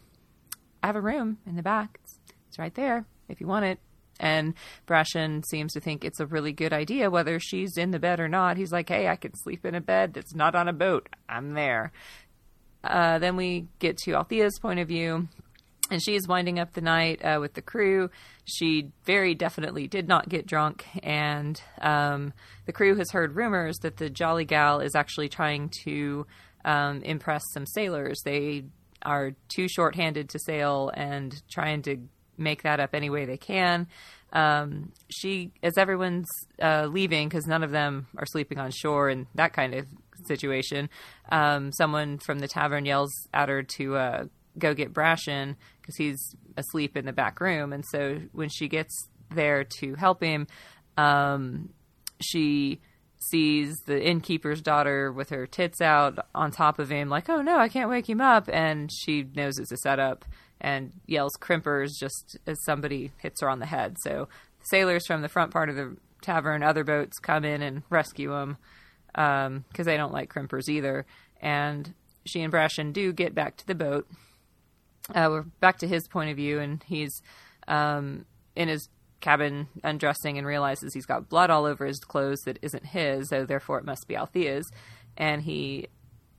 I 0.82 0.88
have 0.88 0.96
a 0.96 1.00
room 1.00 1.38
in 1.46 1.56
the 1.56 1.62
back. 1.62 1.98
It's, 2.02 2.18
it's 2.48 2.58
right 2.58 2.74
there 2.74 3.06
if 3.28 3.40
you 3.40 3.46
want 3.46 3.64
it." 3.64 3.78
And 4.20 4.54
Brashen 4.86 5.44
seems 5.46 5.72
to 5.72 5.80
think 5.80 6.04
it's 6.04 6.20
a 6.20 6.26
really 6.26 6.52
good 6.52 6.72
idea, 6.72 7.10
whether 7.10 7.40
she's 7.40 7.76
in 7.76 7.90
the 7.90 7.98
bed 7.98 8.20
or 8.20 8.28
not. 8.28 8.56
He's 8.56 8.72
like, 8.72 8.88
"Hey, 8.88 9.08
I 9.08 9.16
can 9.16 9.34
sleep 9.36 9.64
in 9.64 9.74
a 9.74 9.80
bed 9.80 10.14
that's 10.14 10.34
not 10.34 10.54
on 10.54 10.68
a 10.68 10.72
boat. 10.72 11.08
I'm 11.28 11.54
there." 11.54 11.92
Uh, 12.82 13.18
then 13.18 13.36
we 13.36 13.66
get 13.78 13.96
to 13.96 14.14
Althea's 14.14 14.58
point 14.58 14.78
of 14.78 14.88
view, 14.88 15.28
and 15.90 16.02
she 16.02 16.14
is 16.14 16.28
winding 16.28 16.58
up 16.58 16.74
the 16.74 16.80
night 16.82 17.24
uh, 17.24 17.38
with 17.40 17.54
the 17.54 17.62
crew. 17.62 18.10
She 18.44 18.90
very 19.04 19.34
definitely 19.34 19.86
did 19.86 20.06
not 20.06 20.28
get 20.28 20.46
drunk, 20.46 20.84
and 21.02 21.60
um, 21.80 22.34
the 22.66 22.72
crew 22.72 22.96
has 22.96 23.10
heard 23.10 23.36
rumors 23.36 23.78
that 23.78 23.96
the 23.96 24.10
Jolly 24.10 24.44
Gal 24.44 24.80
is 24.80 24.94
actually 24.94 25.28
trying 25.28 25.70
to 25.84 26.26
um, 26.64 27.02
impress 27.02 27.42
some 27.52 27.66
sailors. 27.66 28.20
They 28.24 28.64
are 29.02 29.32
too 29.48 29.68
short-handed 29.68 30.30
to 30.30 30.38
sail 30.38 30.90
and 30.94 31.34
trying 31.50 31.82
to 31.82 31.98
make 32.36 32.62
that 32.62 32.80
up 32.80 32.94
any 32.94 33.10
way 33.10 33.26
they 33.26 33.36
can. 33.36 33.86
Um, 34.32 34.92
she, 35.08 35.52
as 35.62 35.78
everyone's 35.78 36.28
uh, 36.60 36.86
leaving, 36.90 37.28
because 37.28 37.46
none 37.46 37.62
of 37.62 37.70
them 37.70 38.08
are 38.16 38.26
sleeping 38.26 38.58
on 38.58 38.72
shore 38.72 39.08
and 39.08 39.26
that 39.34 39.52
kind 39.52 39.74
of 39.74 39.86
situation, 40.26 40.88
um, 41.30 41.70
someone 41.72 42.18
from 42.18 42.40
the 42.40 42.48
tavern 42.48 42.84
yells 42.84 43.12
at 43.32 43.48
her 43.48 43.62
to 43.62 43.96
uh, 43.96 44.24
go 44.58 44.74
get 44.74 44.92
Brashen 44.92 45.56
because 45.80 45.96
he's 45.96 46.34
asleep 46.56 46.96
in 46.96 47.04
the 47.04 47.12
back 47.12 47.40
room. 47.40 47.72
And 47.72 47.84
so 47.92 48.20
when 48.32 48.48
she 48.48 48.68
gets 48.68 49.08
there 49.30 49.64
to 49.80 49.94
help 49.94 50.22
him, 50.22 50.46
um, 50.96 51.70
she 52.20 52.80
sees 53.30 53.76
the 53.86 54.02
innkeeper's 54.02 54.62
daughter 54.62 55.12
with 55.12 55.30
her 55.30 55.46
tits 55.46 55.80
out 55.80 56.18
on 56.34 56.50
top 56.50 56.78
of 56.78 56.90
him, 56.90 57.08
like, 57.08 57.28
oh 57.28 57.42
no, 57.42 57.58
I 57.58 57.68
can't 57.68 57.90
wake 57.90 58.08
him 58.08 58.20
up. 58.20 58.48
And 58.52 58.90
she 58.92 59.26
knows 59.34 59.58
it's 59.58 59.72
a 59.72 59.76
setup 59.76 60.24
and 60.60 60.92
yells 61.06 61.36
crimpers 61.40 61.98
just 61.98 62.38
as 62.46 62.62
somebody 62.64 63.12
hits 63.18 63.40
her 63.40 63.48
on 63.48 63.58
the 63.58 63.66
head. 63.66 63.96
So 64.00 64.28
sailors 64.62 65.06
from 65.06 65.22
the 65.22 65.28
front 65.28 65.52
part 65.52 65.68
of 65.68 65.76
the 65.76 65.96
tavern, 66.22 66.62
other 66.62 66.84
boats 66.84 67.18
come 67.18 67.44
in 67.44 67.62
and 67.62 67.82
rescue 67.90 68.34
him 68.34 68.56
because 69.12 69.86
they 69.86 69.96
don't 69.96 70.12
like 70.12 70.32
crimpers 70.32 70.68
either. 70.68 71.06
And 71.40 71.94
she 72.24 72.40
and 72.40 72.52
Brashen 72.52 72.92
do 72.92 73.12
get 73.12 73.34
back 73.34 73.56
to 73.58 73.66
the 73.66 73.74
boat. 73.74 74.08
Uh, 75.14 75.28
we're 75.30 75.42
back 75.42 75.78
to 75.78 75.86
his 75.86 76.08
point 76.08 76.30
of 76.30 76.36
view, 76.36 76.58
and 76.58 76.82
he's 76.86 77.20
um, 77.68 78.24
in 78.56 78.68
his 78.68 78.88
cabin 79.24 79.66
undressing 79.82 80.36
and 80.36 80.46
realizes 80.46 80.92
he's 80.92 81.06
got 81.06 81.30
blood 81.30 81.48
all 81.48 81.64
over 81.64 81.86
his 81.86 81.98
clothes 81.98 82.40
that 82.44 82.58
isn't 82.60 82.84
his, 82.84 83.30
so 83.30 83.46
therefore 83.46 83.78
it 83.78 83.84
must 83.84 84.06
be 84.06 84.14
Althea's. 84.14 84.70
And 85.16 85.40
he 85.40 85.88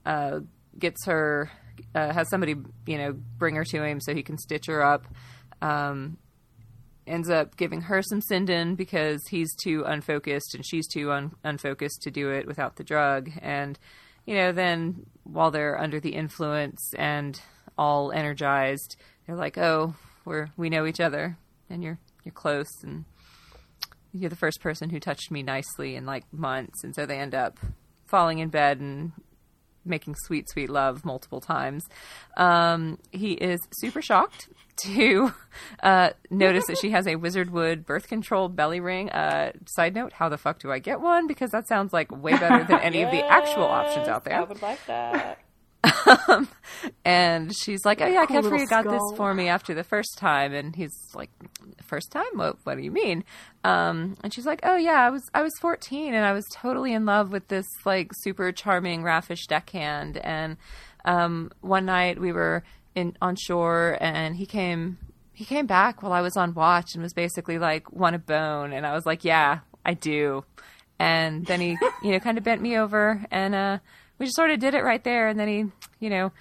uh, 0.05 0.41
gets 0.77 1.05
her, 1.07 1.49
uh, 1.95 2.13
has 2.13 2.29
somebody, 2.29 2.53
you 2.85 2.97
know, 2.99 3.13
bring 3.13 3.55
her 3.55 3.63
to 3.63 3.83
him 3.83 3.99
so 3.99 4.13
he 4.13 4.21
can 4.21 4.37
stitch 4.37 4.67
her 4.67 4.83
up. 4.83 5.07
Um, 5.63 6.17
ends 7.07 7.29
up 7.29 7.57
giving 7.57 7.81
her 7.81 8.03
some 8.03 8.21
Cindin 8.21 8.77
because 8.77 9.21
he's 9.29 9.55
too 9.55 9.83
unfocused 9.85 10.53
and 10.53 10.65
she's 10.65 10.87
too 10.87 11.11
un- 11.11 11.33
unfocused 11.43 12.03
to 12.03 12.11
do 12.11 12.29
it 12.29 12.45
without 12.45 12.75
the 12.75 12.83
drug. 12.83 13.31
And, 13.41 13.79
you 14.27 14.35
know, 14.35 14.51
then 14.51 15.07
while 15.23 15.49
they're 15.49 15.79
under 15.79 15.99
the 15.99 16.15
influence 16.15 16.93
and 16.97 17.39
all 17.79 18.11
energized, 18.11 18.95
they're 19.25 19.35
like, 19.35 19.57
oh, 19.57 19.95
we're, 20.23 20.49
we 20.55 20.69
know 20.69 20.85
each 20.85 20.99
other 20.99 21.37
and 21.69 21.83
you're, 21.83 21.99
you're 22.25 22.33
close 22.33 22.83
and 22.83 23.05
you're 24.13 24.29
the 24.29 24.35
first 24.35 24.61
person 24.61 24.89
who 24.89 24.99
touched 24.99 25.31
me 25.31 25.43
nicely 25.43 25.95
in 25.95 26.05
like 26.05 26.25
months, 26.33 26.83
and 26.83 26.95
so 26.95 27.05
they 27.05 27.19
end 27.19 27.35
up 27.35 27.59
falling 28.05 28.39
in 28.39 28.49
bed 28.49 28.79
and 28.79 29.11
making 29.85 30.15
sweet, 30.15 30.49
sweet 30.49 30.69
love 30.69 31.05
multiple 31.05 31.39
times. 31.39 31.83
Um, 32.37 32.97
he 33.11 33.33
is 33.33 33.59
super 33.79 34.01
shocked 34.01 34.49
to 34.77 35.31
uh, 35.83 36.09
notice 36.29 36.65
that 36.67 36.77
she 36.77 36.91
has 36.91 37.07
a 37.07 37.15
wizard 37.15 37.49
wood 37.49 37.85
birth 37.85 38.07
control 38.07 38.49
belly 38.49 38.79
ring. 38.79 39.09
Uh, 39.09 39.51
side 39.67 39.93
note: 39.95 40.13
How 40.13 40.29
the 40.29 40.37
fuck 40.37 40.59
do 40.59 40.71
I 40.71 40.79
get 40.79 41.01
one? 41.01 41.27
Because 41.27 41.51
that 41.51 41.67
sounds 41.67 41.93
like 41.93 42.11
way 42.11 42.31
better 42.37 42.63
than 42.63 42.79
any 42.79 43.03
of 43.03 43.11
the 43.11 43.25
actual 43.25 43.63
options 43.63 44.07
out 44.07 44.23
there. 44.23 44.35
I 44.39 44.43
would 44.43 44.61
like 44.61 44.85
that. 44.87 45.39
And 47.03 47.55
she's 47.55 47.85
like, 47.85 48.01
"Oh 48.01 48.07
yeah, 48.07 48.25
Cool 48.25 48.41
Keffria 48.41 48.69
got 48.69 48.83
this 48.89 49.01
for 49.15 49.33
me 49.33 49.47
after 49.47 49.73
the 49.73 49.83
first 49.83 50.17
time." 50.17 50.53
And 50.53 50.75
he's 50.75 50.93
like, 51.13 51.29
first 51.83 52.11
time? 52.11 52.25
What, 52.33 52.57
what 52.63 52.75
do 52.77 52.83
you 52.83 52.91
mean?" 52.91 53.23
Um, 53.63 54.17
and 54.23 54.33
she's 54.33 54.45
like, 54.45 54.59
"Oh 54.63 54.75
yeah, 54.75 55.05
I 55.05 55.09
was 55.09 55.23
I 55.33 55.41
was 55.41 55.53
14 55.61 56.13
and 56.13 56.25
I 56.25 56.33
was 56.33 56.45
totally 56.51 56.93
in 56.93 57.05
love 57.05 57.31
with 57.31 57.47
this 57.47 57.65
like 57.85 58.11
super 58.21 58.51
charming 58.51 59.03
raffish 59.03 59.47
deckhand. 59.47 60.17
And 60.17 60.57
um, 61.05 61.51
one 61.61 61.85
night 61.85 62.19
we 62.19 62.31
were 62.31 62.63
in 62.93 63.15
on 63.21 63.35
shore 63.35 63.97
and 63.99 64.35
he 64.35 64.45
came 64.45 64.97
he 65.33 65.45
came 65.45 65.65
back 65.65 66.01
while 66.01 66.13
I 66.13 66.21
was 66.21 66.37
on 66.37 66.53
watch 66.53 66.93
and 66.93 67.03
was 67.03 67.13
basically 67.13 67.57
like, 67.59 67.91
"Want 67.91 68.15
a 68.15 68.19
bone?" 68.19 68.73
And 68.73 68.85
I 68.85 68.93
was 68.93 69.05
like, 69.05 69.23
"Yeah, 69.23 69.59
I 69.85 69.93
do." 69.93 70.45
And 70.97 71.45
then 71.45 71.59
he, 71.59 71.77
you 72.03 72.11
know, 72.11 72.19
kind 72.19 72.37
of 72.37 72.43
bent 72.43 72.61
me 72.61 72.77
over 72.77 73.25
and 73.29 73.53
uh, 73.53 73.79
we 74.17 74.25
just 74.25 74.35
sort 74.35 74.51
of 74.51 74.59
did 74.59 74.73
it 74.73 74.83
right 74.83 75.03
there. 75.03 75.27
And 75.27 75.39
then 75.39 75.47
he, 75.47 75.65
you 75.99 76.09
know, 76.09 76.31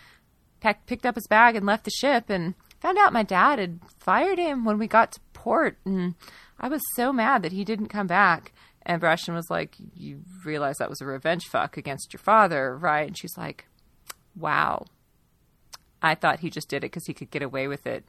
pack, 0.61 0.87
picked 0.87 1.07
up 1.07 1.15
his 1.15 1.27
bag 1.27 1.57
and 1.57 1.67
left 1.67 1.85
the 1.85 1.91
ship 1.91 2.31
and 2.31 2.55
found 2.81 2.99
out 2.99 3.13
my 3.13 3.23
dad 3.23 3.59
had 3.59 3.81
fired 3.99 4.39
him 4.39 4.65
when 4.65 4.79
we 4.79 4.87
got 4.87 5.13
to 5.13 5.21
port 5.33 5.79
and 5.85 6.15
I 6.59 6.69
was 6.69 6.81
so 6.95 7.13
mad 7.13 7.43
that 7.43 7.53
he 7.53 7.65
didn't 7.65 7.89
come 7.89 8.07
back. 8.07 8.53
And 8.87 9.01
Brashen 9.01 9.35
was 9.35 9.49
like 9.51 9.77
you 9.95 10.23
realize 10.45 10.77
that 10.79 10.91
was 10.91 11.01
a 11.01 11.07
revenge 11.07 11.45
fuck 11.47 11.77
against 11.77 12.13
your 12.13 12.21
father 12.21 12.77
right? 12.77 13.07
And 13.07 13.19
she's 13.19 13.37
like 13.37 13.67
wow. 14.37 14.87
I 16.03 16.15
thought 16.15 16.41
he 16.41 16.51
just 16.51 16.69
did 16.69 16.79
it 16.79 16.93
because 16.93 17.07
he 17.07 17.15
could 17.15 17.31
get 17.31 17.43
away 17.43 17.67
with 17.67 17.87
it. 17.87 18.05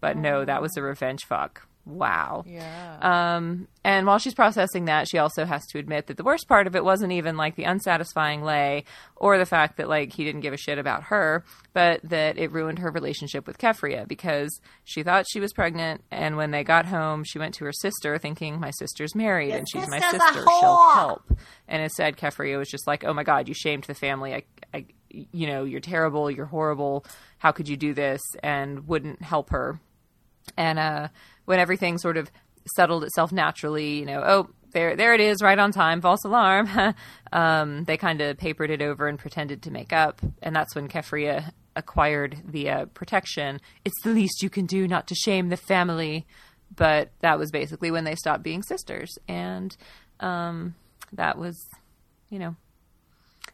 But 0.00 0.16
no 0.16 0.44
that 0.44 0.62
was 0.62 0.76
a 0.76 0.80
oh. 0.80 0.84
revenge 0.84 1.24
fuck 1.24 1.67
wow 1.88 2.44
Yeah. 2.46 2.98
um, 3.36 3.66
and 3.84 4.06
while 4.06 4.18
she's 4.18 4.34
processing 4.34 4.84
that, 4.84 5.08
she 5.08 5.16
also 5.16 5.46
has 5.46 5.64
to 5.68 5.78
admit 5.78 6.08
that 6.08 6.18
the 6.18 6.22
worst 6.24 6.46
part 6.46 6.66
of 6.66 6.76
it 6.76 6.84
wasn't 6.84 7.12
even 7.12 7.38
like 7.38 7.56
the 7.56 7.64
unsatisfying 7.64 8.42
lay 8.42 8.84
or 9.16 9.38
the 9.38 9.46
fact 9.46 9.78
that 9.78 9.88
like 9.88 10.12
he 10.12 10.24
didn't 10.24 10.42
give 10.42 10.52
a 10.52 10.58
shit 10.58 10.78
about 10.78 11.04
her, 11.04 11.42
but 11.72 12.00
that 12.04 12.36
it 12.36 12.52
ruined 12.52 12.80
her 12.80 12.90
relationship 12.90 13.46
with 13.46 13.56
Keffria 13.56 14.06
because 14.06 14.60
she 14.84 15.02
thought 15.02 15.24
she 15.30 15.40
was 15.40 15.54
pregnant. 15.54 16.04
And 16.10 16.36
when 16.36 16.50
they 16.50 16.64
got 16.64 16.84
home, 16.84 17.24
she 17.24 17.38
went 17.38 17.54
to 17.54 17.64
her 17.64 17.72
sister 17.72 18.18
thinking, 18.18 18.60
My 18.60 18.72
sister's 18.72 19.14
married 19.14 19.52
and 19.54 19.66
she's 19.72 19.88
my 19.88 20.00
sister. 20.00 20.42
She'll 20.42 20.90
help. 20.92 21.32
And 21.66 21.82
instead, 21.82 22.18
Keffria 22.18 22.58
was 22.58 22.68
just 22.68 22.86
like, 22.86 23.04
Oh 23.04 23.14
my 23.14 23.24
God, 23.24 23.48
you 23.48 23.54
shamed 23.54 23.84
the 23.84 23.94
family. 23.94 24.34
I, 24.34 24.42
I, 24.74 24.84
you 25.08 25.46
know, 25.46 25.64
you're 25.64 25.80
terrible. 25.80 26.30
You're 26.30 26.44
horrible. 26.46 27.06
How 27.38 27.52
could 27.52 27.68
you 27.70 27.78
do 27.78 27.94
this? 27.94 28.20
And 28.42 28.86
wouldn't 28.86 29.22
help 29.22 29.48
her 29.50 29.80
and 30.56 30.78
uh, 30.78 31.08
when 31.48 31.58
everything 31.58 31.96
sort 31.96 32.18
of 32.18 32.30
settled 32.76 33.02
itself 33.04 33.32
naturally, 33.32 33.98
you 33.98 34.04
know, 34.04 34.22
oh, 34.22 34.50
there, 34.72 34.96
there 34.96 35.14
it 35.14 35.20
is, 35.22 35.40
right 35.40 35.58
on 35.58 35.72
time, 35.72 36.02
false 36.02 36.22
alarm. 36.22 36.68
um, 37.32 37.84
they 37.84 37.96
kind 37.96 38.20
of 38.20 38.36
papered 38.36 38.70
it 38.70 38.82
over 38.82 39.08
and 39.08 39.18
pretended 39.18 39.62
to 39.62 39.70
make 39.70 39.90
up, 39.90 40.20
and 40.42 40.54
that's 40.54 40.74
when 40.74 40.88
Keffria 40.88 41.52
acquired 41.74 42.36
the 42.46 42.68
uh, 42.68 42.84
protection. 42.92 43.62
It's 43.82 43.98
the 44.04 44.10
least 44.10 44.42
you 44.42 44.50
can 44.50 44.66
do 44.66 44.86
not 44.86 45.06
to 45.06 45.14
shame 45.14 45.48
the 45.48 45.56
family, 45.56 46.26
but 46.76 47.12
that 47.20 47.38
was 47.38 47.50
basically 47.50 47.90
when 47.90 48.04
they 48.04 48.14
stopped 48.14 48.42
being 48.42 48.62
sisters, 48.62 49.16
and 49.26 49.74
um, 50.20 50.74
that 51.14 51.38
was, 51.38 51.58
you 52.28 52.38
know, 52.38 52.56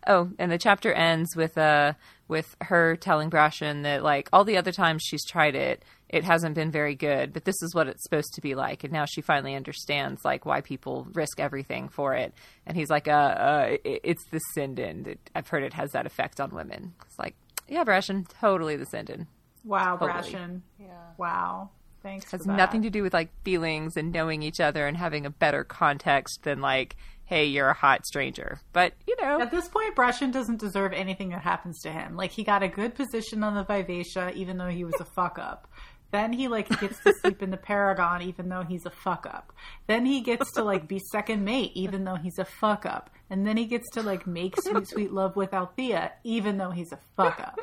Oh, 0.07 0.31
and 0.39 0.53
the 0.53 0.59
chapter 0.59 0.93
ends 0.93 1.35
with 1.35 1.57
uh 1.57 1.95
with 2.29 2.57
her 2.63 2.97
telling 2.97 3.31
Brashen 3.31 3.83
that 3.83 4.03
like 4.03 4.29
all 4.33 4.45
the 4.45 4.57
other 4.57 4.73
times 4.73 5.03
she's 5.03 5.25
tried 5.25 5.55
it, 5.55 5.83
it 6.09 6.25
hasn't 6.25 6.55
been 6.55 6.71
very 6.71 6.95
good, 6.95 7.33
but 7.33 7.45
this 7.45 7.61
is 7.63 7.75
what 7.75 7.89
it's 7.89 8.03
supposed 8.03 8.35
to 8.35 8.41
be 8.41 8.55
like, 8.55 8.85
and 8.85 8.93
now 8.93 9.05
she 9.05 9.21
finally 9.21 9.55
understands 9.55 10.25
like 10.25 10.45
why 10.45 10.61
people 10.61 11.07
risk 11.13 11.41
everything 11.41 11.89
for 11.89 12.15
it. 12.15 12.35
And 12.67 12.77
he's 12.77 12.91
like, 12.91 13.09
uh, 13.09 13.11
uh 13.11 13.77
it, 13.85 14.01
it's 14.05 14.25
the 14.31 14.41
Cindin. 14.57 15.07
It, 15.07 15.31
I've 15.35 15.49
heard 15.49 15.63
it 15.63 15.73
has 15.75 15.93
that 15.93 16.07
effect 16.07 16.41
on 16.41 16.51
women. 16.51 16.95
It's 17.07 17.19
like, 17.19 17.35
yeah, 17.69 17.85
Brashen, 17.85 18.27
totally 18.41 18.77
the 18.77 18.87
Cindin. 18.87 19.27
Wow, 19.65 19.97
Totally. 19.97 20.33
Brashen. 20.33 20.61
yeah. 20.79 20.89
Wow. 21.17 21.71
Thanks. 22.03 22.31
has 22.31 22.43
for 22.43 22.49
that. 22.49 22.57
nothing 22.57 22.83
to 22.83 22.91
do 22.91 23.03
with 23.03 23.15
like 23.15 23.31
feelings 23.45 23.97
and 23.97 24.13
knowing 24.13 24.43
each 24.43 24.61
other 24.61 24.87
and 24.87 24.95
having 24.95 25.25
a 25.25 25.31
better 25.31 25.65
context 25.65 26.43
than 26.43 26.61
like, 26.61 26.97
hey, 27.25 27.47
you're 27.47 27.71
a 27.71 27.75
hot 27.75 28.05
stranger. 28.05 28.61
But 28.75 28.93
you 29.07 29.17
know, 29.23 29.41
At 29.41 29.51
this 29.51 29.69
point, 29.69 29.97
Brashen 29.97 30.31
doesn't 30.31 30.61
deserve 30.61 30.93
anything 30.93 31.31
that 31.31 31.41
happens 31.41 31.81
to 31.81 31.91
him. 31.91 32.15
Like 32.15 32.31
he 32.31 32.45
got 32.45 32.63
a 32.63 32.69
good 32.69 32.95
position 32.95 33.43
on 33.43 33.55
the 33.55 33.65
Vivacia, 33.65 34.33
even 34.35 34.59
though 34.59 34.69
he 34.69 34.85
was 34.85 35.01
a 35.01 35.07
fuck 35.07 35.39
up. 35.39 35.67
Then 36.15 36.33
he 36.33 36.47
like 36.47 36.69
gets 36.79 37.03
to 37.03 37.13
sleep 37.13 37.43
in 37.43 37.51
the 37.51 37.57
Paragon, 37.57 38.23
even 38.23 38.49
though 38.49 38.63
he's 38.63 38.87
a 38.87 38.91
fuck 38.91 39.27
up. 39.27 39.53
Then 39.89 40.07
he 40.07 40.21
gets 40.21 40.53
to 40.53 40.63
like 40.63 40.87
be 40.87 41.01
second 41.11 41.45
mate, 41.45 41.73
even 41.75 42.05
though 42.05 42.15
he's 42.15 42.39
a 42.39 42.45
fuck 42.45 42.87
up. 42.87 43.11
And 43.31 43.45
then 43.45 43.57
he 43.57 43.65
gets 43.65 43.91
to 43.95 44.03
like 44.05 44.25
make 44.25 44.55
sweet 44.63 44.87
sweet 44.87 45.13
love 45.13 45.35
with 45.35 45.53
Althea, 45.53 46.13
even 46.23 46.57
though 46.57 46.71
he's 46.71 46.93
a 46.93 47.01
fuck 47.17 47.41
up. 47.41 47.59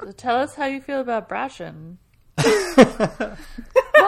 So 0.00 0.10
tell 0.10 0.34
us 0.38 0.56
how 0.56 0.66
you 0.66 0.80
feel 0.80 0.98
about 0.98 1.28
Brashen. 1.28 1.98
well, 2.38 3.36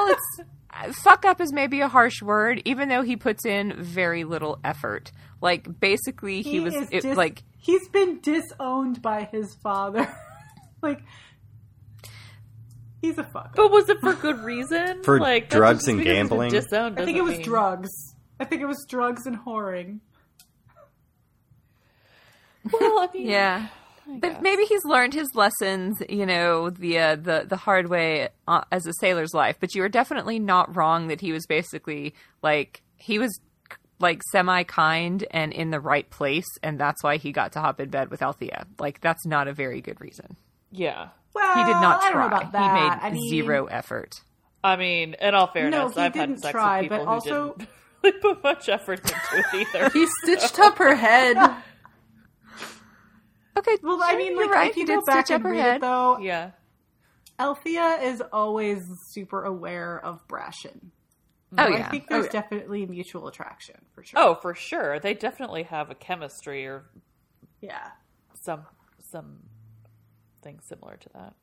it's 0.09 0.41
uh, 0.73 0.93
fuck 1.05 1.25
up 1.25 1.41
is 1.41 1.53
maybe 1.53 1.83
a 1.83 1.89
harsh 1.89 2.21
word, 2.21 2.63
even 2.65 2.89
though 2.89 3.03
he 3.03 3.15
puts 3.15 3.47
in 3.47 3.81
very 3.81 4.25
little 4.25 4.59
effort. 4.65 5.13
Like 5.41 5.79
basically, 5.79 6.43
he, 6.43 6.59
was 6.59 6.75
is 6.75 6.89
it, 6.91 7.03
dis- 7.03 7.17
like 7.17 7.45
he's 7.59 7.89
been 7.91 8.19
disowned 8.21 9.01
by 9.01 9.29
his 9.31 9.55
father. 9.63 10.13
like 10.83 11.03
he's 13.01 13.19
a 13.19 13.25
fuck. 13.25 13.55
But 13.57 13.71
was 13.71 13.89
it 13.89 13.99
for 14.01 14.15
good 14.15 14.41
reason? 14.41 15.03
For 15.03 15.19
like 15.21 15.49
drugs 15.49 15.89
and 15.89 16.03
gambling? 16.03 16.51
Disowned 16.51 16.99
I 16.99 17.05
think 17.05 17.19
it 17.19 17.23
was 17.23 17.35
mean- 17.35 17.43
drugs. 17.43 17.91
I 18.39 18.45
think 18.45 18.63
it 18.63 18.67
was 18.67 18.87
drugs 18.89 19.27
and 19.27 19.39
whoring. 19.39 20.01
Well, 22.73 22.99
I 23.01 23.09
mean, 23.13 23.27
yeah. 23.27 23.69
But 24.07 24.43
maybe 24.43 24.65
he's 24.65 24.85
learned 24.85 25.15
his 25.15 25.29
lessons, 25.35 26.03
you 26.09 26.27
know, 26.27 26.71
the 26.71 26.99
uh, 26.99 27.17
the 27.17 27.45
the 27.49 27.57
hard 27.57 27.89
way 27.89 28.29
uh, 28.49 28.63
as 28.73 28.87
a 28.87 28.93
sailor's 29.01 29.35
life. 29.35 29.57
But 29.61 29.75
you 29.75 29.83
are 29.85 29.89
definitely 29.89 30.39
not 30.39 30.75
wrong 30.75 31.09
that 31.09 31.21
he 31.21 31.33
was 31.33 31.47
basically 31.47 32.15
like 32.43 32.83
he 32.97 33.19
was 33.19 33.39
like 34.01 34.23
semi 34.33 34.65
kind 34.65 35.25
and 35.31 35.53
in 35.53 35.71
the 35.71 35.81
right 35.81 36.09
place, 36.11 36.49
and 36.63 36.79
that's 36.79 37.03
why 37.05 37.19
he 37.19 37.31
got 37.33 37.53
to 37.53 37.61
hop 37.61 37.81
in 37.81 37.91
bed 37.91 38.11
with 38.11 38.23
Althea. 38.23 38.67
Like 38.79 39.01
that's 39.01 39.25
not 39.27 39.47
a 39.47 39.53
very 39.53 39.81
good 39.81 40.01
reason. 40.01 40.37
Yeah. 40.71 41.09
Well, 41.35 41.55
He 41.55 41.65
did 41.65 41.73
not 41.81 42.03
I 42.03 42.11
don't 42.11 42.21
know 42.21 42.29
try. 42.29 42.39
about 42.39 42.53
that. 42.53 42.77
He 42.77 42.81
made 42.83 42.99
I 43.03 43.11
mean, 43.13 43.29
zero 43.31 43.67
effort. 43.67 44.21
I 44.65 44.77
mean, 44.77 45.15
in 45.21 45.35
all 45.35 45.47
fairness, 45.47 45.95
he 45.95 46.01
I've 46.01 46.15
had 46.15 46.39
sex 46.41 46.53
try, 46.53 46.83
with 46.83 46.91
people 46.91 46.99
but 46.99 47.05
who 47.05 47.11
also- 47.11 47.55
didn't 47.57 47.69
really 48.03 48.19
put 48.21 48.43
much 48.43 48.69
effort 48.69 49.01
into 49.01 49.15
it 49.33 49.67
either. 49.75 49.89
He 49.91 50.07
stitched 50.23 50.59
up 50.59 50.79
her 50.79 50.95
head. 50.95 51.37
Okay, 53.59 53.77
Well, 53.83 54.01
I 54.03 54.17
mean, 54.17 54.37
like 54.37 54.51
right. 54.51 54.71
if 54.71 54.77
you 54.77 54.85
he 54.85 54.87
go 54.87 55.01
did 55.01 55.07
back 55.07 55.27
stitch 55.27 55.35
and 55.35 55.45
up 55.45 55.49
her 55.49 55.53
read 55.55 55.61
head. 55.61 55.77
it, 55.77 55.81
though, 55.83 56.19
yeah. 56.19 56.51
Althea 57.39 57.99
is 58.03 58.23
always 58.33 58.83
super 59.09 59.45
aware 59.45 59.99
of 60.05 60.27
Brashen. 60.29 60.91
Oh 61.59 61.67
yeah. 61.69 61.87
I 61.87 61.91
think 61.91 62.05
oh, 62.11 62.15
there's 62.15 62.27
Oh, 62.27 62.29
yeah. 62.33 62.41
definitely 62.43 62.87
mutual 62.87 63.27
attraction 63.27 63.75
for 63.93 64.05
sure. 64.05 64.21
Oh, 64.21 64.35
for 64.37 64.55
sure. 64.55 65.01
They 65.01 65.15
definitely 65.15 65.65
have 65.65 65.91
a 65.91 65.95
chemistry 65.97 66.65
or 66.67 66.85
yeah. 67.61 67.89
some 68.41 68.67
some 69.11 69.39
thing 70.43 70.61
similar 70.69 70.97
to 70.97 71.09
that. 71.15 71.35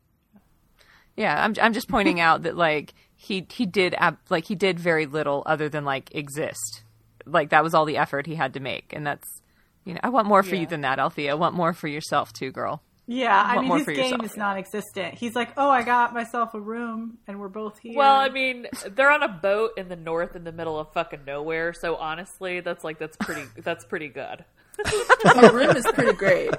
Yeah, 1.16 1.44
I'm 1.44 1.56
I'm 1.62 1.74
just 1.74 1.88
pointing 1.88 2.20
out 2.20 2.44
that 2.44 2.56
like 2.56 2.94
he 3.16 3.46
he 3.52 3.66
did 3.66 3.96
ab- 3.98 4.20
like 4.30 4.46
he 4.46 4.54
did 4.56 4.80
very 4.80 5.06
little 5.08 5.42
other 5.46 5.68
than 5.70 5.84
like 5.84 6.14
exist. 6.14 6.84
Like 7.26 7.50
that 7.50 7.64
was 7.64 7.74
all 7.74 7.86
the 7.86 7.98
effort 7.98 8.28
he 8.28 8.36
had 8.36 8.54
to 8.54 8.60
make, 8.60 8.94
and 8.94 9.06
that's 9.06 9.42
you 9.84 9.94
know 9.96 10.00
I 10.04 10.10
want 10.10 10.28
more 10.28 10.44
for 10.44 10.56
you 10.56 10.68
than 10.68 10.82
that, 10.82 11.00
Althea. 11.00 11.32
I 11.32 11.34
want 11.36 11.56
more 11.56 11.74
for 11.74 11.88
yourself 11.88 12.32
too, 12.34 12.52
girl. 12.52 12.84
Yeah, 13.10 13.42
I 13.42 13.56
Want 13.56 13.60
mean, 13.62 13.68
more 13.70 13.78
his 13.78 13.86
for 13.86 13.94
game 13.94 14.04
yourself. 14.12 14.26
is 14.26 14.38
non-existent. 14.38 15.14
He's 15.16 15.34
like, 15.34 15.54
"Oh, 15.56 15.70
I 15.70 15.82
got 15.84 16.14
myself 16.14 16.54
a 16.54 16.60
room, 16.60 17.18
and 17.26 17.40
we're 17.40 17.48
both 17.48 17.80
here." 17.80 17.96
Well, 17.98 18.16
I 18.16 18.28
mean, 18.28 18.68
they're 18.92 19.10
on 19.12 19.24
a 19.24 19.30
boat 19.30 19.72
in 19.78 19.88
the 19.88 19.96
north 19.96 20.36
in 20.36 20.44
the 20.44 20.52
middle 20.52 20.78
of 20.78 20.92
fucking 20.92 21.22
nowhere, 21.26 21.74
so 21.74 21.96
honestly, 21.96 22.60
that's 22.60 22.84
like 22.84 23.00
that's 23.00 23.16
pretty 23.18 23.44
that's 23.64 23.86
pretty 23.86 24.10
good. 24.10 24.44
The 25.24 25.52
room 25.54 25.76
is 25.76 25.86
pretty 25.94 26.14
great. 26.14 26.52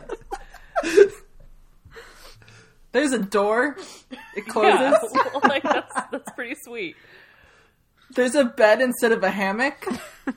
There's 2.98 3.12
a 3.12 3.20
door. 3.20 3.76
It 4.34 4.46
closes. 4.48 4.98
Yeah, 5.14 5.48
like 5.48 5.62
that's 5.62 5.94
that's 6.10 6.32
pretty 6.32 6.56
sweet. 6.64 6.96
There's 8.10 8.34
a 8.34 8.44
bed 8.44 8.80
instead 8.80 9.12
of 9.12 9.22
a 9.22 9.30
hammock. 9.30 9.86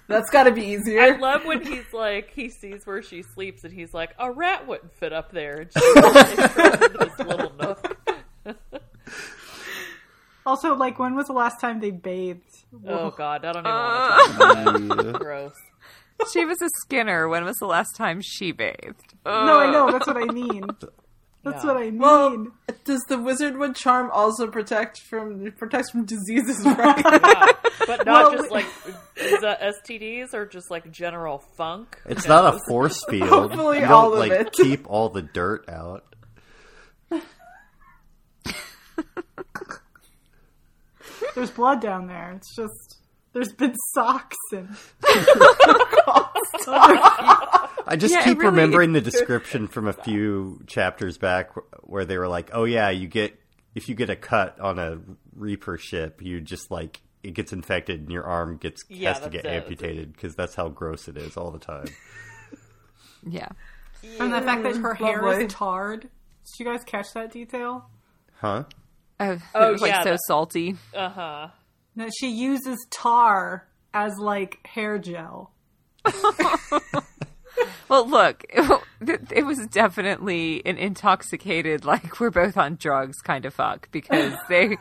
That's 0.08 0.30
got 0.30 0.44
to 0.44 0.52
be 0.52 0.64
easier. 0.64 1.02
I 1.02 1.18
love 1.18 1.44
when 1.44 1.66
he's 1.66 1.92
like 1.92 2.32
he 2.32 2.50
sees 2.50 2.86
where 2.86 3.02
she 3.02 3.24
sleeps 3.24 3.64
and 3.64 3.74
he's 3.74 3.96
like 3.96 4.12
a 4.20 4.32
rat 4.32 4.68
wouldn't 4.68 4.94
fit 4.94 5.12
up 5.12 5.32
there 5.32 5.62
and 5.62 5.72
she 5.74 5.94
takes 5.94 6.98
this 7.00 7.28
little 7.28 7.52
nook. 7.60 7.98
also, 10.46 10.76
like, 10.76 11.00
when 11.00 11.16
was 11.16 11.28
the 11.28 11.34
last 11.34 11.60
time 11.60 11.80
they 11.80 11.92
bathed? 11.92 12.44
Oh 12.86 13.10
god, 13.10 13.44
I 13.44 13.54
don't 13.54 13.64
even 13.66 13.74
want 13.74 14.38
to 14.38 14.44
uh. 14.44 14.54
talk 14.54 14.94
about 14.94 15.06
it. 15.06 15.14
Gross. 15.20 15.54
She 16.32 16.46
was 16.46 16.62
a 16.62 16.70
Skinner. 16.82 17.28
When 17.28 17.44
was 17.44 17.58
the 17.58 17.66
last 17.66 17.96
time 17.96 18.22
she 18.22 18.52
bathed? 18.52 19.16
No, 19.26 19.60
I 19.60 19.72
know. 19.72 19.92
That's 19.92 20.06
what 20.06 20.18
I 20.18 20.32
mean. 20.32 20.68
That's 21.44 21.64
Yeah. 21.64 21.74
what 21.74 21.82
I 21.82 21.86
mean. 21.90 21.98
Well, 22.00 22.48
does 22.86 23.02
the 23.10 23.18
wizard 23.18 23.58
wood 23.58 23.76
charm 23.76 24.12
also 24.14 24.48
protect 24.48 25.00
from 25.10 25.52
protects 25.58 25.90
from 25.92 26.06
diseases? 26.06 26.64
Right? 26.78 27.02
Yeah. 27.04 27.48
But 27.88 28.06
not 28.06 28.08
Well, 28.08 28.32
just 28.34 28.44
we- 28.44 28.50
like 28.58 28.66
is 29.18 29.42
that 29.42 29.60
STDs 29.62 30.34
or 30.36 30.46
just 30.46 30.70
like 30.70 30.92
general 30.92 31.44
funk? 31.58 32.00
It's 32.06 32.26
Who 32.26 32.30
not 32.34 32.54
a 32.56 32.60
force 32.68 33.04
field. 33.10 33.28
Hopefully 33.30 33.78
you 33.80 33.86
don't 33.86 33.92
all 33.92 34.14
of 34.14 34.20
like 34.20 34.32
it. 34.32 34.52
keep 34.54 34.88
all 34.90 35.10
the 35.10 35.24
dirt 35.24 35.68
out. 35.68 36.04
there's 41.36 41.52
blood 41.52 41.82
down 41.82 42.08
there. 42.08 42.34
It's 42.36 42.56
just 42.56 42.91
there's 43.34 43.52
been 43.54 43.76
socks 43.94 44.38
and 44.54 44.70
I 46.68 47.96
just 47.98 48.14
Yeah, 48.14 48.24
keep 48.24 48.38
really- 48.40 48.50
remembering 48.52 48.94
the 48.94 49.02
description 49.02 49.68
from 49.68 49.88
a 49.88 49.94
few 49.94 50.62
chapters 50.68 51.18
back 51.18 51.52
where 51.84 52.06
they 52.06 52.18
were 52.18 52.28
like, 52.28 52.50
"Oh 52.54 52.64
yeah, 52.64 52.90
you 52.90 53.08
get 53.08 53.38
if 53.76 53.90
you 53.90 53.96
get 53.96 54.10
a 54.10 54.16
cut 54.16 54.60
on 54.60 54.80
a 54.80 55.00
Reaper 55.36 55.78
ship, 55.78 56.22
you 56.22 56.42
just 56.42 56.70
like 56.72 57.02
it 57.24 57.34
gets 57.34 57.54
infected 57.54 58.02
and 58.02 58.12
your 58.12 58.24
arm 58.24 58.58
gets 58.58 58.84
Yeah, 58.90 59.14
has 59.14 59.24
to 59.24 59.30
get 59.30 59.46
it. 59.46 59.50
amputated 59.50 60.14
because 60.14 60.36
that's 60.36 60.56
how 60.56 60.70
gross 60.70 61.08
it 61.08 61.18
is 61.18 61.38
all 61.38 61.52
the 61.52 61.60
time." 61.60 61.86
Yeah. 63.24 63.50
and 64.20 64.34
the 64.34 64.42
fact 64.42 64.64
that 64.64 64.78
her 64.78 64.96
hair 64.96 65.22
Lovely. 65.22 65.46
is 65.46 65.54
tarred. 65.54 66.02
Did 66.02 66.10
you 66.60 66.66
guys 66.66 66.84
catch 66.84 67.14
that 67.14 67.32
detail? 67.32 67.88
Huh? 68.40 68.64
Oh, 69.20 69.38
Oh, 69.54 69.68
it 69.70 69.72
was, 69.74 69.82
like 69.82 69.92
yeah, 69.92 70.02
so 70.04 70.10
that- 70.10 70.20
salty. 70.26 70.76
Uh 70.92 71.10
huh. 71.10 71.48
That 71.96 72.12
she 72.18 72.30
uses 72.30 72.78
tar 72.90 73.68
as 73.94 74.18
like 74.18 74.66
hair 74.66 74.98
gel. 74.98 75.52
Well, 77.92 78.08
look, 78.08 78.46
it, 78.50 79.32
it 79.32 79.46
was 79.46 79.60
definitely 79.70 80.66
an 80.66 80.78
intoxicated, 80.78 81.84
like 81.84 82.22
we're 82.22 82.30
both 82.30 82.56
on 82.56 82.78
drugs 82.78 83.18
kind 83.18 83.44
of 83.46 83.54
fuck 83.54 83.92
because 83.92 84.34
they, 84.48 84.78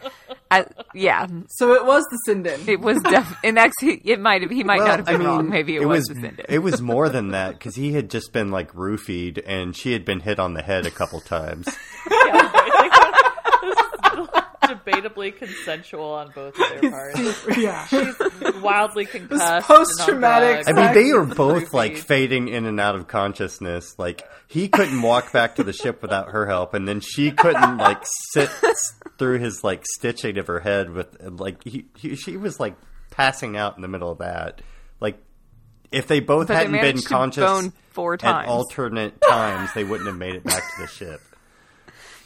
I, 0.48 0.66
yeah, 0.94 1.26
so 1.48 1.72
it 1.72 1.84
was 1.84 2.04
the 2.04 2.32
Cindin. 2.32 2.68
it 2.68 2.78
was 2.78 3.02
def, 3.02 3.36
and 3.42 3.58
actually 3.58 4.00
it 4.04 4.20
might 4.20 4.42
have 4.42 4.52
he 4.52 4.62
might 4.62 4.78
not 4.78 5.00
have 5.00 5.08
I 5.08 5.12
been 5.12 5.22
mean, 5.22 5.28
wrong. 5.28 5.48
Maybe 5.48 5.74
it, 5.74 5.84
was, 5.84 6.04
the 6.04 6.14
Cindin. 6.14 6.44
it 6.48 6.60
was 6.60 6.80
more 6.80 7.08
than 7.08 7.32
that 7.32 7.54
because 7.58 7.74
he 7.74 7.94
had 7.94 8.10
just 8.10 8.32
been 8.32 8.52
like 8.52 8.72
roofied 8.74 9.42
and 9.44 9.76
she 9.76 9.92
had 9.92 10.04
been 10.04 10.20
hit 10.20 10.38
on 10.38 10.54
the 10.54 10.62
head 10.62 10.86
a 10.86 10.90
couple 10.92 11.20
times. 11.20 11.66
Yeah, 12.10 12.50
right. 12.52 12.52
this 12.52 12.54
is 12.54 12.59
debatably 14.62 15.36
consensual 15.36 16.12
on 16.12 16.30
both 16.34 16.54
of 16.58 16.80
their 16.80 16.90
parts. 16.90 17.46
yeah. 17.56 17.86
She's 17.86 18.14
wildly 18.60 19.06
concussed. 19.06 19.42
and 19.42 19.64
post-traumatic. 19.64 20.68
I 20.68 20.72
mean, 20.72 20.94
they 20.94 21.10
are 21.10 21.24
both 21.24 21.72
like 21.72 21.96
fading 21.96 22.48
in 22.48 22.66
and 22.66 22.78
out 22.80 22.94
of 22.94 23.08
consciousness. 23.08 23.94
Like 23.98 24.22
he 24.48 24.68
couldn't 24.68 25.00
walk 25.02 25.32
back 25.32 25.56
to 25.56 25.64
the 25.64 25.72
ship 25.72 26.02
without 26.02 26.30
her 26.30 26.46
help, 26.46 26.74
and 26.74 26.86
then 26.86 27.00
she 27.00 27.30
couldn't 27.30 27.78
like 27.78 28.02
sit 28.32 28.50
through 29.18 29.38
his 29.38 29.62
like 29.64 29.84
stitching 29.86 30.38
of 30.38 30.46
her 30.46 30.60
head 30.60 30.90
with 30.90 31.16
like 31.22 31.62
he, 31.64 31.86
he 31.96 32.16
she 32.16 32.36
was 32.36 32.58
like 32.60 32.74
passing 33.10 33.56
out 33.56 33.76
in 33.76 33.82
the 33.82 33.88
middle 33.88 34.10
of 34.10 34.18
that. 34.18 34.62
Like 35.00 35.18
if 35.90 36.06
they 36.06 36.20
both 36.20 36.48
But 36.48 36.56
hadn't 36.56 36.72
been 36.80 37.02
conscious 37.02 37.44
bone 37.44 37.72
four 37.90 38.14
at 38.22 38.46
alternate 38.46 39.20
times, 39.20 39.72
they 39.74 39.84
wouldn't 39.84 40.06
have 40.08 40.16
made 40.18 40.36
it 40.36 40.44
back 40.44 40.62
to 40.62 40.82
the 40.82 40.86
ship. 40.88 41.20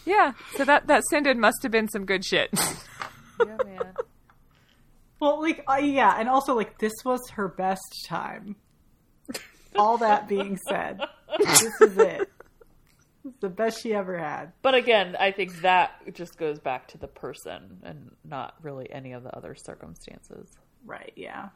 Yeah, 0.05 0.33
so 0.57 0.65
that 0.65 0.87
that 0.87 1.03
Cindin 1.13 1.39
must 1.39 1.63
have 1.63 1.73
been 1.73 1.89
some 1.89 2.05
good 2.05 2.25
shit. 2.25 2.51
Yeah, 3.45 3.57
man. 3.65 3.95
Well, 5.19 5.43
like, 5.43 5.65
uh, 5.69 5.75
yeah, 5.79 6.15
and 6.19 6.29
also, 6.29 6.55
like, 6.55 6.79
this 6.79 6.93
was 7.05 7.19
her 7.31 7.49
best 7.49 8.05
time. 8.07 8.55
All 9.75 9.99
that 9.99 10.29
being 10.29 10.57
said, 10.69 11.01
this 11.39 11.63
is 11.81 11.99
it. 11.99 12.31
It's 13.25 13.41
the 13.41 13.49
best 13.49 13.83
she 13.83 13.93
ever 13.93 14.17
had. 14.17 14.53
But 14.63 14.75
again, 14.75 15.17
I 15.19 15.33
think 15.33 15.63
that 15.63 16.15
just 16.15 16.37
goes 16.39 16.61
back 16.61 16.87
to 16.89 16.99
the 16.99 17.09
person 17.09 17.81
and 17.83 18.15
not 18.25 18.55
really 18.63 18.89
any 18.93 19.13
of 19.15 19.25
the 19.25 19.35
other 19.37 19.57
circumstances. 19.57 20.49
Right, 20.85 21.13
yeah. 21.17 21.49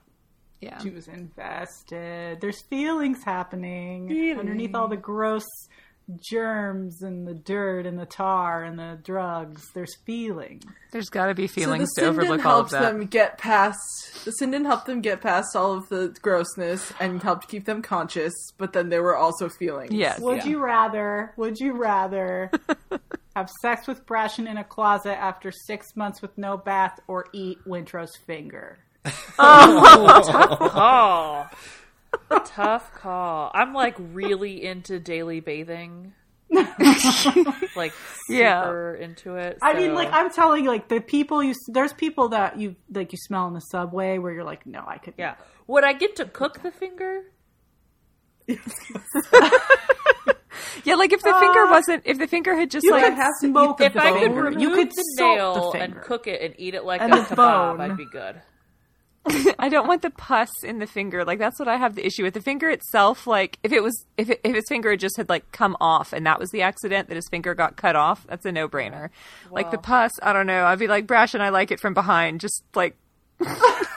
yeah, 0.60 0.78
She 0.82 0.90
was 0.90 1.06
invested. 1.06 2.40
There's 2.40 2.62
feelings 2.68 3.22
happening 3.22 4.10
underneath 4.36 4.74
all 4.74 4.88
the 4.88 4.96
gross 4.96 5.46
germs 6.30 7.02
and 7.02 7.26
the 7.26 7.34
dirt 7.34 7.86
and 7.86 7.98
the 7.98 8.06
tar 8.06 8.64
and 8.64 8.78
the 8.78 8.98
drugs. 9.02 9.66
There's 9.74 9.94
feelings. 10.06 10.64
there's 10.90 11.08
got 11.10 11.26
to 11.26 11.34
be 11.34 11.46
So 11.46 11.54
feelings 11.54 11.90
the 11.94 12.02
to 12.02 12.06
Cindin 12.06 12.10
overlook 12.10 12.46
all 12.46 12.52
of 12.52 12.56
helped 12.56 12.70
that. 12.72 12.80
them 12.92 13.06
get 13.06 13.38
past. 13.38 13.78
The 14.24 14.32
Cindin 14.40 14.64
helped 14.64 14.86
them 14.86 15.00
get 15.00 15.20
past 15.20 15.54
all 15.54 15.72
of 15.74 15.88
the 15.88 16.16
grossness 16.22 16.92
and 16.98 17.22
helped 17.22 17.48
keep 17.48 17.66
them 17.66 17.82
conscious. 17.82 18.32
But 18.56 18.72
then 18.72 18.88
there 18.88 19.02
were 19.02 19.16
also 19.16 19.48
feelings. 19.48 19.92
Yes. 19.92 20.18
Would 20.20 20.38
Yeah. 20.38 20.46
you 20.46 20.64
rather? 20.64 21.32
Would 21.36 21.58
you 21.58 21.72
rather 21.72 22.50
have 23.36 23.50
sex 23.62 23.86
with 23.86 24.06
Brashen 24.06 24.48
in 24.48 24.56
a 24.56 24.64
closet 24.64 25.16
after 25.18 25.52
six 25.52 25.94
months 25.94 26.22
with 26.22 26.36
no 26.38 26.56
bath, 26.56 26.98
or 27.06 27.26
eat 27.32 27.58
Wintrow's 27.66 28.16
finger? 28.26 28.78
Oh, 29.38 31.46
tough 32.44 32.92
call. 32.94 33.50
I'm 33.54 33.72
like 33.74 33.94
really 33.98 34.64
into 34.64 34.98
daily 35.00 35.40
bathing. 35.40 36.12
like 37.76 37.92
Yeah. 38.28 38.94
into 38.98 39.36
it. 39.36 39.58
I 39.62 39.74
mean, 39.74 39.94
like 39.94 40.08
I'm 40.12 40.30
telling 40.30 40.64
you, 40.64 40.70
like 40.70 40.88
the 40.88 41.00
people 41.00 41.42
you 41.42 41.54
there's 41.68 41.92
people 41.92 42.30
that 42.30 42.58
you 42.58 42.76
like 42.92 43.12
you 43.12 43.18
smell 43.18 43.46
in 43.48 43.54
the 43.54 43.60
subway 43.60 44.18
where 44.18 44.32
you're 44.32 44.44
like, 44.44 44.66
no, 44.66 44.84
I 44.86 44.98
could. 44.98 45.14
yeah. 45.18 45.34
Would 45.66 45.84
I 45.84 45.92
get 45.92 46.16
to 46.16 46.24
cook 46.24 46.62
the 46.62 46.70
finger? 46.70 47.22
Yeah, 50.84 50.94
like 50.94 51.12
if 51.12 51.20
the 51.22 51.32
finger 51.38 51.60
uh, 51.60 51.70
wasn't, 51.70 52.02
if 52.06 52.18
the 52.18 52.26
finger 52.26 52.56
had 52.56 52.70
just 52.70 52.88
like 52.90 53.04
could 53.14 53.24
smoke 53.40 53.80
If 53.80 53.92
the 53.94 54.02
I 54.02 54.12
could 54.12 54.32
remove 54.32 54.60
you 54.60 54.74
could 54.74 54.90
the 54.90 55.04
nail 55.18 55.72
the 55.72 55.78
and 55.80 56.00
cook 56.02 56.26
it 56.26 56.40
and 56.40 56.54
eat 56.58 56.74
it 56.74 56.84
like 56.84 57.00
And 57.00 57.12
a 57.12 57.16
kebab, 57.24 57.36
bone. 57.36 57.80
I'd 57.80 57.96
be 57.96 58.06
good. 58.06 58.40
I 59.58 59.68
don't 59.68 59.86
want 59.86 60.02
the 60.02 60.10
pus 60.10 60.48
in 60.62 60.78
the 60.78 60.86
finger. 60.86 61.24
Like 61.24 61.38
that's 61.38 61.58
what 61.58 61.68
I 61.68 61.76
have 61.76 61.94
the 61.94 62.06
issue 62.06 62.22
with. 62.22 62.34
The 62.34 62.40
finger 62.40 62.70
itself, 62.70 63.26
like 63.26 63.58
if 63.62 63.72
it 63.72 63.82
was 63.82 64.06
if 64.16 64.30
it, 64.30 64.40
if 64.44 64.54
his 64.54 64.64
finger 64.68 64.96
just 64.96 65.16
had 65.16 65.28
like 65.28 65.50
come 65.52 65.76
off 65.80 66.12
and 66.12 66.26
that 66.26 66.38
was 66.38 66.50
the 66.50 66.62
accident 66.62 67.08
that 67.08 67.14
his 67.14 67.28
finger 67.28 67.54
got 67.54 67.76
cut 67.76 67.96
off, 67.96 68.26
that's 68.28 68.46
a 68.46 68.52
no 68.52 68.68
brainer. 68.68 69.10
Like 69.50 69.70
the 69.70 69.78
pus, 69.78 70.12
I 70.22 70.32
don't 70.32 70.46
know. 70.46 70.64
I'd 70.64 70.78
be 70.78 70.86
like 70.86 71.06
Brash 71.06 71.34
and 71.34 71.42
I 71.42 71.50
like 71.50 71.70
it 71.70 71.80
from 71.80 71.94
behind. 71.94 72.40
Just 72.40 72.62
like 72.74 72.96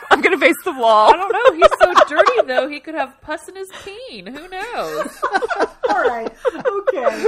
I'm 0.09 0.21
gonna 0.21 0.37
face 0.37 0.55
the 0.63 0.73
wall. 0.73 1.13
I 1.13 1.15
don't 1.15 1.31
know. 1.31 1.53
He's 1.53 1.79
so 1.79 1.93
dirty 2.07 2.47
though. 2.47 2.67
He 2.67 2.79
could 2.79 2.95
have 2.95 3.19
pus 3.21 3.47
in 3.47 3.55
his 3.55 3.69
peen. 3.83 4.27
Who 4.27 4.47
knows? 4.47 5.21
All 5.89 6.03
right, 6.03 6.31
okay. 6.55 7.25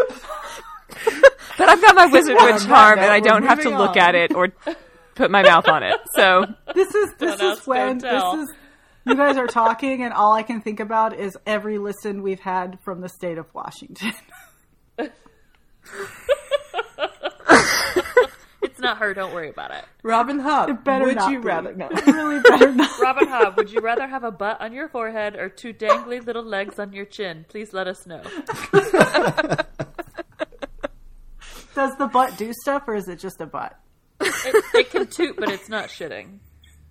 But 1.57 1.69
I've 1.69 1.81
got 1.81 1.95
my 1.95 2.05
wizard 2.07 2.37
On 2.37 2.45
wood 2.45 2.55
that 2.61 2.67
charm 2.67 2.99
and 2.99 3.11
I 3.11 3.19
don't 3.19 3.43
have 3.43 3.61
to 3.61 3.69
look 3.69 3.91
on. 3.91 3.97
at 3.97 4.15
it 4.15 4.35
or 4.35 4.49
put 5.15 5.31
my 5.31 5.43
mouth 5.43 5.67
on 5.67 5.83
it. 5.83 5.99
So 6.15 6.45
This 6.75 6.93
is 6.93 7.13
this 7.19 7.39
Don't 7.39 7.59
is 7.59 7.67
when 7.67 7.97
this 7.99 8.23
is. 8.35 8.53
You 9.05 9.15
guys 9.15 9.35
are 9.35 9.47
talking, 9.47 10.01
and 10.01 10.13
all 10.13 10.31
I 10.31 10.43
can 10.43 10.61
think 10.61 10.79
about 10.79 11.19
is 11.19 11.37
every 11.45 11.77
listen 11.77 12.21
we've 12.23 12.39
had 12.39 12.79
from 12.85 13.01
the 13.01 13.09
state 13.09 13.37
of 13.37 13.45
Washington. 13.53 14.13
It's 18.61 18.79
not 18.79 18.97
her. 18.99 19.13
Don't 19.13 19.33
worry 19.33 19.49
about 19.49 19.71
it. 19.71 19.83
Robin 20.03 20.39
Hobb. 20.39 20.83
better 20.85 21.05
would 21.05 21.17
not 21.17 21.31
you 21.31 21.39
be. 21.41 21.45
rather? 21.47 21.73
No. 21.75 21.89
Really 22.07 22.39
better 22.41 22.71
not. 22.75 22.97
Robin 22.99 23.27
Hobb, 23.27 23.55
would 23.57 23.69
you 23.71 23.81
rather 23.81 24.07
have 24.07 24.23
a 24.23 24.31
butt 24.31 24.59
on 24.61 24.73
your 24.73 24.87
forehead 24.87 25.35
or 25.35 25.49
two 25.49 25.73
dangly 25.73 26.25
little 26.25 26.43
legs 26.43 26.79
on 26.79 26.91
your 26.93 27.05
chin? 27.05 27.45
Please 27.49 27.73
let 27.73 27.87
us 27.87 28.07
know. 28.07 28.21
Does 31.75 31.95
the 31.97 32.07
butt 32.11 32.37
do 32.37 32.53
stuff, 32.61 32.83
or 32.87 32.95
is 32.95 33.07
it 33.07 33.19
just 33.19 33.41
a 33.41 33.45
butt? 33.45 33.77
It, 34.25 34.65
it 34.75 34.91
can 34.91 35.07
toot, 35.07 35.35
but 35.37 35.49
it's 35.49 35.69
not 35.69 35.89
shitting. 35.89 36.39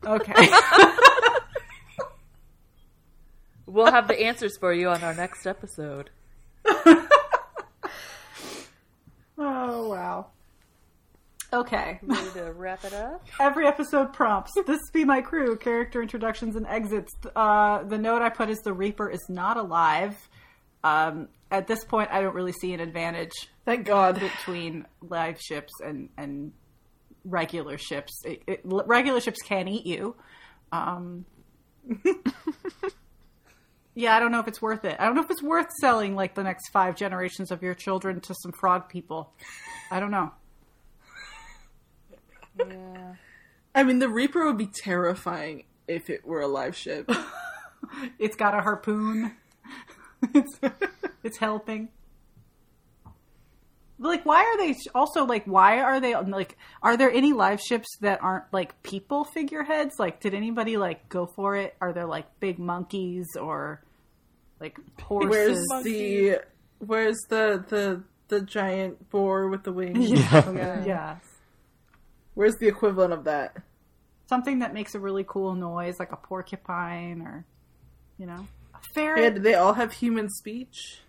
Okay. 0.04 0.48
We'll 3.72 3.90
have 3.90 4.06
the 4.06 4.20
answers 4.20 4.59
for 4.59 4.74
you 4.74 4.90
on 4.90 5.02
our 5.02 5.14
next 5.14 5.46
episode. 5.46 6.10
oh 6.66 6.98
wow. 9.38 10.26
Okay. 11.54 11.98
Ready 12.02 12.30
to 12.34 12.52
wrap 12.52 12.84
it 12.84 12.92
up? 12.92 13.26
Every 13.40 13.66
episode 13.66 14.12
prompts. 14.12 14.52
This 14.66 14.80
be 14.92 15.06
my 15.06 15.22
crew. 15.22 15.56
Character 15.56 16.02
introductions 16.02 16.54
and 16.54 16.66
exits. 16.66 17.12
Uh, 17.34 17.82
the 17.84 17.96
note 17.96 18.20
I 18.20 18.28
put 18.28 18.50
is 18.50 18.59
the 18.59 18.74
Reaper 18.74 19.09
is 19.09 19.24
not 19.30 19.56
alive. 19.56 20.16
Um, 20.84 21.28
at 21.50 21.66
this 21.66 21.82
point, 21.84 22.10
I 22.10 22.20
don't 22.20 22.34
really 22.34 22.52
see 22.52 22.74
an 22.74 22.80
advantage 22.80 23.32
Thank 23.64 23.86
God. 23.86 24.20
between 24.20 24.86
live 25.00 25.40
ships 25.40 25.72
and 25.82 26.10
and 26.18 26.52
regular 27.24 27.78
ships. 27.78 28.23
It, 28.24 28.43
it, 28.47 28.61
regular 28.65 29.20
ships 29.20 29.40
can 29.43 29.69
eat 29.69 29.86
you. 29.86 30.16
Um, 30.70 31.24
yeah, 33.94 34.16
I 34.16 34.20
don't 34.20 34.32
know 34.32 34.40
if 34.40 34.49
it's 34.49 34.62
worth 34.62 34.85
it. 34.85 34.97
I 34.99 35.05
don't 35.05 35.15
know 35.15 35.23
if 35.23 35.31
it's 35.31 35.43
worth 35.43 35.70
selling 35.81 36.15
like 36.15 36.35
the 36.35 36.43
next 36.43 36.70
five 36.70 36.97
generations 36.97 37.51
of 37.51 37.62
your 37.62 37.74
children 37.74 38.20
to 38.20 38.35
some 38.35 38.53
frog 38.53 38.89
people. 38.89 39.32
I 39.90 40.01
don't 40.01 40.11
know. 40.11 40.32
Yeah. 42.59 43.15
I 43.74 43.82
mean, 43.82 43.99
the 43.99 44.09
Reaper 44.09 44.47
would 44.47 44.59
be 44.59 44.66
terrifying 44.66 45.65
if 45.89 46.11
it 46.11 46.27
were 46.27 46.40
a 46.40 46.49
live 46.49 46.77
ship. 46.77 47.11
It's 48.19 48.36
got 48.36 48.55
a 48.55 48.62
harpoon. 48.62 49.36
it's 50.35 50.59
it's 51.23 51.39
helping. 51.39 51.89
Like, 54.03 54.24
why 54.24 54.43
are 54.43 54.59
they 54.59 54.74
also 54.95 55.24
like? 55.24 55.45
Why 55.45 55.81
are 55.81 56.01
they 56.01 56.15
um, 56.15 56.31
like? 56.31 56.57
Are 56.83 56.97
there 56.97 57.11
any 57.11 57.33
live 57.33 57.61
ships 57.61 57.89
that 58.01 58.23
aren't 58.23 58.53
like 58.53 58.83
people 58.83 59.24
figureheads? 59.24 59.99
Like, 59.99 60.20
did 60.20 60.35
anybody 60.35 60.77
like 60.77 61.09
go 61.09 61.27
for 61.27 61.57
it? 61.57 61.77
Are 61.81 61.93
there 61.93 62.07
like 62.07 62.27
big 62.41 62.59
monkeys 62.59 63.29
or 63.41 63.83
like 64.61 64.77
horses? 65.01 65.31
Where's 65.70 65.85
the 65.85 66.41
Where's 66.79 67.19
the 67.29 67.65
the 67.69 68.03
the 68.29 68.41
giant 68.41 69.09
boar 69.11 69.49
with 69.49 69.62
the 69.62 69.73
wings? 69.73 70.11
yeah. 70.33 70.85
yeah. 70.85 71.16
Where's 72.35 72.57
the 72.57 72.66
equivalent 72.66 73.12
of 73.12 73.24
that? 73.24 73.57
Something 74.29 74.61
that 74.61 74.74
makes 74.74 74.95
a 74.95 74.99
really 74.99 75.24
cool 75.27 75.55
noise, 75.55 76.01
like 76.01 76.12
a 76.12 76.16
porcupine 76.16 77.23
or, 77.23 77.45
you 78.16 78.27
know, 78.27 78.47
a 78.74 78.79
ferret. 78.95 79.35
do 79.35 79.41
they 79.41 79.55
all 79.55 79.74
have 79.74 79.93
human 79.93 80.31
speech? 80.31 81.02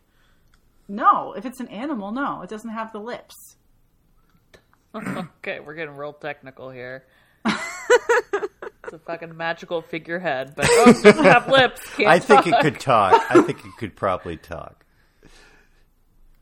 No, 0.88 1.34
if 1.34 1.46
it's 1.46 1.60
an 1.60 1.68
animal, 1.70 2.12
no, 2.12 2.42
it 2.42 2.50
doesn't 2.50 2.70
have 2.70 2.92
the 2.92 3.00
lips. 3.00 3.56
Okay, 4.96 5.60
we're 5.60 5.74
getting 5.74 5.96
real 5.96 6.14
technical 6.14 6.70
here. 6.70 7.06
it's 7.46 8.94
a 8.94 9.00
fucking 9.00 9.36
magical 9.36 9.82
figurehead, 9.82 10.54
but 10.56 10.68
oh, 10.70 10.90
it 10.90 11.04
doesn't 11.04 11.26
have 11.26 11.48
lips. 11.48 11.82
Can't 11.96 12.10
I 12.10 12.20
think 12.20 12.48
it 12.48 12.60
could 12.62 12.80
talk. 12.80 13.20
I 13.30 13.42
think 13.42 13.60
it 13.66 13.72
could 13.78 13.96
probably 13.96 14.38
talk. 14.38 14.86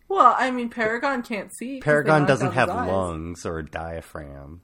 Well, 0.09 0.35
I 0.37 0.51
mean, 0.51 0.69
Paragon 0.69 1.23
can't 1.23 1.53
see. 1.55 1.79
Paragon 1.79 2.25
doesn't 2.25 2.51
have 2.51 2.69
eyes. 2.69 2.89
lungs 2.89 3.45
or 3.45 3.59
a 3.59 3.65
diaphragm. 3.65 4.61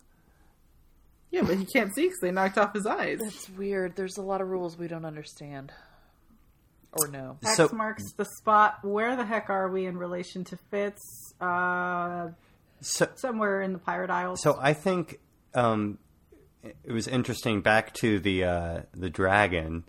Yeah, 1.31 1.43
but 1.43 1.57
he 1.57 1.65
can't 1.65 1.95
see 1.95 2.03
because 2.03 2.19
they 2.19 2.31
knocked 2.31 2.57
off 2.57 2.73
his 2.73 2.85
eyes. 2.85 3.19
That's 3.21 3.49
weird. 3.51 3.95
There's 3.95 4.17
a 4.17 4.21
lot 4.21 4.41
of 4.41 4.49
rules 4.49 4.77
we 4.77 4.89
don't 4.89 5.05
understand. 5.05 5.71
Or 6.93 7.07
no. 7.07 7.37
X 7.43 7.55
So- 7.57 7.69
marks 7.73 8.11
the 8.13 8.25
spot. 8.25 8.79
Where 8.83 9.15
the 9.15 9.25
heck 9.25 9.49
are 9.49 9.69
we 9.69 9.85
in 9.85 9.97
relation 9.97 10.43
to 10.45 10.57
Fitz? 10.71 11.33
Uh, 11.39 12.29
So, 12.81 13.07
somewhere 13.15 13.61
in 13.61 13.73
the 13.73 13.79
Pirate 13.79 14.09
Isles. 14.09 14.41
so 14.41 14.57
I 14.59 14.73
think 14.73 15.19
um, 15.55 15.97
it 16.63 16.91
was 16.91 17.07
interesting. 17.07 17.61
Back 17.61 17.93
to 17.95 18.19
the 18.19 18.43
uh, 18.43 18.81
the 18.93 19.09
dragon, 19.09 19.83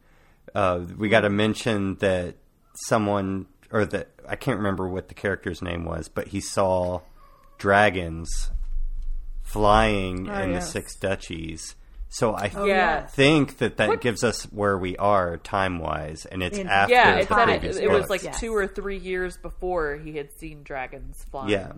uh, 0.55 0.81
we 0.97 1.09
got 1.09 1.21
to 1.21 1.31
mention 1.31 1.97
that 1.97 2.37
someone 2.87 3.47
or 3.71 3.85
that 3.87 4.09
I 4.27 4.37
can't 4.37 4.57
remember 4.59 4.89
what 4.89 5.09
the 5.09 5.15
character's 5.15 5.61
name 5.63 5.85
was, 5.85 6.09
but 6.09 6.29
he 6.29 6.41
saw 6.41 7.01
dragons 7.59 8.51
flying 9.43 10.29
Oh, 10.29 10.43
in 10.43 10.51
yes. 10.53 10.67
the 10.67 10.71
Six 10.73 10.97
Duchies. 10.97 11.75
So 12.11 12.33
I 12.35 12.51
Oh, 12.55 12.65
yeah. 12.65 13.01
yes. 13.03 13.15
think 13.15 13.59
that 13.59 13.77
that 13.77 14.01
gives 14.01 14.25
us 14.25 14.45
where 14.45 14.79
we 14.79 14.97
are 14.97 15.37
time 15.37 15.79
wise, 15.79 16.25
and 16.25 16.43
it's 16.43 16.57
In- 16.57 16.67
after 16.67 16.95
Yeah, 16.95 17.15
the 17.17 17.21
it 17.21 17.29
said 17.29 17.49
it, 17.51 17.65
it 17.77 17.91
was 17.91 18.09
like 18.09 18.23
Yes. 18.23 18.41
two 18.41 18.55
or 18.55 18.67
three 18.67 18.97
years 18.97 19.37
before 19.37 19.97
he 19.97 20.17
had 20.17 20.33
seen 20.39 20.63
dragons 20.63 21.23
flying. 21.31 21.51
Yeah. 21.51 21.73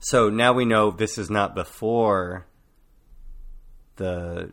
So 0.00 0.30
now 0.30 0.54
we 0.54 0.64
know 0.64 0.90
this 0.90 1.18
is 1.18 1.28
not 1.28 1.54
before 1.54 2.46
the 3.96 4.52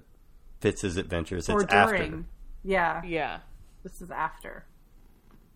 Fitz's 0.59 0.97
adventures. 0.97 1.49
or 1.49 1.61
It's 1.61 1.71
during. 1.71 2.01
after, 2.13 2.23
Yeah, 2.63 3.01
Yeah. 3.05 3.39
this 3.83 4.01
is 4.01 4.11
after. 4.11 4.65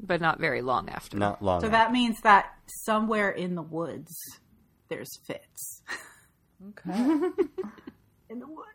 but 0.03 0.19
not 0.21 0.39
very 0.39 0.61
long 0.63 0.89
after. 0.89 1.17
not 1.17 1.43
long. 1.43 1.59
So 1.59 1.67
after. 1.67 1.77
that 1.77 1.91
means 1.91 2.21
that 2.21 2.55
somewhere 2.85 3.29
in 3.29 3.53
the 3.55 3.61
woods, 3.61 4.15
there's 4.89 5.09
Fitz. 5.27 5.83
Okay. 6.69 6.93
in 8.29 8.39
the 8.39 8.47
woods. 8.47 8.69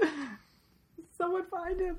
Someone 1.18 1.44
find 1.50 1.80
him. 1.80 1.96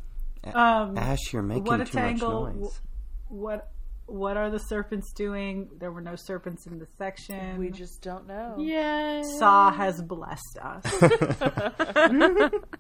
Um, 0.54 0.98
Ash, 0.98 1.34
you're 1.34 1.42
making 1.42 1.66
what 1.66 1.82
a 1.82 1.86
too 1.86 1.92
tangle. 1.98 2.46
much 2.46 2.56
noise. 2.56 2.82
what 3.30 3.72
what 4.06 4.38
are 4.38 4.50
the 4.50 4.60
serpents 4.60 5.12
doing? 5.12 5.70
There 5.80 5.92
were 5.92 6.00
no 6.02 6.16
serpents 6.16 6.66
in 6.66 6.80
the 6.80 6.88
section. 6.98 7.58
we 7.58 7.70
just 7.72 8.02
don't 8.02 8.26
know. 8.28 8.56
Yeah. 8.58 9.22
Sa 9.38 9.72
has 9.72 10.02
blessed 10.02 10.58
us. 10.62 10.84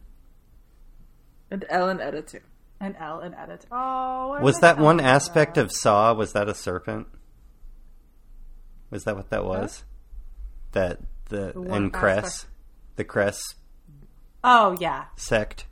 And 1.49 1.65
El 1.69 1.89
and 1.89 2.01
Eda 2.01 2.21
too. 2.23 2.41
and 2.79 2.95
El 2.99 3.19
and 3.21 3.33
Eda. 3.33 3.59
Oh, 3.71 4.29
where 4.31 4.41
Was 4.41 4.59
that 4.59 4.77
one 4.77 4.99
aspect 4.99 5.57
of 5.57 5.71
Sa? 5.71 6.13
Was 6.13 6.33
that 6.33 6.49
a 6.49 6.53
serpent? 6.53 7.07
Was 8.89 9.05
that 9.05 9.15
what 9.15 9.29
that 9.29 9.45
was? 9.45 9.83
That 10.73 10.99
the, 11.29 11.51
one 11.55 11.83
and 11.83 11.93
Cress, 11.93 12.25
aspect. 12.25 12.51
the 12.97 13.03
Cress 13.05 13.39
Oh 14.49 14.77
yeah, 14.79 15.03
sect. 15.17 15.65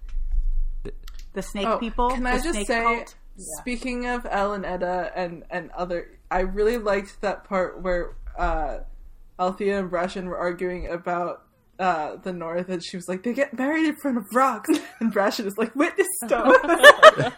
the 1.31 1.41
snake 1.41 1.65
Oh, 1.65 1.77
people. 1.77 2.09
Can 2.09 2.23
the 2.23 2.29
I 2.31 2.41
just 2.41 2.67
say, 2.67 2.83
cult. 2.83 3.15
speaking 3.61 4.05
of 4.05 4.27
El 4.29 4.51
and 4.51 4.65
Eda 4.65 5.13
and 5.15 5.43
and 5.49 5.71
other, 5.71 6.09
I 6.29 6.41
really 6.41 6.77
liked 6.77 7.21
that 7.21 7.45
part 7.45 7.81
where 7.81 8.15
uh, 8.37 8.79
Althea 9.39 9.79
and 9.79 9.89
Brashen 9.89 10.25
were 10.25 10.37
arguing 10.37 10.87
about 10.89 11.43
uh, 11.79 12.17
the 12.17 12.33
North, 12.33 12.67
and 12.67 12.83
she 12.83 12.97
was 12.97 13.07
like, 13.07 13.23
"They 13.23 13.31
get 13.31 13.57
married 13.57 13.85
in 13.85 13.95
front 13.95 14.17
of 14.17 14.25
rocks," 14.33 14.69
and 14.99 15.13
Brashen 15.13 15.45
is 15.45 15.57
like, 15.57 15.73
"Witness 15.73 16.07
stone." 16.25 16.53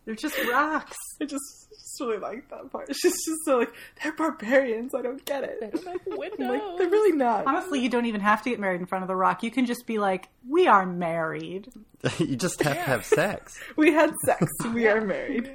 They're 0.04 0.14
just 0.16 0.36
rocks. 0.50 0.96
I 1.20 1.24
just, 1.24 1.32
just 1.32 1.59
really 2.00 2.18
like 2.18 2.48
that 2.50 2.70
part. 2.72 2.88
She's 2.94 3.12
just 3.24 3.44
so 3.44 3.58
like, 3.58 3.72
"They're 4.02 4.12
barbarians. 4.12 4.94
I 4.94 5.02
don't 5.02 5.24
get 5.24 5.44
it." 5.44 5.58
They 5.60 5.68
don't 5.70 5.86
have 5.86 6.00
I'm 6.10 6.18
windows. 6.18 6.48
like, 6.48 6.78
they're 6.78 6.88
really 6.88 7.16
not. 7.16 7.46
Honestly, 7.46 7.80
you 7.80 7.88
don't 7.88 8.06
even 8.06 8.20
have 8.20 8.42
to 8.42 8.50
get 8.50 8.58
married 8.60 8.80
in 8.80 8.86
front 8.86 9.02
of 9.02 9.08
the 9.08 9.16
rock. 9.16 9.42
You 9.42 9.50
can 9.50 9.66
just 9.66 9.86
be 9.86 9.98
like, 9.98 10.28
"We 10.48 10.66
are 10.66 10.86
married." 10.86 11.68
you 12.18 12.36
just 12.36 12.62
have 12.62 12.74
to 12.76 12.80
have 12.82 13.04
sex. 13.04 13.58
We 13.76 13.92
had 13.92 14.12
sex. 14.24 14.46
We 14.72 14.88
are 14.88 15.00
married. 15.00 15.50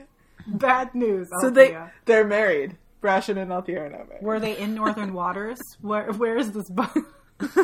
Bad 0.48 0.94
news. 0.96 1.28
So 1.42 1.50
they 1.50 1.74
Althea. 1.76 1.92
they're 2.06 2.26
married. 2.28 2.78
Brashen 3.02 3.38
and 3.38 3.52
Althea 3.52 3.84
are 3.84 3.90
not 3.90 4.08
married. 4.10 4.24
were 4.24 4.40
they 4.40 4.58
in 4.58 4.74
northern 4.76 5.14
waters? 5.14 5.60
Where 5.82 6.12
where 6.14 6.38
is 6.38 6.52
this 6.52 6.70
boat? 6.70 6.90
it 7.42 7.58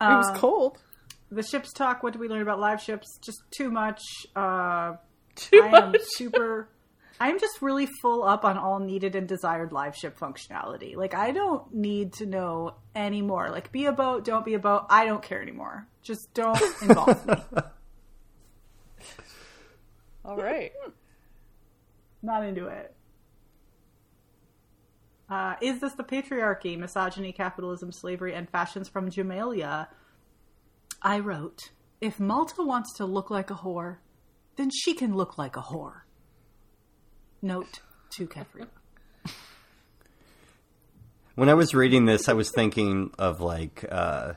was 0.00 0.38
cold. 0.38 0.78
the 1.30 1.42
ships 1.42 1.72
talk. 1.72 2.02
What 2.02 2.12
do 2.12 2.18
we 2.18 2.28
learn 2.28 2.42
about 2.42 2.58
live 2.58 2.80
ships? 2.80 3.18
Just 3.22 3.38
too 3.50 3.70
much. 3.70 4.00
Uh, 4.34 4.94
Too 5.34 5.62
I 5.62 5.78
am 5.78 5.94
super. 6.02 6.68
I'm 7.18 7.38
just 7.38 7.60
really 7.60 7.86
full 8.00 8.24
up 8.24 8.44
on 8.44 8.56
all 8.56 8.78
needed 8.78 9.14
and 9.14 9.28
desired 9.28 9.72
live 9.72 9.94
ship 9.94 10.18
functionality. 10.18 10.96
Like 10.96 11.14
I 11.14 11.32
don't 11.32 11.74
need 11.74 12.14
to 12.14 12.26
know 12.26 12.74
anymore. 12.94 13.50
Like 13.50 13.70
be 13.70 13.84
a 13.86 13.92
boat, 13.92 14.24
don't 14.24 14.44
be 14.44 14.54
a 14.54 14.58
boat. 14.58 14.86
I 14.88 15.04
don't 15.04 15.22
care 15.22 15.42
anymore. 15.42 15.86
Just 16.02 16.32
don't 16.32 16.60
involve 16.82 17.26
me. 17.26 17.34
All 20.24 20.36
right. 20.36 20.72
Not 22.22 22.44
into 22.44 22.66
it. 22.66 22.94
Uh, 25.28 25.54
is 25.60 25.80
this 25.80 25.92
the 25.94 26.02
patriarchy, 26.02 26.76
misogyny, 26.76 27.32
capitalism, 27.32 27.92
slavery, 27.92 28.34
and 28.34 28.50
fashions 28.50 28.88
from 28.88 29.10
Jamaillia? 29.10 29.86
I 31.02 31.20
wrote, 31.20 31.70
if 32.00 32.18
Malta 32.18 32.62
wants 32.62 32.94
to 32.96 33.06
look 33.06 33.30
like 33.30 33.50
a 33.50 33.54
whore, 33.54 33.98
then 34.60 34.70
she 34.70 34.92
can 34.92 35.16
look 35.16 35.38
like 35.38 35.56
a 35.56 35.62
whore. 35.62 36.02
Note 37.40 37.80
to 38.10 38.26
Keffria. 38.26 38.66
When 41.34 41.48
I 41.48 41.54
was 41.54 41.72
reading 41.72 42.04
this, 42.04 42.28
I 42.28 42.34
was 42.34 42.50
thinking 42.50 43.10
of 43.18 43.40
like 43.40 43.86
uh, 43.90 44.34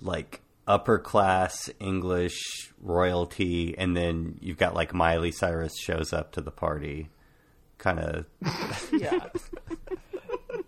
like 0.00 0.42
upper 0.68 1.00
class 1.00 1.68
English 1.80 2.70
royalty, 2.80 3.76
and 3.76 3.96
then 3.96 4.38
you've 4.40 4.58
got 4.58 4.74
like 4.74 4.94
Miley 4.94 5.32
Cyrus 5.32 5.76
shows 5.76 6.12
up 6.12 6.30
to 6.32 6.40
the 6.40 6.52
party, 6.52 7.08
kind 7.78 7.98
of. 7.98 8.26
Yeah. 8.92 9.28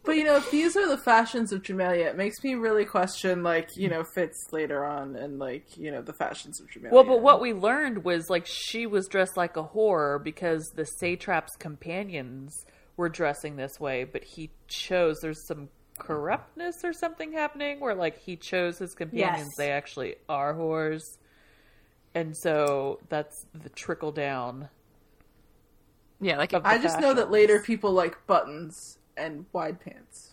But 0.09 0.17
you 0.17 0.25
know, 0.25 0.37
if 0.37 0.51
these 0.51 0.75
are 0.75 0.89
the 0.89 0.97
fashions 0.97 1.53
of 1.53 1.63
Jamaillia, 1.63 2.07
it 2.07 2.17
makes 2.17 2.43
me 2.43 2.55
really 2.55 2.87
question, 2.87 3.43
like, 3.43 3.77
you 3.77 3.91
know, 3.91 4.03
Fitz 4.03 4.53
later 4.53 4.83
on 4.85 5.17
and, 5.17 5.39
like, 5.39 5.77
you 5.77 5.91
know, 5.91 6.01
the 6.01 6.15
fashions 6.15 6.61
of 6.61 6.67
Jamaillia. 6.69 6.93
Well, 6.93 7.05
but 7.05 7.21
what 7.21 7.43
we 7.43 7.53
learned 7.53 8.05
was 8.05 8.31
like 8.31 8.47
she 8.47 8.87
was 8.87 9.07
dressed 9.07 9.37
like 9.37 9.59
a 9.59 9.63
whore 9.63 10.23
because 10.25 10.73
the 10.75 10.87
satrap's 10.87 11.55
companions 11.57 12.65
were 12.97 13.11
dressing 13.11 13.57
this 13.57 13.79
way, 13.79 14.05
but 14.05 14.25
he 14.25 14.51
chose 14.67 15.19
there's 15.21 15.47
some 15.47 15.69
corruptness 15.99 16.85
or 16.85 16.93
something 16.93 17.33
happening 17.33 17.81
where 17.81 17.95
like 17.95 18.19
he 18.19 18.37
chose 18.37 18.79
his 18.79 18.95
companions 18.95 19.49
Yes. 19.49 19.57
they 19.57 19.71
actually 19.71 20.15
are 20.29 20.55
whores. 20.55 21.03
And 22.15 22.37
so 22.37 22.99
that's 23.09 23.47
the 23.53 23.69
trickle 23.69 24.13
down. 24.13 24.71
Yeah, 26.21 26.39
like 26.39 26.55
I 26.55 26.79
just 26.79 26.99
know 26.99 27.15
that 27.15 27.31
later 27.31 27.61
people 27.61 27.93
like 27.93 28.27
buttons 28.27 28.98
and 29.19 29.47
wide 29.53 29.81
pants. 29.81 30.33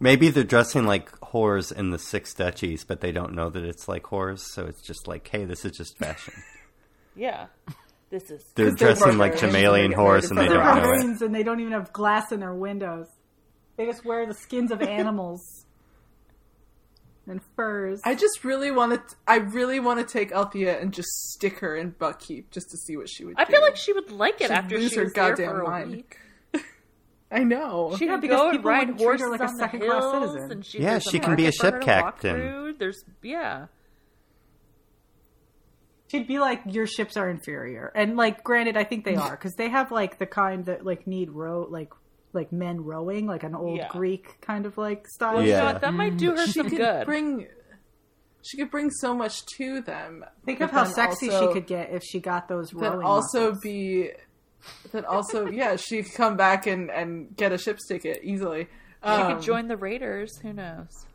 Maybe 0.00 0.30
they're 0.30 0.42
dressing 0.44 0.86
like 0.86 1.10
whores 1.20 1.70
in 1.70 1.90
the 1.90 1.98
Six 1.98 2.32
Duchies, 2.34 2.84
but 2.84 3.00
they 3.02 3.12
don't 3.12 3.34
know 3.34 3.50
that 3.50 3.62
it's 3.64 3.88
like 3.88 4.04
whores, 4.04 4.38
so 4.40 4.64
it's 4.66 4.80
just 4.82 5.06
like, 5.06 5.28
hey, 5.28 5.44
this 5.44 5.64
is 5.64 5.72
just 5.76 5.98
fashion. 5.98 6.34
Yeah. 7.18 7.46
This 8.10 8.30
is 8.30 8.44
They're 8.54 8.66
'Cause 8.70 8.74
they're 8.78 8.88
dressing 8.94 9.16
like 9.16 9.40
barbarians, 9.40 9.56
Jamaillian 9.56 9.94
whores, 9.94 10.28
and 10.28 10.38
they 10.38 10.48
married 10.48 10.50
in 10.50 10.50
They're 10.50 10.74
don't 10.74 10.82
know 10.84 11.14
it. 11.22 11.26
and 11.26 11.34
they 11.34 11.42
don't 11.42 11.60
even 11.60 11.72
have 11.72 11.92
glass 11.94 12.30
in 12.30 12.40
their 12.40 12.52
windows. 12.54 13.06
They 13.78 13.86
just 13.86 14.04
wear 14.04 14.26
the 14.26 14.34
skins 14.34 14.70
of 14.70 14.82
animals. 14.82 15.64
and 17.26 17.40
furs. 17.56 18.00
I 18.04 18.14
just 18.14 18.44
really 18.44 18.70
want 18.70 18.92
to. 19.08 19.16
I 19.26 19.36
really 19.38 19.80
want 19.80 20.06
to 20.06 20.12
take 20.12 20.30
Althea 20.30 20.78
and 20.78 20.92
just 20.92 21.08
stick 21.32 21.58
her 21.60 21.74
in 21.74 21.92
Buckkeep 21.92 22.50
just 22.50 22.68
to 22.70 22.76
see 22.76 22.96
what 22.96 23.08
she 23.08 23.24
would. 23.24 23.34
I 23.38 23.44
do. 23.44 23.52
feel 23.52 23.62
like 23.62 23.76
she 23.76 23.92
would 23.92 24.12
like 24.12 24.40
it 24.40 24.48
She'd 24.48 24.52
after 24.52 24.78
lose 24.78 24.90
she 24.90 24.96
her 24.98 25.04
was 25.04 25.12
there 25.14 25.34
for 25.36 25.62
a 25.62 25.68
mind. 25.70 25.90
week. 25.90 26.18
I 27.30 27.40
know. 27.44 27.94
She 27.98 28.06
Yeah, 28.06 28.12
could 28.12 28.20
because 28.22 28.36
go 28.38 28.48
and 28.48 28.58
people 28.58 28.70
ride 28.70 28.78
wouldn't 28.88 29.00
her 29.00 29.04
horses 29.06 29.28
like 29.30 29.40
a 29.40 29.44
on 29.46 29.52
the 29.54 29.58
second-class 29.58 30.02
hills, 30.02 30.30
citizen. 30.30 30.52
and 30.52 30.64
she, 30.66 30.78
Yeah, 30.80 30.98
she 31.00 31.18
can 31.18 31.34
be 31.36 31.42
a 31.42 31.46
market 31.46 31.56
for 31.58 31.66
her 31.66 31.72
ship 31.72 31.84
captain. 31.84 32.34
through. 32.36 32.72
There's 32.78 33.04
yeah. 33.22 33.66
She'd 36.08 36.28
be 36.28 36.38
like, 36.38 36.62
your 36.66 36.86
ships 36.86 37.16
are 37.16 37.28
inferior, 37.28 37.90
and 37.96 38.16
like, 38.16 38.44
granted, 38.44 38.76
I 38.76 38.84
think 38.84 39.04
they 39.04 39.16
are 39.16 39.32
because 39.32 39.54
they 39.54 39.68
have 39.68 39.90
like 39.90 40.18
the 40.20 40.26
kind 40.26 40.64
that 40.66 40.84
like 40.86 41.06
need 41.08 41.30
row, 41.30 41.66
like 41.68 41.90
like 42.32 42.52
men 42.52 42.84
rowing, 42.84 43.26
like 43.26 43.42
an 43.42 43.54
old 43.56 43.78
Yeah. 43.78 43.88
Greek 43.88 44.40
kind 44.40 44.66
of 44.66 44.78
like 44.78 45.08
style. 45.08 45.42
You 45.42 45.50
know 45.52 45.56
Yeah. 45.58 45.72
what? 45.72 45.80
That 45.80 45.94
might 45.94 46.16
do 46.16 46.30
her 46.30 46.46
she 46.46 46.52
some 46.52 46.68
could 46.70 46.78
good. 46.78 47.06
bring. 47.06 47.48
She 48.44 48.56
could 48.58 48.70
bring 48.70 48.90
so 48.92 49.12
much 49.14 49.44
to 49.56 49.80
them. 49.80 50.24
Think 50.44 50.60
of 50.60 50.70
how 50.70 50.84
sexy 50.84 51.28
also- 51.28 51.48
she 51.48 51.52
could 51.54 51.66
get 51.66 51.90
if 51.90 52.04
she 52.04 52.20
got 52.20 52.46
those 52.46 52.70
That 52.70 52.92
rowing. 52.92 53.04
also 53.04 53.46
muscles. 53.46 53.60
be. 53.64 54.10
That 54.92 55.04
also, 55.04 55.46
yeah, 55.48 55.76
she 55.76 56.02
could 56.02 56.14
come 56.14 56.36
back 56.36 56.66
and 56.66 56.90
and 56.90 57.34
get 57.36 57.52
a 57.52 57.58
ship's 57.58 57.86
ticket 57.86 58.20
easily. 58.22 58.68
She 59.04 59.08
Um, 59.10 59.34
could 59.34 59.42
join 59.44 59.68
the 59.68 59.76
Raiders. 59.76 60.38
Who 60.38 60.52
knows? 60.52 61.06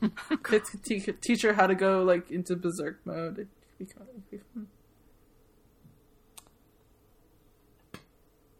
could 0.42 0.62
te- 0.84 1.00
could 1.00 1.22
teach 1.22 1.42
her 1.42 1.52
how 1.52 1.66
to 1.66 1.74
go 1.74 2.02
like 2.02 2.30
into 2.30 2.56
berserk 2.56 2.98
mode. 3.04 3.38
It 3.38 3.48
could 3.78 3.78
be 3.78 3.84
kind 3.86 4.08
of- 4.08 4.16
it'd 4.16 4.30
be 4.30 4.38
fun. 4.54 4.66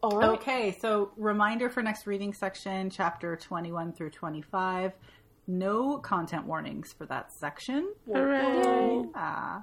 All 0.03 0.16
right. 0.16 0.28
Okay, 0.31 0.77
so 0.81 1.11
reminder 1.16 1.69
for 1.69 1.82
next 1.82 2.07
reading 2.07 2.32
section, 2.32 2.89
chapter 2.89 3.35
21 3.36 3.93
through 3.93 4.11
25. 4.11 4.93
No 5.49 5.99
content 5.99 6.47
warnings 6.47 6.93
for 6.93 7.05
that 7.07 7.32
section. 7.32 7.93
Hooray! 8.07 9.03
Yeah. 9.15 9.62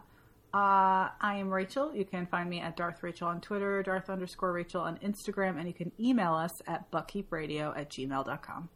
Uh, 0.55 1.09
I 1.19 1.35
am 1.35 1.53
Rachel. 1.53 1.93
You 1.93 2.05
can 2.05 2.27
find 2.27 2.49
me 2.49 2.61
at 2.61 2.77
Darth 2.77 3.03
Rachel 3.03 3.27
on 3.27 3.41
Twitter, 3.41 3.83
Darth 3.83 4.09
underscore 4.09 4.53
Rachel 4.53 4.79
on 4.79 4.97
Instagram, 4.99 5.57
and 5.59 5.67
you 5.67 5.73
can 5.73 5.91
email 5.99 6.33
us 6.33 6.61
at 6.65 6.89
buckkeepradio 6.91 7.77
at 7.77 7.89
gmail.com. 7.89 8.69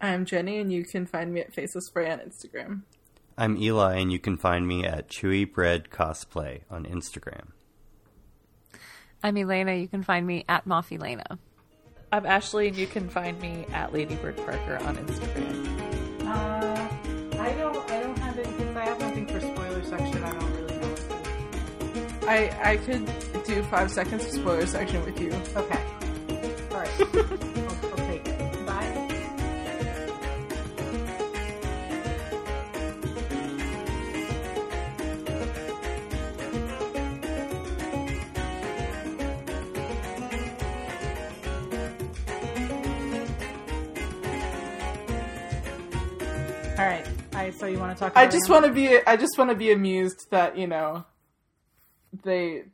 I'm 0.00 0.24
Jenny, 0.24 0.58
and 0.58 0.72
you 0.72 0.84
can 0.84 1.04
find 1.04 1.34
me 1.34 1.40
at 1.40 1.52
Faceless 1.52 1.86
Spray 1.86 2.08
on 2.08 2.20
Instagram. 2.20 2.82
I'm 3.36 3.60
Eli, 3.60 3.96
and 3.96 4.12
you 4.12 4.20
can 4.20 4.36
find 4.36 4.68
me 4.68 4.84
at 4.84 5.08
Chewy 5.08 5.52
Bread 5.52 5.90
Cosplay 5.90 6.60
on 6.70 6.84
Instagram. 6.84 7.48
I'm 9.24 9.36
Elena. 9.36 9.74
You 9.74 9.88
can 9.88 10.04
find 10.04 10.28
me 10.28 10.44
at 10.48 10.64
Moff 10.68 10.96
Elena. 10.96 11.40
I'm 12.12 12.24
Ashley, 12.24 12.68
and 12.68 12.76
you 12.76 12.86
can 12.86 13.08
find 13.08 13.40
me 13.40 13.66
at 13.72 13.92
Ladybird 13.92 14.36
Parker 14.36 14.78
on 14.84 14.96
Instagram. 14.96 15.85
I 22.28 22.72
I 22.72 22.76
could 22.78 23.06
do 23.44 23.62
five 23.64 23.90
seconds 23.90 24.24
of 24.24 24.32
spoiler 24.32 24.66
section 24.66 25.04
with 25.04 25.20
you. 25.20 25.32
Okay. 25.54 25.80
All 26.72 26.78
right. 26.78 26.90
I'll, 27.00 27.90
I'll 27.90 27.96
take 28.08 28.26
it. 28.26 28.66
Bye. 28.66 29.06
All 46.78 46.84
right. 46.84 47.06
I 47.34 47.50
so 47.50 47.66
you 47.66 47.78
want 47.78 47.96
to 47.96 48.00
talk? 48.00 48.12
About 48.12 48.20
I 48.20 48.26
just 48.26 48.48
want 48.50 48.64
to 48.64 48.72
be 48.72 48.98
I 49.06 49.16
just 49.16 49.38
want 49.38 49.50
to 49.50 49.56
be 49.56 49.70
amused 49.70 50.30
that 50.30 50.58
you 50.58 50.66
know 50.66 51.04
they 52.26 52.64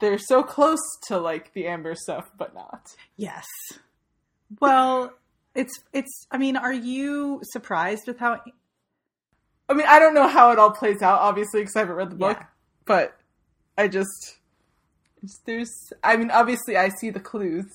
they're 0.00 0.18
so 0.18 0.42
close 0.42 0.80
to 1.08 1.18
like 1.18 1.52
the 1.52 1.66
Amber 1.66 1.94
stuff, 1.94 2.30
but 2.38 2.54
not. 2.54 2.88
Yes. 3.16 3.46
Well, 4.60 5.12
it's 5.54 5.72
it's. 5.92 6.26
I 6.30 6.38
mean, 6.38 6.56
are 6.56 6.72
you 6.72 7.40
surprised 7.44 8.04
with 8.06 8.18
how? 8.18 8.40
I 9.68 9.74
mean, 9.74 9.86
I 9.88 9.98
don't 9.98 10.14
know 10.14 10.28
how 10.28 10.50
it 10.52 10.58
all 10.58 10.72
plays 10.72 11.02
out, 11.02 11.20
obviously, 11.20 11.60
because 11.60 11.76
I 11.76 11.80
haven't 11.80 11.96
read 11.96 12.10
the 12.10 12.16
book. 12.16 12.38
Yeah. 12.40 12.46
But 12.84 13.16
I 13.78 13.88
just 13.88 14.38
there's. 15.46 15.72
I 16.02 16.16
mean, 16.16 16.30
obviously, 16.30 16.76
I 16.76 16.88
see 16.88 17.10
the 17.10 17.20
clues. 17.20 17.66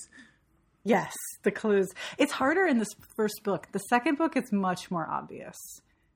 Yes, 0.84 1.14
the 1.44 1.52
clues. 1.52 1.90
It's 2.18 2.34
harder 2.34 2.66
in 2.66 2.78
this 2.80 2.90
first 3.16 3.41
book. 3.44 3.68
The 3.72 3.80
second 3.80 4.18
book, 4.18 4.36
it's 4.36 4.52
much 4.52 4.90
more 4.91 5.08
obvious 5.10 5.56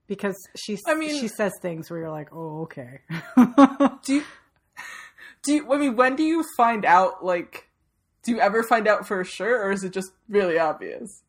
because 0.07 0.35
she. 0.57 0.77
I 0.87 0.95
mean- 0.95 1.19
she 1.19 1.27
says 1.27 1.53
things 1.61 1.89
where 1.89 1.99
you're 2.01 2.11
like, 2.11 2.29
oh, 2.33 2.61
okay. 2.63 2.99
Do 4.05 4.13
you? 4.15 4.23
Do 5.43 5.53
you? 5.53 5.73
I 5.73 5.77
mean, 5.77 5.95
when 5.95 6.15
do 6.15 6.23
you 6.23 6.43
find 6.57 6.85
out? 6.85 7.23
Like, 7.25 7.67
do 8.23 8.31
you 8.31 8.39
ever 8.39 8.63
find 8.63 8.87
out 8.87 9.07
for 9.07 9.23
sure, 9.23 9.63
or 9.65 9.71
is 9.71 9.83
it 9.83 9.91
just 9.93 10.11
really 10.29 10.59
obvious? 10.59 11.23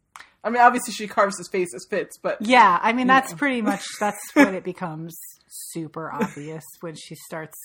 I 0.44 0.50
mean, 0.50 0.60
obviously, 0.60 0.92
she 0.92 1.06
carves 1.06 1.38
his 1.38 1.48
face 1.48 1.72
as 1.74 1.86
Fitz, 1.88 2.18
but 2.18 2.38
yeah, 2.40 2.78
I 2.82 2.92
mean, 2.92 3.06
that's 3.06 3.32
pretty 3.32 3.62
much 3.62 3.84
that's 4.00 4.20
when 4.34 4.54
it 4.54 4.64
becomes 4.64 5.16
super 5.48 6.12
obvious 6.12 6.64
when 6.80 6.94
she 6.96 7.14
starts 7.14 7.56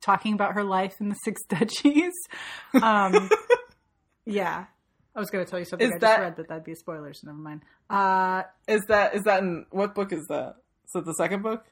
talking 0.00 0.32
about 0.34 0.54
her 0.54 0.64
life 0.64 0.94
in 1.00 1.08
the 1.08 1.14
Six 1.24 1.40
Duchies. 1.48 2.12
Um, 2.82 3.30
yeah. 4.24 4.66
I 5.14 5.18
was 5.18 5.30
going 5.30 5.42
to 5.44 5.50
tell 5.50 5.58
you 5.58 5.64
something 5.64 5.86
Is 5.86 5.92
I 5.92 5.94
just 5.94 6.00
that- 6.02 6.20
read, 6.20 6.36
but 6.36 6.48
that'd 6.48 6.64
be 6.64 6.72
a 6.72 6.76
spoiler, 6.76 7.12
so 7.14 7.26
never 7.28 7.38
mind. 7.38 7.62
Uh, 7.88 8.42
is 8.68 8.82
that 8.88 9.14
is 9.14 9.22
that 9.22 9.42
in 9.42 9.64
what 9.70 9.94
book 9.94 10.12
is 10.12 10.26
that? 10.28 10.56
Is 10.84 10.90
that 10.94 11.04
the 11.06 11.14
second 11.14 11.42
book? 11.42 11.64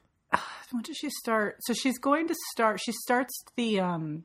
When 0.71 0.83
does 0.83 0.97
she 0.97 1.09
start? 1.09 1.57
So 1.61 1.73
she's 1.73 1.97
going 1.97 2.27
to 2.27 2.35
start. 2.51 2.79
She 2.79 2.91
starts 2.91 3.43
the 3.55 3.79
um 3.79 4.23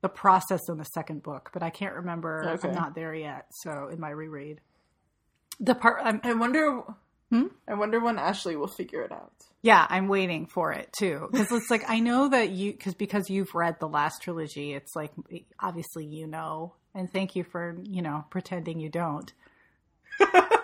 the 0.00 0.08
process 0.08 0.60
in 0.68 0.78
the 0.78 0.84
second 0.84 1.22
book, 1.22 1.50
but 1.52 1.62
I 1.62 1.70
can't 1.70 1.94
remember. 1.94 2.44
Okay. 2.48 2.68
I'm 2.68 2.74
not 2.74 2.94
there 2.94 3.14
yet. 3.14 3.46
So 3.62 3.88
in 3.88 4.00
my 4.00 4.10
reread, 4.10 4.60
the 5.60 5.74
part. 5.74 6.00
I'm, 6.02 6.20
I 6.22 6.34
wonder. 6.34 6.82
Hmm? 7.30 7.48
I 7.66 7.74
wonder 7.74 8.00
when 8.00 8.18
Ashley 8.18 8.56
will 8.56 8.68
figure 8.68 9.02
it 9.02 9.12
out. 9.12 9.32
yeah, 9.60 9.86
I'm 9.90 10.08
waiting 10.08 10.46
for 10.46 10.72
it 10.72 10.88
too 10.98 11.28
because 11.30 11.52
it's 11.52 11.70
like 11.70 11.84
I 11.86 12.00
know 12.00 12.30
that 12.30 12.50
you 12.50 12.72
because 12.72 12.94
because 12.94 13.28
you've 13.28 13.54
read 13.54 13.78
the 13.80 13.88
last 13.88 14.22
trilogy. 14.22 14.72
It's 14.72 14.96
like 14.96 15.12
obviously 15.60 16.06
you 16.06 16.26
know, 16.26 16.74
and 16.94 17.12
thank 17.12 17.36
you 17.36 17.44
for 17.44 17.76
you 17.84 18.00
know 18.00 18.24
pretending 18.30 18.80
you 18.80 18.88
don't. 18.88 19.30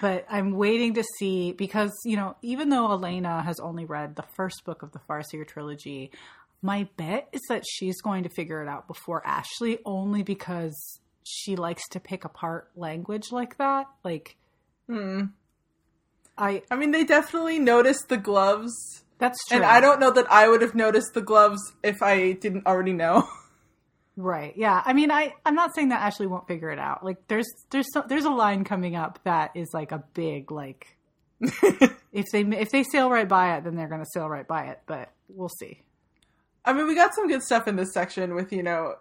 but 0.00 0.26
I'm 0.30 0.52
waiting 0.52 0.94
to 0.94 1.04
see 1.18 1.52
because 1.52 1.92
you 2.04 2.16
know 2.16 2.36
even 2.42 2.68
though 2.68 2.90
Elena 2.92 3.42
has 3.42 3.58
only 3.60 3.84
read 3.84 4.16
the 4.16 4.24
first 4.36 4.64
book 4.64 4.82
of 4.82 4.92
the 4.92 5.00
Farseer 5.08 5.46
trilogy, 5.46 6.10
my 6.62 6.88
bet 6.96 7.28
is 7.32 7.40
that 7.48 7.64
she's 7.68 8.00
going 8.00 8.22
to 8.24 8.28
figure 8.28 8.62
it 8.62 8.68
out 8.68 8.86
before 8.86 9.26
Ashley, 9.26 9.78
only 9.84 10.22
because 10.22 10.76
she 11.24 11.56
likes 11.56 11.86
to 11.90 12.00
pick 12.00 12.24
apart 12.24 12.70
language 12.76 13.32
like 13.32 13.56
that. 13.58 13.86
Like, 14.04 14.36
Hmm. 14.88 15.26
I 16.36 16.62
I 16.70 16.76
mean, 16.76 16.90
they 16.90 17.04
definitely 17.04 17.58
noticed 17.58 18.08
the 18.08 18.16
gloves, 18.16 18.72
that's 19.18 19.38
true, 19.46 19.56
and 19.56 19.64
I 19.64 19.80
don't 19.80 20.00
know 20.00 20.10
that 20.10 20.30
I 20.30 20.48
would 20.48 20.62
have 20.62 20.74
noticed 20.74 21.14
the 21.14 21.20
gloves 21.20 21.60
if 21.82 22.02
I 22.02 22.32
didn't 22.32 22.66
already 22.66 22.92
know. 22.92 23.28
Right. 24.20 24.52
Yeah. 24.56 24.82
I 24.84 24.92
mean, 24.92 25.10
I 25.10 25.34
I'm 25.46 25.54
not 25.54 25.74
saying 25.74 25.88
that 25.88 26.02
Ashley 26.02 26.26
won't 26.26 26.46
figure 26.46 26.70
it 26.70 26.78
out. 26.78 27.04
Like, 27.04 27.26
there's 27.28 27.46
there's 27.70 27.86
so, 27.92 28.04
there's 28.06 28.24
a 28.24 28.30
line 28.30 28.64
coming 28.64 28.96
up 28.96 29.18
that 29.24 29.52
is 29.54 29.70
like 29.72 29.92
a 29.92 30.04
big 30.14 30.50
like. 30.50 30.96
if 31.40 32.26
they 32.32 32.40
if 32.42 32.70
they 32.70 32.82
sail 32.82 33.08
right 33.10 33.28
by 33.28 33.56
it, 33.56 33.64
then 33.64 33.74
they're 33.76 33.88
going 33.88 34.02
to 34.02 34.10
sail 34.12 34.28
right 34.28 34.46
by 34.46 34.64
it. 34.66 34.80
But 34.86 35.10
we'll 35.28 35.48
see. 35.48 35.80
I 36.64 36.74
mean, 36.74 36.86
we 36.86 36.94
got 36.94 37.14
some 37.14 37.28
good 37.28 37.42
stuff 37.42 37.66
in 37.66 37.76
this 37.76 37.94
section 37.94 38.34
with 38.34 38.52
you 38.52 38.62
know 38.62 38.96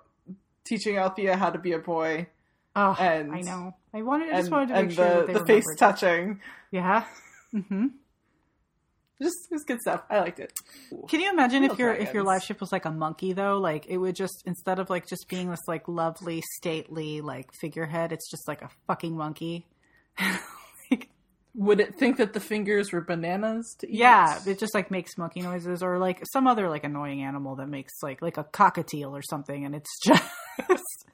teaching 0.65 0.97
Althea 0.97 1.35
how 1.35 1.49
to 1.49 1.59
be 1.59 1.73
a 1.73 1.79
boy 1.79 2.27
Oh, 2.75 2.95
And- 2.99 3.33
I 3.33 3.41
know. 3.41 3.75
I 3.93 4.03
wanted. 4.03 4.29
I 4.29 4.33
and, 4.33 4.37
just 4.39 4.51
wanted 4.51 4.67
to 4.69 4.73
make 4.83 4.91
sure 4.91 5.05
the 5.05 5.19
that 5.19 5.27
they 5.27 5.33
the 5.33 5.45
face 5.45 5.65
touching. 5.77 6.39
Yeah. 6.71 7.03
hmm 7.51 7.87
Just 9.21 9.35
it 9.51 9.53
was 9.53 9.63
good 9.65 9.81
stuff. 9.81 10.03
I 10.09 10.19
liked 10.19 10.39
it. 10.39 10.53
Can 11.09 11.19
you 11.19 11.29
imagine 11.29 11.63
if 11.65 11.77
your 11.77 11.93
if 11.93 12.13
your 12.13 12.23
life 12.23 12.43
ship 12.43 12.61
was 12.61 12.71
like 12.71 12.85
a 12.85 12.91
monkey 12.91 13.33
though? 13.33 13.57
Like 13.59 13.85
it 13.87 13.97
would 13.97 14.15
just 14.15 14.43
instead 14.45 14.79
of 14.79 14.89
like 14.89 15.07
just 15.07 15.27
being 15.27 15.49
this 15.49 15.67
like 15.67 15.87
lovely 15.87 16.41
stately 16.57 17.19
like 17.21 17.49
figurehead, 17.59 18.11
it's 18.13 18.29
just 18.29 18.47
like 18.47 18.61
a 18.61 18.69
fucking 18.87 19.15
monkey. 19.15 19.65
Like, 20.91 21.09
Would 21.55 21.79
it 21.81 21.95
think 21.99 22.17
that 22.17 22.33
the 22.33 22.39
fingers 22.39 22.91
were 22.91 23.01
bananas 23.01 23.75
to 23.79 23.87
eat? 23.87 23.95
yeah, 23.95 24.39
it 24.47 24.57
just 24.57 24.73
like 24.73 24.89
makes 24.89 25.17
monkey 25.17 25.41
noises 25.41 25.83
or 25.83 25.97
like 25.99 26.23
some 26.31 26.47
other 26.47 26.67
like 26.69 26.83
annoying 26.83 27.21
animal 27.21 27.55
that 27.57 27.67
makes 27.67 27.93
like 28.01 28.21
like 28.21 28.37
a 28.37 28.43
cockatiel 28.43 29.11
or 29.11 29.21
something, 29.21 29.65
and 29.65 29.75
it's 29.75 29.99
just 30.67 31.05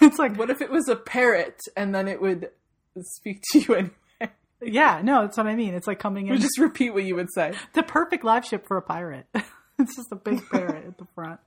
it's 0.00 0.18
like 0.18 0.36
What 0.36 0.50
if 0.50 0.60
it 0.60 0.70
was 0.70 0.88
a 0.88 0.96
parrot 0.96 1.58
and 1.76 1.94
then 1.94 2.06
it 2.08 2.20
would 2.20 2.50
speak 3.00 3.42
to 3.52 3.58
you 3.60 3.74
and 3.74 3.90
yeah, 4.66 5.00
no, 5.02 5.22
that's 5.22 5.36
what 5.36 5.46
I 5.46 5.54
mean. 5.56 5.74
It's 5.74 5.86
like 5.86 5.98
coming 5.98 6.26
in 6.26 6.32
would 6.32 6.40
just 6.42 6.58
repeat 6.58 6.90
what 6.94 7.04
you 7.04 7.14
would 7.16 7.32
say? 7.32 7.52
the 7.74 7.82
perfect 7.82 8.24
live 8.24 8.44
ship 8.44 8.66
for 8.66 8.76
a 8.76 8.82
pirate. 8.82 9.26
it's 9.78 9.96
just 9.96 10.10
a 10.12 10.16
big 10.16 10.48
parrot 10.50 10.86
at 10.86 10.98
the 10.98 11.06
front. 11.14 11.40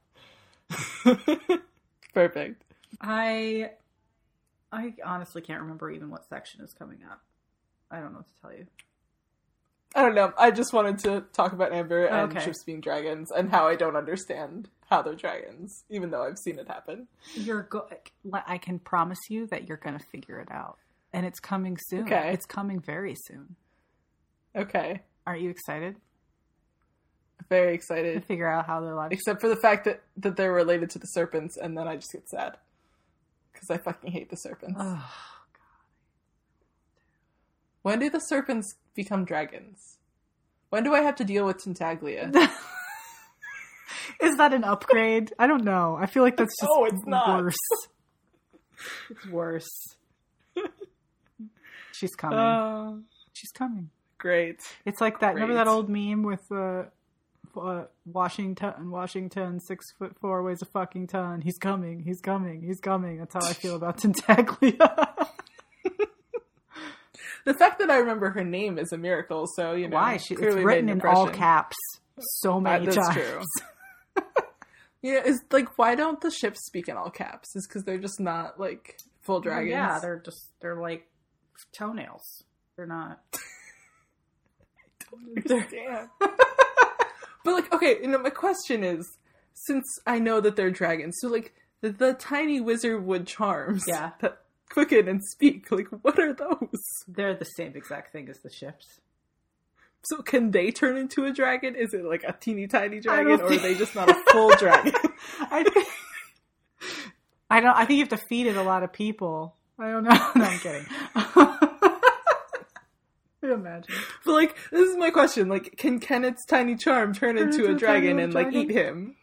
Perfect. 2.14 2.64
I 3.02 3.72
I 4.72 4.94
honestly 5.06 5.42
can't 5.42 5.62
remember 5.62 5.90
even 5.92 6.10
what 6.10 6.28
section 6.28 6.62
is 6.62 6.74
coming 6.74 7.00
up. 7.10 7.22
I 7.92 8.00
don't 8.00 8.12
know 8.12 8.20
what 8.20 8.28
to 8.28 8.42
tell 8.42 8.54
you. 8.54 8.68
I 9.96 10.02
don't 10.02 10.16
know. 10.16 10.34
I 10.38 10.52
just 10.52 10.74
wanted 10.74 11.00
to 11.00 11.22
talk 11.34 11.54
about 11.54 11.72
Amber 11.72 12.06
and 12.06 12.32
Okay. 12.32 12.44
ships 12.44 12.64
being 12.66 12.82
dragons 12.82 13.32
and 13.32 13.50
how 13.50 13.68
I 13.68 13.76
don't 13.76 13.96
understand 13.96 14.70
how 14.90 15.02
they're 15.02 15.16
dragons, 15.16 15.84
even 15.90 16.12
though 16.12 16.24
I've 16.24 16.38
seen 16.38 16.60
it 16.60 16.68
happen. 16.68 17.08
You're 17.36 17.64
go- 17.64 17.88
I 18.46 18.58
can 18.58 18.80
promise 18.80 19.20
you 19.30 19.48
that 19.48 19.68
you're 19.68 19.78
going 19.78 19.98
to 19.98 20.06
figure 20.12 20.40
it 20.40 20.52
out. 20.52 20.78
And 21.18 21.26
it's 21.26 21.40
coming 21.40 21.78
soon. 21.88 22.04
Okay. 22.06 22.32
It's 22.32 22.46
coming 22.46 22.80
very 22.80 23.16
soon. 23.16 23.56
Okay, 24.56 25.02
Aren't 25.26 25.42
you 25.42 25.50
excited 25.50 25.96
very 27.50 27.74
excited. 27.74 28.14
to 28.22 28.28
figure 28.28 28.48
out 28.48 28.66
how 28.68 28.82
they're 28.82 28.94
lives 28.94 29.14
Except 29.14 29.40
for 29.40 29.48
the 29.48 29.56
fact 29.56 29.86
that 29.86 30.02
that 30.18 30.36
they're 30.36 30.52
related 30.52 30.90
to 30.92 31.00
the 31.00 31.06
serpents, 31.08 31.56
and 31.58 31.78
then 31.78 31.88
I 31.88 31.96
just 31.96 32.12
get 32.12 32.28
sad 32.30 32.58
because 33.54 33.70
I 33.72 33.78
fucking 33.78 34.12
hate 34.12 34.30
the 34.30 34.36
serpents. 34.36 34.76
Oh, 34.80 34.84
God. 34.96 35.60
When 37.84 38.00
do 38.00 38.10
the 38.10 38.20
serpents 38.20 38.76
become 38.96 39.24
dragons? 39.26 39.98
When 40.70 40.84
do 40.84 40.94
I 40.94 41.02
have 41.02 41.16
to 41.18 41.24
deal 41.24 41.46
with 41.46 41.58
Tintaglia? 41.64 42.34
Is 44.22 44.36
that 44.38 44.54
an 44.54 44.64
upgrade? 44.64 45.32
I 45.40 45.48
don't 45.48 45.64
know. 45.64 45.98
I 46.00 46.06
feel 46.08 46.24
like 46.24 46.36
that's 46.38 46.54
just 46.60 46.70
No, 46.76 46.86
it's 46.86 47.06
not. 47.06 47.44
worse. 47.44 47.56
it's 49.10 49.26
worse. 49.28 49.97
She's 51.98 52.16
coming. 52.16 52.38
Oh, 52.40 53.02
She's 53.34 53.52
coming. 53.52 53.90
great. 54.18 54.60
It's 54.86 55.02
like 55.02 55.20
that. 55.20 55.34
Remember 55.36 55.56
that 55.56 55.68
old 55.68 55.90
meme 55.90 56.24
with 56.24 56.48
the. 56.50 56.88
uh, 57.60 57.86
Washington? 58.06 58.92
Washington, 58.92 59.60
six 59.60 59.86
foot 59.98 60.16
four, 60.20 60.44
weighs 60.44 60.62
a 60.62 60.66
fucking 60.66 61.08
ton. 61.08 61.42
He's 61.42 61.58
coming. 61.58 62.02
He's 62.04 62.22
coming. 62.22 62.62
He's 62.62 62.80
coming. 62.80 63.18
That's 63.20 63.34
how 63.34 63.42
I 63.50 63.54
feel 63.54 63.76
about 63.76 63.98
Tintaglia. 64.02 65.28
The 67.46 67.54
fact 67.54 67.80
that 67.80 67.90
I 67.90 67.98
remember 68.00 68.30
her 68.32 68.44
name 68.44 68.78
is 68.78 68.92
a 68.92 68.98
miracle. 68.98 69.46
So 69.56 69.72
you 69.72 69.88
know, 69.88 69.96
Why? 69.96 70.18
She, 70.18 70.34
it's 70.34 70.42
written 70.56 70.90
in 70.90 71.02
all 71.02 71.30
caps 71.30 71.78
so 72.20 72.56
Uh, 72.56 72.60
many 72.60 72.86
that's 72.88 72.98
times. 72.98 73.14
true. 73.16 73.42
Yeah, 75.04 75.22
it's 75.24 75.40
like 75.52 75.78
why 75.78 75.94
don't 75.96 76.20
the 76.20 76.32
ships 76.32 76.66
speak 76.66 76.90
in 76.90 76.98
all 76.98 77.10
caps? 77.12 77.56
Is 77.56 77.66
because 77.68 77.84
they're 77.84 78.00
just 78.00 78.20
not 78.20 78.60
like 78.60 78.98
full 79.22 79.40
dragons. 79.40 79.70
Yeah, 79.72 80.00
they're 80.02 80.20
just 80.20 80.50
they're 80.60 80.76
like 80.82 81.08
toenails. 81.74 82.44
They're 82.76 82.86
not. 82.86 83.20
Damn. 85.48 86.10
but 86.20 86.34
like, 87.46 87.74
okay, 87.74 87.98
you 88.02 88.08
know, 88.08 88.20
my 88.20 88.30
question 88.30 88.84
is, 88.84 89.08
since 89.54 89.86
I 90.06 90.20
know 90.20 90.40
that 90.42 90.56
they're 90.56 90.72
dragons, 90.72 91.18
so 91.20 91.28
like 91.30 91.54
the, 91.82 91.90
the 91.90 92.14
tiny 92.14 92.60
wizard 92.60 93.06
wood 93.06 93.26
charms, 93.28 93.86
Yeah. 93.88 94.12
that 94.22 94.42
quicken 94.70 95.08
and 95.08 95.24
speak, 95.24 95.72
like 95.72 95.88
what 96.02 96.20
are 96.20 96.34
those? 96.34 96.82
They're 97.08 97.34
the 97.36 97.46
same 97.46 97.74
exact 97.76 98.12
thing 98.12 98.30
as 98.30 98.40
the 98.40 98.52
ships. 98.52 99.00
So 100.04 100.22
can 100.22 100.52
they 100.52 100.72
turn 100.72 100.96
into 100.98 101.26
a 101.26 101.34
dragon? 101.34 101.76
Is 101.76 101.94
it 101.94 102.06
like 102.06 102.24
a 102.24 102.34
teeny 102.34 102.68
tiny 102.68 103.00
dragon, 103.00 103.42
or 103.42 103.46
are 103.52 103.58
they 103.58 103.76
just 103.76 103.96
not 103.96 104.10
a 104.10 104.16
full 104.32 104.52
dragon? 104.56 104.94
I 105.40 105.64
think. 105.64 105.88
I 107.50 107.60
don't. 107.60 107.76
I 107.76 107.86
think 107.86 107.98
you 107.98 108.04
have 108.06 108.20
to 108.20 108.26
feed 108.30 108.48
it 108.48 108.56
a 108.56 108.62
lot 108.62 108.84
of 108.84 108.94
people. 108.94 109.56
I 109.80 109.92
don't 109.92 110.04
know. 110.04 110.32
No, 110.36 110.44
I'm 110.46 110.60
kidding. 110.60 110.86
Imagine. 113.44 113.94
But 114.26 114.34
like, 114.34 114.58
this 114.72 114.90
is 114.90 114.98
my 114.98 115.12
question: 115.12 115.48
like, 115.48 115.76
can 115.78 116.00
Kennit's 116.00 116.46
tiny 116.46 116.76
charm 116.76 117.14
turn 117.14 117.38
into 117.38 117.60
into 117.60 117.72
a 117.72 117.76
a 117.76 117.78
dragon 117.78 118.12
tiny 118.18 118.24
and 118.24 118.34
like 118.34 118.52
eat 118.54 118.72
him? 118.72 119.16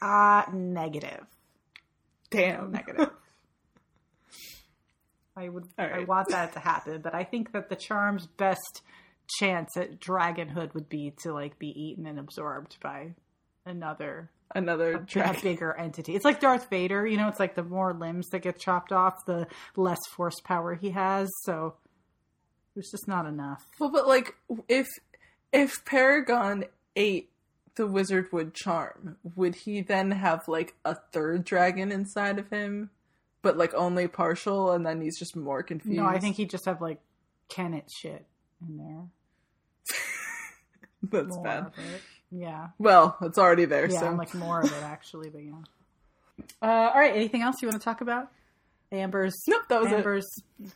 Uh 0.00 0.42
negative. 0.52 1.24
Damn. 2.30 2.72
Negative. 2.72 3.10
I 5.36 5.48
would. 5.48 5.64
All 5.78 5.86
I 5.86 6.04
want 6.04 6.28
that 6.28 6.52
to 6.52 6.58
happen, 6.58 7.00
but 7.00 7.14
I 7.14 7.24
think 7.24 7.52
that 7.52 7.68
the 7.70 7.76
charm's 7.76 8.26
best 8.26 8.82
chance 9.38 9.76
at 9.76 9.98
dragonhood 9.98 10.74
would 10.74 10.88
be 10.90 11.14
to 11.22 11.32
like 11.32 11.58
be 11.58 11.68
eaten 11.68 12.06
and 12.06 12.18
absorbed 12.18 12.76
by 12.82 13.14
another 13.64 14.30
Another 14.54 14.96
a 14.96 15.00
dragon. 15.00 15.40
bigger 15.42 15.74
entity. 15.78 16.14
It's 16.14 16.26
like 16.26 16.38
Darth 16.40 16.68
Vader, 16.68 17.06
you 17.06 17.16
know, 17.16 17.28
it's 17.28 17.40
like 17.40 17.54
the 17.54 17.62
more 17.62 17.94
limbs 17.94 18.28
that 18.28 18.40
get 18.42 18.58
chopped 18.58 18.92
off, 18.92 19.14
the 19.26 19.46
less 19.76 20.00
force 20.14 20.38
power 20.44 20.74
he 20.74 20.90
has. 20.90 21.30
So 21.44 21.76
there's 22.74 22.90
just 22.90 23.08
not 23.08 23.26
enough. 23.26 23.66
Well, 23.78 23.90
but 23.90 24.06
like, 24.06 24.36
if 24.68 24.86
if 25.52 25.84
Paragon 25.84 26.64
ate 26.96 27.30
the 27.74 27.86
wizard 27.86 28.32
wood 28.32 28.54
charm, 28.54 29.16
would 29.36 29.54
he 29.54 29.80
then 29.80 30.10
have 30.12 30.48
like 30.48 30.74
a 30.84 30.94
third 31.12 31.44
dragon 31.44 31.92
inside 31.92 32.38
of 32.38 32.48
him, 32.50 32.90
but 33.42 33.56
like 33.56 33.74
only 33.74 34.08
partial, 34.08 34.72
and 34.72 34.86
then 34.86 35.00
he's 35.00 35.18
just 35.18 35.36
more 35.36 35.62
confused? 35.62 35.96
No, 35.96 36.06
I 36.06 36.18
think 36.18 36.36
he'd 36.36 36.50
just 36.50 36.66
have 36.66 36.80
like 36.80 37.00
Kennit 37.48 37.90
shit 37.94 38.24
in 38.66 38.78
there. 38.78 39.04
that's 41.10 41.36
More 41.36 41.44
bad. 41.44 41.72
Yeah. 42.30 42.68
Well, 42.78 43.16
it's 43.20 43.38
already 43.38 43.66
there. 43.66 43.90
Yeah, 43.90 44.00
so 44.00 44.06
I'm 44.06 44.16
like 44.16 44.34
more 44.34 44.60
of 44.60 44.72
it 44.72 44.82
actually, 44.82 45.30
but 45.30 45.42
yeah. 45.42 45.52
Uh, 46.60 46.90
all 46.92 46.98
right, 46.98 47.14
anything 47.14 47.42
else 47.42 47.56
you 47.60 47.68
want 47.68 47.80
to 47.80 47.84
talk 47.84 48.00
about? 48.00 48.28
Amber's 48.90 49.34
Nope, 49.46 49.62
that 49.68 49.80
was 49.80 49.92
it. 49.92 49.96
Amber's 49.96 50.26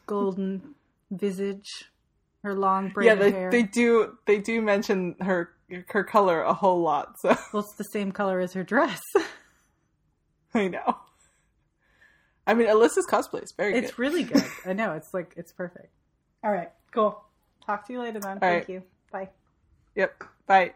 golden 0.06 0.74
visage, 1.10 1.90
her 2.42 2.54
long 2.54 2.92
yeah, 3.00 3.14
they 3.14 3.30
hair. 3.30 3.50
they 3.50 3.62
do 3.62 4.16
they 4.26 4.38
do 4.38 4.60
mention 4.62 5.16
her 5.20 5.50
her 5.88 6.04
color 6.04 6.42
a 6.42 6.54
whole 6.54 6.80
lot. 6.80 7.18
So 7.20 7.28
Well, 7.52 7.62
it's 7.62 7.74
the 7.76 7.84
same 7.84 8.12
color 8.12 8.40
as 8.40 8.52
her 8.52 8.64
dress. 8.64 9.02
I 10.54 10.68
know. 10.68 10.96
I 12.46 12.54
mean, 12.54 12.68
Alyssa's 12.68 13.06
cosplay 13.06 13.42
is 13.42 13.52
very 13.52 13.74
It's 13.74 13.90
good. 13.90 13.98
really 13.98 14.22
good. 14.22 14.44
I 14.64 14.72
know. 14.72 14.92
It's 14.92 15.12
like 15.12 15.34
it's 15.36 15.52
perfect. 15.52 15.92
All 16.44 16.52
right, 16.52 16.70
cool. 16.92 17.22
Talk 17.64 17.86
to 17.88 17.92
you 17.92 18.00
later, 18.00 18.20
then. 18.20 18.38
Thank 18.38 18.42
right. 18.42 18.68
you. 18.68 18.82
Bye. 19.10 19.28
Yep. 19.96 20.24
Bye. 20.46 20.74